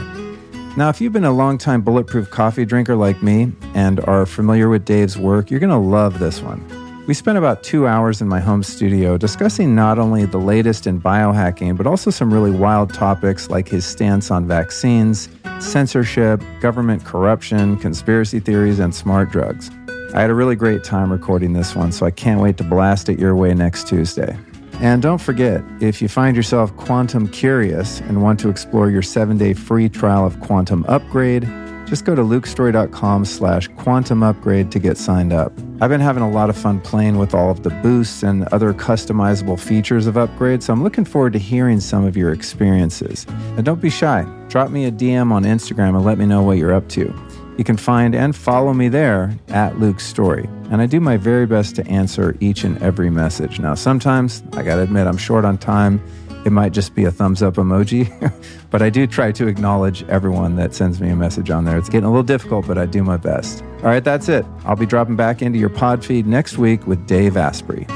Now, 0.76 0.90
if 0.90 1.00
you've 1.00 1.14
been 1.14 1.24
a 1.24 1.32
longtime 1.32 1.80
bulletproof 1.80 2.28
coffee 2.28 2.66
drinker 2.66 2.96
like 2.96 3.22
me 3.22 3.50
and 3.72 3.98
are 4.00 4.26
familiar 4.26 4.68
with 4.68 4.84
Dave's 4.84 5.16
work, 5.16 5.50
you're 5.50 5.58
going 5.58 5.70
to 5.70 5.76
love 5.78 6.18
this 6.18 6.42
one. 6.42 6.62
We 7.06 7.14
spent 7.14 7.38
about 7.38 7.62
two 7.62 7.86
hours 7.86 8.20
in 8.20 8.28
my 8.28 8.40
home 8.40 8.62
studio 8.62 9.16
discussing 9.16 9.74
not 9.74 9.98
only 9.98 10.26
the 10.26 10.36
latest 10.36 10.86
in 10.86 11.00
biohacking, 11.00 11.78
but 11.78 11.86
also 11.86 12.10
some 12.10 12.30
really 12.30 12.50
wild 12.50 12.92
topics 12.92 13.48
like 13.48 13.68
his 13.68 13.86
stance 13.86 14.30
on 14.30 14.46
vaccines, 14.46 15.30
censorship, 15.60 16.42
government 16.60 17.06
corruption, 17.06 17.78
conspiracy 17.78 18.38
theories, 18.38 18.78
and 18.78 18.94
smart 18.94 19.30
drugs. 19.30 19.70
I 20.12 20.20
had 20.20 20.28
a 20.28 20.34
really 20.34 20.56
great 20.56 20.84
time 20.84 21.10
recording 21.10 21.54
this 21.54 21.74
one, 21.74 21.90
so 21.90 22.04
I 22.04 22.10
can't 22.10 22.42
wait 22.42 22.58
to 22.58 22.64
blast 22.64 23.08
it 23.08 23.18
your 23.18 23.34
way 23.34 23.54
next 23.54 23.88
Tuesday. 23.88 24.36
And 24.80 25.00
don't 25.00 25.20
forget, 25.20 25.62
if 25.80 26.02
you 26.02 26.08
find 26.08 26.36
yourself 26.36 26.76
quantum 26.76 27.28
curious 27.28 28.00
and 28.00 28.22
want 28.22 28.38
to 28.40 28.50
explore 28.50 28.90
your 28.90 29.02
seven 29.02 29.38
day 29.38 29.54
free 29.54 29.88
trial 29.88 30.26
of 30.26 30.38
Quantum 30.40 30.84
Upgrade, 30.86 31.48
just 31.86 32.04
go 32.04 32.14
to 32.14 32.22
lukestorey.com 32.22 33.24
slash 33.24 33.68
quantum 33.68 34.22
upgrade 34.22 34.70
to 34.72 34.78
get 34.78 34.98
signed 34.98 35.32
up. 35.32 35.52
I've 35.80 35.90
been 35.90 36.00
having 36.00 36.22
a 36.22 36.30
lot 36.30 36.50
of 36.50 36.56
fun 36.56 36.80
playing 36.80 37.18
with 37.18 37.32
all 37.34 37.50
of 37.50 37.62
the 37.62 37.70
boosts 37.70 38.22
and 38.22 38.44
other 38.48 38.74
customizable 38.74 39.58
features 39.58 40.06
of 40.06 40.16
Upgrade, 40.16 40.62
so 40.62 40.72
I'm 40.72 40.82
looking 40.82 41.04
forward 41.04 41.32
to 41.34 41.38
hearing 41.38 41.80
some 41.80 42.04
of 42.04 42.16
your 42.16 42.32
experiences. 42.32 43.26
And 43.56 43.64
don't 43.64 43.80
be 43.80 43.90
shy. 43.90 44.26
Drop 44.48 44.70
me 44.70 44.86
a 44.86 44.90
DM 44.90 45.32
on 45.32 45.44
Instagram 45.44 45.90
and 45.90 46.04
let 46.04 46.18
me 46.18 46.26
know 46.26 46.42
what 46.42 46.58
you're 46.58 46.74
up 46.74 46.88
to. 46.90 47.12
You 47.56 47.64
can 47.64 47.76
find 47.76 48.14
and 48.14 48.36
follow 48.36 48.74
me 48.74 48.88
there 48.88 49.34
at 49.48 49.78
Luke 49.78 50.00
Storey. 50.00 50.48
And 50.70 50.82
I 50.82 50.86
do 50.86 51.00
my 51.00 51.16
very 51.16 51.46
best 51.46 51.74
to 51.76 51.86
answer 51.86 52.36
each 52.40 52.64
and 52.64 52.80
every 52.82 53.08
message. 53.08 53.58
Now, 53.58 53.74
sometimes 53.74 54.42
I 54.52 54.62
gotta 54.62 54.82
admit, 54.82 55.06
I'm 55.06 55.16
short 55.16 55.44
on 55.44 55.56
time. 55.56 56.02
It 56.44 56.50
might 56.50 56.72
just 56.72 56.94
be 56.94 57.04
a 57.04 57.10
thumbs 57.10 57.42
up 57.42 57.54
emoji, 57.54 58.06
but 58.70 58.80
I 58.80 58.90
do 58.90 59.06
try 59.06 59.32
to 59.32 59.48
acknowledge 59.48 60.04
everyone 60.04 60.54
that 60.56 60.74
sends 60.74 61.00
me 61.00 61.08
a 61.08 61.16
message 61.16 61.50
on 61.50 61.64
there. 61.64 61.76
It's 61.76 61.88
getting 61.88 62.04
a 62.04 62.10
little 62.10 62.22
difficult, 62.22 62.68
but 62.68 62.78
I 62.78 62.86
do 62.86 63.02
my 63.02 63.16
best. 63.16 63.64
All 63.78 63.86
right, 63.86 64.04
that's 64.04 64.28
it. 64.28 64.44
I'll 64.64 64.76
be 64.76 64.86
dropping 64.86 65.16
back 65.16 65.42
into 65.42 65.58
your 65.58 65.70
pod 65.70 66.04
feed 66.04 66.26
next 66.26 66.58
week 66.58 66.86
with 66.86 67.04
Dave 67.06 67.36
Asprey. 67.36 67.86